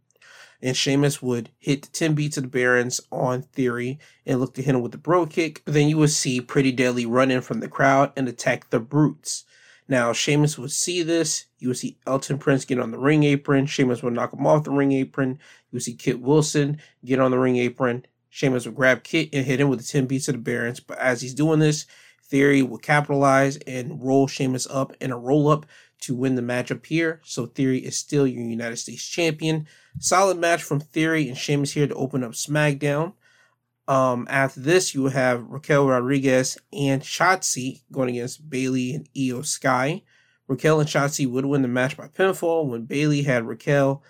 and 0.62 0.76
Sheamus 0.76 1.22
would 1.22 1.50
hit 1.58 1.82
the 1.82 1.88
10 1.88 2.14
beats 2.14 2.36
of 2.36 2.44
the 2.44 2.48
Barons 2.48 3.00
on 3.11 3.42
Theory 3.42 3.98
and 4.26 4.40
look 4.40 4.54
to 4.54 4.62
hit 4.62 4.74
him 4.74 4.82
with 4.82 4.92
the 4.92 4.98
bro 4.98 5.26
kick. 5.26 5.62
But 5.64 5.74
then 5.74 5.88
you 5.88 5.96
would 5.98 6.11
see 6.11 6.40
Pretty 6.40 6.72
Deadly 6.72 7.06
run 7.06 7.30
in 7.30 7.40
from 7.40 7.61
the 7.61 7.68
crowd 7.68 8.12
and 8.16 8.28
attack 8.28 8.70
the 8.70 8.80
Brutes. 8.80 9.44
Now, 9.88 10.12
Sheamus 10.12 10.56
would 10.56 10.70
see 10.70 11.02
this. 11.02 11.46
You 11.58 11.68
would 11.68 11.78
see 11.78 11.98
Elton 12.06 12.38
Prince 12.38 12.64
get 12.64 12.78
on 12.78 12.92
the 12.92 12.98
ring 12.98 13.24
apron. 13.24 13.66
Sheamus 13.66 14.02
would 14.02 14.12
knock 14.12 14.32
him 14.32 14.46
off 14.46 14.64
the 14.64 14.70
ring 14.70 14.92
apron. 14.92 15.30
You 15.30 15.76
would 15.76 15.82
see 15.82 15.94
Kit 15.94 16.20
Wilson 16.20 16.78
get 17.04 17.18
on 17.18 17.32
the 17.32 17.38
ring 17.38 17.56
apron. 17.56 18.06
Sheamus 18.28 18.66
would 18.66 18.76
grab 18.76 19.02
Kit 19.02 19.30
and 19.32 19.44
hit 19.44 19.61
him 19.61 19.68
with 19.68 19.80
the 19.80 19.84
10 19.84 20.06
beats 20.06 20.28
of 20.28 20.34
the 20.34 20.40
Barons. 20.40 20.78
But 20.78 20.98
as 20.98 21.20
he's 21.20 21.34
doing 21.34 21.58
this, 21.58 21.86
Theory 22.22 22.62
will 22.62 22.78
capitalize 22.78 23.56
and 23.66 24.00
roll 24.00 24.28
Sheamus 24.28 24.68
up 24.70 24.94
in 25.00 25.11
a 25.11 25.18
roll 25.18 25.48
up 25.48 25.66
to 26.02 26.14
win 26.14 26.36
the 26.36 26.42
matchup 26.42 26.86
here. 26.86 27.20
So 27.24 27.46
Theory 27.46 27.78
is 27.78 27.98
still 27.98 28.28
your 28.28 28.44
United 28.44 28.76
States 28.76 29.04
champion. 29.04 29.66
Solid 29.99 30.38
match 30.38 30.62
from 30.62 30.80
Theory 30.80 31.28
and 31.28 31.36
Sheamus 31.36 31.72
here 31.72 31.86
to 31.86 31.95
open 31.95 32.22
up 32.22 32.32
SmackDown. 32.32 33.14
Um, 33.88 34.26
after 34.30 34.61
this, 34.61 34.95
you 34.95 35.07
have 35.07 35.49
Raquel 35.49 35.86
Rodriguez 35.86 36.57
and 36.72 37.03
Shotzi 37.03 37.82
going 37.91 38.11
against 38.11 38.49
Bayley 38.49 38.95
and 38.95 39.09
Iyo 39.14 39.45
Sky. 39.45 40.03
Raquel 40.47 40.80
and 40.80 40.88
Shotzi 40.88 41.26
would 41.28 41.45
win 41.45 41.62
the 41.62 41.68
match 41.68 41.97
by 41.97 42.09
pinfall 42.09 42.68
when 42.68 42.84
Bayley 42.84 43.22
had 43.22 43.47
Raquel 43.47 44.03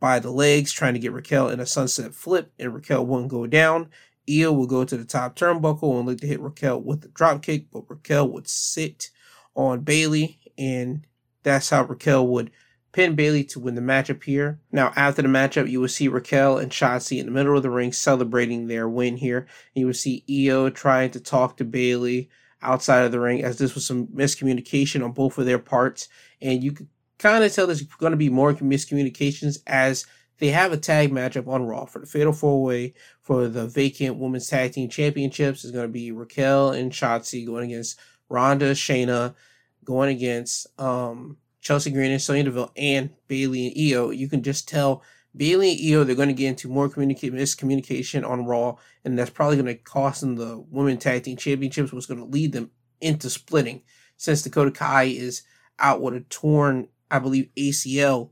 by 0.00 0.18
the 0.18 0.30
legs 0.30 0.72
trying 0.72 0.94
to 0.94 1.00
get 1.00 1.12
Raquel 1.12 1.48
in 1.48 1.60
a 1.60 1.66
sunset 1.66 2.14
flip 2.14 2.52
and 2.58 2.74
Raquel 2.74 3.04
wouldn't 3.04 3.30
go 3.30 3.46
down. 3.46 3.90
Iyo 4.28 4.54
will 4.54 4.66
go 4.66 4.84
to 4.84 4.96
the 4.96 5.04
top 5.04 5.36
turnbuckle 5.36 5.98
and 5.98 6.06
look 6.06 6.20
to 6.20 6.26
hit 6.26 6.40
Raquel 6.40 6.80
with 6.80 7.00
the 7.00 7.08
dropkick, 7.08 7.66
but 7.72 7.88
Raquel 7.88 8.28
would 8.28 8.48
sit 8.48 9.10
on 9.54 9.80
Bayley, 9.80 10.38
and 10.56 11.06
that's 11.42 11.70
how 11.70 11.84
Raquel 11.84 12.26
would 12.28 12.50
pin 12.98 13.14
Bayley 13.14 13.44
to 13.44 13.60
win 13.60 13.76
the 13.76 13.80
matchup 13.80 14.24
here. 14.24 14.58
Now, 14.72 14.92
after 14.96 15.22
the 15.22 15.28
matchup, 15.28 15.70
you 15.70 15.80
will 15.80 15.86
see 15.86 16.08
Raquel 16.08 16.58
and 16.58 16.72
Shotzi 16.72 17.20
in 17.20 17.26
the 17.26 17.32
middle 17.32 17.56
of 17.56 17.62
the 17.62 17.70
ring 17.70 17.92
celebrating 17.92 18.66
their 18.66 18.88
win 18.88 19.16
here. 19.16 19.38
And 19.38 19.80
you 19.80 19.86
will 19.86 19.94
see 19.94 20.24
Iyo 20.28 20.74
trying 20.74 21.12
to 21.12 21.20
talk 21.20 21.56
to 21.58 21.64
Bayley 21.64 22.28
outside 22.60 23.04
of 23.04 23.12
the 23.12 23.20
ring, 23.20 23.44
as 23.44 23.56
this 23.56 23.76
was 23.76 23.86
some 23.86 24.08
miscommunication 24.08 25.04
on 25.04 25.12
both 25.12 25.38
of 25.38 25.46
their 25.46 25.60
parts. 25.60 26.08
And 26.42 26.64
you 26.64 26.72
could 26.72 26.88
kind 27.20 27.44
of 27.44 27.54
tell 27.54 27.68
there's 27.68 27.82
going 27.82 28.10
to 28.10 28.16
be 28.16 28.30
more 28.30 28.52
miscommunications 28.54 29.58
as 29.68 30.04
they 30.40 30.48
have 30.48 30.72
a 30.72 30.76
tag 30.76 31.12
matchup 31.12 31.46
on 31.46 31.66
Raw 31.66 31.84
for 31.84 32.00
the 32.00 32.06
Fatal 32.06 32.32
Four 32.32 32.64
Way 32.64 32.94
for 33.22 33.46
the 33.46 33.68
vacant 33.68 34.16
Women's 34.16 34.48
Tag 34.48 34.72
Team 34.72 34.88
Championships. 34.88 35.64
Is 35.64 35.70
going 35.70 35.86
to 35.86 35.92
be 35.92 36.10
Raquel 36.10 36.72
and 36.72 36.90
Shotzi 36.90 37.46
going 37.46 37.70
against 37.70 37.96
Ronda, 38.28 38.72
Shayna, 38.72 39.36
going 39.84 40.10
against 40.10 40.66
um, 40.80 41.36
Chelsea 41.60 41.90
Green 41.90 42.10
and 42.10 42.22
Sonya 42.22 42.44
Deville 42.44 42.72
and 42.76 43.10
Bayley 43.26 43.68
and 43.68 43.76
Iyo, 43.76 44.16
you 44.16 44.28
can 44.28 44.42
just 44.42 44.68
tell 44.68 45.02
Bayley 45.36 45.72
and 45.72 45.80
Iyo, 45.80 46.06
they're 46.06 46.14
going 46.14 46.28
to 46.28 46.34
get 46.34 46.48
into 46.48 46.68
more 46.68 46.88
communicate 46.88 47.32
miscommunication 47.32 48.28
on 48.28 48.46
Raw, 48.46 48.76
and 49.04 49.18
that's 49.18 49.30
probably 49.30 49.56
going 49.56 49.66
to 49.66 49.74
cost 49.74 50.20
them 50.20 50.36
the 50.36 50.58
Women 50.70 50.98
Tag 50.98 51.24
Team 51.24 51.36
Championships, 51.36 51.92
was 51.92 52.06
going 52.06 52.20
to 52.20 52.26
lead 52.26 52.52
them 52.52 52.70
into 53.00 53.30
splitting 53.30 53.82
since 54.16 54.42
Dakota 54.42 54.70
Kai 54.70 55.04
is 55.04 55.42
out 55.78 56.00
with 56.00 56.14
a 56.14 56.20
torn, 56.20 56.88
I 57.10 57.18
believe, 57.18 57.48
ACL. 57.56 58.30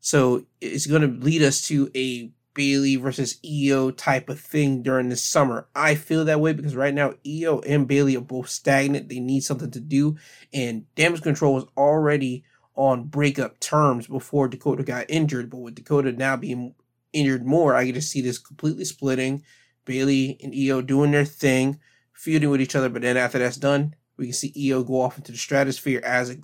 So 0.00 0.46
it's 0.60 0.86
going 0.86 1.02
to 1.02 1.24
lead 1.24 1.42
us 1.42 1.62
to 1.68 1.90
a 1.94 2.32
Bayley 2.54 2.96
versus 2.96 3.38
Iyo 3.44 3.94
type 3.94 4.30
of 4.30 4.40
thing 4.40 4.82
during 4.82 5.10
the 5.10 5.16
summer. 5.16 5.68
I 5.74 5.94
feel 5.94 6.24
that 6.24 6.40
way 6.40 6.54
because 6.54 6.74
right 6.74 6.94
now 6.94 7.14
Iyo 7.24 7.62
and 7.66 7.86
Bayley 7.86 8.16
are 8.16 8.22
both 8.22 8.48
stagnant. 8.48 9.10
They 9.10 9.20
need 9.20 9.42
something 9.42 9.70
to 9.72 9.80
do, 9.80 10.16
and 10.54 10.92
Damage 10.94 11.22
Control 11.22 11.54
was 11.54 11.66
already 11.76 12.44
on 12.76 13.04
breakup 13.04 13.58
terms 13.58 14.06
before 14.06 14.48
Dakota 14.48 14.84
got 14.84 15.06
injured. 15.08 15.50
But 15.50 15.58
with 15.58 15.74
Dakota 15.74 16.12
now 16.12 16.36
being 16.36 16.74
injured 17.12 17.44
more, 17.44 17.74
I 17.74 17.84
get 17.84 17.94
to 17.94 18.02
see 18.02 18.20
this 18.20 18.38
completely 18.38 18.84
splitting. 18.84 19.42
Bayley 19.84 20.38
and 20.42 20.52
Iyo 20.52 20.86
doing 20.86 21.12
their 21.12 21.24
thing, 21.24 21.80
feuding 22.12 22.50
with 22.50 22.60
each 22.60 22.76
other. 22.76 22.88
But 22.88 23.02
then 23.02 23.16
after 23.16 23.38
that's 23.38 23.56
done, 23.56 23.94
we 24.16 24.26
can 24.26 24.34
see 24.34 24.52
Iyo 24.52 24.86
go 24.86 25.00
off 25.00 25.16
into 25.16 25.32
the 25.32 25.38
stratosphere 25.38 26.00
as 26.04 26.30
a 26.30 26.38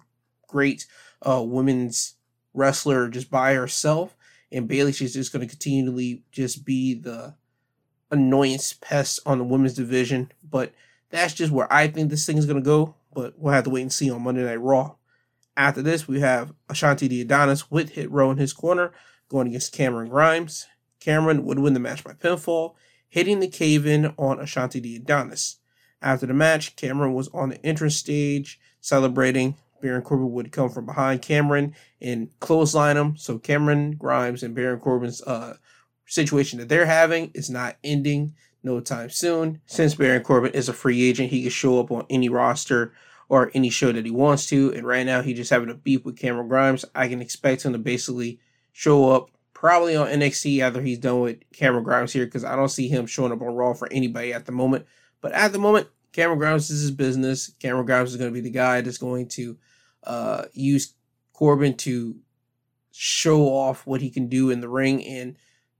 great 0.49 0.87
uh, 1.22 1.43
women's 1.45 2.14
wrestler 2.55 3.09
just 3.09 3.30
by 3.30 3.55
herself. 3.55 4.16
And 4.51 4.68
Bayley, 4.68 4.93
she's 4.93 5.14
just 5.14 5.33
going 5.33 5.47
to 5.47 5.51
continually 5.51 6.24
just 6.30 6.64
be 6.64 6.95
the 6.95 7.35
annoyance 8.11 8.74
pest 8.74 9.20
on 9.24 9.39
the 9.39 9.45
women's 9.45 9.74
division. 9.74 10.30
But 10.43 10.72
that's 11.11 11.35
just 11.35 11.53
where 11.53 11.70
I 11.72 11.89
think 11.89 12.11
this 12.11 12.26
thing 12.26 12.39
is 12.39 12.47
going 12.47 12.62
to 12.62 12.64
go. 12.64 12.95
But 13.14 13.39
we'll 13.39 13.53
have 13.53 13.64
to 13.64 13.70
wait 13.70 13.83
and 13.83 13.93
see 13.93 14.11
on 14.11 14.22
Monday 14.22 14.45
Night 14.45 14.61
Raw. 14.61 14.95
After 15.57 15.82
this, 15.82 16.09
we 16.09 16.20
have 16.20 16.55
Ashanti 16.68 17.20
Adonis 17.20 17.70
with 17.70 17.90
Hit 17.90 18.11
Row 18.11 18.30
in 18.30 18.38
his 18.38 18.53
corner 18.53 18.92
going 19.28 19.48
against 19.48 19.72
Cameron 19.72 20.09
Grimes. 20.09 20.66
Cameron 21.00 21.44
would 21.44 21.59
win 21.59 21.74
the 21.74 21.80
match 21.80 22.05
by 22.05 22.12
pinfall, 22.12 22.74
hitting 23.09 23.40
the 23.40 23.48
cave 23.48 23.86
in 23.86 24.14
on 24.16 24.40
Ashanti 24.40 24.96
Adonis. 24.96 25.57
After 26.00 26.26
the 26.26 26.34
match, 26.34 26.76
Cameron 26.76 27.14
was 27.14 27.28
on 27.28 27.50
the 27.50 27.64
entrance 27.64 27.96
stage 27.96 28.59
celebrating. 28.80 29.57
Baron 29.80 30.03
Corbin 30.03 30.32
would 30.32 30.53
come 30.53 30.70
from 30.70 30.86
behind 30.86 31.22
Cameron 31.22 31.74
and 32.00 32.28
clothesline 32.40 32.96
him. 32.96 33.16
So 33.16 33.38
Cameron 33.38 33.96
Grimes 33.96 34.42
and 34.42 34.55
Baron 34.55 34.80
Corbin's 34.80 35.22
uh, 35.22 35.57
situation 36.07 36.59
that 36.61 36.68
they're 36.68 36.86
having 36.86 37.30
is 37.34 37.50
not 37.50 37.76
ending 37.82 38.34
no 38.62 38.80
time 38.80 39.11
soon. 39.11 39.61
Since 39.66 39.96
Baron 39.96 40.22
Corbin 40.22 40.53
is 40.53 40.68
a 40.68 40.72
free 40.72 41.03
agent, 41.09 41.30
he 41.30 41.42
can 41.42 41.50
show 41.50 41.80
up 41.80 41.90
on 41.90 42.07
any 42.09 42.28
roster 42.28 42.92
or 43.28 43.50
any 43.54 43.70
show 43.70 43.92
that 43.92 44.04
he 44.04 44.10
wants 44.10 44.46
to. 44.46 44.72
And 44.74 44.86
right 44.86 45.06
now, 45.06 45.22
he's 45.22 45.36
just 45.36 45.50
having 45.50 45.70
a 45.70 45.74
beef 45.74 46.04
with 46.04 46.18
Cameron 46.18 46.48
Grimes. 46.48 46.84
I 46.94 47.08
can 47.08 47.20
expect 47.20 47.64
him 47.64 47.72
to 47.72 47.78
basically 47.78 48.40
show 48.72 49.10
up 49.10 49.30
probably 49.54 49.94
on 49.94 50.08
NXT 50.08 50.60
after 50.60 50.82
he's 50.82 50.98
done 50.98 51.20
with 51.20 51.38
Cameron 51.52 51.84
Grimes 51.84 52.12
here 52.12 52.24
because 52.24 52.44
I 52.44 52.56
don't 52.56 52.68
see 52.68 52.88
him 52.88 53.06
showing 53.06 53.32
up 53.32 53.40
on 53.40 53.54
Raw 53.54 53.74
for 53.74 53.88
anybody 53.92 54.32
at 54.32 54.46
the 54.46 54.52
moment. 54.52 54.86
But 55.20 55.32
at 55.32 55.52
the 55.52 55.58
moment, 55.58 55.88
Cameron 56.12 56.38
Grimes 56.38 56.68
is 56.68 56.82
his 56.82 56.90
business. 56.90 57.52
Cameron 57.60 57.86
Grimes 57.86 58.10
is 58.10 58.16
going 58.16 58.30
to 58.30 58.34
be 58.34 58.40
the 58.40 58.50
guy 58.50 58.80
that's 58.80 58.98
going 58.98 59.28
to 59.28 59.56
uh, 60.04 60.44
use 60.52 60.94
Corbin 61.32 61.76
to 61.78 62.16
show 62.90 63.42
off 63.44 63.86
what 63.86 64.00
he 64.00 64.10
can 64.10 64.28
do 64.28 64.50
in 64.50 64.60
the 64.60 64.68
ring. 64.68 65.04
And 65.04 65.36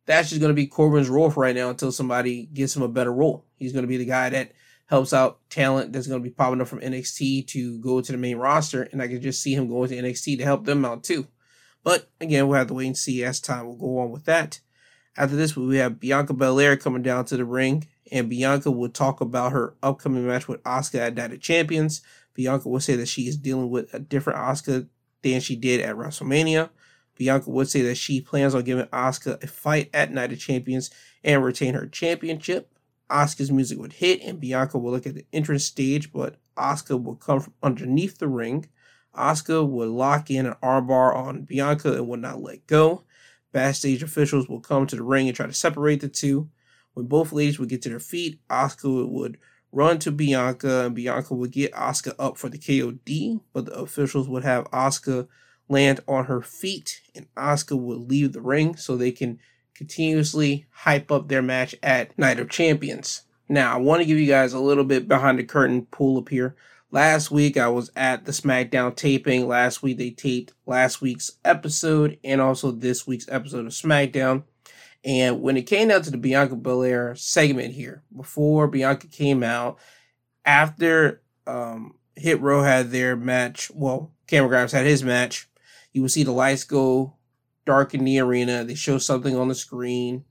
that's 0.07 0.31
just 0.31 0.41
going 0.41 0.51
to 0.51 0.55
be 0.55 0.67
Corbin's 0.67 1.09
role 1.09 1.31
for 1.31 1.43
right 1.43 1.55
now 1.55 1.71
until 1.71 1.93
somebody 1.93 2.47
gives 2.47 2.77
him 2.77 2.83
a 2.83 2.89
better 2.89 3.13
role. 3.13 3.45
He's 3.57 3.73
going 3.73 3.85
to 3.85 3.89
be 3.89 3.99
the 3.99 4.05
guy 4.05 4.31
that 4.31 4.53
helps 4.93 5.15
out 5.15 5.39
talent 5.49 5.91
that's 5.91 6.07
going 6.07 6.23
to 6.23 6.29
be 6.29 6.35
popping 6.35 6.61
up 6.61 6.69
from 6.69 6.83
NXT 6.83 7.47
to 7.47 7.79
go 7.79 8.03
to 8.03 8.13
the 8.13 8.19
main 8.19 8.37
roster. 8.37 8.83
And 8.83 9.01
I 9.01 9.09
can 9.09 9.23
just 9.23 9.43
see 9.43 9.55
him 9.55 9.67
going 9.67 9.89
to 9.89 9.97
NXT 9.97 10.37
to 10.37 10.45
help 10.45 10.67
them 10.67 10.85
out 10.85 11.03
too. 11.03 11.29
But 11.83 12.11
again, 12.21 12.47
we'll 12.47 12.59
have 12.59 12.67
to 12.67 12.75
wait 12.75 12.89
and 12.89 12.97
see 12.97 13.25
as 13.25 13.41
time 13.41 13.65
will 13.65 13.79
go 13.79 14.01
on 14.01 14.11
with 14.11 14.27
that. 14.27 14.61
After 15.17 15.35
this, 15.35 15.57
we 15.57 15.79
have 15.79 15.99
Bianca 15.99 16.35
Belair 16.35 16.77
coming 16.77 17.01
down 17.01 17.25
to 17.25 17.39
the 17.39 17.47
ring, 17.47 17.89
and 18.11 18.29
Bianca 18.29 18.71
will 18.71 18.91
talk 18.91 19.23
about 19.23 19.53
her 19.53 19.75
upcoming 19.83 20.27
match 20.27 20.47
with 20.47 20.63
Asuka 20.65 20.99
at 20.99 21.15
Night 21.15 21.33
of 21.33 21.41
Champions. 21.41 22.03
Bianca 22.35 22.69
will 22.69 22.81
say 22.81 22.95
that 22.97 23.09
she 23.09 23.23
is 23.23 23.39
dealing 23.39 23.71
with 23.71 23.95
a 23.95 23.99
different 23.99 24.41
Asuka 24.41 24.89
than 25.23 25.41
she 25.41 25.57
did 25.57 25.81
at 25.81 25.97
WrestleMania. 25.97 26.69
Bianca 27.17 27.49
would 27.49 27.71
say 27.71 27.81
that 27.81 27.97
she 27.97 28.21
plans 28.21 28.55
on 28.55 28.65
giving 28.65 28.85
Asuka 28.87 29.43
a 29.43 29.47
fight 29.47 29.89
at 29.95 30.13
Night 30.13 30.33
of 30.33 30.39
Champions 30.39 30.91
and 31.25 31.43
retain 31.43 31.73
her 31.73 31.87
championship. 31.87 32.72
Asuka's 33.13 33.53
music 33.53 33.79
would 33.79 33.93
hit, 33.93 34.23
and 34.23 34.41
Bianca 34.41 34.79
would 34.79 34.91
look 34.91 35.07
at 35.07 35.15
the 35.15 35.27
entrance 35.33 35.65
stage, 35.65 36.13
but 36.13 36.37
Asuka 36.57 36.99
would 37.01 37.21
come 37.21 37.41
from 37.41 37.53
underneath 37.63 38.19
the 38.19 38.29
ring. 38.29 38.67
Asuka 39.15 39.69
would 39.69 39.91
lock 39.91 40.31
in 40.31 40.47
an 40.47 40.55
armbar 40.63 41.15
on 41.15 41.43
Bianca 41.43 41.93
and 41.93 42.09
would 42.09 42.21
not 42.21 42.41
let 42.41 42.67
go. 42.67 43.05
Backstage 43.53 44.03
officials 44.03 44.49
will 44.49 44.61
come 44.61 44.87
to 44.87 44.97
the 44.97 45.03
ring 45.03 45.29
and 45.29 45.37
try 45.37 45.47
to 45.47 45.53
separate 45.53 46.01
the 46.01 46.09
two. 46.09 46.49
When 46.95 47.07
both 47.07 47.33
ladies 47.33 47.59
would 47.59 47.69
get 47.69 47.83
to 47.83 47.91
their 47.91 48.01
feet, 48.01 48.41
Asuka 48.49 49.09
would 49.09 49.37
run 49.71 49.99
to 50.01 50.11
Bianca 50.11 50.87
and 50.87 50.95
Bianca 50.95 51.35
would 51.35 51.51
get 51.51 51.73
Asuka 51.73 52.15
up 52.19 52.39
for 52.39 52.49
the 52.49 52.59
KOD, 52.59 53.41
but 53.53 53.67
the 53.67 53.75
officials 53.75 54.29
would 54.29 54.45
have 54.45 54.71
Asuka 54.71 55.29
land 55.69 56.01
on 56.09 56.27
her 56.27 56.41
feet 56.41 57.03
and 57.15 57.27
Asuka 57.35 57.79
would 57.79 58.11
leave 58.11 58.33
the 58.33 58.41
ring 58.41 58.77
so 58.77 58.97
they 58.97 59.13
can 59.13 59.39
continuously 59.83 60.65
hype 60.71 61.11
up 61.11 61.27
their 61.27 61.43
match 61.43 61.75
at 61.83 62.17
Night 62.17 62.39
of 62.39 62.49
Champions. 62.49 63.23
Now, 63.49 63.75
I 63.75 63.79
want 63.79 64.01
to 64.01 64.07
give 64.07 64.17
you 64.17 64.29
guys 64.29 64.53
a 64.53 64.61
little 64.61 64.85
bit 64.85 65.09
behind 65.09 65.41
the 65.41 65.45
curtain 65.45 65.87
pull 65.91 66.19
up 66.19 66.29
here. 66.29 66.55
Last 66.93 67.33
week 67.33 67.57
I 67.57 67.67
was 67.67 67.91
at 67.97 68.25
the 68.25 68.31
SmackDown 68.31 68.95
taping. 68.95 69.49
Last 69.49 69.83
week 69.83 69.99
they 69.99 70.11
taped 70.11 70.53
last 70.67 71.01
week's 71.01 71.33
episode 71.45 72.17
and 72.23 72.41
also 72.41 72.71
this 72.71 73.09
week's 73.09 73.29
episode 73.29 73.67
of 73.67 73.73
SmackDown. 73.73 74.45
And 75.05 75.43
when 75.43 75.57
it 75.57 75.63
came 75.63 75.89
down 75.89 76.03
to 76.03 76.13
the 76.13 76.17
Bianca 76.17 76.55
Belair 76.55 77.17
segment 77.17 77.75
here, 77.75 78.05
before 78.17 78.69
Bianca 78.69 79.09
came 79.09 79.43
out, 79.43 79.81
after 80.45 81.23
um, 81.45 81.97
Hit 82.15 82.41
Row 82.41 82.63
had 82.63 82.93
their 82.93 83.17
match, 83.17 83.69
well, 83.75 84.13
Cameron 84.29 84.51
Grimes 84.51 84.71
had 84.71 84.87
his 84.87 85.03
match, 85.03 85.49
you 85.93 86.03
will 86.03 86.09
see 86.09 86.23
the 86.23 86.31
lights 86.31 86.63
go 86.63 87.15
dark 87.65 87.95
in 87.95 88.05
the 88.05 88.19
arena. 88.19 88.65
They 88.65 88.75
show 88.75 88.99
something 88.99 89.37
on 89.37 89.49
the 89.49 89.55
screen 89.55 90.25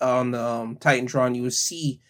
on 0.00 0.32
the 0.32 0.42
um, 0.42 0.76
Titantron. 0.76 1.34
You 1.34 1.42
will 1.42 1.50
see 1.50 2.00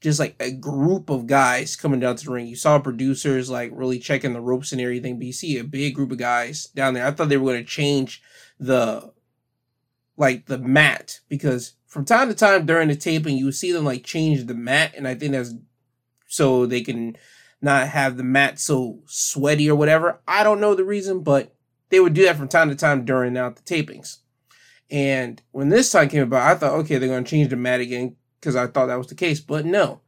just 0.00 0.18
like 0.18 0.34
a 0.40 0.50
group 0.50 1.10
of 1.10 1.26
guys 1.26 1.76
coming 1.76 2.00
down 2.00 2.16
to 2.16 2.24
the 2.24 2.32
ring. 2.32 2.46
You 2.46 2.56
saw 2.56 2.78
producers 2.78 3.50
like 3.50 3.70
really 3.74 3.98
checking 3.98 4.32
the 4.32 4.40
ropes 4.40 4.72
and 4.72 4.80
everything, 4.80 5.18
but 5.18 5.26
you 5.26 5.32
see 5.32 5.58
a 5.58 5.64
big 5.64 5.94
group 5.94 6.10
of 6.10 6.18
guys 6.18 6.66
down 6.66 6.94
there. 6.94 7.06
I 7.06 7.10
thought 7.10 7.28
they 7.28 7.36
were 7.36 7.52
going 7.52 7.64
to 7.64 7.70
change 7.70 8.22
the 8.58 9.12
like 10.16 10.46
the 10.46 10.58
mat 10.58 11.20
because 11.28 11.74
from 11.86 12.04
time 12.04 12.28
to 12.28 12.34
time 12.34 12.66
during 12.66 12.88
the 12.88 12.96
taping 12.96 13.38
you 13.38 13.50
see 13.50 13.72
them 13.72 13.86
like 13.86 14.04
change 14.04 14.44
the 14.44 14.54
mat 14.54 14.92
and 14.94 15.08
I 15.08 15.14
think 15.14 15.32
that's 15.32 15.54
so 16.26 16.66
they 16.66 16.82
can 16.82 17.16
not 17.62 17.88
have 17.88 18.18
the 18.18 18.22
mat 18.22 18.58
so 18.58 19.00
sweaty 19.06 19.68
or 19.70 19.74
whatever. 19.74 20.20
I 20.28 20.44
don't 20.44 20.60
know 20.60 20.74
the 20.74 20.84
reason, 20.84 21.20
but 21.20 21.54
they 21.90 22.00
would 22.00 22.14
do 22.14 22.24
that 22.24 22.36
from 22.36 22.48
time 22.48 22.70
to 22.70 22.76
time 22.76 23.04
during 23.04 23.36
out 23.36 23.56
the 23.56 23.62
tapings. 23.62 24.18
And 24.90 25.40
when 25.52 25.68
this 25.68 25.92
time 25.92 26.08
came 26.08 26.22
about, 26.22 26.50
I 26.50 26.54
thought, 26.58 26.72
okay, 26.80 26.98
they're 26.98 27.08
going 27.08 27.24
to 27.24 27.30
change 27.30 27.50
the 27.50 27.56
mat 27.56 27.80
again 27.80 28.16
because 28.40 28.56
I 28.56 28.66
thought 28.66 28.86
that 28.86 28.98
was 28.98 29.06
the 29.06 29.14
case. 29.14 29.40
But 29.40 29.64
no, 29.64 30.00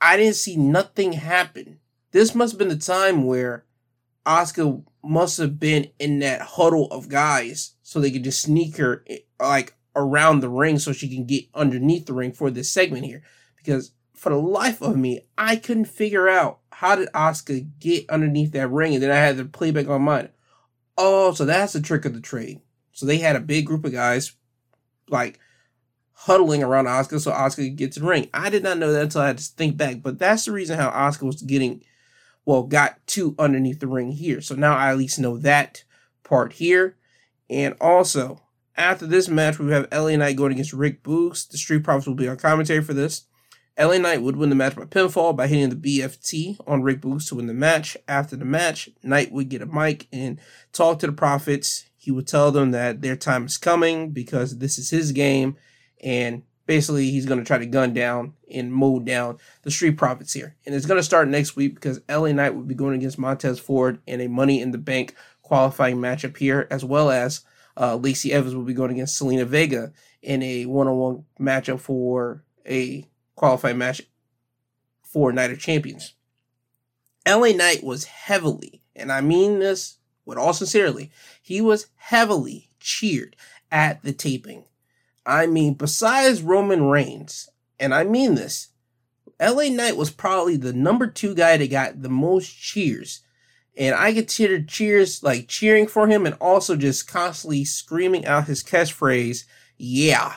I 0.00 0.16
didn't 0.16 0.36
see 0.36 0.56
nothing 0.56 1.12
happen. 1.12 1.80
This 2.12 2.34
must 2.34 2.52
have 2.52 2.58
been 2.58 2.68
the 2.68 2.76
time 2.76 3.24
where 3.24 3.64
Asuka 4.24 4.84
must 5.02 5.38
have 5.38 5.58
been 5.58 5.88
in 5.98 6.20
that 6.20 6.42
huddle 6.42 6.86
of 6.90 7.08
guys 7.08 7.74
so 7.82 7.98
they 7.98 8.10
could 8.10 8.24
just 8.24 8.42
sneak 8.42 8.76
her 8.76 9.04
eh, 9.08 9.18
like 9.40 9.74
around 9.96 10.40
the 10.40 10.48
ring 10.48 10.78
so 10.78 10.92
she 10.92 11.08
can 11.08 11.26
get 11.26 11.44
underneath 11.54 12.06
the 12.06 12.12
ring 12.12 12.32
for 12.32 12.50
this 12.50 12.70
segment 12.70 13.04
here. 13.04 13.22
Because 13.56 13.92
for 14.14 14.30
the 14.30 14.36
life 14.36 14.80
of 14.80 14.96
me, 14.96 15.22
I 15.36 15.56
couldn't 15.56 15.86
figure 15.86 16.28
out 16.28 16.60
how 16.72 16.96
did 16.96 17.08
Asuka 17.12 17.68
get 17.80 18.08
underneath 18.10 18.52
that 18.52 18.68
ring, 18.68 18.94
and 18.94 19.02
then 19.02 19.10
I 19.10 19.16
had 19.16 19.36
to 19.38 19.44
playback 19.44 19.88
on 19.88 20.02
mine. 20.02 20.28
Oh, 21.00 21.32
so 21.32 21.44
that's 21.44 21.72
the 21.72 21.80
trick 21.80 22.04
of 22.04 22.12
the 22.12 22.20
trade. 22.20 22.60
So 22.92 23.06
they 23.06 23.18
had 23.18 23.36
a 23.36 23.40
big 23.40 23.64
group 23.64 23.84
of 23.84 23.92
guys, 23.92 24.32
like 25.08 25.38
huddling 26.12 26.64
around 26.64 26.86
Asuka 26.86 27.20
so 27.20 27.30
Asuka 27.30 27.68
could 27.68 27.76
get 27.76 27.92
to 27.92 28.00
the 28.00 28.06
ring. 28.06 28.28
I 28.34 28.50
did 28.50 28.64
not 28.64 28.78
know 28.78 28.92
that 28.92 29.04
until 29.04 29.20
I 29.20 29.28
had 29.28 29.38
to 29.38 29.44
think 29.44 29.76
back, 29.76 30.02
but 30.02 30.18
that's 30.18 30.44
the 30.44 30.52
reason 30.52 30.76
how 30.76 30.90
Asuka 30.90 31.22
was 31.22 31.40
getting, 31.42 31.84
well, 32.44 32.64
got 32.64 32.98
to 33.08 33.36
underneath 33.38 33.78
the 33.78 33.86
ring 33.86 34.10
here. 34.10 34.40
So 34.40 34.56
now 34.56 34.76
I 34.76 34.90
at 34.90 34.98
least 34.98 35.20
know 35.20 35.38
that 35.38 35.84
part 36.24 36.54
here. 36.54 36.96
And 37.48 37.76
also, 37.80 38.42
after 38.76 39.06
this 39.06 39.28
match, 39.28 39.60
we 39.60 39.70
have 39.70 39.86
LA 39.92 40.16
Knight 40.16 40.36
going 40.36 40.52
against 40.52 40.72
Rick 40.72 41.04
Boogs. 41.04 41.48
The 41.48 41.58
Street 41.58 41.84
Profits 41.84 42.08
will 42.08 42.14
be 42.14 42.28
on 42.28 42.36
commentary 42.36 42.82
for 42.82 42.94
this. 42.94 43.26
LA 43.78 43.98
Knight 43.98 44.22
would 44.22 44.36
win 44.36 44.50
the 44.50 44.56
match 44.56 44.74
by 44.74 44.82
pinfall 44.82 45.36
by 45.36 45.46
hitting 45.46 45.70
the 45.70 45.76
BFT 45.76 46.58
on 46.66 46.82
Rick 46.82 47.00
Boogs 47.00 47.28
to 47.28 47.36
win 47.36 47.46
the 47.46 47.54
match. 47.54 47.96
After 48.08 48.34
the 48.34 48.44
match, 48.44 48.88
Knight 49.04 49.30
would 49.30 49.48
get 49.48 49.62
a 49.62 49.66
mic 49.66 50.08
and 50.12 50.40
talk 50.72 50.98
to 50.98 51.06
the 51.06 51.12
Profits. 51.12 51.86
He 51.96 52.10
would 52.10 52.26
tell 52.26 52.50
them 52.50 52.72
that 52.72 53.02
their 53.02 53.14
time 53.14 53.46
is 53.46 53.56
coming 53.56 54.10
because 54.10 54.58
this 54.58 54.78
is 54.78 54.90
his 54.90 55.12
game 55.12 55.56
and 56.02 56.42
basically 56.66 57.10
he's 57.10 57.26
going 57.26 57.38
to 57.40 57.46
try 57.46 57.58
to 57.58 57.66
gun 57.66 57.92
down 57.94 58.34
and 58.52 58.72
mow 58.72 58.98
down 58.98 59.38
the 59.62 59.70
Street 59.70 59.96
Profits 59.96 60.32
here. 60.32 60.56
And 60.66 60.74
it's 60.74 60.86
going 60.86 60.98
to 60.98 61.04
start 61.04 61.28
next 61.28 61.56
week 61.56 61.74
because 61.74 62.00
LA 62.08 62.32
Knight 62.32 62.54
will 62.54 62.62
be 62.62 62.74
going 62.74 62.94
against 62.96 63.18
Montez 63.18 63.58
Ford 63.58 64.00
in 64.06 64.20
a 64.20 64.28
Money 64.28 64.60
in 64.60 64.72
the 64.72 64.78
Bank 64.78 65.14
qualifying 65.42 65.96
matchup 65.96 66.36
here, 66.36 66.66
as 66.70 66.84
well 66.84 67.10
as 67.10 67.42
uh, 67.76 67.96
Lacey 67.96 68.32
Evans 68.32 68.54
will 68.54 68.64
be 68.64 68.74
going 68.74 68.90
against 68.90 69.20
Zelina 69.20 69.46
Vega 69.46 69.92
in 70.20 70.42
a 70.42 70.66
one-on-one 70.66 71.24
matchup 71.40 71.80
for 71.80 72.44
a 72.66 73.08
qualified 73.38 73.76
match 73.76 74.02
for 75.02 75.32
Night 75.32 75.50
of 75.50 75.58
Champions. 75.58 76.14
LA 77.26 77.48
Knight 77.48 77.82
was 77.82 78.04
heavily, 78.04 78.82
and 78.94 79.10
I 79.10 79.20
mean 79.20 79.58
this 79.58 79.98
with 80.28 80.36
all 80.36 80.52
sincerity, 80.52 81.10
he 81.40 81.62
was 81.62 81.86
heavily 81.96 82.68
cheered 82.78 83.34
at 83.72 84.02
the 84.02 84.12
taping. 84.12 84.64
I 85.24 85.46
mean, 85.46 85.74
besides 85.74 86.42
Roman 86.42 86.84
Reigns, 86.84 87.48
and 87.80 87.94
I 87.94 88.04
mean 88.04 88.34
this, 88.34 88.68
LA 89.40 89.68
Knight 89.70 89.96
was 89.96 90.10
probably 90.10 90.56
the 90.56 90.74
number 90.74 91.06
two 91.06 91.34
guy 91.34 91.56
that 91.56 91.70
got 91.70 92.02
the 92.02 92.10
most 92.10 92.50
cheers. 92.50 93.22
And 93.76 93.94
I 93.94 94.12
considered 94.12 94.68
cheers 94.68 95.22
like 95.22 95.48
cheering 95.48 95.86
for 95.86 96.08
him 96.08 96.26
and 96.26 96.34
also 96.40 96.76
just 96.76 97.08
constantly 97.08 97.64
screaming 97.64 98.26
out 98.26 98.48
his 98.48 98.62
catchphrase, 98.62 99.44
yeah. 99.78 100.34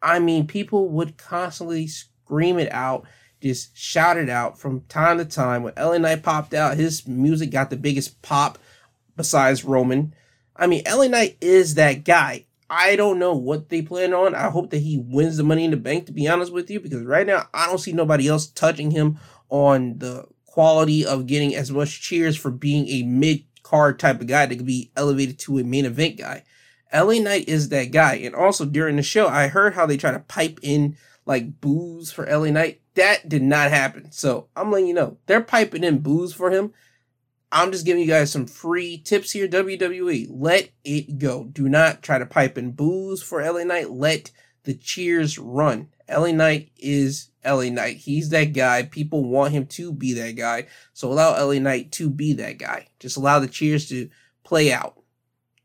I 0.00 0.20
mean, 0.20 0.46
people 0.46 0.88
would 0.88 1.18
constantly 1.18 1.88
scream 2.28 2.58
it 2.58 2.70
out, 2.72 3.06
just 3.40 3.74
shout 3.76 4.18
it 4.18 4.28
out 4.28 4.58
from 4.58 4.82
time 4.82 5.16
to 5.16 5.24
time. 5.24 5.62
When 5.62 5.72
LA 5.78 5.96
Knight 5.96 6.22
popped 6.22 6.52
out, 6.52 6.76
his 6.76 7.08
music 7.08 7.50
got 7.50 7.70
the 7.70 7.76
biggest 7.76 8.20
pop 8.20 8.58
besides 9.16 9.64
Roman. 9.64 10.14
I 10.54 10.66
mean, 10.66 10.82
LA 10.86 11.06
Knight 11.06 11.38
is 11.40 11.74
that 11.76 12.04
guy. 12.04 12.44
I 12.68 12.96
don't 12.96 13.18
know 13.18 13.34
what 13.34 13.70
they 13.70 13.80
plan 13.80 14.12
on. 14.12 14.34
I 14.34 14.50
hope 14.50 14.70
that 14.70 14.80
he 14.80 14.98
wins 14.98 15.38
the 15.38 15.42
money 15.42 15.64
in 15.64 15.70
the 15.70 15.78
bank, 15.78 16.04
to 16.06 16.12
be 16.12 16.28
honest 16.28 16.52
with 16.52 16.70
you, 16.70 16.80
because 16.80 17.02
right 17.02 17.26
now 17.26 17.48
I 17.54 17.66
don't 17.66 17.78
see 17.78 17.92
nobody 17.92 18.28
else 18.28 18.46
touching 18.46 18.90
him 18.90 19.18
on 19.48 19.98
the 19.98 20.26
quality 20.44 21.06
of 21.06 21.26
getting 21.26 21.54
as 21.54 21.70
much 21.70 22.02
cheers 22.02 22.36
for 22.36 22.50
being 22.50 22.86
a 22.88 23.04
mid 23.04 23.44
card 23.62 23.98
type 23.98 24.20
of 24.20 24.26
guy 24.26 24.44
that 24.44 24.56
could 24.56 24.66
be 24.66 24.90
elevated 24.96 25.38
to 25.38 25.58
a 25.58 25.64
main 25.64 25.86
event 25.86 26.18
guy. 26.18 26.44
LA 26.92 27.20
Knight 27.20 27.48
is 27.48 27.70
that 27.70 27.90
guy. 27.90 28.16
And 28.16 28.34
also 28.34 28.66
during 28.66 28.96
the 28.96 29.02
show, 29.02 29.28
I 29.28 29.48
heard 29.48 29.72
how 29.72 29.86
they 29.86 29.96
try 29.96 30.10
to 30.10 30.18
pipe 30.18 30.58
in 30.60 30.96
like 31.28 31.60
booze 31.60 32.10
for 32.10 32.26
LA 32.26 32.50
Knight. 32.50 32.80
That 32.94 33.28
did 33.28 33.42
not 33.42 33.70
happen. 33.70 34.10
So 34.10 34.48
I'm 34.56 34.72
letting 34.72 34.88
you 34.88 34.94
know, 34.94 35.18
they're 35.26 35.40
piping 35.40 35.84
in 35.84 36.00
booze 36.00 36.34
for 36.34 36.50
him 36.50 36.72
I'm 37.50 37.72
just 37.72 37.86
giving 37.86 38.02
you 38.02 38.08
guys 38.08 38.30
some 38.30 38.46
free 38.46 38.98
tips 38.98 39.30
here. 39.30 39.48
WWE, 39.48 40.26
let 40.30 40.70
it 40.84 41.18
go. 41.18 41.44
Do 41.44 41.68
not 41.68 42.02
try 42.02 42.18
to 42.18 42.26
pipe 42.26 42.58
in 42.58 42.72
booze 42.72 43.22
for 43.22 43.42
LA 43.42 43.64
Knight. 43.64 43.90
Let 43.90 44.30
the 44.64 44.74
cheers 44.74 45.38
run. 45.38 45.88
LA 46.10 46.32
Knight 46.32 46.70
is 46.76 47.30
LA 47.44 47.70
Knight. 47.70 47.96
He's 47.96 48.28
that 48.30 48.52
guy. 48.52 48.82
People 48.82 49.24
want 49.24 49.52
him 49.52 49.66
to 49.66 49.92
be 49.92 50.12
that 50.14 50.36
guy. 50.36 50.66
So 50.92 51.10
allow 51.10 51.42
LA 51.42 51.58
Knight 51.58 51.90
to 51.92 52.10
be 52.10 52.34
that 52.34 52.58
guy. 52.58 52.88
Just 53.00 53.16
allow 53.16 53.38
the 53.38 53.48
cheers 53.48 53.88
to 53.88 54.10
play 54.44 54.70
out. 54.70 55.00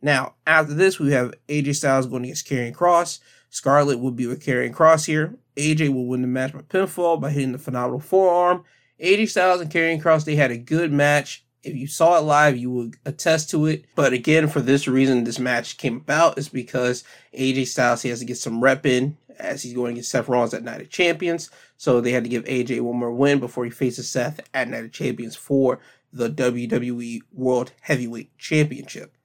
Now, 0.01 0.35
after 0.47 0.73
this, 0.73 0.99
we 0.99 1.11
have 1.11 1.33
AJ 1.49 1.75
Styles 1.75 2.07
going 2.07 2.23
against 2.23 2.47
Karrion 2.47 2.73
Kross. 2.73 3.19
Scarlett 3.49 3.99
will 3.99 4.11
be 4.11 4.27
with 4.27 4.43
Karrion 4.43 4.73
Kross 4.73 5.05
here. 5.05 5.35
AJ 5.55 5.93
will 5.93 6.05
win 6.05 6.21
the 6.21 6.27
match 6.27 6.53
by 6.53 6.61
pinfall 6.61 7.19
by 7.19 7.31
hitting 7.31 7.51
the 7.51 7.57
phenomenal 7.57 7.99
forearm. 7.99 8.63
AJ 8.99 9.29
Styles 9.29 9.61
and 9.61 9.71
Karrion 9.71 10.01
Kross, 10.01 10.25
they 10.25 10.35
had 10.35 10.51
a 10.51 10.57
good 10.57 10.91
match. 10.91 11.45
If 11.63 11.75
you 11.75 11.87
saw 11.87 12.17
it 12.17 12.21
live, 12.21 12.57
you 12.57 12.71
would 12.71 12.97
attest 13.05 13.49
to 13.51 13.65
it. 13.67 13.85
But 13.95 14.13
again, 14.13 14.47
for 14.47 14.59
this 14.59 14.87
reason, 14.87 15.23
this 15.23 15.39
match 15.39 15.77
came 15.77 15.97
about 15.97 16.37
is 16.37 16.49
because 16.49 17.03
AJ 17.37 17.67
Styles 17.67 18.01
he 18.01 18.09
has 18.09 18.19
to 18.19 18.25
get 18.25 18.37
some 18.37 18.61
rep 18.61 18.85
in 18.85 19.17
as 19.39 19.63
he's 19.63 19.73
going 19.73 19.93
against 19.93 20.11
Seth 20.11 20.27
Rollins 20.27 20.53
at 20.53 20.63
Night 20.63 20.81
of 20.81 20.89
Champions. 20.89 21.49
So 21.77 22.01
they 22.01 22.11
had 22.11 22.23
to 22.23 22.29
give 22.29 22.43
AJ 22.45 22.81
one 22.81 22.97
more 22.97 23.11
win 23.11 23.39
before 23.39 23.65
he 23.65 23.71
faces 23.71 24.09
Seth 24.09 24.39
at 24.53 24.67
Night 24.69 24.83
of 24.83 24.91
Champions 24.91 25.35
for 25.35 25.79
the 26.11 26.29
WWE 26.29 27.21
World 27.31 27.71
Heavyweight 27.81 28.37
Championship. 28.37 29.15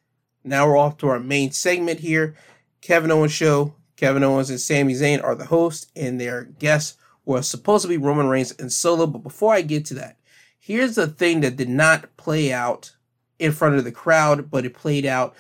Now 0.45 0.67
we're 0.67 0.77
off 0.77 0.97
to 0.99 1.09
our 1.09 1.21
main 1.21 1.53
segment 1.53 2.01
here. 2.01 2.35
Kevin 2.81 3.11
Owens 3.11 3.33
Show. 3.33 3.75
Kevin 3.99 4.25
Owens 4.25 4.49
and 4.49 4.61
Sami 4.61 4.95
Zayn 4.95 5.23
are 5.23 5.35
the 5.35 5.45
hosts, 5.45 5.93
and 5.95 6.19
their 6.19 6.45
guests 6.45 6.97
were 7.27 7.43
supposed 7.43 7.83
to 7.83 7.89
be 7.89 7.99
Roman 7.99 8.29
Reigns 8.29 8.53
and 8.53 8.73
Solo. 8.73 9.07
But 9.07 9.23
before 9.23 9.53
I 9.53 9.61
get 9.61 9.85
to 9.87 9.95
that, 9.95 10.19
Here's 10.69 10.97
the 10.97 11.07
thing 11.07 11.41
that 11.41 11.57
did 11.57 11.71
not 11.71 12.15
play 12.19 12.53
out 12.53 12.95
in 13.39 13.53
front 13.53 13.77
of 13.77 13.85
the 13.85 13.91
crowd, 13.91 14.51
but 14.51 14.67
it 14.67 14.75
played 14.75 15.07
out 15.07 15.35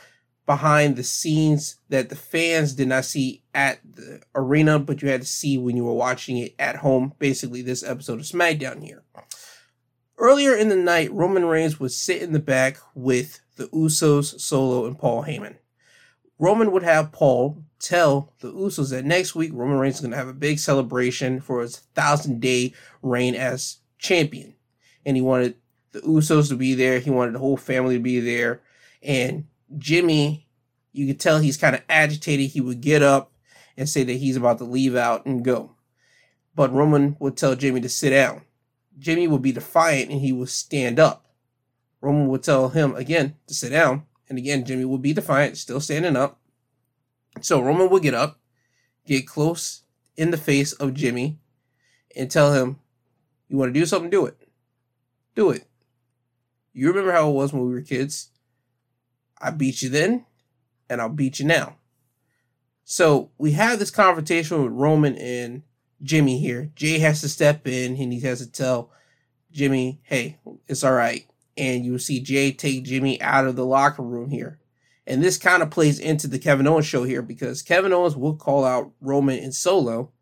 behind 0.46 0.96
the 0.96 1.02
scenes 1.02 1.76
that 1.90 2.08
the 2.08 2.16
fans 2.16 2.72
did 2.72 2.88
not 2.88 3.04
see 3.04 3.42
at 3.52 3.80
the 3.84 4.22
arena, 4.34 4.78
but 4.78 5.02
you 5.02 5.10
had 5.10 5.20
to 5.20 5.26
see 5.26 5.58
when 5.58 5.76
you 5.76 5.84
were 5.84 5.92
watching 5.92 6.38
it 6.38 6.54
at 6.58 6.76
home. 6.76 7.12
Basically, 7.18 7.60
this 7.60 7.82
episode 7.82 8.20
of 8.20 8.24
SmackDown 8.24 8.82
here. 8.82 9.02
Earlier 10.16 10.54
in 10.54 10.70
the 10.70 10.76
night, 10.76 11.12
Roman 11.12 11.44
Reigns 11.44 11.78
would 11.78 11.92
sit 11.92 12.22
in 12.22 12.32
the 12.32 12.38
back 12.38 12.78
with 12.94 13.42
the 13.56 13.66
Usos, 13.66 14.40
Solo, 14.40 14.86
and 14.86 14.98
Paul 14.98 15.24
Heyman. 15.24 15.56
Roman 16.38 16.72
would 16.72 16.82
have 16.82 17.12
Paul 17.12 17.62
tell 17.78 18.32
the 18.40 18.52
Usos 18.52 18.90
that 18.90 19.04
next 19.04 19.34
week 19.34 19.50
Roman 19.52 19.78
Reigns 19.78 19.96
is 19.96 20.00
going 20.00 20.10
to 20.12 20.16
have 20.16 20.28
a 20.28 20.32
big 20.32 20.58
celebration 20.58 21.40
for 21.40 21.62
his 21.62 21.76
thousand 21.94 22.40
day 22.40 22.74
reign 23.02 23.34
as 23.34 23.78
champion 23.98 24.54
and 25.08 25.16
he 25.16 25.22
wanted 25.22 25.54
the 25.92 26.00
Usos 26.00 26.50
to 26.50 26.56
be 26.56 26.74
there. 26.74 26.98
He 26.98 27.08
wanted 27.08 27.34
the 27.34 27.38
whole 27.38 27.56
family 27.56 27.96
to 27.96 28.02
be 28.02 28.20
there. 28.20 28.60
And 29.02 29.46
Jimmy, 29.78 30.46
you 30.92 31.06
could 31.06 31.18
tell 31.18 31.38
he's 31.38 31.56
kind 31.56 31.74
of 31.74 31.82
agitated. 31.88 32.50
He 32.50 32.60
would 32.60 32.82
get 32.82 33.02
up 33.02 33.32
and 33.76 33.88
say 33.88 34.04
that 34.04 34.12
he's 34.12 34.36
about 34.36 34.58
to 34.58 34.64
leave 34.64 34.96
out 34.96 35.24
and 35.24 35.42
go. 35.42 35.72
But 36.54 36.74
Roman 36.74 37.16
would 37.20 37.38
tell 37.38 37.54
Jimmy 37.54 37.80
to 37.80 37.88
sit 37.88 38.10
down. 38.10 38.42
Jimmy 38.98 39.28
would 39.28 39.40
be 39.40 39.52
defiant 39.52 40.10
and 40.10 40.20
he 40.20 40.32
would 40.32 40.50
stand 40.50 40.98
up. 40.98 41.24
Roman 42.02 42.28
would 42.28 42.42
tell 42.42 42.68
him 42.68 42.94
again 42.94 43.36
to 43.46 43.54
sit 43.54 43.70
down. 43.70 44.02
And 44.28 44.38
again, 44.38 44.64
Jimmy 44.64 44.84
would 44.84 45.02
be 45.02 45.12
defiant, 45.12 45.56
still 45.56 45.80
standing 45.80 46.16
up. 46.16 46.40
So 47.40 47.60
Roman 47.60 47.88
would 47.90 48.02
get 48.02 48.14
up, 48.14 48.40
get 49.06 49.26
close 49.26 49.82
in 50.16 50.30
the 50.30 50.36
face 50.36 50.72
of 50.72 50.94
Jimmy, 50.94 51.38
and 52.16 52.30
tell 52.30 52.52
him, 52.52 52.78
You 53.48 53.56
want 53.56 53.72
to 53.72 53.80
do 53.80 53.86
something? 53.86 54.10
Do 54.10 54.26
it. 54.26 54.36
Do 55.34 55.50
it. 55.50 55.66
You 56.72 56.88
remember 56.88 57.12
how 57.12 57.28
it 57.28 57.34
was 57.34 57.52
when 57.52 57.64
we 57.64 57.72
were 57.72 57.80
kids? 57.80 58.30
I 59.40 59.50
beat 59.50 59.82
you 59.82 59.88
then, 59.88 60.26
and 60.90 61.00
I'll 61.00 61.08
beat 61.08 61.38
you 61.38 61.46
now. 61.46 61.76
So 62.84 63.30
we 63.38 63.52
have 63.52 63.78
this 63.78 63.90
confrontation 63.90 64.62
with 64.62 64.72
Roman 64.72 65.16
and 65.16 65.62
Jimmy 66.02 66.38
here. 66.38 66.70
Jey 66.74 66.98
has 67.00 67.20
to 67.20 67.28
step 67.28 67.66
in 67.66 67.96
and 67.96 68.12
he 68.12 68.20
has 68.20 68.38
to 68.38 68.50
tell 68.50 68.90
Jimmy, 69.50 70.00
hey, 70.04 70.38
it's 70.66 70.84
all 70.84 70.92
right. 70.92 71.26
And 71.58 71.84
you 71.84 71.98
see 71.98 72.20
Jey 72.20 72.52
take 72.52 72.84
Jimmy 72.84 73.20
out 73.20 73.46
of 73.46 73.56
the 73.56 73.66
locker 73.66 74.02
room 74.02 74.30
here. 74.30 74.60
And 75.06 75.22
this 75.22 75.36
kind 75.36 75.62
of 75.62 75.70
plays 75.70 75.98
into 75.98 76.28
the 76.28 76.38
Kevin 76.38 76.66
Owens 76.66 76.86
show 76.86 77.02
here 77.02 77.20
because 77.20 77.62
Kevin 77.62 77.92
Owens 77.92 78.16
will 78.16 78.36
call 78.36 78.64
out 78.64 78.92
Roman 79.00 79.38
and 79.38 79.54
Solo, 79.54 80.12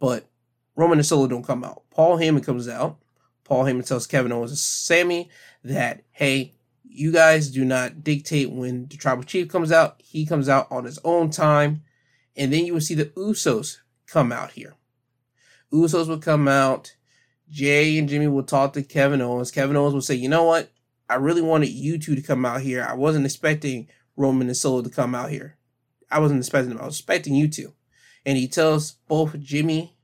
but 0.00 0.28
Roman 0.76 0.98
and 0.98 1.06
Solo 1.06 1.26
don't 1.26 1.46
come 1.46 1.62
out. 1.62 1.82
Paul 1.90 2.18
Heyman 2.18 2.44
comes 2.44 2.68
out. 2.68 2.98
Paul 3.44 3.64
Heyman 3.64 3.86
tells 3.86 4.06
Kevin 4.06 4.32
Owens 4.32 4.50
and 4.50 4.58
Sami 4.58 5.28
that, 5.64 6.04
hey, 6.12 6.54
you 6.84 7.12
guys 7.12 7.50
do 7.50 7.64
not 7.64 8.02
dictate 8.02 8.50
when 8.50 8.86
the 8.86 8.96
tribal 8.96 9.24
chief 9.24 9.48
comes 9.48 9.72
out. 9.72 10.00
He 10.02 10.24
comes 10.24 10.48
out 10.48 10.68
on 10.70 10.84
his 10.84 10.98
own 11.04 11.30
time. 11.30 11.82
And 12.36 12.52
then 12.52 12.64
you 12.64 12.72
will 12.74 12.80
see 12.80 12.94
the 12.94 13.06
Usos 13.06 13.78
come 14.06 14.30
out 14.32 14.52
here. 14.52 14.76
Usos 15.72 16.08
will 16.08 16.18
come 16.18 16.46
out. 16.46 16.94
Jey 17.50 17.98
and 17.98 18.08
Jimmy 18.08 18.28
will 18.28 18.44
talk 18.44 18.72
to 18.74 18.82
Kevin 18.82 19.20
Owens. 19.20 19.50
Kevin 19.50 19.76
Owens 19.76 19.94
will 19.94 20.00
say, 20.00 20.14
you 20.14 20.28
know 20.28 20.44
what? 20.44 20.70
I 21.08 21.14
really 21.16 21.42
wanted 21.42 21.70
you 21.70 21.98
two 21.98 22.14
to 22.14 22.22
come 22.22 22.44
out 22.44 22.60
here. 22.60 22.86
I 22.88 22.94
wasn't 22.94 23.24
expecting 23.24 23.88
Roman 24.16 24.48
and 24.48 24.56
Solo 24.56 24.82
to 24.82 24.90
come 24.90 25.14
out 25.14 25.30
here. 25.30 25.56
I 26.10 26.18
wasn't 26.18 26.40
expecting 26.40 26.70
them. 26.70 26.80
I 26.80 26.86
was 26.86 26.96
expecting 26.96 27.34
you 27.34 27.48
two. 27.48 27.74
And 28.26 28.36
he 28.36 28.48
tells 28.48 28.92
both 29.08 29.38
Jimmy 29.40 29.96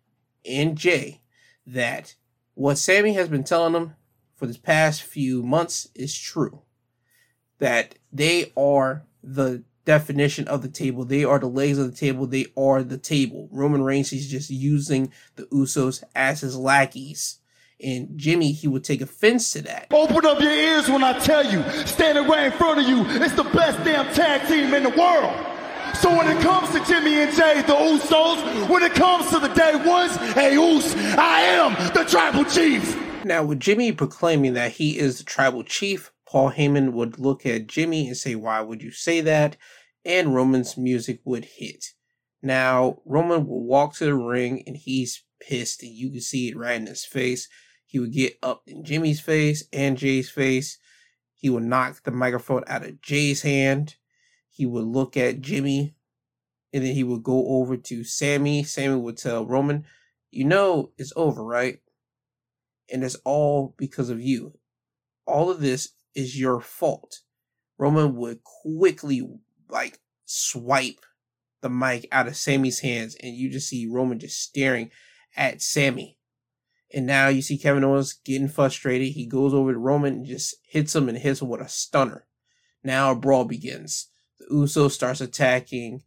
and 0.44 0.76
Jey 0.76 1.20
that 1.66 2.14
what 2.54 2.78
Sami 2.78 3.14
has 3.14 3.28
been 3.28 3.44
telling 3.44 3.72
them 3.72 3.96
for 4.36 4.46
the 4.46 4.58
past 4.58 5.02
few 5.02 5.42
months 5.42 5.88
is 5.94 6.16
true. 6.16 6.62
That 7.58 7.96
they 8.12 8.52
are 8.56 9.04
the 9.22 9.64
definition 9.84 10.48
of 10.48 10.62
the 10.62 10.68
table. 10.68 11.04
They 11.04 11.24
are 11.24 11.38
the 11.38 11.46
legs 11.46 11.78
of 11.78 11.90
the 11.90 11.96
table. 11.96 12.26
They 12.26 12.46
are 12.56 12.82
the 12.82 12.98
table. 12.98 13.48
Roman 13.52 13.82
Reigns 13.82 14.12
is 14.12 14.28
just 14.28 14.50
using 14.50 15.12
the 15.36 15.44
Usos 15.44 16.02
as 16.14 16.40
his 16.40 16.56
lackeys. 16.56 17.38
And 17.82 18.16
Jimmy, 18.16 18.52
he 18.52 18.68
would 18.68 18.84
take 18.84 19.00
offense 19.00 19.52
to 19.52 19.62
that. 19.62 19.88
Open 19.90 20.24
up 20.24 20.40
your 20.40 20.52
ears 20.52 20.88
when 20.88 21.02
I 21.02 21.18
tell 21.18 21.44
you, 21.44 21.62
standing 21.86 22.26
right 22.28 22.46
in 22.46 22.52
front 22.52 22.80
of 22.80 22.88
you, 22.88 23.04
it's 23.22 23.34
the 23.34 23.44
best 23.44 23.82
damn 23.84 24.12
tag 24.14 24.46
team 24.48 24.72
in 24.72 24.84
the 24.84 24.90
world. 24.90 25.34
So 25.96 26.10
when 26.16 26.28
it 26.28 26.42
comes 26.42 26.70
to 26.70 26.84
Jimmy 26.84 27.20
and 27.20 27.34
Jey, 27.34 27.62
the 27.62 27.74
Usos, 27.74 28.68
when 28.68 28.82
it 28.82 28.94
comes 28.94 29.30
to 29.30 29.38
the 29.38 29.48
day 29.48 29.74
ones, 29.76 30.16
hey 30.34 30.56
Us, 30.56 30.94
I 31.16 31.40
am 31.40 31.92
the 31.94 32.04
tribal 32.04 32.44
chief. 32.44 32.98
Now, 33.24 33.42
with 33.42 33.60
Jimmy 33.60 33.92
proclaiming 33.92 34.54
that 34.54 34.72
he 34.72 34.98
is 34.98 35.18
the 35.18 35.24
tribal 35.24 35.62
chief, 35.64 36.12
Paul 36.28 36.50
Heyman 36.50 36.92
would 36.92 37.18
look 37.18 37.46
at 37.46 37.68
Jimmy 37.68 38.06
and 38.08 38.16
say, 38.16 38.34
Why 38.34 38.60
would 38.60 38.82
you 38.82 38.90
say 38.90 39.20
that? 39.22 39.56
And 40.04 40.34
Roman's 40.34 40.76
music 40.76 41.20
would 41.24 41.44
hit. 41.44 41.86
Now, 42.42 42.98
Roman 43.06 43.46
will 43.46 43.64
walk 43.64 43.94
to 43.94 44.04
the 44.04 44.14
ring 44.14 44.62
and 44.66 44.76
he's 44.76 45.24
pissed, 45.40 45.82
and 45.82 45.92
you 45.92 46.10
can 46.10 46.20
see 46.20 46.48
it 46.48 46.56
right 46.56 46.78
in 46.78 46.86
his 46.86 47.04
face. 47.04 47.48
He 47.94 48.00
would 48.00 48.12
get 48.12 48.38
up 48.42 48.62
in 48.66 48.82
Jimmy's 48.82 49.20
face 49.20 49.62
and 49.72 49.96
Jey's 49.96 50.28
face. 50.28 50.78
He 51.32 51.48
would 51.48 51.62
knock 51.62 52.02
the 52.02 52.10
microphone 52.10 52.64
out 52.66 52.84
of 52.84 53.00
Jey's 53.00 53.42
hand 53.42 53.94
he 54.54 54.66
would 54.66 54.84
look 54.84 55.16
at 55.16 55.40
Jimmy 55.40 55.96
and 56.72 56.84
then 56.84 56.94
he 56.94 57.02
would 57.02 57.24
go 57.24 57.58
over 57.58 57.76
to 57.76 58.04
Sami. 58.04 58.62
Sami 58.62 58.94
would 58.94 59.16
tell 59.16 59.44
Roman, 59.44 59.84
You 60.30 60.44
know, 60.44 60.92
it's 60.96 61.12
over, 61.16 61.42
right? 61.42 61.78
And 62.92 63.02
it's 63.02 63.16
all 63.24 63.74
because 63.76 64.10
of 64.10 64.20
you. 64.20 64.58
All 65.26 65.50
of 65.50 65.60
this 65.60 65.90
is 66.14 66.38
your 66.38 66.60
fault. 66.60 67.20
Roman 67.78 68.14
would 68.14 68.44
quickly, 68.44 69.28
like, 69.68 69.98
swipe 70.24 71.00
the 71.60 71.70
mic 71.70 72.06
out 72.12 72.28
of 72.28 72.36
Sami's 72.36 72.80
hands, 72.80 73.16
and 73.20 73.34
you 73.34 73.50
just 73.50 73.68
see 73.68 73.88
Roman 73.90 74.20
just 74.20 74.40
staring 74.40 74.90
at 75.36 75.62
Sami. 75.62 76.18
And 76.94 77.06
now 77.06 77.26
you 77.26 77.42
see 77.42 77.58
Kevin 77.58 77.82
Owens 77.82 78.12
getting 78.12 78.46
frustrated. 78.46 79.08
He 79.08 79.26
goes 79.26 79.52
over 79.52 79.72
to 79.72 79.78
Roman 79.78 80.14
and 80.14 80.26
just 80.26 80.54
hits 80.62 80.94
him 80.94 81.08
and 81.08 81.18
hits 81.18 81.42
him 81.42 81.48
with 81.48 81.60
a 81.60 81.68
stunner. 81.68 82.26
Now 82.84 83.10
a 83.10 83.16
brawl 83.16 83.44
begins. 83.44 84.10
The 84.38 84.46
Usos 84.54 84.92
starts 84.92 85.20
attacking 85.20 86.04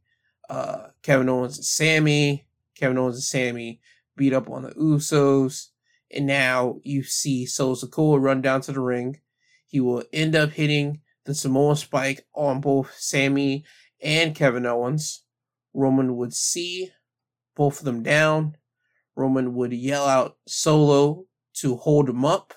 uh, 0.49 0.87
Kevin 1.03 1.27
Owens 1.27 1.57
and 1.57 1.65
Sami. 1.65 2.47
Kevin 2.75 2.97
Owens 2.97 3.15
and 3.15 3.23
Sami 3.23 3.81
beat 4.15 4.31
up 4.31 4.49
on 4.49 4.63
the 4.63 4.69
Usos. 4.71 5.67
And 6.09 6.25
now 6.25 6.79
you 6.83 7.03
see 7.03 7.45
Solo 7.45 7.75
Sikoa 7.75 8.21
run 8.21 8.41
down 8.41 8.61
to 8.61 8.71
the 8.71 8.79
ring. 8.79 9.19
He 9.65 9.81
will 9.81 10.03
end 10.13 10.35
up 10.35 10.51
hitting 10.51 11.01
the 11.25 11.35
Samoa 11.35 11.75
spike 11.75 12.25
on 12.33 12.61
both 12.61 12.95
Sami 12.97 13.65
and 14.01 14.33
Kevin 14.33 14.65
Owens. 14.65 15.23
Roman 15.73 16.15
would 16.15 16.33
see 16.33 16.91
both 17.55 17.79
of 17.79 17.85
them 17.85 18.03
down. 18.03 18.55
Roman 19.17 19.55
would 19.55 19.73
yell 19.73 20.05
out 20.05 20.37
Solo 20.47 21.25
to 21.55 21.75
hold 21.75 22.07
him 22.07 22.23
up. 22.23 22.53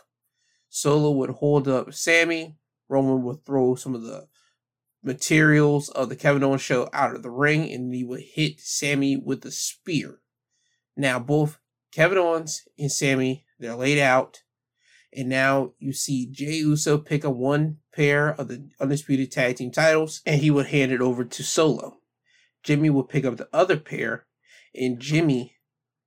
Solo 0.69 1.11
would 1.11 1.31
hold 1.31 1.67
up 1.67 1.95
Sami. 1.95 2.59
Roman 2.87 3.23
would 3.23 3.47
throw 3.47 3.75
some 3.75 3.95
of 3.95 4.03
the 4.03 4.29
materials 5.03 5.89
of 5.89 6.11
the 6.11 6.17
Kevin 6.17 6.45
Owens 6.45 6.61
show 6.61 6.91
out 6.93 7.15
of 7.15 7.23
the 7.23 7.31
ring 7.31 7.73
and 7.73 7.95
he 7.95 8.05
would 8.05 8.21
hit 8.21 8.61
Sami 8.61 9.17
with 9.17 9.43
a 9.47 9.51
spear. 9.51 10.21
Now 10.99 11.19
both 11.19 11.59
Kevin 11.93 12.19
Owens 12.19 12.69
and 12.79 12.93
Sami, 12.93 13.47
they're 13.59 13.75
laid 13.75 13.99
out. 13.99 14.43
And 15.17 15.31
now 15.31 15.73
you 15.79 15.95
see 15.95 16.31
Jey 16.31 16.57
Uso 16.57 16.99
pick 16.99 17.25
up 17.25 17.35
one 17.35 17.79
pair 17.95 18.29
of 18.29 18.49
the 18.49 18.69
Undisputed 18.79 19.33
Tag 19.33 19.57
Team 19.57 19.71
titles 19.71 20.21
and 20.27 20.43
he 20.43 20.51
would 20.51 20.67
hand 20.67 20.93
it 20.93 21.01
over 21.01 21.25
to 21.25 21.43
Solo. 21.43 22.01
Jimmy 22.63 22.91
would 22.91 23.09
pick 23.09 23.25
up 23.25 23.39
the 23.39 23.49
other 23.51 23.79
pair 23.79 24.27
and 24.75 25.01
Jimmy 25.01 25.57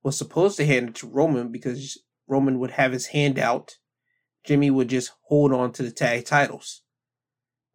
was 0.03 0.17
supposed 0.17 0.57
to 0.57 0.65
hand 0.65 0.89
it 0.89 0.95
to 0.95 1.07
Roman 1.07 1.51
because 1.51 1.97
Roman 2.27 2.59
would 2.59 2.71
have 2.71 2.91
his 2.91 3.07
hand 3.07 3.39
out. 3.39 3.77
Jimmy 4.43 4.69
would 4.69 4.89
just 4.89 5.11
hold 5.27 5.53
on 5.53 5.71
to 5.71 5.83
the 5.83 5.91
tag 5.91 6.25
titles. 6.25 6.81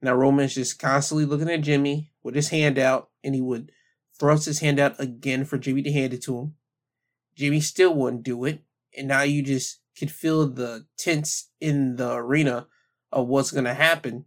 Now 0.03 0.15
Roman's 0.15 0.55
just 0.55 0.79
constantly 0.79 1.25
looking 1.25 1.51
at 1.51 1.63
Jimmy 1.63 2.13
with 2.23 2.35
his 2.35 2.51
hand 2.51 2.79
out, 2.79 3.09
and 3.25 3.35
he 3.35 3.41
would 3.41 3.73
thrust 4.19 4.45
his 4.45 4.61
hand 4.61 4.79
out 4.79 5.01
again 5.01 5.45
for 5.45 5.59
Jimmy 5.59 5.83
to 5.83 5.93
hand 5.93 6.13
it 6.13 6.23
to 6.23 6.39
him. 6.39 6.55
Jimmy 7.35 7.61
still 7.61 7.95
wouldn't 7.95 8.23
do 8.23 8.45
it, 8.45 8.63
and 8.97 9.09
now 9.09 9.23
you 9.23 9.43
just 9.43 9.81
could 9.99 10.11
feel 10.11 10.47
the 10.47 10.87
tense 10.97 11.51
in 11.61 11.97
the 11.97 12.13
arena 12.15 12.69
of 13.11 13.27
what's 13.27 13.51
gonna 13.51 13.75
happen. 13.75 14.27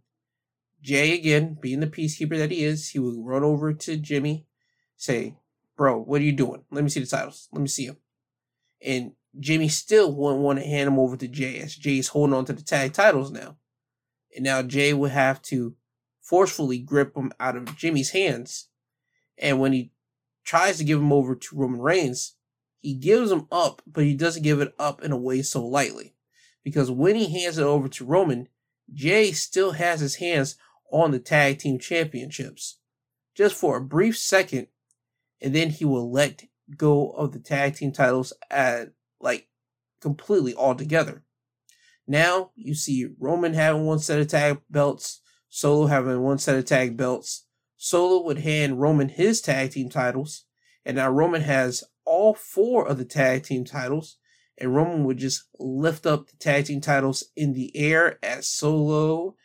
Jey 0.82 1.14
again, 1.14 1.56
being 1.60 1.80
the 1.80 1.86
peacekeeper 1.86 2.36
that 2.36 2.50
he 2.50 2.64
is, 2.64 2.88
he 2.88 2.98
would 2.98 3.14
run 3.16 3.44
over 3.44 3.72
to 3.72 3.96
Jimmy, 3.96 4.46
say, 4.96 5.36
Bro, 5.82 6.02
what 6.02 6.20
are 6.20 6.24
you 6.24 6.30
doing? 6.30 6.62
Let 6.70 6.84
me 6.84 6.90
see 6.90 7.00
the 7.00 7.06
titles. 7.06 7.48
Let 7.50 7.60
me 7.60 7.66
see 7.66 7.88
them. 7.88 7.96
And 8.86 9.14
Jimmy 9.40 9.66
still 9.66 10.14
wouldn't 10.14 10.40
want 10.40 10.60
to 10.60 10.64
hand 10.64 10.86
them 10.86 10.96
over 10.96 11.16
to 11.16 11.26
Jey 11.26 11.58
as 11.58 11.74
Jey's 11.74 12.06
holding 12.06 12.34
on 12.34 12.44
to 12.44 12.52
the 12.52 12.62
tag 12.62 12.92
titles 12.92 13.32
now. 13.32 13.56
And 14.32 14.44
now 14.44 14.62
Jey 14.62 14.94
would 14.94 15.10
have 15.10 15.42
to 15.42 15.74
forcefully 16.20 16.78
grip 16.78 17.14
them 17.14 17.32
out 17.40 17.56
of 17.56 17.76
Jimmy's 17.76 18.10
hands. 18.10 18.68
And 19.36 19.58
when 19.58 19.72
he 19.72 19.90
tries 20.44 20.78
to 20.78 20.84
give 20.84 21.00
them 21.00 21.12
over 21.12 21.34
to 21.34 21.56
Roman 21.56 21.80
Reigns, 21.80 22.36
he 22.78 22.94
gives 22.94 23.30
them 23.30 23.48
up, 23.50 23.82
but 23.84 24.04
he 24.04 24.14
doesn't 24.14 24.44
give 24.44 24.60
it 24.60 24.76
up 24.78 25.02
in 25.02 25.10
a 25.10 25.16
way 25.16 25.42
so 25.42 25.66
lightly. 25.66 26.14
Because 26.62 26.92
when 26.92 27.16
he 27.16 27.42
hands 27.42 27.58
it 27.58 27.64
over 27.64 27.88
to 27.88 28.04
Roman, 28.04 28.46
Jey 28.94 29.32
still 29.32 29.72
has 29.72 29.98
his 29.98 30.14
hands 30.14 30.54
on 30.92 31.10
the 31.10 31.18
tag 31.18 31.58
team 31.58 31.80
championships. 31.80 32.78
Just 33.34 33.56
for 33.56 33.76
a 33.76 33.84
brief 33.84 34.16
second, 34.16 34.68
and 35.42 35.54
then 35.54 35.70
he 35.70 35.84
will 35.84 36.10
let 36.10 36.44
go 36.76 37.10
of 37.10 37.32
the 37.32 37.38
tag 37.38 37.74
team 37.74 37.92
titles 37.92 38.32
at 38.50 38.92
like 39.20 39.48
completely 40.00 40.54
altogether. 40.54 41.22
Now 42.06 42.50
you 42.54 42.74
see 42.74 43.08
Roman 43.18 43.54
having 43.54 43.84
one 43.84 43.98
set 43.98 44.20
of 44.20 44.28
tag 44.28 44.60
belts, 44.70 45.20
Solo 45.48 45.86
having 45.86 46.20
one 46.22 46.38
set 46.38 46.56
of 46.56 46.64
tag 46.64 46.96
belts. 46.96 47.46
Solo 47.76 48.24
would 48.24 48.38
hand 48.38 48.80
Roman 48.80 49.08
his 49.08 49.40
tag 49.40 49.72
team 49.72 49.90
titles, 49.90 50.44
and 50.84 50.96
now 50.96 51.10
Roman 51.10 51.42
has 51.42 51.82
all 52.04 52.34
four 52.34 52.86
of 52.86 52.98
the 52.98 53.04
tag 53.04 53.42
team 53.42 53.64
titles, 53.64 54.18
and 54.58 54.74
Roman 54.74 55.04
would 55.04 55.18
just 55.18 55.44
lift 55.58 56.06
up 56.06 56.28
the 56.28 56.36
tag 56.36 56.66
team 56.66 56.80
titles 56.80 57.24
in 57.36 57.52
the 57.52 57.76
air 57.76 58.18
as 58.22 58.48
Solo, 58.48 59.36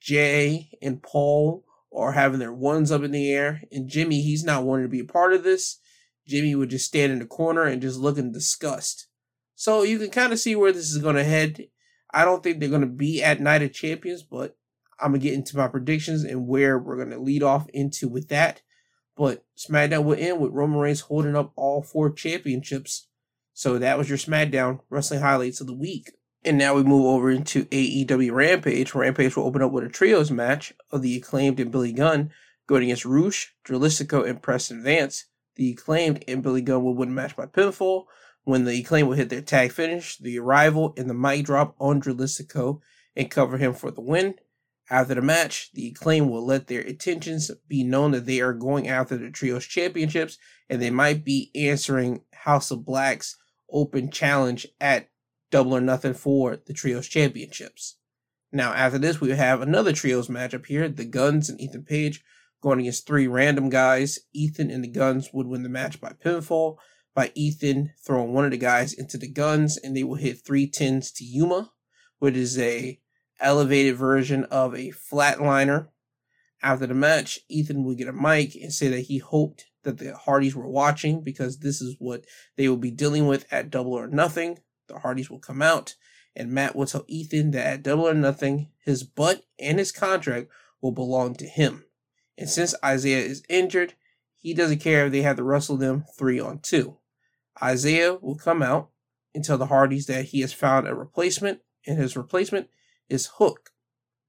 Jey, 0.00 0.70
and 0.82 1.02
Paul 1.02 1.64
are 1.94 2.12
having 2.12 2.38
their 2.38 2.52
ones 2.52 2.92
up 2.92 3.02
in 3.02 3.12
the 3.12 3.32
air. 3.32 3.62
And 3.72 3.88
Jimmy, 3.88 4.22
he's 4.22 4.44
not 4.44 4.64
wanting 4.64 4.84
to 4.84 4.90
be 4.90 5.00
a 5.00 5.04
part 5.04 5.32
of 5.32 5.44
this. 5.44 5.78
Jimmy 6.26 6.54
would 6.54 6.70
just 6.70 6.86
stand 6.86 7.12
in 7.12 7.18
the 7.18 7.26
corner 7.26 7.62
and 7.62 7.80
just 7.80 7.98
look 7.98 8.18
in 8.18 8.32
disgust. 8.32 9.08
So 9.54 9.82
you 9.82 9.98
can 9.98 10.10
kind 10.10 10.32
of 10.32 10.38
see 10.38 10.54
where 10.54 10.72
this 10.72 10.90
is 10.90 10.98
going 10.98 11.16
to 11.16 11.24
head. 11.24 11.64
I 12.12 12.24
don't 12.24 12.42
think 12.42 12.60
they're 12.60 12.68
going 12.68 12.82
to 12.82 12.86
be 12.86 13.22
at 13.22 13.40
Night 13.40 13.62
of 13.62 13.72
Champions, 13.72 14.22
but 14.22 14.56
I'm 15.00 15.12
going 15.12 15.20
to 15.20 15.26
get 15.26 15.34
into 15.34 15.56
my 15.56 15.68
predictions 15.68 16.24
and 16.24 16.46
where 16.46 16.78
we're 16.78 16.96
going 16.96 17.10
to 17.10 17.18
lead 17.18 17.42
off 17.42 17.66
into 17.72 18.08
with 18.08 18.28
that. 18.28 18.62
But 19.16 19.44
SmackDown 19.56 20.04
will 20.04 20.18
end 20.18 20.40
with 20.40 20.52
Roman 20.52 20.78
Reigns 20.78 21.00
holding 21.00 21.34
up 21.34 21.52
all 21.56 21.82
four 21.82 22.10
championships. 22.12 23.08
So 23.52 23.78
that 23.78 23.98
was 23.98 24.08
your 24.08 24.18
SmackDown 24.18 24.80
wrestling 24.90 25.20
highlights 25.20 25.60
of 25.60 25.66
the 25.66 25.74
week. 25.74 26.12
And 26.44 26.56
now 26.56 26.74
we 26.74 26.82
move 26.82 27.06
over 27.06 27.30
into 27.30 27.64
AEW 27.66 28.32
Rampage. 28.32 28.94
Rampage 28.94 29.36
will 29.36 29.44
open 29.44 29.62
up 29.62 29.72
with 29.72 29.84
a 29.84 29.88
trios 29.88 30.30
match 30.30 30.72
of 30.90 31.02
the 31.02 31.16
acclaimed 31.16 31.58
and 31.60 31.70
Billy 31.70 31.92
Gunn 31.92 32.30
going 32.66 32.84
against 32.84 33.04
Rush, 33.04 33.54
Dralistico, 33.64 34.28
and 34.28 34.40
Preston 34.40 34.82
Vance. 34.82 35.24
The 35.56 35.72
acclaimed 35.72 36.24
and 36.28 36.42
Billy 36.42 36.62
Gunn 36.62 36.84
will 36.84 36.94
win 36.94 37.08
the 37.08 37.14
match 37.14 37.34
by 37.34 37.46
pinfall, 37.46 38.04
when 38.44 38.64
the 38.64 38.80
acclaimed 38.80 39.08
will 39.08 39.16
hit 39.16 39.30
their 39.30 39.42
tag 39.42 39.72
finish, 39.72 40.16
the 40.18 40.38
arrival, 40.38 40.94
and 40.96 41.10
the 41.10 41.14
mic 41.14 41.44
drop 41.44 41.74
on 41.80 42.00
Dralistico 42.00 42.80
and 43.16 43.30
cover 43.30 43.58
him 43.58 43.74
for 43.74 43.90
the 43.90 44.00
win. 44.00 44.36
After 44.90 45.14
the 45.14 45.22
match, 45.22 45.70
the 45.74 45.88
Acclaim 45.88 46.30
will 46.30 46.44
let 46.44 46.66
their 46.66 46.80
intentions 46.80 47.50
be 47.66 47.84
known 47.84 48.12
that 48.12 48.24
they 48.24 48.40
are 48.40 48.54
going 48.54 48.88
after 48.88 49.18
the 49.18 49.30
Trios 49.30 49.66
Championships 49.66 50.38
and 50.70 50.80
they 50.80 50.90
might 50.90 51.24
be 51.24 51.50
answering 51.54 52.22
House 52.32 52.70
of 52.70 52.86
Black's 52.86 53.36
open 53.70 54.10
challenge 54.10 54.66
at 54.80 55.10
Double 55.50 55.76
or 55.76 55.80
Nothing 55.80 56.14
for 56.14 56.56
the 56.66 56.72
Trios 56.72 57.08
Championships. 57.08 57.96
Now, 58.52 58.72
after 58.72 58.98
this, 58.98 59.20
we 59.20 59.30
have 59.30 59.60
another 59.60 59.92
Trios 59.92 60.28
matchup 60.28 60.66
here 60.66 60.88
the 60.88 61.04
Gunns 61.04 61.48
and 61.48 61.60
Ethan 61.60 61.84
Page 61.84 62.22
going 62.62 62.80
against 62.80 63.06
three 63.06 63.26
random 63.26 63.68
guys. 63.68 64.18
Ethan 64.32 64.70
and 64.70 64.82
the 64.82 64.88
Gunns 64.88 65.30
would 65.32 65.46
win 65.46 65.62
the 65.62 65.68
match 65.68 66.00
by 66.00 66.12
pinfall 66.12 66.76
by 67.14 67.32
Ethan 67.34 67.92
throwing 68.06 68.32
one 68.32 68.44
of 68.44 68.52
the 68.52 68.56
guys 68.56 68.92
into 68.92 69.18
the 69.18 69.28
Gunns, 69.28 69.76
and 69.76 69.96
they 69.96 70.04
will 70.04 70.16
hit 70.16 70.44
three 70.44 70.68
tens 70.68 71.10
to 71.12 71.24
Yuma, 71.24 71.72
which 72.18 72.36
is 72.36 72.58
a 72.58 73.00
elevated 73.40 73.96
version 73.96 74.44
of 74.44 74.74
a 74.74 74.92
flatliner. 74.92 75.88
After 76.62 76.86
the 76.86 76.94
match, 76.94 77.40
Ethan 77.48 77.84
will 77.84 77.94
get 77.94 78.08
a 78.08 78.12
mic 78.12 78.54
and 78.54 78.72
say 78.72 78.88
that 78.88 79.02
he 79.02 79.18
hoped 79.18 79.66
that 79.84 79.98
the 79.98 80.16
Hardys 80.16 80.54
were 80.56 80.68
watching 80.68 81.22
because 81.22 81.58
this 81.58 81.80
is 81.80 81.96
what 81.98 82.24
they 82.56 82.68
will 82.68 82.76
be 82.76 82.90
dealing 82.90 83.26
with 83.26 83.46
at 83.52 83.70
Double 83.70 83.94
or 83.94 84.08
Nothing. 84.08 84.58
The 84.88 84.98
Hardys 84.98 85.30
will 85.30 85.38
come 85.38 85.62
out, 85.62 85.94
and 86.34 86.50
Matt 86.50 86.74
will 86.74 86.86
tell 86.86 87.04
Ethan 87.06 87.50
that 87.52 87.66
at 87.66 87.82
Double 87.82 88.08
or 88.08 88.14
Nothing, 88.14 88.70
his 88.84 89.04
butt 89.04 89.44
and 89.58 89.78
his 89.78 89.92
contract 89.92 90.48
will 90.80 90.92
belong 90.92 91.34
to 91.36 91.46
him. 91.46 91.84
And 92.36 92.48
since 92.48 92.74
Isaiah 92.84 93.24
is 93.24 93.42
injured, 93.48 93.94
he 94.36 94.54
doesn't 94.54 94.78
care 94.78 95.06
if 95.06 95.12
they 95.12 95.22
have 95.22 95.36
to 95.36 95.42
wrestle 95.42 95.76
them 95.76 96.04
three 96.16 96.38
on 96.40 96.60
two. 96.60 96.98
Isaiah 97.62 98.14
will 98.14 98.36
come 98.36 98.62
out 98.62 98.90
and 99.34 99.44
tell 99.44 99.58
the 99.58 99.66
Hardys 99.66 100.06
that 100.06 100.26
he 100.26 100.40
has 100.40 100.52
found 100.52 100.86
a 100.86 100.94
replacement, 100.94 101.60
and 101.86 101.98
his 101.98 102.16
replacement 102.16 102.68
is 103.08 103.30
Hook. 103.34 103.70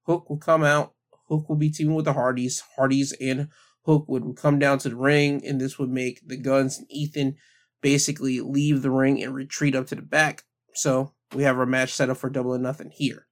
Hook 0.03 0.29
will 0.29 0.37
come 0.37 0.63
out. 0.63 0.93
Hook 1.27 1.47
will 1.47 1.55
be 1.55 1.69
teaming 1.69 1.95
with 1.95 2.05
the 2.05 2.13
Hardys. 2.13 2.63
Hardys 2.75 3.13
and 3.21 3.49
Hook 3.83 4.05
would 4.07 4.35
come 4.35 4.59
down 4.59 4.79
to 4.79 4.89
the 4.89 4.95
ring, 4.95 5.45
and 5.45 5.61
this 5.61 5.77
would 5.77 5.89
make 5.89 6.27
the 6.27 6.37
Gunns 6.37 6.79
and 6.79 6.87
Ethan 6.89 7.37
basically 7.81 8.41
leave 8.41 8.81
the 8.81 8.91
ring 8.91 9.21
and 9.21 9.33
retreat 9.33 9.75
up 9.75 9.87
to 9.87 9.95
the 9.95 10.01
back. 10.01 10.43
So 10.73 11.13
we 11.33 11.43
have 11.43 11.57
our 11.57 11.65
match 11.65 11.93
set 11.93 12.09
up 12.09 12.17
for 12.17 12.29
double 12.29 12.55
or 12.55 12.59
nothing 12.59 12.91
here. 12.91 13.27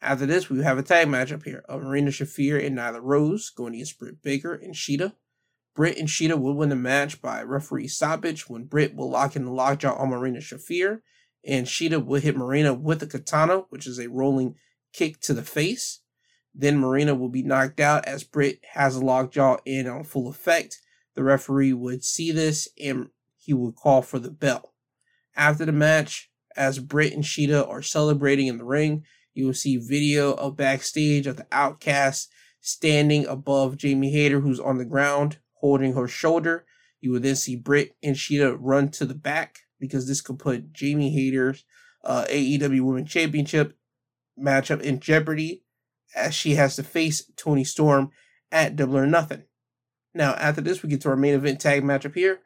After 0.00 0.26
this, 0.26 0.48
we 0.48 0.62
have 0.62 0.78
a 0.78 0.82
tag 0.82 1.08
match 1.08 1.32
up 1.32 1.42
here 1.42 1.64
of 1.68 1.82
Marina 1.82 2.10
Shafir 2.10 2.64
and 2.64 2.78
Nyla 2.78 3.00
Rose 3.02 3.50
going 3.50 3.74
against 3.74 3.98
Britt 3.98 4.22
Baker 4.22 4.54
and 4.54 4.74
Shida. 4.74 5.12
Britt 5.74 5.98
and 5.98 6.08
Shida 6.08 6.38
would 6.38 6.56
win 6.56 6.68
the 6.68 6.76
match 6.76 7.20
by 7.20 7.42
referee 7.42 7.88
stoppage 7.88 8.48
when 8.48 8.64
Britt 8.64 8.94
will 8.94 9.10
lock 9.10 9.36
in 9.36 9.44
the 9.44 9.52
lockjaw 9.52 9.94
on 9.94 10.10
Marina 10.10 10.38
Shafir, 10.38 11.00
and 11.44 11.66
Shida 11.66 12.04
would 12.04 12.22
hit 12.22 12.36
Marina 12.36 12.74
with 12.74 13.02
a 13.02 13.06
katana, 13.06 13.58
which 13.70 13.86
is 13.86 13.98
a 13.98 14.08
rolling 14.08 14.56
kick 14.92 15.20
to 15.20 15.34
the 15.34 15.42
face. 15.42 16.00
Then 16.54 16.78
Marina 16.78 17.14
will 17.14 17.28
be 17.28 17.42
knocked 17.42 17.80
out 17.80 18.04
as 18.06 18.24
Britt 18.24 18.60
has 18.72 18.96
a 18.96 19.04
lockjaw 19.04 19.58
in 19.64 19.86
on 19.86 20.04
full 20.04 20.28
effect. 20.28 20.78
The 21.14 21.22
referee 21.22 21.72
would 21.72 22.04
see 22.04 22.32
this 22.32 22.68
and 22.82 23.10
he 23.36 23.52
would 23.54 23.76
call 23.76 24.02
for 24.02 24.18
the 24.18 24.30
bell. 24.30 24.74
After 25.36 25.64
the 25.64 25.72
match, 25.72 26.27
as 26.58 26.80
Britt 26.80 27.14
and 27.14 27.24
Shida 27.24 27.66
are 27.66 27.80
celebrating 27.80 28.48
in 28.48 28.58
the 28.58 28.64
ring, 28.64 29.04
you 29.32 29.46
will 29.46 29.54
see 29.54 29.76
video 29.76 30.32
of 30.34 30.56
backstage 30.56 31.26
of 31.26 31.36
the 31.36 31.46
Outcast 31.52 32.28
standing 32.60 33.24
above 33.26 33.76
Jamie 33.76 34.10
Hayter, 34.10 34.40
who's 34.40 34.60
on 34.60 34.78
the 34.78 34.84
ground 34.84 35.38
holding 35.54 35.94
her 35.94 36.08
shoulder. 36.08 36.66
You 37.00 37.12
will 37.12 37.20
then 37.20 37.36
see 37.36 37.54
Britt 37.54 37.96
and 38.02 38.16
Shida 38.16 38.56
run 38.58 38.90
to 38.90 39.06
the 39.06 39.14
back 39.14 39.60
because 39.78 40.08
this 40.08 40.20
could 40.20 40.40
put 40.40 40.72
Jamie 40.72 41.10
Hayter's 41.10 41.64
uh, 42.04 42.24
AEW 42.28 42.80
Women's 42.80 43.10
Championship 43.10 43.76
matchup 44.38 44.80
in 44.80 44.98
jeopardy 44.98 45.62
as 46.16 46.34
she 46.34 46.56
has 46.56 46.74
to 46.76 46.82
face 46.82 47.30
Toni 47.36 47.62
Storm 47.64 48.10
at 48.50 48.74
Double 48.74 48.98
or 48.98 49.06
Nothing. 49.06 49.44
Now, 50.14 50.32
after 50.32 50.60
this, 50.60 50.82
we 50.82 50.88
get 50.88 51.00
to 51.02 51.10
our 51.10 51.16
main 51.16 51.34
event 51.34 51.60
tag 51.60 51.84
matchup 51.84 52.14
here. 52.14 52.40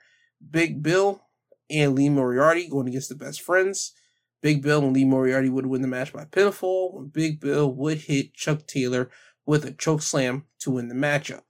Big 0.50 0.82
Bill 0.82 1.22
and 1.70 1.94
Lee 1.94 2.10
Moriarty 2.10 2.68
going 2.68 2.88
against 2.88 3.08
the 3.08 3.14
best 3.14 3.40
friends. 3.40 3.94
Big 4.42 4.60
Bill 4.60 4.82
and 4.82 4.92
Lee 4.92 5.04
Moriarty 5.04 5.48
would 5.48 5.66
win 5.66 5.82
the 5.82 5.88
match 5.88 6.12
by 6.12 6.24
pinfall 6.24 6.92
when 6.92 7.06
Big 7.06 7.40
Bill 7.40 7.72
would 7.72 7.98
hit 7.98 8.34
Chuck 8.34 8.66
Taylor 8.66 9.08
with 9.46 9.64
a 9.64 9.70
choke 9.72 10.02
slam 10.02 10.44
to 10.58 10.72
win 10.72 10.88
the 10.88 10.94
matchup. 10.94 11.42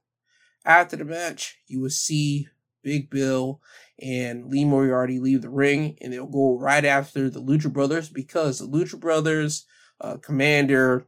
After 0.65 0.97
the 0.97 1.05
match, 1.05 1.59
you 1.67 1.81
will 1.81 1.91
see 1.91 2.49
Big 2.83 3.11
Bill 3.11 3.61
and 4.01 4.47
Lee 4.47 4.65
Moriarty 4.65 5.19
leave 5.19 5.43
the 5.43 5.51
ring, 5.51 5.97
and 6.01 6.13
they'll 6.13 6.27
go 6.27 6.59
right 6.59 6.85
after 6.85 7.31
the 7.31 7.41
Lucha 7.41 7.73
Brothers 7.73 8.11
because 8.11 8.59
the 8.59 8.67
Lucha 8.67 9.01
Brothers, 9.01 9.65
uh, 10.01 10.17
Komander, 10.17 11.07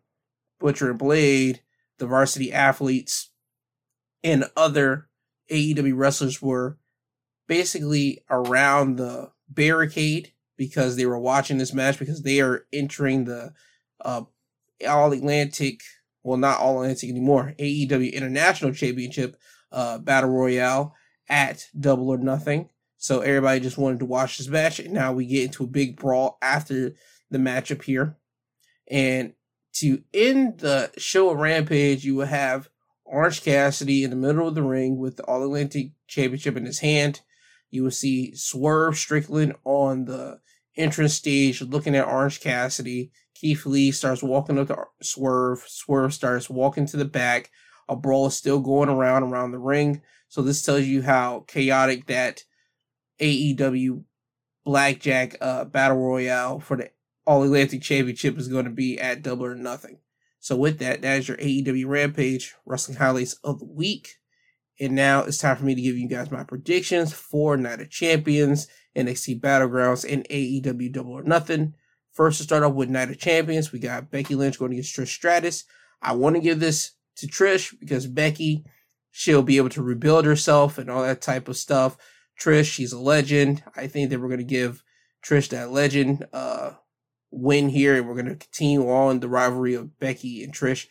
Butcher 0.58 0.90
and 0.90 0.98
Blade, 0.98 1.60
the 1.98 2.06
varsity 2.06 2.52
athletes, 2.52 3.30
and 4.22 4.44
other 4.56 5.08
AEW 5.50 5.96
wrestlers 5.96 6.40
were 6.40 6.78
basically 7.46 8.24
around 8.30 8.96
the 8.96 9.32
barricade 9.48 10.32
because 10.56 10.96
they 10.96 11.06
were 11.06 11.18
watching 11.18 11.58
this 11.58 11.72
match 11.72 11.98
because 11.98 12.22
they 12.22 12.40
are 12.40 12.66
entering 12.72 13.24
the 13.24 13.52
uh, 14.04 14.22
All 14.88 15.12
Atlantic, 15.12 15.80
well, 16.22 16.38
not 16.38 16.60
All 16.60 16.82
Atlantic 16.82 17.10
anymore, 17.10 17.54
AEW 17.58 18.12
International 18.12 18.72
Championship 18.72 19.36
uh, 19.72 19.98
Battle 19.98 20.30
Royale 20.30 20.94
at 21.28 21.66
Double 21.78 22.08
or 22.08 22.18
Nothing. 22.18 22.70
So 22.96 23.20
everybody 23.20 23.60
just 23.60 23.76
wanted 23.76 23.98
to 23.98 24.06
watch 24.06 24.38
this 24.38 24.48
match. 24.48 24.78
And 24.78 24.94
now 24.94 25.12
we 25.12 25.26
get 25.26 25.44
into 25.44 25.64
a 25.64 25.68
big 25.68 25.96
brawl 25.96 26.38
after 26.40 26.94
the 27.30 27.38
matchup 27.38 27.82
here. 27.82 28.16
And 28.88 29.34
to 29.74 30.02
end 30.14 30.60
the 30.60 30.90
show 30.96 31.30
of 31.30 31.38
Rampage, 31.38 32.04
you 32.04 32.14
will 32.14 32.26
have 32.26 32.70
Orange 33.04 33.42
Cassidy 33.42 34.04
in 34.04 34.10
the 34.10 34.16
middle 34.16 34.48
of 34.48 34.54
the 34.54 34.62
ring 34.62 34.96
with 34.96 35.16
the 35.16 35.24
All 35.24 35.42
Atlantic 35.42 35.90
Championship 36.06 36.56
in 36.56 36.64
his 36.64 36.78
hand. 36.78 37.20
You 37.74 37.82
will 37.82 37.90
see 37.90 38.32
Swerve 38.36 38.96
Strickland 38.96 39.56
on 39.64 40.04
the 40.04 40.38
entrance 40.76 41.14
stage 41.14 41.60
looking 41.60 41.96
at 41.96 42.06
Orange 42.06 42.40
Cassidy. 42.40 43.10
Keith 43.34 43.66
Lee 43.66 43.90
starts 43.90 44.22
walking 44.22 44.60
up 44.60 44.68
to 44.68 44.84
Swerve. 45.02 45.64
Swerve 45.66 46.14
starts 46.14 46.48
walking 46.48 46.86
to 46.86 46.96
the 46.96 47.04
back. 47.04 47.50
A 47.88 47.96
brawl 47.96 48.28
is 48.28 48.36
still 48.36 48.60
going 48.60 48.88
around 48.88 49.24
around 49.24 49.50
the 49.50 49.58
ring. 49.58 50.02
So 50.28 50.40
this 50.40 50.62
tells 50.62 50.84
you 50.84 51.02
how 51.02 51.44
chaotic 51.48 52.06
that 52.06 52.44
AEW 53.20 54.04
Blackjack 54.64 55.36
uh, 55.40 55.64
Battle 55.64 55.98
Royale 55.98 56.60
for 56.60 56.76
the 56.76 56.90
All 57.26 57.42
Atlantic 57.42 57.82
Championship 57.82 58.38
is 58.38 58.46
going 58.46 58.66
to 58.66 58.70
be 58.70 59.00
at 59.00 59.22
Double 59.22 59.46
or 59.46 59.56
Nothing. 59.56 59.98
So 60.38 60.54
with 60.54 60.78
that, 60.78 61.02
that 61.02 61.18
is 61.18 61.26
your 61.26 61.38
AEW 61.38 61.88
Rampage 61.88 62.54
Wrestling 62.64 62.98
Highlights 62.98 63.34
of 63.42 63.58
the 63.58 63.66
Week. 63.66 64.14
And 64.80 64.94
now 64.94 65.22
it's 65.22 65.38
time 65.38 65.56
for 65.56 65.64
me 65.64 65.74
to 65.74 65.80
give 65.80 65.96
you 65.96 66.08
guys 66.08 66.30
my 66.30 66.42
predictions 66.42 67.12
for 67.12 67.56
Night 67.56 67.80
of 67.80 67.90
Champions, 67.90 68.66
NXT 68.96 69.40
Battlegrounds, 69.40 70.10
and 70.10 70.26
AEW 70.28 70.92
Double 70.92 71.12
or 71.12 71.22
Nothing. 71.22 71.74
First, 72.12 72.38
to 72.38 72.44
start 72.44 72.62
off 72.62 72.74
with 72.74 72.88
Night 72.88 73.10
of 73.10 73.18
Champions, 73.18 73.72
we 73.72 73.78
got 73.78 74.10
Becky 74.10 74.34
Lynch 74.34 74.58
going 74.58 74.72
against 74.72 74.96
Trish 74.96 75.08
Stratus. 75.08 75.64
I 76.02 76.12
want 76.12 76.36
to 76.36 76.42
give 76.42 76.60
this 76.60 76.92
to 77.16 77.26
Trish 77.26 77.74
because 77.78 78.06
Becky, 78.06 78.64
she'll 79.10 79.42
be 79.42 79.56
able 79.56 79.68
to 79.70 79.82
rebuild 79.82 80.24
herself 80.24 80.78
and 80.78 80.90
all 80.90 81.02
that 81.02 81.22
type 81.22 81.48
of 81.48 81.56
stuff. 81.56 81.96
Trish, 82.40 82.72
she's 82.72 82.92
a 82.92 82.98
legend. 82.98 83.62
I 83.76 83.86
think 83.86 84.10
that 84.10 84.20
we're 84.20 84.28
going 84.28 84.38
to 84.38 84.44
give 84.44 84.82
Trish 85.24 85.48
that 85.50 85.70
legend 85.70 86.26
uh, 86.32 86.72
win 87.30 87.68
here, 87.68 87.96
and 87.96 88.08
we're 88.08 88.14
going 88.14 88.26
to 88.26 88.36
continue 88.36 88.90
on 88.90 89.20
the 89.20 89.28
rivalry 89.28 89.74
of 89.74 89.98
Becky 89.98 90.42
and 90.42 90.52
Trish 90.52 90.86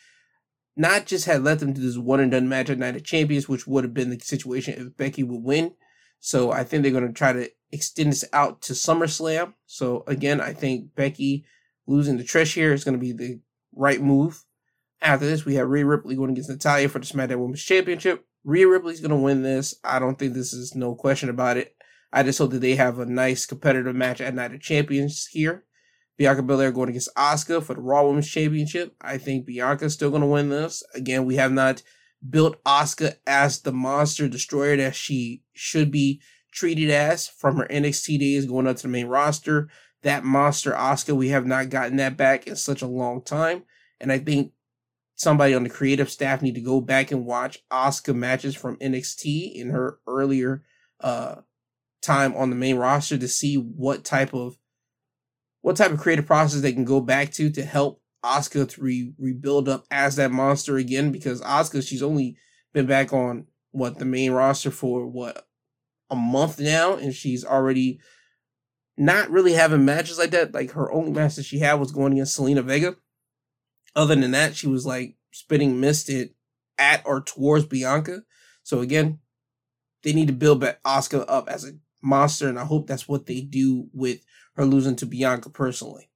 not 0.75 1.05
just 1.05 1.25
had 1.25 1.43
let 1.43 1.59
them 1.59 1.73
do 1.73 1.81
this 1.81 1.97
one 1.97 2.19
and 2.19 2.31
done 2.31 2.49
match 2.49 2.69
at 2.69 2.79
Night 2.79 2.95
of 2.95 3.03
Champions, 3.03 3.47
which 3.47 3.67
would 3.67 3.83
have 3.83 3.93
been 3.93 4.09
the 4.09 4.19
situation 4.19 4.73
if 4.77 4.97
Becky 4.97 5.23
would 5.23 5.43
win. 5.43 5.73
So 6.19 6.51
I 6.51 6.63
think 6.63 6.83
they're 6.83 6.91
going 6.91 7.07
to 7.07 7.13
try 7.13 7.33
to 7.33 7.49
extend 7.71 8.11
this 8.11 8.25
out 8.33 8.61
to 8.63 8.73
SummerSlam. 8.73 9.53
So 9.65 10.03
again, 10.07 10.39
I 10.39 10.53
think 10.53 10.95
Becky 10.95 11.45
losing 11.85 12.17
to 12.17 12.23
Trish 12.23 12.53
here 12.53 12.73
is 12.73 12.83
going 12.83 12.97
to 12.97 12.99
be 12.99 13.11
the 13.11 13.41
right 13.75 14.01
move. 14.01 14.43
After 15.01 15.25
this, 15.25 15.43
we 15.43 15.55
have 15.55 15.67
Rhea 15.67 15.85
Ripley 15.85 16.15
going 16.15 16.31
against 16.31 16.49
Natalya 16.49 16.87
for 16.87 16.99
the 16.99 17.05
SmackDown 17.05 17.39
Women's 17.39 17.63
Championship. 17.63 18.25
Rhea 18.45 18.67
Ripley's 18.67 19.01
going 19.01 19.11
to 19.11 19.17
win 19.17 19.43
this. 19.43 19.75
I 19.83 19.99
don't 19.99 20.17
think 20.17 20.33
this 20.33 20.53
is 20.53 20.75
no 20.75 20.95
question 20.95 21.29
about 21.29 21.57
it. 21.57 21.75
I 22.13 22.23
just 22.23 22.39
hope 22.39 22.51
that 22.51 22.61
they 22.61 22.75
have 22.75 22.99
a 22.99 23.05
nice 23.05 23.45
competitive 23.45 23.95
match 23.95 24.21
at 24.21 24.33
Night 24.33 24.53
of 24.53 24.61
Champions 24.61 25.27
here. 25.31 25.65
Bianca 26.17 26.43
Belair 26.43 26.71
going 26.71 26.89
against 26.89 27.13
Asuka 27.15 27.63
for 27.63 27.73
the 27.73 27.81
Raw 27.81 28.05
Women's 28.05 28.29
Championship. 28.29 28.95
I 29.01 29.17
think 29.17 29.47
Bianca's 29.47 29.93
still 29.93 30.09
going 30.09 30.21
to 30.21 30.27
win 30.27 30.49
this. 30.49 30.83
Again, 30.93 31.25
we 31.25 31.35
have 31.35 31.51
not 31.51 31.81
built 32.27 32.63
Asuka 32.63 33.15
as 33.25 33.61
the 33.61 33.71
monster 33.71 34.27
destroyer 34.27 34.77
that 34.77 34.95
she 34.95 35.43
should 35.53 35.91
be 35.91 36.21
treated 36.51 36.89
as 36.89 37.27
from 37.27 37.57
her 37.57 37.67
NXT 37.69 38.19
days 38.19 38.45
going 38.45 38.67
up 38.67 38.77
to 38.77 38.83
the 38.83 38.89
main 38.89 39.07
roster. 39.07 39.69
That 40.03 40.23
monster 40.23 40.71
Asuka, 40.71 41.15
we 41.15 41.29
have 41.29 41.45
not 41.45 41.69
gotten 41.69 41.97
that 41.97 42.15
back 42.15 42.47
in 42.47 42.55
such 42.55 42.81
a 42.81 42.87
long 42.87 43.23
time. 43.23 43.63
And 43.99 44.11
I 44.11 44.19
think 44.19 44.51
somebody 45.15 45.53
on 45.53 45.63
the 45.63 45.69
creative 45.69 46.11
staff 46.11 46.41
need 46.41 46.55
to 46.55 46.61
go 46.61 46.81
back 46.81 47.11
and 47.11 47.25
watch 47.25 47.59
Asuka 47.71 48.13
matches 48.13 48.55
from 48.55 48.77
NXT 48.77 49.53
in 49.55 49.69
her 49.69 49.99
earlier 50.07 50.63
uh, 50.99 51.35
time 52.01 52.35
on 52.35 52.49
the 52.49 52.55
main 52.55 52.75
roster 52.75 53.17
to 53.17 53.27
see 53.27 53.55
what 53.55 54.03
type 54.03 54.33
of 54.33 54.57
what 55.63 55.77
type 55.77 55.91
of 55.91 55.99
creative 55.99 56.25
process 56.25 56.61
they 56.61 56.73
can 56.73 56.83
go 56.83 56.99
back 56.99 57.31
to 57.31 57.49
to 57.49 57.63
help 57.63 58.01
Asuka 58.23 58.69
to 58.69 58.81
re- 58.81 59.13
rebuild 59.17 59.67
up 59.67 59.85
as 59.89 60.17
that 60.17 60.29
monster 60.29 60.77
again 60.77 61.11
because 61.11 61.41
Asuka 61.41 61.85
she's 61.87 62.03
only 62.03 62.37
been 62.73 62.85
back 62.85 63.13
on 63.13 63.47
what 63.71 63.97
the 63.97 64.05
main 64.05 64.31
roster 64.31 64.69
for 64.69 65.07
what 65.07 65.47
a 66.09 66.15
month 66.15 66.59
now 66.59 66.95
and 66.95 67.13
she's 67.13 67.45
already 67.45 67.99
not 68.97 69.29
really 69.31 69.53
having 69.53 69.85
matches 69.85 70.19
like 70.19 70.31
that. 70.31 70.53
Like 70.53 70.71
her 70.71 70.91
only 70.91 71.11
match 71.11 71.35
that 71.35 71.45
she 71.45 71.59
had 71.59 71.75
was 71.75 71.91
going 71.91 72.13
against 72.13 72.37
Zelina 72.37 72.63
Vega. 72.63 72.97
Other 73.95 74.15
than 74.15 74.31
that 74.31 74.55
she 74.55 74.67
was 74.67 74.85
like 74.85 75.15
spitting 75.31 75.79
mist 75.79 76.09
at, 76.09 76.29
at 76.77 77.03
or 77.05 77.21
towards 77.21 77.65
Bianca. 77.65 78.23
So 78.63 78.81
again 78.81 79.19
they 80.03 80.11
need 80.11 80.27
to 80.27 80.33
build 80.33 80.61
Asuka 80.61 81.23
up 81.29 81.47
as 81.47 81.63
a 81.63 81.71
monster 82.01 82.49
and 82.49 82.59
I 82.59 82.65
hope 82.65 82.85
that's 82.85 83.07
what 83.07 83.27
they 83.27 83.39
do 83.39 83.87
with 83.93 84.19
her 84.55 84.65
losing 84.65 84.95
to 84.97 85.05
Bianca 85.05 85.49
personally. 85.49 86.09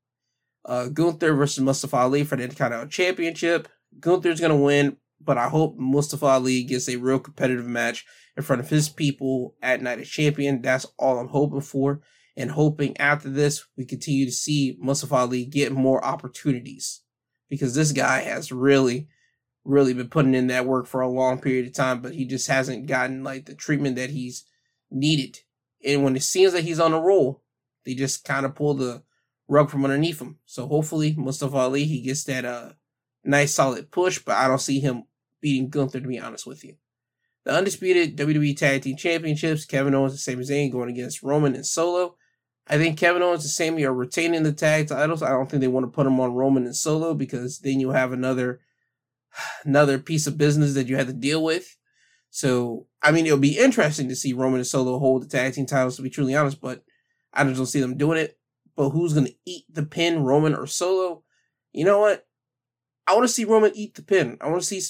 Uh, 0.66 0.88
Gunther 0.88 1.34
versus 1.34 1.64
Mustafa 1.64 1.98
Ali 1.98 2.24
for 2.24 2.36
the 2.36 2.44
Intercontinental 2.44 2.90
Championship. 2.90 3.68
Gunther's 4.00 4.40
going 4.40 4.52
to 4.52 4.58
win, 4.58 4.98
but 5.20 5.38
I 5.38 5.48
hope 5.50 5.78
Mustafa 5.78 6.26
Ali 6.26 6.64
gets 6.64 6.90
a 6.90 6.98
real 6.98 7.20
competitive 7.20 7.66
match 7.66 8.06
in 8.36 8.44
front 8.44 8.62
of 8.62 8.70
his 8.70 8.90
people 8.90 9.56
at 9.62 9.82
Night 9.82 10.00
of 10.00 10.06
Champion. 10.06 10.62
That's 10.62 10.86
all 11.00 11.20
I'm 11.20 11.30
hoping 11.30 11.62
for. 11.62 12.02
And 12.36 12.52
hoping 12.52 12.96
after 12.98 13.30
this, 13.30 13.66
we 13.78 13.86
continue 13.86 14.26
to 14.26 14.32
see 14.32 14.78
Mustafa 14.80 15.16
Ali 15.16 15.46
get 15.46 15.72
more 15.72 16.04
opportunities. 16.04 17.02
Because 17.50 17.74
this 17.74 17.94
guy 17.94 18.22
has 18.22 18.52
really, 18.52 19.08
really 19.64 19.94
been 19.94 20.10
putting 20.10 20.36
in 20.36 20.48
that 20.48 20.66
work 20.66 20.86
for 20.86 21.00
a 21.00 21.10
long 21.10 21.40
period 21.40 21.66
of 21.66 21.74
time, 21.74 22.02
but 22.02 22.14
he 22.14 22.26
just 22.26 22.48
hasn't 22.48 22.88
gotten 22.88 23.24
like 23.24 23.46
the 23.46 23.56
treatment 23.56 23.96
that 23.96 24.10
he's 24.10 24.44
needed. 24.92 25.40
And 25.86 26.04
when 26.04 26.16
it 26.18 26.24
seems 26.24 26.52
that 26.54 26.66
he's 26.66 26.80
on 26.80 26.94
a 26.94 27.00
roll, 27.00 27.42
they 27.88 27.96
just 27.96 28.26
kind 28.26 28.46
of 28.46 28.54
pull 28.54 28.74
the 28.74 29.02
rug 29.48 29.70
from 29.70 29.86
underneath 29.86 30.22
him. 30.22 30.38
So 30.46 30.68
hopefully 30.68 31.16
Mustafa 31.18 31.56
Ali 31.56 31.86
he 31.86 32.02
gets 32.02 32.26
that 32.26 32.44
uh 32.44 32.72
nice 33.24 33.56
solid 33.56 33.90
push, 33.92 34.20
but 34.20 34.36
I 34.36 34.48
don't 34.48 34.60
see 34.60 34.82
him 34.82 35.06
beating 35.40 35.70
Gunther 35.70 36.02
to 36.02 36.08
be 36.08 36.20
honest 36.20 36.46
with 36.46 36.66
you. 36.66 36.76
The 37.46 37.54
undisputed 37.54 38.18
WWE 38.18 38.58
Tag 38.58 38.82
Team 38.82 38.98
Championships, 38.98 39.64
Kevin 39.64 39.96
Owens 39.96 40.12
and 40.12 40.20
Sami 40.20 40.44
Zayn 40.44 40.70
going 40.70 40.90
against 40.90 41.24
Roman 41.24 41.56
and 41.56 41.66
Solo. 41.66 42.18
I 42.68 42.78
think 42.78 42.98
Kevin 43.00 43.22
Owens 43.22 43.46
and 43.46 43.52
Sami 43.52 43.86
are 43.86 43.94
retaining 43.94 44.44
the 44.44 44.52
tag 44.52 44.90
titles. 44.90 45.24
I 45.24 45.30
don't 45.30 45.50
think 45.50 45.62
they 45.62 45.70
want 45.70 45.86
to 45.86 45.92
put 45.92 46.04
them 46.04 46.20
on 46.20 46.34
Roman 46.34 46.66
and 46.66 46.76
Solo 46.76 47.14
because 47.14 47.60
then 47.60 47.80
you 47.80 47.92
have 47.92 48.12
another 48.12 48.60
another 49.64 49.98
piece 49.98 50.28
of 50.28 50.38
business 50.38 50.74
that 50.74 50.88
you 50.88 50.98
have 50.98 51.08
to 51.08 51.14
deal 51.14 51.42
with. 51.42 51.78
So 52.32 52.88
I 53.02 53.12
mean, 53.12 53.26
it'll 53.26 53.38
be 53.38 53.58
interesting 53.58 54.10
to 54.10 54.16
see 54.18 54.34
Roman 54.34 54.60
and 54.60 54.68
Solo 54.68 55.00
hold 55.00 55.24
the 55.24 55.28
tag 55.28 55.54
team 55.54 55.66
titles. 55.66 55.96
To 55.96 56.02
be 56.02 56.10
truly 56.10 56.36
honest, 56.36 56.60
but 56.60 56.84
I 57.34 57.44
just 57.44 57.58
don't 57.58 57.66
see 57.66 57.82
them 57.82 57.98
doing 57.98 58.18
it. 58.18 58.38
But 58.76 58.90
who's 58.90 59.14
going 59.14 59.26
to 59.26 59.36
eat 59.46 59.66
the 59.72 59.84
pin, 59.84 60.24
Roman 60.24 60.54
or 60.54 60.68
Solo? 60.68 61.24
You 61.74 61.86
know 61.86 62.00
what? 62.00 62.26
I 63.08 63.14
want 63.14 63.24
to 63.24 63.34
see 63.34 63.46
Roman 63.46 63.72
eat 63.74 63.96
the 63.96 64.04
pin. 64.04 64.38
I 64.42 64.50
want 64.50 64.62
to 64.62 64.68
see 64.68 64.82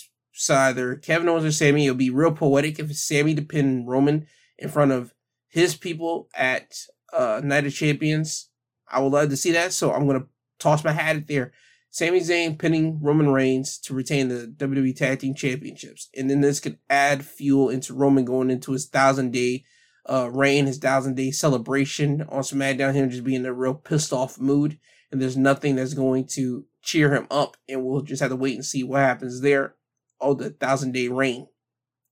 either 0.50 0.96
Kevin 0.96 1.30
Owens 1.30 1.46
or 1.46 1.52
Sami. 1.52 1.86
It'll 1.86 1.96
be 1.96 2.10
real 2.10 2.32
poetic 2.32 2.80
if 2.80 2.96
Sami 2.96 3.36
to 3.36 3.42
pin 3.42 3.86
Roman 3.86 4.28
in 4.58 4.70
front 4.70 4.92
of 4.92 5.14
his 5.48 5.76
people 5.76 6.30
at 6.36 6.76
uh, 7.14 7.42
Night 7.44 7.66
of 7.66 7.74
Champions. 7.74 8.50
I 8.90 9.02
would 9.02 9.14
love 9.14 9.30
to 9.30 9.38
see 9.38 9.52
that. 9.52 9.74
So 9.74 9.92
I'm 9.92 10.08
gonna 10.08 10.26
toss 10.60 10.84
my 10.84 10.92
hat 10.92 11.16
at 11.16 11.28
there. 11.28 11.52
Sami 11.90 12.20
Zayn 12.20 12.60
pinning 12.60 13.00
Roman 13.02 13.30
Reigns 13.30 13.80
to 13.80 13.94
retain 13.94 14.28
the 14.28 14.54
WWE 14.58 14.96
Tag 14.96 15.20
Team 15.20 15.34
Championships, 15.34 16.10
and 16.16 16.30
then 16.30 16.42
this 16.42 16.60
could 16.60 16.78
add 16.90 17.26
fuel 17.26 17.70
into 17.70 17.94
Roman 17.94 18.26
going 18.26 18.52
into 18.52 18.74
his 18.74 18.88
thousand 18.88 19.32
day 19.32 19.64
uh, 20.08 20.30
his 20.32 20.78
thousand 20.78 21.16
day 21.16 21.32
celebration 21.32 22.24
on 22.30 22.42
SmackDown. 22.42 22.94
Him 22.94 23.10
just 23.10 23.24
being 23.24 23.42
in 23.42 23.46
a 23.46 23.54
real 23.54 23.74
pissed 23.74 24.14
off 24.14 24.40
mood, 24.40 24.80
and 25.12 25.22
there's 25.22 25.38
nothing 25.38 25.76
that's 25.76 25.94
going 25.94 26.26
to 26.34 26.66
cheer 26.82 27.14
him 27.14 27.28
up, 27.30 27.58
and 27.68 27.84
we'll 27.84 28.02
just 28.02 28.22
have 28.22 28.32
to 28.32 28.36
wait 28.36 28.56
and 28.56 28.66
see 28.66 28.84
what 28.84 29.02
happens 29.02 29.42
there. 29.42 29.76
Oh, 30.20 30.34
the 30.34 30.50
thousand 30.50 30.94
day 30.94 31.08
reign 31.08 31.48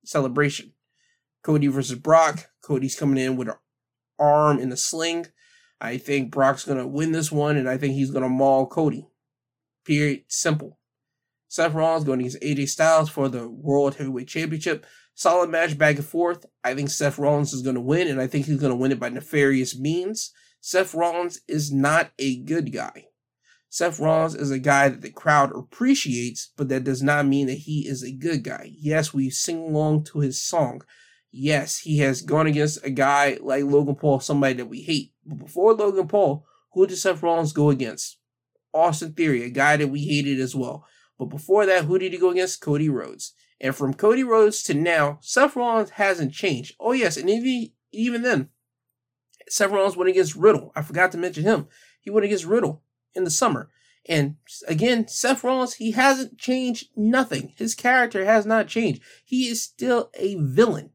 celebration. 0.03 0.73
Cody 1.43 1.67
versus 1.67 1.97
Brock. 1.97 2.49
Cody's 2.61 2.97
coming 2.97 3.23
in 3.23 3.37
with 3.37 3.49
an 3.49 3.55
arm 4.19 4.59
in 4.59 4.71
a 4.71 4.77
sling. 4.77 5.27
I 5.79 5.97
think 5.97 6.31
Brock's 6.31 6.65
gonna 6.65 6.87
win 6.87 7.11
this 7.11 7.31
one, 7.31 7.57
and 7.57 7.69
I 7.69 7.77
think 7.77 7.93
he's 7.93 8.11
gonna 8.11 8.29
maul 8.29 8.67
Cody. 8.67 9.07
Period. 9.85 10.23
Simple. 10.27 10.79
Seth 11.47 11.73
Rollins 11.73 12.03
going 12.03 12.19
against 12.19 12.41
AJ 12.41 12.67
Styles 12.69 13.09
for 13.09 13.29
the 13.29 13.47
World 13.47 13.95
Heavyweight 13.95 14.27
Championship. 14.27 14.85
Solid 15.17 15.49
match 15.49 15.77
back 15.77 15.95
and 15.95 16.05
forth. 16.05 16.45
I 16.63 16.75
think 16.75 16.89
Seth 16.89 17.17
Rollins 17.17 17.53
is 17.53 17.61
going 17.61 17.75
to 17.75 17.81
win, 17.81 18.09
and 18.09 18.21
I 18.21 18.27
think 18.27 18.45
he's 18.45 18.59
going 18.59 18.71
to 18.71 18.75
win 18.75 18.91
it 18.91 18.99
by 18.99 19.09
nefarious 19.09 19.77
means. 19.77 20.33
Seth 20.59 20.93
Rollins 20.93 21.39
is 21.47 21.71
not 21.71 22.11
a 22.19 22.37
good 22.37 22.73
guy. 22.73 23.05
Seth 23.69 23.99
Rollins 23.99 24.35
is 24.35 24.51
a 24.51 24.59
guy 24.59 24.89
that 24.89 25.01
the 25.01 25.09
crowd 25.09 25.55
appreciates, 25.55 26.51
but 26.57 26.67
that 26.67 26.83
does 26.83 27.01
not 27.01 27.25
mean 27.25 27.47
that 27.47 27.59
he 27.59 27.87
is 27.87 28.03
a 28.03 28.11
good 28.11 28.43
guy. 28.43 28.71
Yes, 28.77 29.13
we 29.13 29.29
sing 29.29 29.59
along 29.59 30.03
to 30.05 30.19
his 30.19 30.41
song. 30.41 30.81
Yes, 31.31 31.79
he 31.79 31.99
has 31.99 32.21
gone 32.21 32.47
against 32.47 32.85
a 32.85 32.89
guy 32.89 33.37
like 33.41 33.63
Logan 33.63 33.95
Paul, 33.95 34.19
somebody 34.19 34.55
that 34.55 34.67
we 34.67 34.81
hate. 34.81 35.13
But 35.25 35.39
before 35.39 35.73
Logan 35.73 36.07
Paul, 36.07 36.45
who 36.73 36.87
did 36.87 36.97
Seth 36.97 37.23
Rollins 37.23 37.53
go 37.53 37.69
against? 37.69 38.17
Austin 38.73 39.13
Theory, 39.13 39.43
a 39.43 39.49
guy 39.49 39.77
that 39.77 39.87
we 39.87 40.03
hated 40.05 40.41
as 40.41 40.55
well. 40.55 40.85
But 41.17 41.25
before 41.25 41.65
that, 41.65 41.85
who 41.85 41.97
did 41.97 42.11
he 42.11 42.17
go 42.17 42.31
against? 42.31 42.61
Cody 42.61 42.89
Rhodes. 42.89 43.33
And 43.61 43.75
from 43.75 43.93
Cody 43.93 44.23
Rhodes 44.23 44.63
to 44.63 44.73
now, 44.73 45.19
Seth 45.21 45.55
Rollins 45.55 45.91
hasn't 45.91 46.33
changed. 46.33 46.75
Oh 46.79 46.91
yes, 46.91 47.17
and 47.17 47.29
even 47.29 47.71
even 47.91 48.21
then, 48.21 48.49
Seth 49.47 49.71
Rollins 49.71 49.95
went 49.95 50.09
against 50.09 50.35
Riddle. 50.35 50.71
I 50.75 50.81
forgot 50.81 51.11
to 51.13 51.17
mention 51.17 51.43
him. 51.43 51.67
He 52.01 52.09
went 52.09 52.25
against 52.25 52.45
Riddle 52.45 52.83
in 53.13 53.23
the 53.23 53.31
summer. 53.31 53.69
And 54.07 54.35
again, 54.67 55.07
Seth 55.07 55.43
Rollins, 55.43 55.75
he 55.75 55.91
hasn't 55.91 56.37
changed 56.37 56.89
nothing. 56.95 57.53
His 57.57 57.73
character 57.73 58.25
has 58.25 58.45
not 58.45 58.67
changed. 58.67 59.01
He 59.23 59.47
is 59.47 59.63
still 59.63 60.11
a 60.13 60.35
villain. 60.35 60.91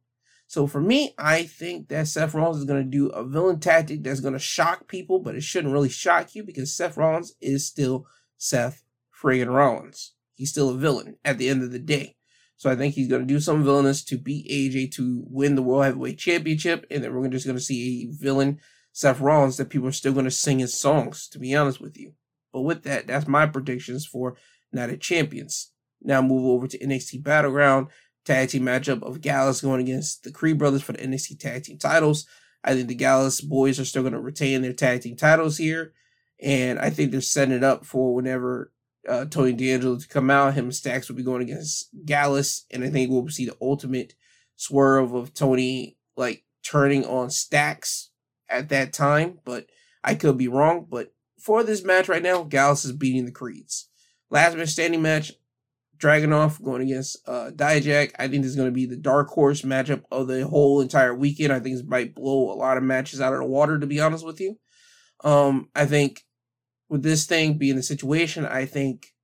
So 0.46 0.66
for 0.66 0.80
me, 0.80 1.14
I 1.18 1.44
think 1.44 1.88
that 1.88 2.08
Seth 2.08 2.34
Rollins 2.34 2.58
is 2.58 2.64
going 2.64 2.82
to 2.82 2.88
do 2.88 3.08
a 3.08 3.24
villain 3.24 3.60
tactic 3.60 4.02
that's 4.02 4.20
going 4.20 4.34
to 4.34 4.38
shock 4.38 4.86
people, 4.88 5.20
but 5.20 5.34
it 5.34 5.42
shouldn't 5.42 5.72
really 5.72 5.88
shock 5.88 6.34
you 6.34 6.42
because 6.42 6.74
Seth 6.74 6.96
Rollins 6.96 7.34
is 7.40 7.66
still 7.66 8.06
Seth 8.36 8.82
friggin' 9.22 9.52
Rollins. 9.52 10.14
He's 10.34 10.50
still 10.50 10.70
a 10.70 10.76
villain 10.76 11.16
at 11.24 11.38
the 11.38 11.48
end 11.48 11.62
of 11.62 11.72
the 11.72 11.78
day. 11.78 12.16
So 12.60 12.68
I 12.68 12.76
think 12.76 12.92
he's 12.92 13.08
going 13.08 13.22
to 13.22 13.26
do 13.26 13.40
some 13.40 13.64
villainous 13.64 14.04
to 14.04 14.18
beat 14.18 14.46
AJ 14.46 14.92
to 14.96 15.24
win 15.26 15.54
the 15.54 15.62
World 15.62 15.86
Heavyweight 15.86 16.18
Championship, 16.18 16.84
and 16.90 17.02
then 17.02 17.14
we're 17.14 17.26
just 17.28 17.46
going 17.46 17.56
to 17.56 17.62
see 17.62 18.02
a 18.02 18.22
villain 18.22 18.58
Seth 18.92 19.18
Rollins 19.18 19.56
that 19.56 19.70
people 19.70 19.88
are 19.88 19.92
still 19.92 20.12
going 20.12 20.26
to 20.26 20.30
sing 20.30 20.58
his 20.58 20.78
songs. 20.78 21.26
To 21.28 21.38
be 21.38 21.54
honest 21.54 21.80
with 21.80 21.96
you, 21.96 22.12
but 22.52 22.60
with 22.60 22.82
that, 22.82 23.06
that's 23.06 23.26
my 23.26 23.46
predictions 23.46 24.04
for 24.04 24.36
Night 24.74 24.90
of 24.90 25.00
Champions. 25.00 25.72
Now 26.02 26.20
move 26.20 26.44
over 26.44 26.68
to 26.68 26.78
NXT 26.78 27.22
Battleground 27.22 27.86
tag 28.26 28.50
team 28.50 28.64
matchup 28.64 29.02
of 29.04 29.22
Gallus 29.22 29.62
going 29.62 29.80
against 29.80 30.24
the 30.24 30.30
Creed 30.30 30.58
brothers 30.58 30.82
for 30.82 30.92
the 30.92 30.98
NXT 30.98 31.40
tag 31.40 31.64
team 31.64 31.78
titles. 31.78 32.26
I 32.62 32.74
think 32.74 32.88
the 32.88 32.94
Gallus 32.94 33.40
boys 33.40 33.80
are 33.80 33.86
still 33.86 34.02
going 34.02 34.12
to 34.12 34.20
retain 34.20 34.60
their 34.60 34.74
tag 34.74 35.00
team 35.00 35.16
titles 35.16 35.56
here, 35.56 35.94
and 36.42 36.78
I 36.78 36.90
think 36.90 37.10
they're 37.10 37.22
setting 37.22 37.54
it 37.54 37.64
up 37.64 37.86
for 37.86 38.14
whenever 38.14 38.70
uh, 39.08 39.24
Tony 39.26 39.52
D'Angelo 39.52 39.98
to 39.98 40.08
come 40.08 40.30
out. 40.30 40.54
Him 40.54 40.66
and 40.66 40.74
Stacks 40.74 41.08
will 41.08 41.16
be 41.16 41.22
going 41.22 41.42
against 41.42 41.88
Gallus, 42.04 42.66
and 42.70 42.84
I 42.84 42.90
think 42.90 43.10
we'll 43.10 43.28
see 43.28 43.46
the 43.46 43.56
ultimate 43.60 44.14
swerve 44.56 45.14
of 45.14 45.34
Tony 45.34 45.96
like 46.16 46.44
turning 46.62 47.04
on 47.04 47.30
Stacks 47.30 48.10
at 48.48 48.68
that 48.68 48.92
time. 48.92 49.38
But 49.44 49.66
I 50.04 50.14
could 50.14 50.36
be 50.36 50.48
wrong. 50.48 50.86
But 50.88 51.12
for 51.38 51.62
this 51.62 51.84
match 51.84 52.08
right 52.08 52.22
now, 52.22 52.42
Gallus 52.42 52.84
is 52.84 52.92
beating 52.92 53.24
the 53.24 53.32
Creeds. 53.32 53.88
Last 54.30 54.56
man 54.56 54.66
standing 54.66 55.02
match, 55.02 55.32
Dragunov 55.96 56.62
going 56.62 56.82
against 56.82 57.18
uh, 57.26 57.50
Dijak. 57.54 58.12
I 58.18 58.28
think 58.28 58.42
this 58.42 58.50
is 58.50 58.56
going 58.56 58.68
to 58.68 58.74
be 58.74 58.86
the 58.86 58.96
dark 58.96 59.28
horse 59.28 59.62
matchup 59.62 60.02
of 60.10 60.28
the 60.28 60.46
whole 60.46 60.80
entire 60.80 61.14
weekend. 61.14 61.52
I 61.52 61.60
think 61.60 61.76
this 61.76 61.86
might 61.86 62.14
blow 62.14 62.52
a 62.52 62.54
lot 62.54 62.76
of 62.76 62.82
matches 62.82 63.20
out 63.20 63.32
of 63.32 63.40
the 63.40 63.46
water, 63.46 63.78
to 63.78 63.86
be 63.86 64.00
honest 64.00 64.24
with 64.24 64.40
you. 64.40 64.58
Um, 65.22 65.68
I 65.74 65.84
think 65.84 66.24
with 66.90 67.02
this 67.02 67.24
thing 67.24 67.56
being 67.56 67.76
the 67.76 67.82
situation, 67.82 68.44
I 68.44 68.66
think, 68.66 69.14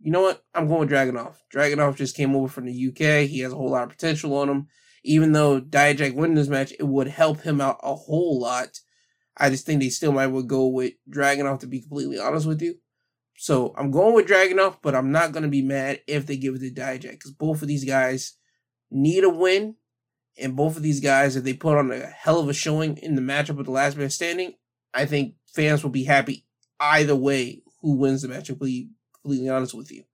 you 0.00 0.10
know 0.10 0.20
what? 0.20 0.42
I'm 0.52 0.66
going 0.66 0.80
with 0.80 0.90
Dragunov. 0.90 1.36
Dragunov 1.54 1.96
just 1.96 2.16
came 2.16 2.34
over 2.34 2.48
from 2.48 2.66
the 2.66 2.88
UK. 2.88 3.28
He 3.28 3.38
has 3.40 3.52
a 3.52 3.56
whole 3.56 3.70
lot 3.70 3.84
of 3.84 3.90
potential 3.90 4.36
on 4.36 4.50
him. 4.50 4.66
Even 5.04 5.32
though 5.32 5.60
Dijak 5.60 6.14
winning 6.14 6.34
this 6.34 6.48
match, 6.48 6.72
it 6.78 6.82
would 6.82 7.06
help 7.06 7.42
him 7.42 7.60
out 7.60 7.78
a 7.82 7.94
whole 7.94 8.40
lot. 8.40 8.80
I 9.36 9.48
just 9.48 9.64
think 9.64 9.80
they 9.80 9.90
still 9.90 10.12
might 10.12 10.26
would 10.26 10.48
go 10.48 10.66
with 10.66 10.94
Dragunov 11.08 11.60
to 11.60 11.66
be 11.66 11.80
completely 11.80 12.18
honest 12.18 12.46
with 12.46 12.60
you. 12.60 12.76
So 13.36 13.72
I'm 13.78 13.90
going 13.90 14.14
with 14.14 14.26
Dragunov, 14.26 14.78
but 14.82 14.94
I'm 14.94 15.12
not 15.12 15.32
going 15.32 15.42
to 15.44 15.48
be 15.48 15.62
mad 15.62 16.00
if 16.06 16.26
they 16.26 16.36
give 16.36 16.56
it 16.56 16.60
to 16.60 16.70
Dijak 16.70 17.12
because 17.12 17.32
both 17.32 17.62
of 17.62 17.68
these 17.68 17.84
guys 17.84 18.34
need 18.90 19.24
a 19.24 19.30
win. 19.30 19.76
And 20.36 20.56
both 20.56 20.76
of 20.76 20.82
these 20.82 20.98
guys, 20.98 21.36
if 21.36 21.44
they 21.44 21.52
put 21.52 21.78
on 21.78 21.92
a 21.92 22.06
hell 22.06 22.40
of 22.40 22.48
a 22.48 22.54
showing 22.54 22.96
in 22.96 23.14
the 23.14 23.22
matchup 23.22 23.56
with 23.56 23.66
the 23.66 23.72
last 23.72 23.96
man 23.96 24.10
standing, 24.10 24.54
I 24.92 25.06
think 25.06 25.34
fans 25.54 25.82
will 25.82 25.90
be 25.90 26.04
happy 26.04 26.44
either 26.80 27.16
way 27.16 27.62
who 27.80 27.96
wins 27.96 28.22
the 28.22 28.28
match. 28.28 28.46
To 28.46 28.54
be 28.54 28.90
completely 29.22 29.48
honest 29.48 29.74
with 29.74 29.90
you. 29.90 30.04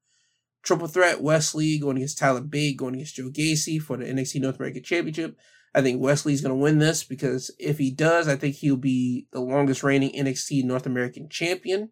Triple 0.63 0.89
threat, 0.89 1.23
Wes 1.23 1.55
Lee 1.55 1.79
going 1.79 1.97
against 1.97 2.19
Tyler 2.19 2.43
Bate, 2.43 2.77
going 2.77 2.95
against 2.95 3.15
Joe 3.15 3.31
Gacy 3.31 3.81
for 3.81 3.97
the 3.97 4.05
NXT 4.05 4.41
North 4.41 4.57
American 4.57 4.83
Championship. 4.83 5.37
I 5.75 5.83
think 5.83 6.03
Wes 6.03 6.27
Lee's 6.27 6.41
going 6.41 6.55
to 6.55 6.63
win 6.63 6.79
this 6.79 7.05
because 7.05 7.51
if 7.59 7.79
he 7.79 7.91
does, 7.91 8.29
I 8.29 8.37
think 8.37 8.57
he'll 8.57 8.77
be 8.77 9.27
the 9.33 9.41
longest 9.41 9.83
reigning 9.83 10.11
NXT 10.11 10.65
North 10.65 10.85
American 10.85 11.29
champion. 11.29 11.91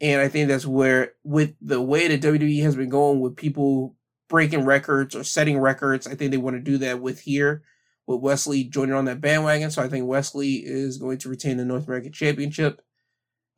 And 0.00 0.20
I 0.20 0.28
think 0.28 0.48
that's 0.48 0.66
where, 0.66 1.12
with 1.24 1.54
the 1.60 1.82
way 1.82 2.08
that 2.08 2.22
WWE 2.22 2.62
has 2.62 2.74
been 2.74 2.88
going 2.88 3.20
with 3.20 3.36
people 3.36 3.96
breaking 4.28 4.64
records 4.64 5.14
or 5.14 5.24
setting 5.24 5.58
records, 5.58 6.06
I 6.06 6.14
think 6.14 6.30
they 6.30 6.38
want 6.38 6.56
to 6.56 6.62
do 6.62 6.78
that 6.78 7.00
with 7.00 7.20
here, 7.20 7.62
with 8.06 8.20
Wes 8.20 8.46
Lee 8.46 8.64
joining 8.64 8.94
on 8.94 9.04
that 9.06 9.20
bandwagon. 9.20 9.70
So 9.70 9.82
I 9.82 9.88
think 9.88 10.06
Wes 10.06 10.34
Lee 10.34 10.62
is 10.64 10.98
going 10.98 11.18
to 11.18 11.28
retain 11.28 11.56
the 11.56 11.64
North 11.64 11.86
American 11.86 12.12
Championship. 12.12 12.82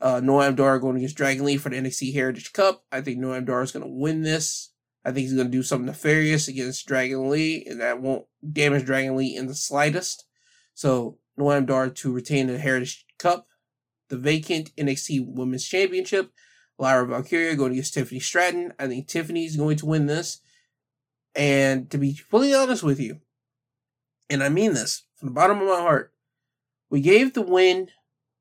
Uh, 0.01 0.21
Noam 0.21 0.57
Dar 0.57 0.79
going 0.79 0.97
against 0.97 1.17
Dragon 1.17 1.45
Lee 1.45 1.57
for 1.57 1.71
the 1.71 1.77
NXT 1.77 2.13
Heritage 2.13 2.53
Cup. 2.53 2.85
I 2.93 3.01
think 3.01 3.19
Noam 3.19 3.47
Dar 3.47 3.63
is 3.63 3.73
going 3.73 3.85
to 3.85 3.91
win 3.91 4.23
this. 4.23 4.71
I 5.05 5.13
think 5.13 5.25
he's 5.25 5.35
going 5.35 5.51
to 5.51 5.57
do 5.57 5.63
something 5.63 5.87
nefarious 5.87 6.49
against 6.49 6.87
Dragon 6.87 7.29
Lee, 7.29 7.65
and 7.69 7.81
that 7.81 8.01
won't 8.01 8.27
damage 8.53 8.87
Dragon 8.87 9.17
Lee 9.17 9.37
in 9.37 9.47
the 9.47 9.55
slightest. 9.55 10.25
So 10.75 11.19
Noam 11.39 11.67
Dar 11.67 11.91
to 11.91 12.13
retain 12.13 12.47
the 12.47 12.59
Heritage 12.59 13.07
Cup, 13.19 13.47
the 14.09 14.17
vacant 14.17 14.75
NXT 14.77 15.27
Women's 15.27 15.67
Championship. 15.67 16.33
Lyra 16.79 17.07
Valkyria 17.07 17.55
going 17.55 17.73
against 17.73 17.95
Tiffany 17.95 18.21
Stratton. 18.21 18.73
I 18.79 18.89
think 18.89 19.07
Tiffany's 19.07 19.57
going 19.57 19.77
to 19.77 19.87
win 19.87 20.07
this. 20.07 20.41
And 21.37 21.91
to 21.91 21.99
be 21.99 22.15
fully 22.15 22.53
honest 22.55 22.83
with 22.83 22.99
you, 22.99 23.21
and 24.31 24.43
I 24.43 24.49
mean 24.49 24.75
this 24.75 25.05
from 25.17 25.29
the 25.29 25.35
bottom 25.35 25.61
of 25.61 25.69
my 25.69 25.81
heart, 25.81 26.13
we 26.91 27.01
gave 27.01 27.35
the 27.35 27.43
win 27.43 27.89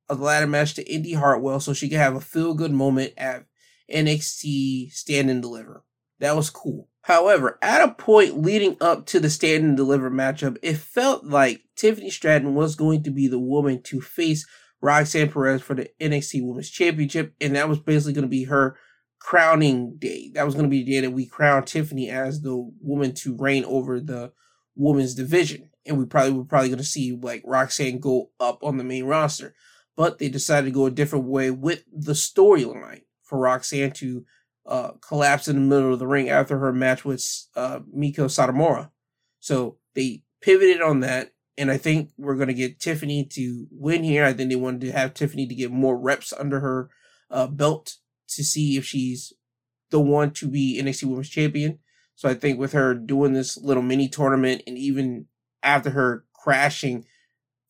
of 0.09 0.19
the 0.19 0.23
ladder 0.23 0.47
match 0.47 0.73
to 0.75 0.91
Indi 0.91 1.13
Hartwell 1.13 1.59
so 1.59 1.73
she 1.73 1.89
could 1.89 1.97
have 1.97 2.15
a 2.15 2.21
feel 2.21 2.53
good 2.53 2.71
moment 2.71 3.13
at 3.17 3.45
NXT 3.91 4.91
Stand 4.91 5.29
and 5.29 5.41
Deliver. 5.41 5.83
That 6.19 6.35
was 6.35 6.49
cool. 6.49 6.89
However, 7.03 7.59
at 7.61 7.81
a 7.81 7.93
point 7.93 8.41
leading 8.41 8.77
up 8.79 9.05
to 9.07 9.19
the 9.19 9.29
stand 9.29 9.65
and 9.65 9.75
deliver 9.75 10.09
matchup, 10.09 10.57
it 10.61 10.77
felt 10.77 11.25
like 11.25 11.63
Tiffany 11.75 12.09
Stratton 12.09 12.55
was 12.55 12.75
going 12.75 13.03
to 13.03 13.11
be 13.11 13.27
the 13.27 13.39
woman 13.39 13.81
to 13.83 13.99
face 13.99 14.47
Roxanne 14.81 15.29
Perez 15.29 15.61
for 15.61 15.73
the 15.73 15.89
NXT 15.99 16.45
Women's 16.45 16.69
Championship, 16.69 17.33
and 17.41 17.55
that 17.55 17.67
was 17.67 17.79
basically 17.79 18.13
going 18.13 18.23
to 18.23 18.29
be 18.29 18.45
her 18.45 18.77
crowning 19.19 19.97
day. 19.97 20.31
That 20.33 20.45
was 20.45 20.55
going 20.55 20.65
to 20.65 20.69
be 20.69 20.83
the 20.83 20.91
day 20.91 20.99
that 21.01 21.11
we 21.11 21.25
crowned 21.25 21.67
Tiffany 21.67 22.09
as 22.09 22.41
the 22.41 22.71
woman 22.81 23.13
to 23.15 23.35
reign 23.35 23.65
over 23.65 23.99
the 23.99 24.31
women's 24.75 25.15
division, 25.15 25.71
and 25.85 25.97
we 25.97 26.05
probably 26.05 26.31
were 26.31 26.45
probably 26.45 26.69
going 26.69 26.77
to 26.77 26.83
see 26.83 27.17
like 27.21 27.43
Roxanne 27.45 27.99
go 27.99 28.31
up 28.39 28.63
on 28.63 28.77
the 28.77 28.83
main 28.83 29.05
roster, 29.05 29.53
but 29.95 30.19
they 30.19 30.29
decided 30.29 30.65
to 30.65 30.71
go 30.71 30.85
a 30.85 30.91
different 30.91 31.25
way 31.25 31.51
with 31.51 31.83
the 31.91 32.13
storyline 32.13 33.01
for 33.23 33.39
Roxanne 33.39 33.91
to 33.91 34.25
uh, 34.65 34.91
collapsed 35.01 35.47
in 35.47 35.55
the 35.55 35.61
middle 35.61 35.93
of 35.93 35.99
the 35.99 36.07
ring 36.07 36.29
after 36.29 36.57
her 36.59 36.71
match 36.71 37.03
with 37.03 37.25
uh, 37.55 37.79
Meiko 37.95 38.25
Satomura. 38.25 38.89
So 39.39 39.77
they 39.93 40.23
pivoted 40.41 40.81
on 40.81 41.01
that, 41.01 41.31
and 41.57 41.69
I 41.69 41.77
think 41.77 42.11
we're 42.17 42.35
going 42.35 42.47
to 42.47 42.53
get 42.53 42.79
Tiffany 42.79 43.25
to 43.25 43.67
win 43.71 44.03
here. 44.03 44.25
I 44.25 44.33
think 44.33 44.49
they 44.49 44.55
wanted 44.55 44.81
to 44.81 44.91
have 44.91 45.13
Tiffany 45.13 45.47
to 45.47 45.55
get 45.55 45.71
more 45.71 45.97
reps 45.97 46.31
under 46.31 46.61
her 46.61 46.89
uh, 47.29 47.47
belt 47.47 47.95
to 48.29 48.43
see 48.43 48.77
if 48.77 48.85
she's 48.85 49.33
the 49.89 49.99
one 49.99 50.31
to 50.31 50.47
be 50.47 50.81
NXT 50.81 51.05
Women's 51.05 51.29
Champion. 51.29 51.79
So 52.15 52.29
I 52.29 52.33
think 52.35 52.59
with 52.59 52.71
her 52.73 52.93
doing 52.93 53.33
this 53.33 53.57
little 53.57 53.83
mini 53.83 54.07
tournament 54.07 54.63
and 54.65 54.77
even 54.77 55.27
after 55.63 55.89
her 55.91 56.25
crashing 56.33 57.05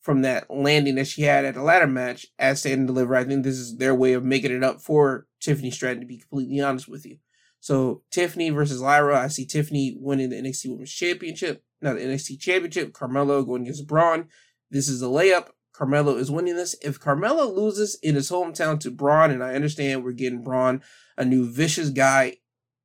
from 0.00 0.22
that 0.22 0.50
landing 0.50 0.96
that 0.96 1.06
she 1.06 1.22
had 1.22 1.44
at 1.44 1.54
the 1.54 1.62
ladder 1.62 1.86
match 1.86 2.26
at 2.38 2.58
Stand 2.58 2.80
and 2.80 2.86
Deliver, 2.86 3.16
I 3.16 3.24
think 3.24 3.42
this 3.42 3.56
is 3.56 3.78
their 3.78 3.94
way 3.94 4.12
of 4.12 4.24
making 4.24 4.52
it 4.52 4.62
up 4.62 4.82
for 4.82 5.26
Tiffany 5.40 5.70
Stratton, 5.70 6.00
to 6.00 6.06
be 6.06 6.18
completely 6.18 6.60
honest 6.60 6.88
with 6.88 7.06
you. 7.06 7.18
So 7.60 8.02
Tiffany 8.10 8.50
versus 8.50 8.82
Lyra, 8.82 9.18
I 9.18 9.28
see 9.28 9.46
Tiffany 9.46 9.96
winning 9.98 10.28
the 10.28 10.36
NXT 10.36 10.70
Women's 10.70 10.92
Championship, 10.92 11.64
not 11.80 11.94
the 11.94 12.02
NXT 12.02 12.38
Championship. 12.38 12.92
Carmelo 12.92 13.42
going 13.42 13.62
against 13.62 13.86
Bron. 13.86 14.28
This 14.70 14.88
is 14.88 15.00
a 15.02 15.06
layup. 15.06 15.48
Carmelo 15.72 16.16
is 16.16 16.30
winning 16.30 16.56
this. 16.56 16.76
If 16.82 17.00
Carmelo 17.00 17.50
loses 17.50 17.98
in 18.02 18.16
his 18.16 18.30
hometown 18.30 18.78
to 18.80 18.90
Bron, 18.90 19.30
and 19.30 19.42
I 19.42 19.54
understand 19.54 20.04
we're 20.04 20.12
getting 20.12 20.44
Bron, 20.44 20.82
a 21.16 21.24
new 21.24 21.50
vicious 21.50 21.88
guy, 21.88 22.36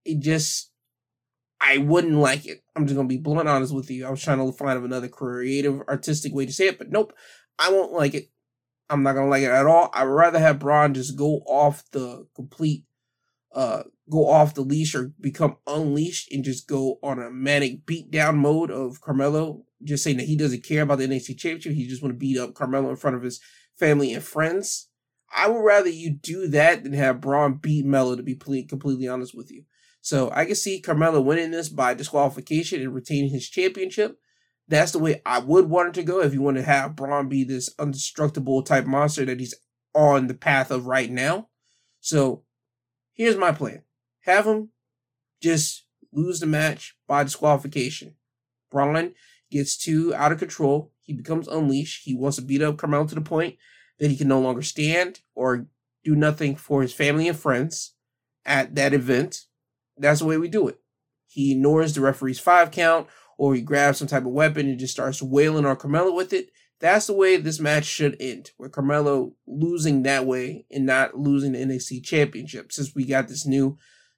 it 0.05 0.21
just 0.21 0.68
I 1.61 1.77
wouldn't 1.77 2.15
like 2.15 2.45
it. 2.45 2.63
I'm 2.75 2.85
just 2.85 2.95
gonna 2.95 3.07
be 3.07 3.17
blunt 3.17 3.49
honest 3.49 3.73
with 3.73 3.89
you. 3.91 4.05
I 4.05 4.09
was 4.09 4.23
trying 4.23 4.37
to 4.37 4.51
find 4.57 4.83
another 4.83 5.07
creative, 5.07 5.81
artistic 5.87 6.33
way 6.33 6.45
to 6.45 6.53
say 6.53 6.67
it, 6.67 6.77
but 6.77 6.89
nope, 6.89 7.13
I 7.57 7.71
won't 7.71 7.91
like 7.91 8.13
it. 8.13 8.29
I'm 8.89 9.03
not 9.03 9.13
gonna 9.13 9.29
like 9.29 9.43
it 9.43 9.51
at 9.51 9.65
all. 9.65 9.89
I'd 9.93 10.03
rather 10.03 10.39
have 10.39 10.59
Bron 10.59 10.93
just 10.93 11.17
go 11.17 11.39
off 11.45 11.83
the 11.91 12.27
complete, 12.33 12.85
uh, 13.53 13.83
go 14.09 14.29
off 14.29 14.55
the 14.55 14.61
leash 14.61 14.95
or 14.95 15.13
become 15.19 15.57
unleashed 15.67 16.31
and 16.31 16.43
just 16.43 16.67
go 16.67 16.97
on 17.03 17.19
a 17.19 17.29
manic 17.29 17.85
beatdown 17.85 18.37
mode 18.37 18.71
of 18.71 19.01
Carmelo 19.01 19.65
just 19.83 20.03
saying 20.03 20.17
that 20.17 20.27
he 20.27 20.35
doesn't 20.35 20.63
care 20.63 20.81
about 20.81 20.97
the 20.97 21.07
NXT 21.07 21.37
Championship. 21.37 21.73
He 21.73 21.87
just 21.87 22.01
want 22.01 22.13
to 22.13 22.19
beat 22.19 22.37
up 22.37 22.53
Carmelo 22.53 22.89
in 22.89 22.95
front 22.95 23.15
of 23.15 23.23
his 23.23 23.39
family 23.77 24.13
and 24.13 24.23
friends. 24.23 24.87
I 25.33 25.47
would 25.47 25.59
rather 25.63 25.89
you 25.89 26.11
do 26.11 26.47
that 26.47 26.83
than 26.83 26.93
have 26.93 27.21
Bron 27.21 27.55
beat 27.55 27.85
Melo, 27.85 28.15
to 28.15 28.23
be 28.23 28.35
completely 28.35 29.07
honest 29.07 29.35
with 29.35 29.51
you. 29.51 29.63
So 30.09 30.31
I 30.33 30.45
can 30.45 30.55
see 30.55 30.81
Carmelo 30.81 31.21
winning 31.21 31.51
this 31.51 31.69
by 31.69 31.93
disqualification 31.93 32.81
and 32.81 32.95
retaining 32.95 33.29
his 33.29 33.47
championship. 33.47 34.17
That's 34.67 34.91
the 34.91 34.97
way 34.97 35.21
I 35.23 35.37
would 35.37 35.69
want 35.69 35.89
it 35.89 35.93
to 35.99 36.03
go 36.03 36.21
if 36.21 36.33
you 36.33 36.41
want 36.41 36.57
to 36.57 36.63
have 36.63 36.95
Bron 36.95 37.29
be 37.29 37.43
this 37.43 37.69
indestructible 37.79 38.63
type 38.63 38.87
monster 38.87 39.23
that 39.25 39.39
he's 39.39 39.53
on 39.93 40.25
the 40.25 40.33
path 40.33 40.71
of 40.71 40.87
right 40.87 41.11
now. 41.11 41.49
So 41.99 42.41
here's 43.13 43.35
my 43.35 43.51
plan. 43.51 43.83
Have 44.21 44.47
him 44.47 44.69
just 45.43 45.85
lose 46.11 46.39
the 46.39 46.47
match 46.47 46.97
by 47.07 47.23
disqualification. 47.23 48.15
Bron 48.71 49.13
gets 49.51 49.77
too 49.77 50.15
out 50.15 50.31
of 50.31 50.39
control. 50.39 50.91
He 51.01 51.13
becomes 51.13 51.47
unleashed. 51.47 52.01
He 52.05 52.15
wants 52.15 52.37
to 52.37 52.41
beat 52.41 52.63
up 52.63 52.77
Carmelo 52.77 53.05
to 53.05 53.13
the 53.13 53.21
point 53.21 53.57
that 53.99 54.09
he 54.09 54.17
can 54.17 54.27
no 54.27 54.39
longer 54.39 54.63
stand 54.63 55.19
or 55.35 55.67
do 56.03 56.15
nothing 56.15 56.55
for 56.55 56.81
his 56.81 56.93
family 56.93 57.27
and 57.27 57.37
friends 57.37 57.93
at 58.43 58.73
that 58.73 58.95
event. 58.95 59.41
That's 59.99 60.19
the 60.19 60.25
way 60.25 60.37
we 60.37 60.47
do 60.47 60.67
it. 60.67 60.79
He 61.27 61.51
ignores 61.51 61.93
the 61.93 62.01
referee's 62.01 62.39
five 62.39 62.71
count 62.71 63.07
or 63.37 63.53
he 63.53 63.61
grabs 63.61 63.99
some 63.99 64.07
type 64.07 64.25
of 64.25 64.31
weapon 64.31 64.67
and 64.67 64.79
just 64.79 64.93
starts 64.93 65.21
wailing 65.21 65.65
on 65.65 65.75
Carmelo 65.75 66.13
with 66.13 66.33
it. 66.33 66.49
That's 66.79 67.07
the 67.07 67.13
way 67.13 67.37
this 67.37 67.59
match 67.59 67.85
should 67.85 68.15
end, 68.21 68.51
with 68.57 68.71
Carmelo 68.71 69.33
losing 69.45 70.03
that 70.03 70.25
way 70.25 70.65
and 70.71 70.85
not 70.85 71.15
losing 71.15 71.51
the 71.51 71.59
NXT 71.59 72.03
championship 72.03 72.71
since 72.71 72.95
we 72.95 73.05
got 73.05 73.27
this 73.27 73.45
new 73.45 73.77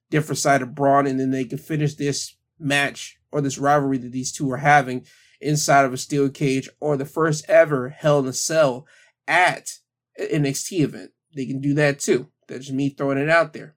different 0.10 0.38
side 0.38 0.62
of 0.62 0.76
Bron 0.76 1.08
and 1.08 1.20
then 1.20 1.32
they 1.32 1.46
can 1.46 1.58
finish 1.58 1.96
this 1.96 2.36
match 2.60 3.18
or 3.32 3.42
this 3.42 3.58
rivalry 3.58 3.98
that 3.98 4.12
these 4.12 4.32
two 4.32 4.52
are 4.52 4.58
having 4.58 5.06
inside 5.40 5.86
of 5.86 5.94
a 5.94 5.98
steel 5.98 6.30
cage 6.30 6.70
or 6.80 6.96
the 6.96 7.06
first 7.06 7.44
ever 7.50 7.90
Hell 7.90 8.20
in 8.20 8.28
a 8.28 8.34
Cell 8.34 8.86
at 9.28 9.80
an 10.18 10.44
NXT 10.44 10.82
event. 10.82 11.12
They 11.36 11.46
can 11.46 11.62
do 11.62 11.74
that 11.76 12.00
too. 12.00 12.28
That's 12.48 12.66
just 12.66 12.76
me 12.76 12.90
throwing 12.90 13.18
it 13.18 13.30
out 13.30 13.54
there. 13.54 13.76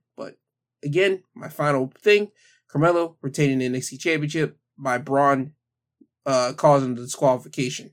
Again, 0.84 1.22
my 1.34 1.48
final 1.48 1.92
thing 1.98 2.30
Carmelo 2.68 3.16
retaining 3.22 3.58
the 3.58 3.68
NXT 3.68 4.00
Championship 4.00 4.58
by 4.76 4.98
Bron 4.98 5.52
uh, 6.26 6.52
causing 6.56 6.94
the 6.94 7.02
disqualification. 7.02 7.92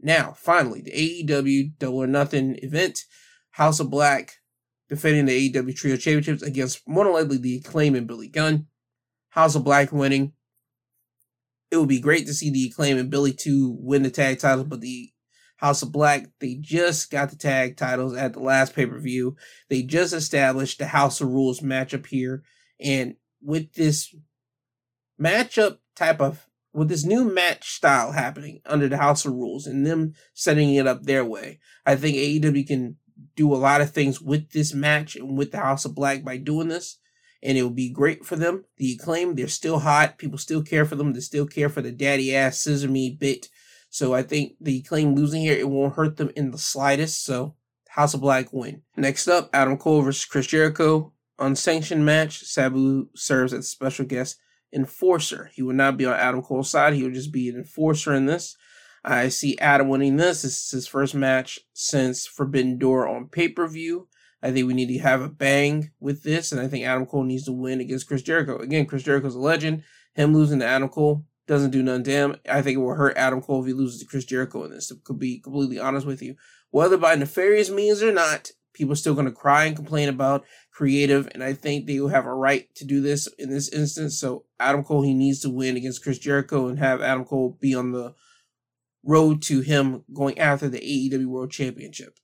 Now, 0.00 0.34
finally, 0.36 0.80
the 0.80 0.92
AEW 1.26 1.78
Double 1.78 1.98
or 1.98 2.06
Nothing 2.06 2.58
event. 2.62 3.00
House 3.50 3.80
of 3.80 3.90
Black 3.90 4.34
defending 4.88 5.26
the 5.26 5.52
AEW 5.52 5.76
Trio 5.76 5.96
Championships 5.96 6.42
against 6.42 6.86
more 6.86 7.04
than 7.04 7.12
likely 7.12 7.36
the 7.36 7.56
Acclaim 7.56 7.94
and 7.94 8.06
Billy 8.06 8.28
Gunn. 8.28 8.66
House 9.30 9.54
of 9.54 9.64
Black 9.64 9.92
winning 9.92 10.32
it 11.70 11.76
would 11.76 11.88
be 11.88 12.00
great 12.00 12.26
to 12.26 12.34
see 12.34 12.50
the 12.50 12.66
Acclaim 12.66 12.96
and 12.96 13.10
Billy 13.10 13.32
2 13.32 13.76
win 13.80 14.02
the 14.02 14.10
tag 14.10 14.38
titles, 14.38 14.66
but 14.68 14.80
the 14.80 15.12
House 15.58 15.82
of 15.82 15.92
Black, 15.92 16.26
they 16.40 16.54
just 16.54 17.10
got 17.10 17.30
the 17.30 17.36
tag 17.36 17.76
titles 17.76 18.14
at 18.14 18.32
the 18.32 18.40
last 18.40 18.74
pay 18.74 18.86
per 18.86 18.98
view. 18.98 19.36
They 19.68 19.82
just 19.82 20.12
established 20.12 20.78
the 20.78 20.86
House 20.86 21.20
of 21.20 21.28
Rules 21.28 21.60
matchup 21.60 22.06
here. 22.06 22.42
And 22.80 23.16
with 23.42 23.74
this 23.74 24.14
matchup 25.20 25.78
type 25.94 26.20
of, 26.20 26.46
with 26.72 26.88
this 26.88 27.04
new 27.04 27.24
match 27.24 27.72
style 27.72 28.12
happening 28.12 28.60
under 28.66 28.88
the 28.88 28.98
House 28.98 29.24
of 29.24 29.32
Rules 29.32 29.66
and 29.66 29.86
them 29.86 30.14
setting 30.32 30.74
it 30.74 30.86
up 30.86 31.02
their 31.02 31.24
way, 31.24 31.58
I 31.84 31.96
think 31.96 32.16
AEW 32.16 32.66
can 32.66 32.96
do 33.34 33.52
a 33.52 33.56
lot 33.56 33.80
of 33.80 33.90
things 33.90 34.20
with 34.20 34.52
this 34.52 34.72
match 34.72 35.16
and 35.16 35.36
with 35.36 35.50
the 35.50 35.58
House 35.58 35.84
of 35.84 35.94
Black 35.94 36.24
by 36.24 36.36
doing 36.36 36.68
this 36.68 36.98
and 37.42 37.56
it 37.56 37.62
would 37.62 37.76
be 37.76 37.90
great 37.90 38.24
for 38.24 38.36
them. 38.36 38.64
The 38.76 38.92
acclaim, 38.92 39.34
they're 39.34 39.48
still 39.48 39.80
hot. 39.80 40.18
People 40.18 40.38
still 40.38 40.62
care 40.62 40.84
for 40.84 40.96
them. 40.96 41.12
They 41.12 41.20
still 41.20 41.46
care 41.46 41.68
for 41.68 41.82
the 41.82 41.92
daddy 41.92 42.34
ass 42.34 42.58
scissor 42.58 42.88
me 42.88 43.16
bit. 43.18 43.48
So 43.90 44.14
I 44.14 44.22
think 44.22 44.54
the 44.60 44.82
claim 44.82 45.14
losing 45.14 45.42
here, 45.42 45.56
it 45.56 45.68
won't 45.68 45.94
hurt 45.94 46.16
them 46.16 46.30
in 46.36 46.50
the 46.50 46.58
slightest. 46.58 47.24
So 47.24 47.54
House 47.88 48.14
of 48.14 48.20
Black 48.20 48.52
win. 48.52 48.82
Next 48.96 49.28
up, 49.28 49.50
Adam 49.52 49.76
Cole 49.78 50.02
versus 50.02 50.24
Chris 50.24 50.46
Jericho. 50.46 51.12
Unsanctioned 51.38 52.04
match. 52.04 52.40
Sabu 52.40 53.08
serves 53.14 53.52
as 53.52 53.68
special 53.68 54.04
guest 54.04 54.38
enforcer. 54.72 55.50
He 55.54 55.62
would 55.62 55.76
not 55.76 55.96
be 55.96 56.04
on 56.04 56.14
Adam 56.14 56.42
Cole's 56.42 56.70
side. 56.70 56.94
He 56.94 57.02
would 57.02 57.14
just 57.14 57.32
be 57.32 57.48
an 57.48 57.56
enforcer 57.56 58.14
in 58.14 58.26
this. 58.26 58.56
I 59.04 59.28
see 59.28 59.58
Adam 59.58 59.88
winning 59.88 60.16
this. 60.16 60.42
This 60.42 60.64
is 60.64 60.70
his 60.70 60.86
first 60.86 61.14
match 61.14 61.58
since 61.72 62.26
Forbidden 62.26 62.78
Door 62.78 63.08
on 63.08 63.28
pay 63.28 63.48
per 63.48 63.66
view. 63.66 64.08
I 64.42 64.52
think 64.52 64.66
we 64.66 64.74
need 64.74 64.88
to 64.88 64.98
have 64.98 65.20
a 65.20 65.28
bang 65.28 65.90
with 65.98 66.22
this, 66.22 66.52
and 66.52 66.60
I 66.60 66.68
think 66.68 66.84
Adam 66.84 67.06
Cole 67.06 67.24
needs 67.24 67.44
to 67.44 67.52
win 67.52 67.80
against 67.80 68.06
Chris 68.06 68.22
Jericho. 68.22 68.58
Again, 68.58 68.86
Chris 68.86 69.02
Jericho's 69.02 69.34
a 69.34 69.40
legend. 69.40 69.82
Him 70.14 70.34
losing 70.34 70.60
to 70.60 70.66
Adam 70.66 70.88
Cole 70.88 71.24
doesn't 71.48 71.70
do 71.70 71.82
none 71.82 72.04
damn. 72.04 72.36
I 72.48 72.62
think 72.62 72.76
it 72.76 72.80
will 72.80 72.94
hurt 72.94 73.16
Adam 73.16 73.40
Cole 73.40 73.62
if 73.62 73.66
he 73.66 73.72
loses 73.72 73.98
to 74.00 74.06
Chris 74.06 74.24
Jericho 74.24 74.64
in 74.64 74.70
this. 74.70 74.88
To 74.88 75.14
be 75.14 75.40
completely 75.40 75.80
honest 75.80 76.06
with 76.06 76.22
you, 76.22 76.36
whether 76.70 76.96
by 76.96 77.16
nefarious 77.16 77.70
means 77.70 78.02
or 78.02 78.12
not, 78.12 78.52
people 78.74 78.92
are 78.92 78.96
still 78.96 79.14
going 79.14 79.26
to 79.26 79.32
cry 79.32 79.64
and 79.64 79.74
complain 79.74 80.08
about 80.08 80.44
creative, 80.72 81.28
and 81.32 81.42
I 81.42 81.54
think 81.54 81.86
they 81.86 81.98
will 81.98 82.08
have 82.08 82.26
a 82.26 82.34
right 82.34 82.72
to 82.76 82.84
do 82.84 83.00
this 83.00 83.26
in 83.38 83.50
this 83.50 83.68
instance. 83.70 84.20
So 84.20 84.44
Adam 84.60 84.84
Cole, 84.84 85.02
he 85.02 85.14
needs 85.14 85.40
to 85.40 85.50
win 85.50 85.76
against 85.76 86.04
Chris 86.04 86.18
Jericho 86.18 86.68
and 86.68 86.78
have 86.78 87.02
Adam 87.02 87.24
Cole 87.24 87.56
be 87.60 87.74
on 87.74 87.90
the 87.90 88.14
road 89.02 89.42
to 89.42 89.60
him 89.60 90.04
going 90.14 90.38
after 90.38 90.68
the 90.68 90.78
AEW 90.78 91.26
World 91.26 91.50
Championship. 91.50 92.18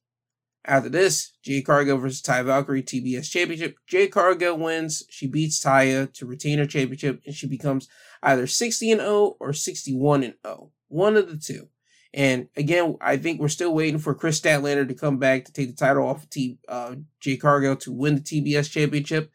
After 0.67 0.89
this, 0.89 1.33
Jade 1.43 1.67
Cargill 1.67 1.99
versus 1.99 2.23
Taya 2.23 2.45
Valkyrie 2.47 2.83
TBS 2.83 3.31
Championship. 3.31 3.77
Jade 3.87 4.11
Cargill 4.11 4.57
wins. 4.57 5.03
She 5.11 5.27
beats 5.27 5.63
Taya 5.63 6.11
to 6.15 6.27
retain 6.27 6.59
her 6.59 6.67
championship, 6.67 7.21
and 7.27 7.35
she 7.35 7.47
becomes 7.47 7.89
either 8.23 8.47
60 8.47 8.93
and 8.93 9.01
0 9.01 9.37
or 9.41 9.53
61 9.53 10.23
and 10.23 10.35
0. 10.47 10.71
One 10.89 11.17
of 11.17 11.29
the 11.29 11.37
two. 11.37 11.69
And 12.15 12.49
again, 12.57 12.97
I 13.01 13.17
think 13.17 13.41
we're 13.41 13.49
still 13.49 13.75
waiting 13.75 13.99
for 13.99 14.15
Kris 14.15 14.41
Statlander 14.41 14.87
to 14.87 14.95
come 14.95 15.19
back 15.19 15.45
to 15.45 15.53
take 15.53 15.69
the 15.69 15.77
title 15.77 16.07
off 16.07 16.23
of 16.23 16.31
T, 16.31 16.59
uh, 16.69 16.95
Jade 17.21 17.41
Cargill 17.41 17.77
to 17.77 17.93
win 17.93 18.15
the 18.15 18.21
TBS 18.21 18.71
Championship. 18.71 19.31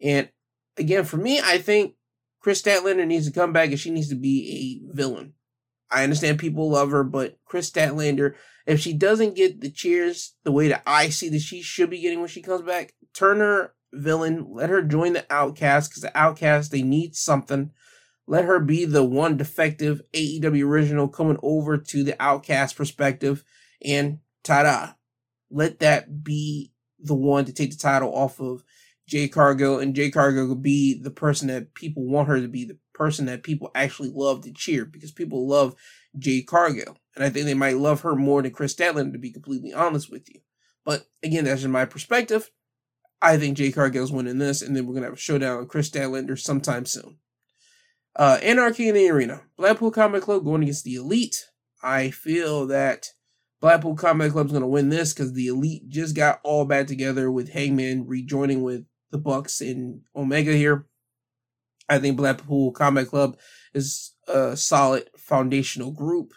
And 0.00 0.30
again, 0.76 1.04
for 1.04 1.16
me, 1.16 1.40
I 1.40 1.58
think 1.58 1.96
Kris 2.40 2.62
Statlander 2.62 3.06
needs 3.06 3.26
to 3.26 3.32
come 3.32 3.52
back 3.52 3.70
and 3.70 3.78
she 3.78 3.90
needs 3.90 4.08
to 4.08 4.14
be 4.14 4.82
a 4.88 4.94
villain. 4.96 5.34
I 5.92 6.04
understand 6.04 6.38
people 6.38 6.70
love 6.70 6.90
her, 6.90 7.04
but 7.04 7.38
Kris 7.44 7.70
Statlander, 7.70 8.34
if 8.66 8.80
she 8.80 8.92
doesn't 8.92 9.36
get 9.36 9.60
the 9.60 9.70
cheers 9.70 10.34
the 10.44 10.52
way 10.52 10.68
that 10.68 10.82
I 10.86 11.08
see 11.08 11.28
that 11.30 11.40
she 11.40 11.62
should 11.62 11.90
be 11.90 12.00
getting 12.00 12.20
when 12.20 12.28
she 12.28 12.42
comes 12.42 12.62
back, 12.62 12.94
turn 13.14 13.40
her 13.40 13.74
villain. 13.92 14.46
Let 14.50 14.70
her 14.70 14.82
join 14.82 15.12
the 15.12 15.26
Outcast 15.30 15.90
because 15.90 16.02
the 16.02 16.16
Outcast 16.16 16.70
they 16.70 16.82
need 16.82 17.14
something. 17.14 17.70
Let 18.26 18.44
her 18.44 18.60
be 18.60 18.84
the 18.84 19.04
one 19.04 19.36
defective 19.36 20.00
AEW 20.14 20.64
original 20.64 21.08
coming 21.08 21.38
over 21.42 21.76
to 21.76 22.04
the 22.04 22.20
Outcast 22.22 22.76
perspective, 22.76 23.44
and 23.84 24.18
ta-da! 24.44 24.94
Let 25.50 25.80
that 25.80 26.22
be 26.24 26.72
the 26.98 27.14
one 27.14 27.44
to 27.44 27.52
take 27.52 27.72
the 27.72 27.76
title 27.76 28.14
off 28.14 28.40
of 28.40 28.64
Jade 29.06 29.32
Cargill, 29.32 29.80
and 29.80 29.94
Jade 29.94 30.14
Cargill 30.14 30.54
be 30.54 30.98
the 30.98 31.10
person 31.10 31.48
that 31.48 31.74
people 31.74 32.06
want 32.06 32.28
her 32.28 32.40
to 32.40 32.48
be, 32.48 32.64
the 32.64 32.78
person 32.94 33.26
that 33.26 33.42
people 33.42 33.70
actually 33.74 34.10
love 34.12 34.42
to 34.42 34.52
cheer 34.52 34.84
because 34.84 35.12
people 35.12 35.48
love 35.48 35.74
Jade 36.18 36.46
Cargill. 36.46 36.96
And 37.14 37.24
I 37.24 37.30
think 37.30 37.46
they 37.46 37.54
might 37.54 37.76
love 37.76 38.00
her 38.02 38.14
more 38.14 38.42
than 38.42 38.52
Kris 38.52 38.74
Statlander, 38.74 39.12
to 39.12 39.18
be 39.18 39.32
completely 39.32 39.72
honest 39.72 40.10
with 40.10 40.28
you. 40.28 40.40
But 40.84 41.06
again, 41.22 41.44
that's 41.44 41.62
just 41.62 41.70
my 41.70 41.84
perspective. 41.84 42.50
I 43.20 43.36
think 43.36 43.56
Jade 43.56 43.74
Cargill's 43.74 44.10
winning 44.10 44.38
this, 44.38 44.62
and 44.62 44.74
then 44.74 44.86
we're 44.86 44.94
going 44.94 45.02
to 45.02 45.08
have 45.08 45.18
a 45.18 45.20
showdown 45.20 45.58
with 45.58 45.68
Kris 45.68 45.90
Statlander 45.90 46.38
sometime 46.38 46.86
soon. 46.86 47.18
Uh, 48.16 48.38
Anarchy 48.42 48.88
in 48.88 48.94
the 48.94 49.08
Arena. 49.08 49.42
Blackpool 49.56 49.90
Combat 49.90 50.22
Club 50.22 50.44
going 50.44 50.62
against 50.62 50.84
the 50.84 50.96
Elite. 50.96 51.46
I 51.82 52.10
feel 52.10 52.66
that 52.66 53.08
Blackpool 53.60 53.94
Combat 53.94 54.32
Club's 54.32 54.50
going 54.50 54.62
to 54.62 54.68
win 54.68 54.88
this 54.88 55.14
because 55.14 55.32
the 55.32 55.46
Elite 55.46 55.88
just 55.88 56.16
got 56.16 56.40
all 56.42 56.64
back 56.64 56.88
together 56.88 57.30
with 57.30 57.50
Hangman 57.50 58.06
rejoining 58.06 58.62
with 58.62 58.84
the 59.10 59.18
Bucks 59.18 59.60
and 59.60 60.00
Omega 60.16 60.52
here. 60.52 60.86
I 61.92 61.98
think 61.98 62.16
Blackpool 62.16 62.72
Combat 62.72 63.06
Club 63.06 63.36
is 63.74 64.14
a 64.26 64.56
solid 64.56 65.10
foundational 65.16 65.90
group. 65.90 66.32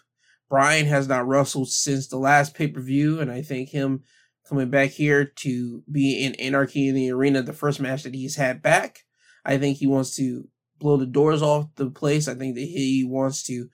Bryan 0.49 0.85
has 0.85 1.07
not 1.07 1.27
wrestled 1.27 1.69
since 1.69 2.07
the 2.07 2.17
last 2.17 2.53
pay 2.53 2.67
per 2.67 2.81
view, 2.81 3.19
and 3.19 3.31
I 3.31 3.41
think 3.41 3.69
him 3.69 4.03
coming 4.47 4.69
back 4.69 4.91
here 4.91 5.25
to 5.25 5.83
be 5.91 6.23
in 6.23 6.35
Anarchy 6.35 6.87
in 6.87 6.95
the 6.95 7.11
Arena, 7.11 7.41
the 7.41 7.53
first 7.53 7.79
match 7.79 8.03
that 8.03 8.13
he's 8.13 8.35
had 8.35 8.61
back, 8.61 8.99
I 9.43 9.57
think 9.57 9.77
he 9.77 9.87
wants 9.87 10.15
to 10.17 10.47
blow 10.77 10.97
the 10.97 11.05
doors 11.05 11.41
off 11.41 11.73
the 11.75 11.89
place. 11.89 12.27
I 12.27 12.35
think 12.35 12.55
that 12.55 12.61
he 12.61 13.05
wants 13.07 13.43
to 13.43 13.69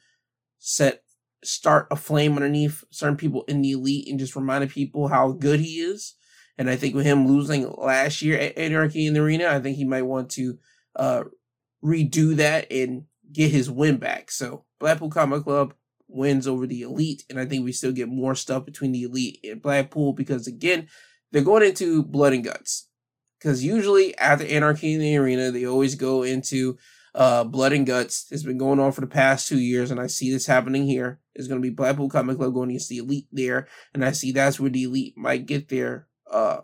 set 0.60 1.03
start 1.44 1.88
a 1.90 1.95
flame 1.95 2.36
underneath 2.36 2.84
certain 2.91 3.18
people 3.18 3.44
in 3.48 3.62
the 3.62 3.72
elite 3.72 4.08
and 4.08 4.20
just 4.20 4.36
reminding 4.36 4.70
people 4.70 5.08
how 5.08 5.32
good 5.32 5.60
he 5.60 5.80
is. 5.80 6.16
And 6.58 6.70
I 6.70 6.76
think 6.76 6.94
with 6.94 7.06
him 7.06 7.28
losing 7.28 7.68
last 7.72 8.22
year 8.22 8.38
at 8.38 8.58
Anarchy 8.58 9.08
in 9.08 9.16
the 9.16 9.22
Arena, 9.22 9.48
I 9.48 9.60
think 9.60 9.78
he 9.78 9.86
might 9.86 10.03
want 10.03 10.30
to 10.32 10.60
uh, 10.95 11.24
redo 11.84 12.36
that 12.36 12.72
and 12.72 13.06
get 13.32 13.52
his 13.52 13.70
win 13.70 13.98
back. 13.98 14.32
So 14.32 14.66
Blackpool 14.80 15.10
Combat 15.10 15.44
Club 15.44 15.74
wins 16.08 16.48
over 16.48 16.68
the 16.68 16.82
elite, 16.82 17.24
and 17.30 17.40
I 17.40 17.45
think 17.45 17.64
we 17.64 17.72
still 17.72 17.94
get 17.94 18.10
more 18.10 18.36
stuff 18.36 18.66
between 18.66 18.91
the 18.91 19.03
elite 19.03 19.40
and 19.44 19.62
Blackpool 19.62 20.14
because 20.14 20.48
again, 20.48 20.88
they're 21.32 21.44
going 21.44 21.64
into 21.64 22.03
blood 22.03 22.34
and 22.34 22.44
guts. 22.44 22.88
Because 23.40 23.64
usually 23.64 24.16
after 24.20 24.45
Anarchy 24.45 24.94
in 24.94 24.99
the 24.99 25.18
Arena, 25.18 25.49
they 25.49 25.66
always 25.66 25.95
go 25.95 26.22
into 26.22 26.78
uh, 27.16 27.44
Blood 27.44 27.74
and 27.74 27.86
Guts 27.86 28.28
It's 28.32 28.44
been 28.44 28.58
going 28.58 28.80
on 28.80 28.91
for 28.91 29.02
the 29.02 29.08
past 29.08 29.48
two 29.48 29.60
years, 29.60 29.91
and 29.91 29.99
I 29.99 30.08
see 30.08 30.32
this 30.32 30.45
happening 30.45 30.86
here. 30.86 31.20
It's 31.34 31.48
going 31.48 31.62
to 31.62 31.68
be 31.68 31.74
Blackpool 31.74 32.10
Combat 32.10 32.38
Club 32.38 32.53
going 32.53 32.70
against 32.70 32.90
the 32.90 32.98
Elite 32.98 33.28
there, 33.32 33.68
and 33.94 34.03
I 34.06 34.12
see 34.12 34.32
that's 34.32 34.60
where 34.60 34.70
the 34.70 34.84
Elite 34.84 35.18
might 35.18 35.45
get 35.45 35.70
their 35.70 36.08
uh, 36.30 36.62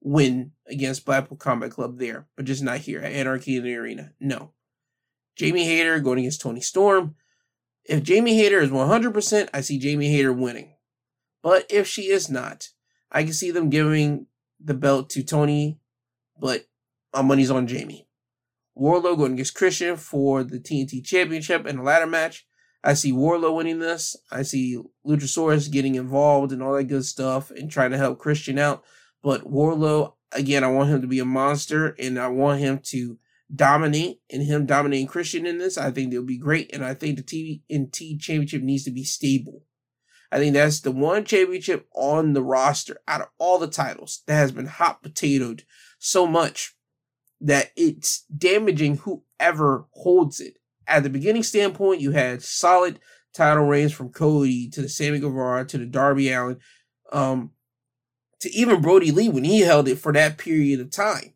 win 0.00 0.52
against 0.66 1.04
Blackpool 1.04 1.36
Combat 1.36 1.70
Club 1.70 1.98
there, 1.98 2.26
but 2.36 2.44
just 2.44 2.62
not 2.62 2.78
here 2.78 3.00
at 3.00 3.12
Anarchy 3.12 3.56
in 3.56 3.64
the 3.64 3.74
Arena. 3.74 4.12
No. 4.20 4.52
Jamie 5.36 5.64
Hayter 5.64 6.00
going 6.00 6.18
against 6.18 6.40
Toni 6.40 6.60
Storm. 6.60 7.14
If 7.84 8.02
Jamie 8.02 8.36
Hayter 8.36 8.60
is 8.60 8.70
100%, 8.70 9.48
I 9.54 9.60
see 9.60 9.78
Jamie 9.78 10.10
Hayter 10.10 10.32
winning. 10.32 10.74
But 11.42 11.66
if 11.70 11.86
she 11.86 12.10
is 12.10 12.28
not, 12.28 12.68
I 13.10 13.24
can 13.24 13.32
see 13.32 13.50
them 13.50 13.70
giving 13.70 14.26
the 14.60 14.74
belt 14.74 15.10
to 15.10 15.22
Toni, 15.22 15.78
but 16.38 16.66
my 17.14 17.22
money's 17.22 17.50
on 17.50 17.66
Jamie. 17.66 18.08
Wardlow 18.76 19.16
going 19.16 19.32
against 19.32 19.54
Christian 19.54 19.96
for 19.96 20.44
the 20.44 20.58
TNT 20.58 21.04
Championship 21.04 21.66
in 21.66 21.78
a 21.78 21.82
ladder 21.82 22.06
match. 22.06 22.46
I 22.84 22.94
see 22.94 23.12
Wardlow 23.12 23.56
winning 23.56 23.80
this. 23.80 24.16
I 24.30 24.42
see 24.42 24.80
Luchasaurus 25.06 25.70
getting 25.70 25.96
involved 25.96 26.52
and 26.52 26.62
all 26.62 26.74
that 26.74 26.84
good 26.84 27.04
stuff 27.04 27.50
and 27.50 27.70
trying 27.70 27.90
to 27.90 27.98
help 27.98 28.18
Christian 28.18 28.58
out. 28.58 28.84
But 29.22 29.50
Wardlow, 29.50 30.14
again, 30.32 30.64
I 30.64 30.68
want 30.68 30.90
him 30.90 31.00
to 31.00 31.06
be 31.06 31.18
a 31.18 31.24
monster 31.24 31.96
and 31.98 32.18
I 32.18 32.28
want 32.28 32.60
him 32.60 32.80
to 32.84 33.18
dominate 33.54 34.20
and 34.30 34.42
him 34.42 34.66
dominating 34.66 35.06
Christian 35.06 35.46
in 35.46 35.58
this. 35.58 35.78
I 35.78 35.90
think 35.90 36.10
they'll 36.10 36.22
be 36.22 36.38
great. 36.38 36.74
And 36.74 36.84
I 36.84 36.94
think 36.94 37.16
the 37.16 37.60
TNT 37.70 38.20
Championship 38.20 38.62
needs 38.62 38.84
to 38.84 38.90
be 38.90 39.04
stable. 39.04 39.62
I 40.30 40.38
think 40.38 40.54
that's 40.54 40.80
the 40.80 40.92
one 40.92 41.24
championship 41.24 41.88
on 41.94 42.34
the 42.34 42.42
roster 42.42 42.98
out 43.08 43.22
of 43.22 43.28
all 43.38 43.58
the 43.58 43.66
titles 43.66 44.22
that 44.26 44.34
has 44.34 44.52
been 44.52 44.66
hot 44.66 45.02
potatoed 45.02 45.62
so 45.98 46.26
much 46.26 46.74
that 47.40 47.70
it's 47.76 48.24
damaging 48.24 48.98
whoever 48.98 49.86
holds 49.92 50.40
it. 50.40 50.58
At 50.86 51.02
the 51.02 51.10
beginning 51.10 51.42
standpoint, 51.42 52.00
you 52.00 52.10
had 52.10 52.42
solid 52.42 53.00
title 53.32 53.64
reigns 53.64 53.92
from 53.92 54.10
Cody 54.10 54.68
to 54.70 54.82
the 54.82 54.88
Sammy 54.88 55.18
Guevara 55.18 55.64
to 55.66 55.78
the 55.78 55.86
Darby 55.86 56.30
Allin, 56.30 56.58
um, 57.12 57.52
to 58.40 58.50
even 58.54 58.80
Brodie 58.80 59.10
Lee 59.10 59.28
when 59.28 59.44
he 59.44 59.60
held 59.60 59.88
it 59.88 59.96
for 59.98 60.12
that 60.12 60.38
period 60.38 60.80
of 60.80 60.90
time. 60.90 61.34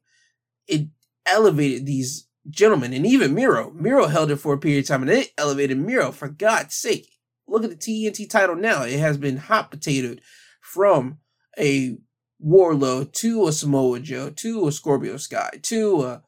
It 0.66 0.88
elevated 1.26 1.86
these 1.86 2.28
gentlemen, 2.48 2.92
and 2.92 3.06
even 3.06 3.34
Miro. 3.34 3.70
Miro 3.72 4.06
held 4.06 4.30
it 4.30 4.36
for 4.36 4.54
a 4.54 4.58
period 4.58 4.84
of 4.84 4.88
time, 4.88 5.02
and 5.02 5.10
it 5.10 5.32
elevated 5.38 5.78
Miro. 5.78 6.12
For 6.12 6.28
God's 6.28 6.74
sake, 6.74 7.08
look 7.46 7.64
at 7.64 7.70
the 7.70 7.76
TNT 7.76 8.28
title 8.28 8.56
now. 8.56 8.82
It 8.82 8.98
has 8.98 9.18
been 9.18 9.36
hot 9.36 9.70
potatoed 9.70 10.20
from 10.60 11.18
a 11.58 11.98
Wardlow 12.44 13.12
to 13.12 13.46
a 13.46 13.52
Samoa 13.52 14.00
Joe 14.00 14.30
to 14.30 14.66
a 14.66 14.72
Scorpio 14.72 15.16
Sky 15.16 15.50
to 15.62 16.02
a, 16.02 16.22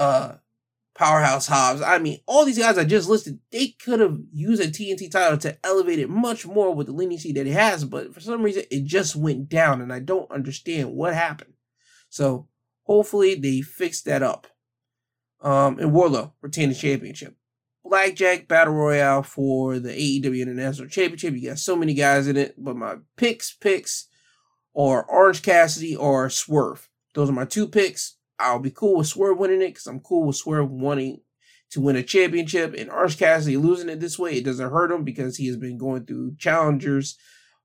a 0.00 0.38
Powerhouse 0.96 1.46
Hobbs. 1.46 1.82
I 1.82 1.98
mean, 1.98 2.20
all 2.26 2.44
these 2.44 2.58
guys 2.58 2.78
I 2.78 2.84
just 2.84 3.08
listed, 3.08 3.38
they 3.50 3.68
could 3.68 4.00
have 4.00 4.18
used 4.32 4.62
a 4.62 4.68
TNT 4.68 5.10
title 5.10 5.38
to 5.38 5.58
elevate 5.64 5.98
it 5.98 6.10
much 6.10 6.46
more 6.46 6.74
with 6.74 6.86
the 6.86 6.92
leniency 6.92 7.32
that 7.32 7.46
it 7.46 7.52
has, 7.52 7.84
but 7.84 8.14
for 8.14 8.20
some 8.20 8.42
reason 8.42 8.64
it 8.70 8.84
just 8.84 9.14
went 9.14 9.48
down, 9.48 9.80
and 9.80 9.92
I 9.92 10.00
don't 10.00 10.30
understand 10.30 10.92
what 10.92 11.14
happened. 11.14 11.52
So 12.08 12.48
hopefully 12.84 13.34
they 13.34 13.60
fix 13.60 14.02
that 14.02 14.22
up. 14.22 14.46
Um, 15.40 15.78
and 15.78 15.92
Wardlow 15.92 16.32
retain 16.40 16.70
the 16.70 16.74
championship. 16.74 17.36
Blackjack 17.84 18.48
Battle 18.48 18.74
Royale 18.74 19.22
for 19.22 19.78
the 19.78 19.90
AEW 19.90 20.42
International 20.42 20.88
Championship. 20.88 21.34
You 21.34 21.50
got 21.50 21.58
so 21.58 21.76
many 21.76 21.94
guys 21.94 22.26
in 22.26 22.36
it, 22.36 22.54
but 22.58 22.76
my 22.76 22.96
picks, 23.16 23.52
picks 23.52 24.08
or 24.72 25.04
Orange 25.04 25.42
Cassidy 25.42 25.94
or 25.94 26.28
Swerve. 26.28 26.88
Those 27.14 27.30
are 27.30 27.34
my 27.34 27.44
two 27.44 27.68
picks. 27.68 28.16
I'll 28.38 28.58
be 28.58 28.70
cool 28.70 28.98
with 28.98 29.06
Swerve 29.08 29.38
winning 29.38 29.62
it 29.62 29.68
because 29.68 29.86
I'm 29.86 30.00
cool 30.00 30.26
with 30.26 30.36
Swerve 30.36 30.70
wanting 30.70 31.20
to 31.70 31.80
win 31.80 31.96
a 31.96 32.02
championship. 32.02 32.74
And 32.76 32.90
Orange 32.90 33.18
Cassidy 33.18 33.56
losing 33.56 33.88
it 33.88 34.00
this 34.00 34.18
way, 34.18 34.34
it 34.34 34.44
doesn't 34.44 34.70
hurt 34.70 34.90
him 34.90 35.04
because 35.04 35.36
he 35.36 35.46
has 35.46 35.56
been 35.56 35.78
going 35.78 36.04
through 36.04 36.36
challengers 36.36 37.16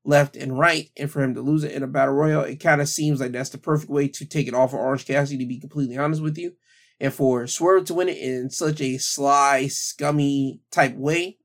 left 0.03 0.35
and 0.35 0.57
right. 0.57 0.89
And 0.97 1.11
for 1.11 1.21
him 1.21 1.35
to 1.35 1.41
lose 1.41 1.63
it 1.63 1.73
in 1.73 1.83
a 1.83 1.87
battle 1.87 2.13
royal, 2.13 2.41
it 2.43 2.59
kind 2.59 2.81
of 2.81 2.89
seems 2.89 3.19
like 3.19 3.31
that's 3.31 3.49
the 3.49 3.57
perfect 3.57 3.91
way 3.91 4.07
to 4.07 4.25
take 4.25 4.47
it 4.47 4.53
off 4.53 4.73
of 4.73 4.79
Orange 4.79 5.05
Cassidy, 5.05 5.43
to 5.43 5.47
be 5.47 5.59
completely 5.59 5.97
honest 5.97 6.21
with 6.21 6.37
you. 6.37 6.53
And 6.99 7.13
for 7.13 7.47
Swerve 7.47 7.85
to 7.85 7.95
win 7.95 8.09
it 8.09 8.17
in 8.17 8.49
such 8.49 8.79
a 8.79 8.97
sly, 8.97 9.67
scummy 9.67 10.61
type 10.71 10.95
way, 10.95 11.39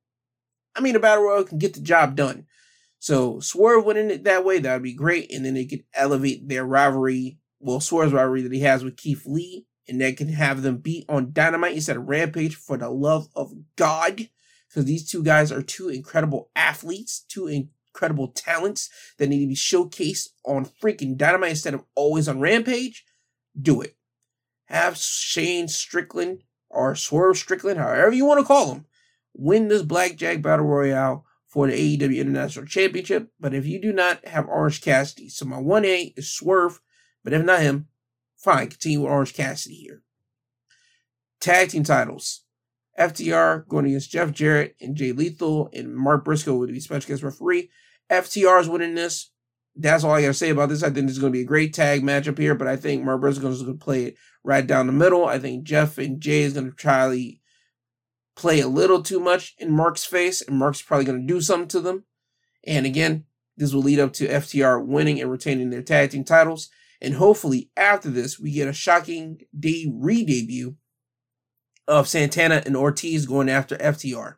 I 0.74 0.80
mean, 0.80 0.96
a 0.96 1.00
battle 1.00 1.24
royal 1.24 1.44
can 1.44 1.58
get 1.58 1.74
the 1.74 1.80
job 1.80 2.14
done. 2.14 2.46
So 2.98 3.40
Swerve 3.40 3.84
winning 3.84 4.10
it 4.10 4.24
that 4.24 4.44
way, 4.44 4.58
that 4.58 4.74
would 4.74 4.82
be 4.82 4.94
great. 4.94 5.32
And 5.32 5.44
then 5.44 5.56
it 5.56 5.70
could 5.70 5.84
elevate 5.94 6.48
their 6.48 6.64
rivalry, 6.64 7.38
well, 7.60 7.80
Swerve's 7.80 8.12
rivalry 8.12 8.42
that 8.42 8.52
he 8.52 8.60
has 8.60 8.84
with 8.84 8.96
Keith 8.96 9.24
Lee. 9.26 9.66
And 9.88 10.00
they 10.00 10.14
can 10.14 10.28
have 10.30 10.62
them 10.62 10.78
beat 10.78 11.04
on 11.08 11.32
Dynamite 11.32 11.74
instead 11.74 11.96
of 11.96 12.08
Rampage 12.08 12.56
for 12.56 12.76
the 12.76 12.90
love 12.90 13.28
of 13.36 13.52
God. 13.76 14.28
Because 14.68 14.84
these 14.84 15.08
two 15.08 15.22
guys 15.22 15.52
are 15.52 15.62
two 15.62 15.88
incredible 15.88 16.50
athletes, 16.56 17.20
two 17.20 17.46
incredible 17.46 18.28
talents 18.28 18.90
that 19.18 19.28
need 19.28 19.42
to 19.42 19.46
be 19.46 19.54
showcased 19.54 20.30
on 20.44 20.66
freaking 20.66 21.16
Dynamite 21.16 21.50
instead 21.50 21.72
of 21.72 21.84
always 21.94 22.26
on 22.26 22.40
Rampage. 22.40 23.04
Do 23.60 23.80
it. 23.80 23.96
Have 24.64 24.96
Shane 24.96 25.68
Strickland 25.68 26.42
or 26.68 26.96
Swerve 26.96 27.38
Strickland, 27.38 27.78
however 27.78 28.12
you 28.12 28.26
want 28.26 28.40
to 28.40 28.46
call 28.46 28.74
him, 28.74 28.86
win 29.34 29.68
this 29.68 29.82
Blackjack 29.82 30.42
Battle 30.42 30.66
Royale 30.66 31.24
for 31.46 31.68
the 31.68 31.96
AEW 31.96 32.18
International 32.18 32.66
Championship. 32.66 33.30
But 33.38 33.54
if 33.54 33.64
you 33.64 33.80
do 33.80 33.92
not 33.92 34.26
have 34.26 34.48
Orange 34.48 34.82
Cassidy, 34.82 35.28
so 35.28 35.44
my 35.46 35.56
1A 35.56 36.14
is 36.18 36.28
Swerve, 36.28 36.80
but 37.26 37.32
if 37.32 37.44
not 37.44 37.60
him, 37.60 37.88
fine, 38.36 38.68
continue 38.68 39.00
with 39.00 39.10
Orange 39.10 39.34
Cassidy 39.34 39.74
here. 39.74 40.04
Tag 41.40 41.70
team 41.70 41.82
titles. 41.82 42.44
FTR 42.96 43.66
going 43.66 43.86
against 43.86 44.12
Jeff 44.12 44.30
Jarrett 44.30 44.76
and 44.80 44.94
Jay 44.94 45.10
Lethal, 45.10 45.68
and 45.72 45.96
Mark 45.96 46.24
Briscoe 46.24 46.54
would 46.54 46.70
be 46.70 46.78
special 46.78 47.08
guest 47.08 47.24
referee. 47.24 47.68
FTR 48.08 48.60
is 48.60 48.68
winning 48.68 48.94
this. 48.94 49.32
That's 49.74 50.04
all 50.04 50.12
I 50.12 50.20
got 50.20 50.28
to 50.28 50.34
say 50.34 50.50
about 50.50 50.68
this. 50.68 50.84
I 50.84 50.90
think 50.90 51.08
this 51.08 51.16
is 51.16 51.18
going 51.18 51.32
to 51.32 51.36
be 51.36 51.42
a 51.42 51.46
great 51.46 51.74
tag 51.74 52.04
matchup 52.04 52.38
here, 52.38 52.54
but 52.54 52.68
I 52.68 52.76
think 52.76 53.02
Mark 53.02 53.20
Briscoe 53.20 53.48
is 53.48 53.62
going 53.62 53.76
to 53.76 53.84
play 53.84 54.04
it 54.04 54.16
right 54.44 54.64
down 54.64 54.86
the 54.86 54.92
middle. 54.92 55.26
I 55.26 55.40
think 55.40 55.64
Jeff 55.64 55.98
and 55.98 56.20
Jay 56.20 56.42
is 56.42 56.52
going 56.52 56.70
to 56.70 56.76
try 56.76 57.12
to 57.12 57.32
play 58.36 58.60
a 58.60 58.68
little 58.68 59.02
too 59.02 59.18
much 59.18 59.56
in 59.58 59.72
Mark's 59.72 60.04
face, 60.04 60.42
and 60.42 60.56
Mark's 60.56 60.80
probably 60.80 61.06
going 61.06 61.26
to 61.26 61.34
do 61.34 61.40
something 61.40 61.66
to 61.70 61.80
them. 61.80 62.04
And 62.64 62.86
again, 62.86 63.24
this 63.56 63.74
will 63.74 63.82
lead 63.82 63.98
up 63.98 64.12
to 64.12 64.28
FTR 64.28 64.86
winning 64.86 65.20
and 65.20 65.28
retaining 65.28 65.70
their 65.70 65.82
tag 65.82 66.10
team 66.10 66.22
titles. 66.22 66.70
And 67.00 67.14
hopefully, 67.14 67.70
after 67.76 68.10
this, 68.10 68.38
we 68.38 68.50
get 68.52 68.68
a 68.68 68.72
shocking 68.72 69.40
day 69.58 69.86
re 69.92 70.24
debut 70.24 70.76
of 71.86 72.08
Santana 72.08 72.62
and 72.64 72.76
Ortiz 72.76 73.26
going 73.26 73.48
after 73.48 73.76
FTR. 73.76 74.36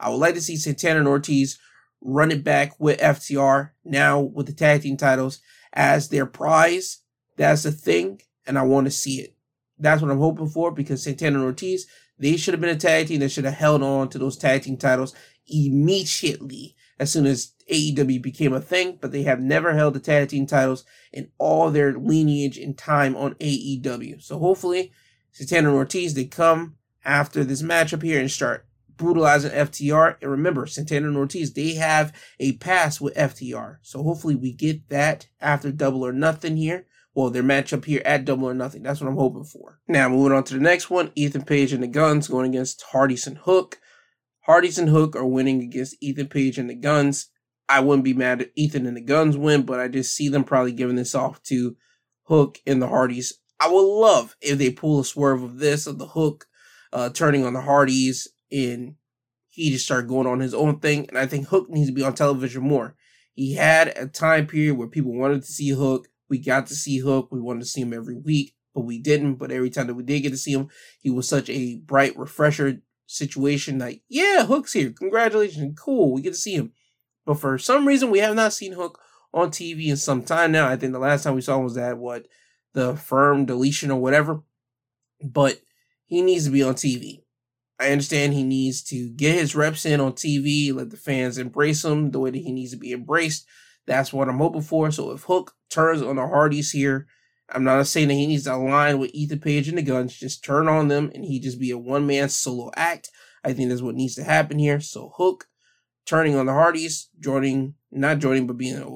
I 0.00 0.08
would 0.08 0.16
like 0.16 0.34
to 0.34 0.40
see 0.40 0.56
Santana 0.56 0.98
and 0.98 1.08
Ortiz 1.08 1.58
run 2.00 2.32
it 2.32 2.42
back 2.42 2.78
with 2.78 3.00
FTR 3.00 3.70
now 3.84 4.20
with 4.20 4.46
the 4.46 4.52
tag 4.52 4.82
team 4.82 4.96
titles 4.96 5.40
as 5.72 6.08
their 6.08 6.26
prize. 6.26 6.98
That's 7.36 7.62
the 7.62 7.72
thing, 7.72 8.20
and 8.46 8.58
I 8.58 8.62
want 8.62 8.86
to 8.86 8.90
see 8.90 9.20
it. 9.20 9.36
That's 9.78 10.02
what 10.02 10.10
I'm 10.10 10.18
hoping 10.18 10.48
for 10.48 10.70
because 10.70 11.02
Santana 11.02 11.36
and 11.36 11.44
Ortiz 11.44 11.86
they 12.18 12.36
should 12.36 12.54
have 12.54 12.60
been 12.60 12.70
a 12.70 12.76
tag 12.76 13.08
team 13.08 13.20
that 13.20 13.30
should 13.30 13.44
have 13.44 13.54
held 13.54 13.82
on 13.82 14.08
to 14.10 14.18
those 14.18 14.36
tag 14.36 14.62
team 14.62 14.76
titles 14.76 15.14
immediately 15.48 16.76
as 17.00 17.10
soon 17.10 17.26
as 17.26 17.52
AEW 17.72 18.20
became 18.20 18.52
a 18.52 18.60
thing, 18.60 18.98
but 19.00 19.12
they 19.12 19.22
have 19.22 19.40
never 19.40 19.74
held 19.74 19.94
the 19.94 20.00
tag 20.00 20.28
team 20.28 20.46
titles 20.46 20.84
in 21.12 21.30
all 21.38 21.70
their 21.70 21.92
lineage 21.94 22.58
and 22.58 22.76
time 22.76 23.16
on 23.16 23.34
AEW. 23.34 24.22
So 24.22 24.38
hopefully, 24.38 24.92
Santana 25.32 25.68
and 25.68 25.76
Ortiz 25.76 26.14
they 26.14 26.26
come 26.26 26.76
after 27.04 27.42
this 27.42 27.62
matchup 27.62 28.02
here 28.02 28.20
and 28.20 28.30
start 28.30 28.66
brutalizing 28.96 29.50
FTR. 29.50 30.16
And 30.20 30.30
remember, 30.30 30.66
Santana 30.66 31.08
and 31.08 31.16
Ortiz, 31.16 31.52
they 31.52 31.74
have 31.74 32.12
a 32.38 32.52
pass 32.58 33.00
with 33.00 33.14
FTR. 33.14 33.78
So 33.82 34.02
hopefully 34.02 34.34
we 34.34 34.52
get 34.52 34.88
that 34.90 35.28
after 35.40 35.72
double 35.72 36.04
or 36.04 36.12
nothing 36.12 36.56
here. 36.56 36.86
Well, 37.14 37.30
their 37.30 37.42
matchup 37.42 37.84
here 37.84 38.02
at 38.04 38.24
double 38.24 38.48
or 38.48 38.54
nothing. 38.54 38.82
That's 38.82 39.00
what 39.00 39.08
I'm 39.08 39.16
hoping 39.16 39.44
for. 39.44 39.80
Now, 39.86 40.08
moving 40.08 40.32
on 40.32 40.44
to 40.44 40.54
the 40.54 40.60
next 40.60 40.88
one 40.88 41.12
Ethan 41.14 41.42
Page 41.42 41.72
and 41.72 41.82
the 41.82 41.88
Gunns 41.88 42.28
going 42.28 42.48
against 42.50 42.82
Hardys 42.82 43.26
and 43.26 43.38
Hook. 43.38 43.78
Hardys 44.46 44.78
and 44.78 44.88
Hook 44.88 45.14
are 45.14 45.26
winning 45.26 45.62
against 45.62 45.96
Ethan 46.00 46.28
Page 46.28 46.58
and 46.58 46.70
the 46.70 46.74
Gunns. 46.74 47.28
I 47.68 47.80
wouldn't 47.80 48.04
be 48.04 48.14
mad 48.14 48.42
if 48.42 48.50
Ethan 48.54 48.86
and 48.86 48.96
the 48.96 49.00
Gunns 49.00 49.36
win, 49.36 49.62
but 49.62 49.80
I 49.80 49.88
just 49.88 50.14
see 50.14 50.28
them 50.28 50.44
probably 50.44 50.72
giving 50.72 50.96
this 50.96 51.14
off 51.14 51.42
to 51.44 51.76
Hook 52.24 52.58
and 52.66 52.82
the 52.82 52.88
Hardys. 52.88 53.34
I 53.60 53.68
would 53.68 54.00
love 54.00 54.36
if 54.40 54.58
they 54.58 54.70
pull 54.70 55.00
a 55.00 55.04
swerve 55.04 55.42
of 55.42 55.58
this, 55.58 55.86
of 55.86 55.98
the 55.98 56.08
Hook 56.08 56.46
uh, 56.92 57.10
turning 57.10 57.46
on 57.46 57.52
the 57.52 57.60
Hardys, 57.60 58.28
and 58.50 58.96
he 59.48 59.70
just 59.70 59.84
started 59.84 60.08
going 60.08 60.26
on 60.26 60.40
his 60.40 60.54
own 60.54 60.80
thing. 60.80 61.08
And 61.08 61.18
I 61.18 61.26
think 61.26 61.48
Hook 61.48 61.70
needs 61.70 61.88
to 61.88 61.94
be 61.94 62.02
on 62.02 62.14
television 62.14 62.62
more. 62.62 62.96
He 63.34 63.54
had 63.54 63.88
a 63.96 64.06
time 64.06 64.46
period 64.46 64.76
where 64.76 64.88
people 64.88 65.12
wanted 65.12 65.42
to 65.42 65.52
see 65.52 65.70
Hook. 65.70 66.08
We 66.28 66.38
got 66.38 66.66
to 66.68 66.74
see 66.74 66.98
Hook. 66.98 67.28
We 67.30 67.40
wanted 67.40 67.60
to 67.60 67.66
see 67.66 67.82
him 67.82 67.92
every 67.92 68.16
week, 68.16 68.54
but 68.74 68.82
we 68.82 68.98
didn't. 68.98 69.34
But 69.34 69.52
every 69.52 69.70
time 69.70 69.86
that 69.86 69.94
we 69.94 70.02
did 70.02 70.20
get 70.20 70.30
to 70.30 70.38
see 70.38 70.52
him, 70.52 70.68
he 71.00 71.10
was 71.10 71.28
such 71.28 71.48
a 71.48 71.76
bright 71.76 72.16
refresher 72.18 72.82
situation. 73.06 73.78
Like, 73.78 74.02
yeah, 74.08 74.44
Hook's 74.44 74.72
here. 74.72 74.90
Congratulations. 74.90 75.78
Cool. 75.78 76.12
We 76.12 76.22
get 76.22 76.32
to 76.32 76.38
see 76.38 76.54
him. 76.54 76.72
But 77.24 77.38
for 77.38 77.58
some 77.58 77.86
reason, 77.86 78.10
we 78.10 78.18
have 78.18 78.34
not 78.34 78.52
seen 78.52 78.72
Hook 78.72 78.98
on 79.32 79.50
TV 79.50 79.88
in 79.88 79.96
some 79.96 80.22
time 80.22 80.52
now. 80.52 80.68
I 80.68 80.76
think 80.76 80.92
the 80.92 80.98
last 80.98 81.24
time 81.24 81.34
we 81.34 81.40
saw 81.40 81.56
him 81.56 81.64
was 81.64 81.74
that, 81.74 81.98
what, 81.98 82.26
the 82.74 82.96
firm 82.96 83.46
deletion 83.46 83.90
or 83.90 84.00
whatever. 84.00 84.42
But 85.22 85.60
he 86.06 86.22
needs 86.22 86.46
to 86.46 86.50
be 86.50 86.62
on 86.62 86.74
TV. 86.74 87.22
I 87.78 87.90
understand 87.90 88.32
he 88.32 88.44
needs 88.44 88.82
to 88.84 89.10
get 89.10 89.34
his 89.34 89.56
reps 89.56 89.84
in 89.84 90.00
on 90.00 90.12
TV, 90.12 90.72
let 90.72 90.90
the 90.90 90.96
fans 90.96 91.38
embrace 91.38 91.84
him 91.84 92.10
the 92.10 92.20
way 92.20 92.30
that 92.30 92.38
he 92.38 92.52
needs 92.52 92.70
to 92.72 92.76
be 92.76 92.92
embraced. 92.92 93.46
That's 93.86 94.12
what 94.12 94.28
I'm 94.28 94.38
hoping 94.38 94.62
for. 94.62 94.90
So 94.90 95.10
if 95.10 95.24
Hook 95.24 95.54
turns 95.68 96.02
on 96.02 96.16
the 96.16 96.26
Hardys 96.26 96.70
here, 96.70 97.06
I'm 97.48 97.64
not 97.64 97.86
saying 97.86 98.08
that 98.08 98.14
he 98.14 98.26
needs 98.26 98.44
to 98.44 98.54
align 98.54 98.98
with 98.98 99.10
Ethan 99.12 99.40
Page 99.40 99.68
and 99.68 99.76
the 99.76 99.82
Gunns, 99.82 100.16
just 100.16 100.44
turn 100.44 100.68
on 100.68 100.88
them 100.88 101.10
and 101.14 101.24
he 101.24 101.40
just 101.40 101.58
be 101.58 101.70
a 101.70 101.78
one 101.78 102.06
man 102.06 102.28
solo 102.28 102.70
act. 102.76 103.10
I 103.44 103.52
think 103.52 103.68
that's 103.68 103.82
what 103.82 103.96
needs 103.96 104.14
to 104.14 104.24
happen 104.24 104.58
here. 104.58 104.80
So 104.80 105.12
Hook 105.16 105.48
turning 106.06 106.36
on 106.36 106.46
the 106.46 106.52
Hardys, 106.52 107.08
joining, 107.20 107.74
not 107.90 108.18
joining, 108.18 108.46
but 108.46 108.56
being 108.56 108.76
a 108.76 108.86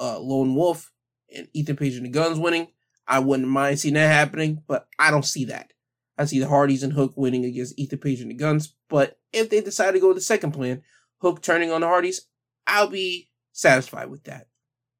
uh, 0.00 0.18
lone 0.18 0.54
wolf, 0.54 0.92
and 1.34 1.48
Ethan 1.52 1.76
Page 1.76 1.96
and 1.96 2.06
the 2.06 2.10
Gunns 2.10 2.38
winning. 2.38 2.68
I 3.06 3.18
wouldn't 3.18 3.48
mind 3.48 3.78
seeing 3.78 3.94
that 3.94 4.06
happening, 4.12 4.62
but 4.66 4.86
I 4.98 5.10
don't 5.10 5.24
see 5.24 5.44
that. 5.46 5.72
I 6.16 6.24
see 6.24 6.38
the 6.38 6.48
Hardys 6.48 6.82
and 6.82 6.92
Hook 6.92 7.12
winning 7.16 7.44
against 7.44 7.78
Ethan 7.78 7.98
Page 7.98 8.20
and 8.20 8.30
the 8.30 8.34
Gunns. 8.34 8.74
But 8.88 9.18
if 9.32 9.50
they 9.50 9.60
decide 9.60 9.92
to 9.92 10.00
go 10.00 10.08
with 10.08 10.16
the 10.16 10.22
second 10.22 10.52
plan, 10.52 10.82
Hook 11.18 11.42
turning 11.42 11.70
on 11.70 11.80
the 11.80 11.88
Hardys, 11.88 12.28
I'll 12.66 12.88
be 12.88 13.30
satisfied 13.52 14.10
with 14.10 14.24
that. 14.24 14.46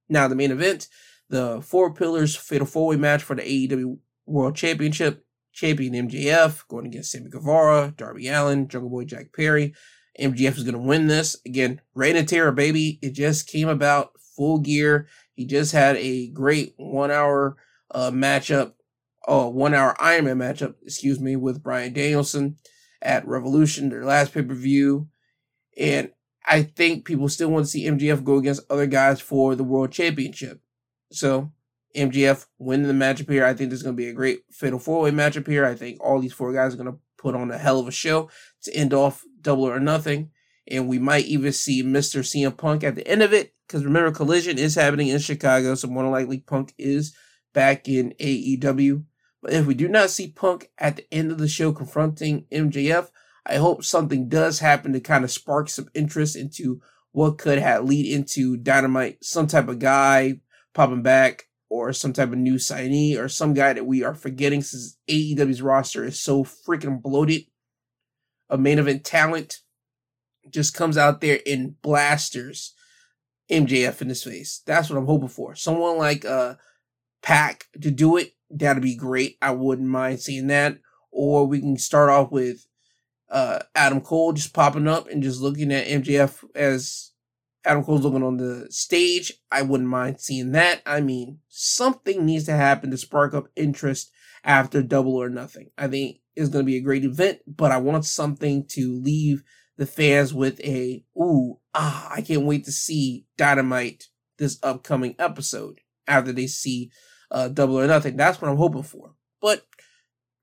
Now, 0.08 0.28
the 0.28 0.34
main 0.34 0.50
event, 0.50 0.88
the 1.28 1.60
Four 1.62 1.94
Pillars 1.94 2.36
Fatal 2.36 2.66
Four 2.66 2.88
Way 2.88 2.96
match 2.96 3.22
for 3.22 3.36
the 3.36 3.42
AEW 3.42 3.98
World 4.26 4.56
Championship. 4.56 5.24
Champion 5.52 6.08
MJF 6.08 6.66
going 6.66 6.86
against 6.86 7.12
Sammy 7.12 7.30
Guevara, 7.30 7.94
Darby 7.96 8.28
Allin, 8.28 8.66
Jungle 8.66 8.90
Boy 8.90 9.04
Jack 9.04 9.32
Perry. 9.32 9.72
MJF 10.20 10.56
is 10.56 10.64
going 10.64 10.74
to 10.74 10.78
win 10.78 11.06
this. 11.06 11.36
Again, 11.44 11.80
Reign 11.94 12.16
of 12.16 12.26
Terror, 12.26 12.52
baby. 12.52 12.98
It 13.02 13.10
just 13.10 13.48
came 13.48 13.68
about 13.68 14.12
full 14.36 14.58
gear. 14.58 15.08
He 15.34 15.44
just 15.44 15.72
had 15.72 15.96
a 15.96 16.28
great 16.28 16.74
one 16.76 17.10
hour 17.10 17.56
uh, 17.90 18.10
matchup 18.10 18.74
oh, 19.26 19.48
one 19.48 19.74
hour 19.74 19.94
Ironman 19.98 20.38
matchup, 20.38 20.74
excuse 20.82 21.20
me, 21.20 21.36
with 21.36 21.62
Bryan 21.62 21.92
Danielson 21.92 22.56
at 23.02 23.26
Revolution, 23.26 23.88
their 23.88 24.04
last 24.04 24.32
pay 24.32 24.42
per 24.42 24.54
view. 24.54 25.08
And 25.78 26.10
I 26.46 26.62
think 26.62 27.04
people 27.04 27.28
still 27.28 27.50
want 27.50 27.66
to 27.66 27.70
see 27.70 27.86
MJF 27.86 28.24
go 28.24 28.36
against 28.36 28.70
other 28.70 28.86
guys 28.86 29.20
for 29.20 29.54
the 29.54 29.64
world 29.64 29.92
championship. 29.92 30.60
So 31.10 31.52
MJF 31.96 32.46
winning 32.58 32.86
the 32.86 33.04
matchup 33.04 33.30
here. 33.30 33.44
I 33.44 33.54
think 33.54 33.70
there's 33.70 33.82
going 33.82 33.96
to 33.96 34.02
be 34.02 34.08
a 34.08 34.14
great 34.14 34.40
fatal 34.50 34.78
four 34.78 35.02
way 35.02 35.10
matchup 35.10 35.46
here. 35.46 35.64
I 35.64 35.74
think 35.74 36.02
all 36.02 36.20
these 36.20 36.32
four 36.32 36.52
guys 36.52 36.74
are 36.74 36.76
going 36.76 36.92
to 36.92 36.98
put 37.24 37.34
on 37.34 37.50
a 37.50 37.56
hell 37.56 37.80
of 37.80 37.88
a 37.88 37.92
show 37.92 38.28
to 38.62 38.76
end 38.76 38.92
off 38.92 39.24
double 39.40 39.64
or 39.64 39.80
nothing. 39.80 40.30
And 40.68 40.88
we 40.88 40.98
might 40.98 41.24
even 41.24 41.52
see 41.52 41.82
Mr. 41.82 42.20
CM 42.20 42.56
Punk 42.56 42.84
at 42.84 42.94
the 42.94 43.08
end 43.08 43.22
of 43.22 43.32
it. 43.32 43.54
Because 43.66 43.84
remember, 43.84 44.12
Collision 44.12 44.58
is 44.58 44.74
happening 44.74 45.08
in 45.08 45.18
Chicago. 45.18 45.74
So 45.74 45.88
more 45.88 46.02
than 46.02 46.12
likely, 46.12 46.38
Punk 46.38 46.74
is 46.78 47.16
back 47.54 47.88
in 47.88 48.14
AEW. 48.20 49.04
But 49.40 49.54
if 49.54 49.66
we 49.66 49.74
do 49.74 49.88
not 49.88 50.10
see 50.10 50.28
Punk 50.28 50.70
at 50.78 50.96
the 50.96 51.06
end 51.12 51.32
of 51.32 51.38
the 51.38 51.48
show 51.48 51.72
confronting 51.72 52.44
MJF, 52.52 53.08
I 53.46 53.56
hope 53.56 53.84
something 53.84 54.28
does 54.28 54.58
happen 54.58 54.92
to 54.92 55.00
kind 55.00 55.24
of 55.24 55.30
spark 55.30 55.68
some 55.70 55.88
interest 55.94 56.36
into 56.36 56.80
what 57.12 57.38
could 57.38 57.58
have 57.58 57.84
lead 57.84 58.06
into 58.06 58.56
Dynamite, 58.56 59.24
some 59.24 59.46
type 59.46 59.68
of 59.68 59.78
guy 59.78 60.40
popping 60.74 61.02
back, 61.02 61.44
or 61.74 61.92
some 61.92 62.12
type 62.12 62.28
of 62.28 62.38
new 62.38 62.54
signee, 62.54 63.18
or 63.18 63.28
some 63.28 63.54
guy 63.54 63.72
that 63.72 63.86
we 63.86 64.02
are 64.04 64.14
forgetting 64.14 64.62
since 64.62 64.96
AEW's 65.08 65.62
roster 65.62 66.04
is 66.04 66.20
so 66.20 66.44
freaking 66.44 67.02
bloated. 67.02 67.42
A 68.48 68.58
main 68.58 68.78
event 68.78 69.04
talent 69.04 69.60
just 70.50 70.74
comes 70.74 70.96
out 70.96 71.20
there 71.20 71.40
and 71.46 71.80
blasters 71.82 72.74
MJF 73.50 74.02
in 74.02 74.08
his 74.08 74.22
face. 74.22 74.62
That's 74.66 74.90
what 74.90 74.98
I'm 74.98 75.06
hoping 75.06 75.28
for. 75.28 75.54
Someone 75.54 75.98
like 75.98 76.24
uh 76.24 76.54
PAC 77.22 77.66
to 77.80 77.90
do 77.90 78.16
it 78.16 78.34
that'd 78.50 78.82
be 78.82 78.96
great. 78.96 79.36
I 79.42 79.50
wouldn't 79.50 79.88
mind 79.88 80.20
seeing 80.20 80.46
that. 80.48 80.78
Or 81.10 81.46
we 81.46 81.60
can 81.60 81.76
start 81.76 82.10
off 82.10 82.30
with 82.30 82.66
uh, 83.30 83.60
Adam 83.74 84.00
Cole 84.00 84.32
just 84.32 84.54
popping 84.54 84.88
up 84.88 85.08
and 85.08 85.22
just 85.22 85.40
looking 85.40 85.72
at 85.72 85.86
MJF 85.86 86.44
as 86.54 87.12
Adam 87.64 87.84
Cole's 87.84 88.02
looking 88.02 88.22
on 88.22 88.36
the 88.36 88.66
stage. 88.70 89.32
I 89.50 89.62
wouldn't 89.62 89.88
mind 89.88 90.20
seeing 90.20 90.52
that. 90.52 90.82
I 90.84 91.00
mean, 91.00 91.40
something 91.48 92.24
needs 92.24 92.44
to 92.46 92.52
happen 92.52 92.90
to 92.90 92.98
spark 92.98 93.34
up 93.34 93.48
interest 93.56 94.10
after 94.44 94.82
Double 94.82 95.16
or 95.16 95.30
Nothing. 95.30 95.70
I 95.78 95.88
think 95.88 96.18
it's 96.36 96.50
going 96.50 96.64
to 96.64 96.70
be 96.70 96.76
a 96.76 96.82
great 96.82 97.04
event, 97.04 97.40
but 97.46 97.72
I 97.72 97.78
want 97.78 98.04
something 98.04 98.66
to 98.68 99.00
leave 99.00 99.42
the 99.76 99.86
fans 99.86 100.34
with 100.34 100.60
a, 100.60 101.04
ooh, 101.16 101.58
ah, 101.74 102.10
I 102.14 102.20
can't 102.20 102.44
wait 102.44 102.64
to 102.66 102.72
see 102.72 103.26
Dynamite 103.36 104.08
this 104.38 104.58
upcoming 104.62 105.14
episode 105.18 105.80
after 106.06 106.32
they 106.32 106.46
see 106.46 106.90
uh, 107.30 107.48
double 107.48 107.78
or 107.78 107.86
nothing. 107.86 108.16
That's 108.16 108.40
what 108.40 108.50
I'm 108.50 108.56
hoping 108.56 108.82
for. 108.82 109.14
But 109.40 109.66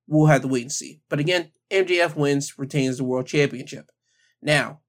we'll 0.07 0.27
have 0.27 0.41
to 0.41 0.47
wait 0.47 0.63
and 0.63 0.71
see. 0.71 1.01
But 1.09 1.19
again, 1.19 1.51
MJF 1.69 2.15
wins, 2.15 2.57
retains 2.57 2.97
the 2.97 3.03
world 3.03 3.27
championship. 3.27 3.91
Now, 4.41 4.81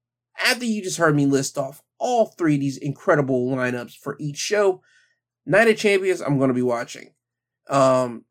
after 0.43 0.65
you 0.65 0.81
just 0.81 0.97
heard 0.97 1.15
me 1.15 1.25
list 1.25 1.57
off 1.57 1.81
all 2.03 2.25
three 2.25 2.55
of 2.55 2.59
these 2.59 2.77
incredible 2.77 3.49
lineups 3.49 3.95
for 3.95 4.17
each 4.19 4.35
show, 4.35 4.81
Night 5.45 5.69
of 5.69 5.77
Champions, 5.77 6.21
I'm 6.21 6.37
going 6.37 6.49
to 6.49 6.53
be 6.53 6.61
watching. 6.61 7.13
Um, 7.69 8.25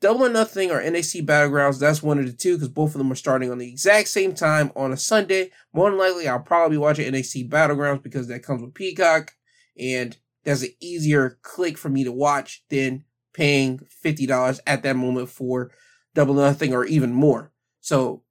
Double 0.00 0.24
or 0.24 0.28
Nothing 0.28 0.70
or 0.70 0.80
NXT 0.80 1.26
Battlegrounds, 1.26 1.80
that's 1.80 2.02
one 2.02 2.20
of 2.20 2.26
the 2.26 2.32
two 2.32 2.54
because 2.54 2.68
both 2.68 2.94
of 2.94 2.98
them 2.98 3.10
are 3.10 3.16
starting 3.16 3.50
on 3.50 3.58
the 3.58 3.68
exact 3.68 4.06
same 4.06 4.32
time 4.32 4.70
on 4.76 4.92
a 4.92 4.96
Sunday. 4.96 5.50
More 5.72 5.90
than 5.90 5.98
likely, 5.98 6.28
I'll 6.28 6.38
probably 6.38 6.76
be 6.76 6.80
watching 6.80 7.12
NXT 7.12 7.50
Battlegrounds 7.50 8.04
because 8.04 8.28
that 8.28 8.44
comes 8.44 8.62
with 8.62 8.74
Peacock 8.74 9.32
and 9.76 10.16
that's 10.44 10.62
an 10.62 10.70
easier 10.80 11.38
click 11.42 11.76
for 11.76 11.88
me 11.88 12.04
to 12.04 12.12
watch 12.12 12.62
than 12.70 13.04
paying 13.34 13.80
$50 14.04 14.60
at 14.64 14.84
that 14.84 14.96
moment 14.96 15.28
for 15.28 15.72
double 16.14 16.40
or 16.40 16.44
nothing 16.44 16.72
or 16.72 16.84
even 16.84 17.12
more. 17.12 17.52
So 17.80 18.22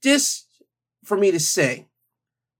just 0.00 0.46
for 1.04 1.16
me 1.16 1.32
to 1.32 1.40
say, 1.40 1.88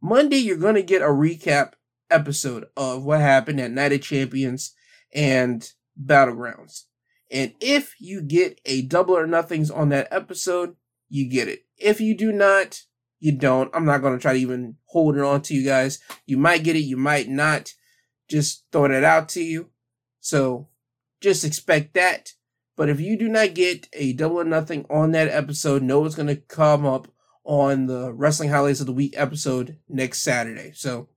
Monday 0.03 0.39
you're 0.39 0.57
going 0.57 0.75
to 0.75 0.83
get 0.83 1.01
a 1.01 1.07
recap 1.07 1.75
episode 2.11 2.67
of 2.77 3.05
what 3.05 3.21
happened 3.21 3.61
at 3.61 3.71
Night 3.71 3.93
of 3.93 4.03
Champions 4.03 4.75
and 5.15 5.67
Battlegrounds. 6.05 6.87
And 7.31 7.55
if 7.61 7.95
you 8.01 8.21
get 8.21 8.61
a 8.67 8.83
double 8.83 9.17
or 9.17 9.29
nothings 9.29 9.71
on 9.71 9.91
that 9.91 10.09
episode, 10.11 10.75
you 11.09 11.31
get 11.31 11.47
it. 11.47 11.61
If 11.79 12.01
you 12.01 12.17
do 12.17 12.33
not, 12.33 12.83
you 13.21 13.31
don't. 13.31 13.71
I'm 13.73 13.85
not 13.85 14.03
going 14.03 14.15
to 14.15 14.21
try 14.21 14.33
to 14.33 14.39
even 14.41 14.77
hold 14.87 15.17
it 15.17 15.23
on 15.23 15.41
to 15.43 15.55
you 15.55 15.65
guys. 15.65 16.01
You 16.27 16.37
might 16.37 16.65
get 16.65 16.75
it, 16.75 16.81
you 16.81 16.97
might 16.97 17.29
not. 17.29 17.73
Just 18.29 18.65
throwing 18.73 18.93
it 18.93 19.05
out 19.05 19.29
to 19.31 19.43
you. 19.43 19.71
So 20.19 20.69
just 21.21 21.45
expect 21.45 21.95
that. 21.95 22.33
But 22.77 22.89
if 22.89 23.01
you 23.01 23.17
do 23.17 23.29
not 23.29 23.55
get 23.55 23.87
a 23.93 24.15
double 24.15 24.41
or 24.41 24.45
nothing 24.45 24.85
on 24.91 25.13
that 25.13 25.29
episode, 25.29 25.83
know 25.83 26.05
it's 26.05 26.17
going 26.17 26.27
to 26.27 26.37
come 26.37 26.85
up 26.85 27.07
on 27.45 27.87
the 27.87 28.13
Wrestling 28.13 28.51
Highlights 28.51 28.81
of 28.81 28.87
the 28.87 28.93
Week 28.93 29.15
episode 29.17 29.79
next 29.89 30.23
Saturday. 30.23 30.73
So 30.75 31.09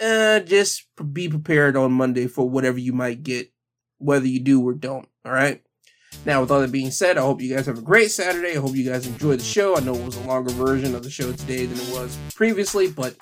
uh, 0.00 0.40
just 0.40 0.86
be 1.12 1.28
prepared 1.28 1.76
on 1.76 1.92
Monday 1.92 2.26
for 2.26 2.48
whatever 2.48 2.78
you 2.78 2.92
might 2.92 3.22
get, 3.22 3.52
whether 3.98 4.26
you 4.26 4.40
do 4.40 4.66
or 4.66 4.74
don't. 4.74 5.08
All 5.24 5.32
right. 5.32 5.62
Now, 6.26 6.40
with 6.40 6.50
all 6.50 6.60
that 6.60 6.72
being 6.72 6.90
said, 6.90 7.16
I 7.16 7.22
hope 7.22 7.40
you 7.40 7.54
guys 7.54 7.66
have 7.66 7.78
a 7.78 7.82
great 7.82 8.10
Saturday. 8.10 8.56
I 8.56 8.60
hope 8.60 8.74
you 8.74 8.88
guys 8.88 9.06
enjoy 9.06 9.36
the 9.36 9.44
show. 9.44 9.76
I 9.76 9.80
know 9.80 9.94
it 9.94 10.04
was 10.04 10.16
a 10.16 10.26
longer 10.26 10.52
version 10.52 10.94
of 10.94 11.02
the 11.02 11.10
show 11.10 11.32
today 11.32 11.66
than 11.66 11.78
it 11.78 11.92
was 11.92 12.16
previously, 12.34 12.88
but 12.90 13.16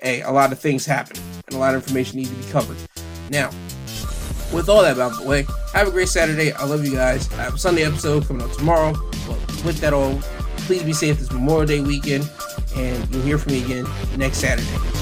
hey, 0.00 0.22
a 0.22 0.30
lot 0.30 0.52
of 0.52 0.58
things 0.58 0.84
happen 0.84 1.16
and 1.46 1.56
a 1.56 1.58
lot 1.58 1.74
of 1.74 1.82
information 1.82 2.18
needs 2.18 2.30
to 2.30 2.36
be 2.36 2.50
covered. 2.50 2.76
Now, 3.30 3.50
with 4.52 4.68
all 4.68 4.82
that 4.82 4.98
out 4.98 5.12
of 5.12 5.20
the 5.20 5.26
way, 5.26 5.46
have 5.72 5.88
a 5.88 5.90
great 5.90 6.08
Saturday. 6.08 6.52
I 6.52 6.64
love 6.64 6.84
you 6.84 6.92
guys. 6.92 7.32
I 7.34 7.36
have 7.36 7.54
a 7.54 7.58
Sunday 7.58 7.84
episode 7.84 8.26
coming 8.26 8.42
out 8.42 8.52
tomorrow. 8.52 8.92
But 9.26 9.38
with 9.64 9.78
that 9.78 9.92
all, 9.92 10.20
please 10.62 10.82
be 10.82 10.92
safe 10.92 11.18
this 11.18 11.32
Memorial 11.32 11.66
Day 11.66 11.80
weekend. 11.80 12.28
and 12.76 13.14
you'll 13.14 13.22
hear 13.22 13.38
from 13.38 13.52
me 13.52 13.64
again 13.64 13.86
next 14.16 14.38
Saturday. 14.38 15.01